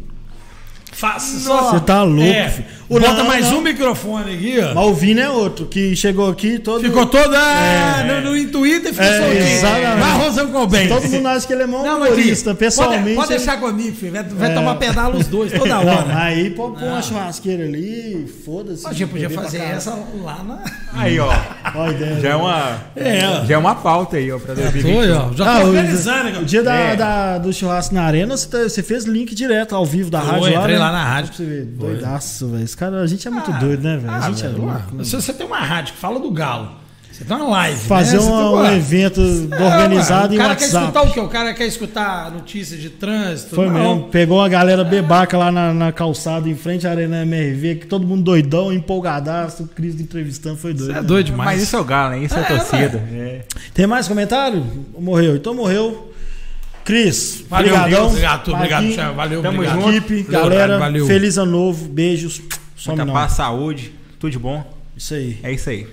Faça 0.91 1.39
só. 1.39 1.71
Você 1.71 1.79
tá 1.79 2.03
louco, 2.03 2.21
É, 2.23 2.49
filho. 2.49 2.67
Bota 2.89 3.13
Não, 3.13 3.25
mais 3.25 3.51
não. 3.51 3.59
um 3.59 3.61
microfone 3.61 4.33
aqui, 4.33 4.59
ó. 4.59 4.73
Mas 4.73 4.85
o 4.87 4.93
Vini 4.95 5.21
é 5.21 5.29
outro, 5.29 5.67
que 5.67 5.95
chegou 5.95 6.27
aqui 6.29 6.57
todo... 6.57 6.81
Ficou 6.81 7.05
todo 7.05 7.35
ah, 7.35 8.03
É. 8.07 8.21
no, 8.21 8.35
no 8.35 8.51
Twitter, 8.51 8.91
ficou 8.91 9.05
É, 9.05 9.19
soltinho. 9.21 9.47
exatamente. 9.47 9.99
Vai 9.99 10.09
arrozando 10.11 10.51
com 10.51 10.57
o 10.63 10.67
bem. 10.67 10.87
Todo 10.87 11.07
mundo 11.07 11.27
acha 11.27 11.45
que 11.47 11.53
ele 11.53 11.63
é 11.63 11.67
mó 11.67 11.83
Não, 11.83 11.99
mas 11.99 12.09
humorista, 12.13 12.49
aqui, 12.51 12.59
pessoalmente. 12.59 13.03
Pode, 13.03 13.15
pode 13.15 13.31
ele- 13.33 13.37
deixar 13.37 13.59
comigo, 13.59 13.95
filho. 13.95 14.11
Vai, 14.13 14.23
vai 14.23 14.51
É. 14.51 14.53
tomar 14.55 14.75
pedala 14.75 15.15
os 15.15 15.27
dois 15.27 15.51
toda 15.51 15.67
Não, 15.67 15.85
hora. 15.85 16.17
aí 16.17 16.49
pô, 16.49 16.71
pôr 16.71 16.83
uma 16.87 17.01
churrasqueira 17.01 17.63
ali, 17.63 18.25
foda-se. 18.43 18.87
a 18.87 18.91
gente 18.91 19.09
podia 19.09 19.29
fazer 19.29 19.59
essa 19.59 19.91
lá 20.23 20.43
na. 20.43 20.59
Aí, 20.93 21.19
ó. 21.19 21.31
Ó 21.75 21.83
a 21.83 21.91
ideia. 21.91 22.19
Já 22.19 22.29
é 22.29 22.35
uma. 22.35 22.77
É. 22.95 23.19
Já 23.45 23.53
é 23.53 23.57
uma 23.57 23.75
pauta 23.75 24.17
aí, 24.17 24.31
ó, 24.31 24.39
pra 24.39 24.55
2020. 24.55 24.93
Foi, 24.95 25.11
ó. 25.11 25.31
Já 25.33 25.45
Ah, 25.55 25.59
tô 25.59 25.65
o- 25.65 25.69
organizando, 25.69 26.39
O 26.39 26.45
dia 26.45 26.63
da, 26.63 26.73
É. 26.73 26.95
da- 26.95 27.37
do 27.37 27.53
churrasco 27.53 27.93
na 27.93 28.03
arena, 28.03 28.35
você, 28.35 28.47
tá- 28.47 28.63
você 28.63 28.81
fez 28.81 29.05
link 29.05 29.35
direto 29.35 29.75
ao 29.75 29.85
vivo 29.85 30.09
da 30.09 30.21
Foi, 30.21 30.31
rádio 30.31 30.53
lá, 30.55 30.59
entrei 30.61 30.75
né? 30.75 30.81
lá 30.81 30.91
na 30.91 31.03
rádio. 31.03 31.27
Pra 31.29 31.37
você 31.37 31.45
ver, 31.45 31.65
doidaço, 31.65 32.47
velho. 32.49 32.78
Esse 32.79 32.85
cara, 32.85 33.01
a 33.01 33.07
gente 33.07 33.27
é 33.27 33.31
muito 33.31 33.51
doido, 33.51 33.83
né, 33.83 33.97
velho? 33.97 34.09
Ah, 34.13 34.25
a 34.25 34.31
gente 34.31 34.45
é 34.45 34.47
louco. 34.47 35.03
Se 35.03 35.13
você 35.13 35.33
tem 35.33 35.45
uma 35.45 35.59
rádio 35.59 35.93
que 35.95 35.99
fala 35.99 36.17
do 36.17 36.31
Galo, 36.31 36.69
você 37.11 37.25
tem 37.25 37.35
uma 37.35 37.49
live. 37.49 37.77
Fazer 37.81 38.17
né? 38.19 38.23
Uma- 38.23 38.51
um 38.51 38.71
evento 38.73 39.19
é, 39.19 39.63
organizado 39.65 40.33
em 40.33 40.37
O 40.37 40.39
cara 40.41 40.55
quer 40.55 40.63
WhatsApp. 40.63 40.85
escutar 40.85 41.01
o 41.01 41.11
quê? 41.11 41.19
O 41.19 41.27
cara 41.27 41.53
quer 41.53 41.65
escutar 41.67 42.31
notícias 42.31 42.79
de 42.79 42.89
trânsito? 42.89 43.53
Foi 43.53 43.65
Não. 43.67 43.73
mesmo. 43.73 44.03
Pegou 44.09 44.41
a 44.41 44.47
galera 44.47 44.85
bebaca 44.85 45.37
lá 45.37 45.51
na, 45.51 45.73
na 45.73 45.91
calçada, 45.91 46.47
em 46.47 46.55
frente 46.55 46.87
à 46.87 46.91
Arena 46.91 47.23
MRV, 47.23 47.75
que 47.81 47.85
todo 47.85 48.07
mundo 48.07 48.23
doidão, 48.23 48.71
empolgadaço, 48.71 49.63
o 49.63 49.67
Cris 49.67 49.99
entrevistando, 49.99 50.55
foi 50.55 50.73
doido. 50.73 50.93
Você 50.93 50.97
é 50.99 51.01
né? 51.01 51.05
doido 51.05 51.25
demais. 51.25 51.49
Mas 51.51 51.61
isso 51.63 51.75
é 51.75 51.79
o 51.81 51.83
Galo, 51.83 52.11
né? 52.11 52.23
Isso 52.23 52.35
é, 52.35 52.39
É, 52.39 52.43
torcida. 52.45 52.97
É. 53.11 53.41
Tem 53.73 53.85
mais 53.85 54.07
comentário? 54.07 54.65
Morreu. 54.97 55.35
Então 55.35 55.53
morreu. 55.53 56.05
Cris, 56.85 57.43
Valeu, 57.47 57.75
obrigadão. 57.75 58.07
obrigado, 58.07 58.51
obrigado, 58.53 58.93
Thiago, 58.93 59.15
valeu, 59.15 59.41
Tamo 59.43 59.57
obrigado. 59.57 59.81
junto. 59.81 59.95
Equipe, 59.97 60.23
galera, 60.31 60.79
valeu. 60.79 61.05
feliz 61.05 61.37
ano 61.37 61.51
novo, 61.51 61.87
beijos. 61.87 62.41
Some 62.79 62.95
Muita 62.95 63.05
não. 63.05 63.13
paz, 63.13 63.33
saúde, 63.33 63.93
tudo 64.17 64.31
de 64.31 64.39
bom. 64.39 64.63
Isso 64.95 65.13
aí. 65.13 65.37
É 65.43 65.51
isso 65.51 65.69
aí. 65.69 65.85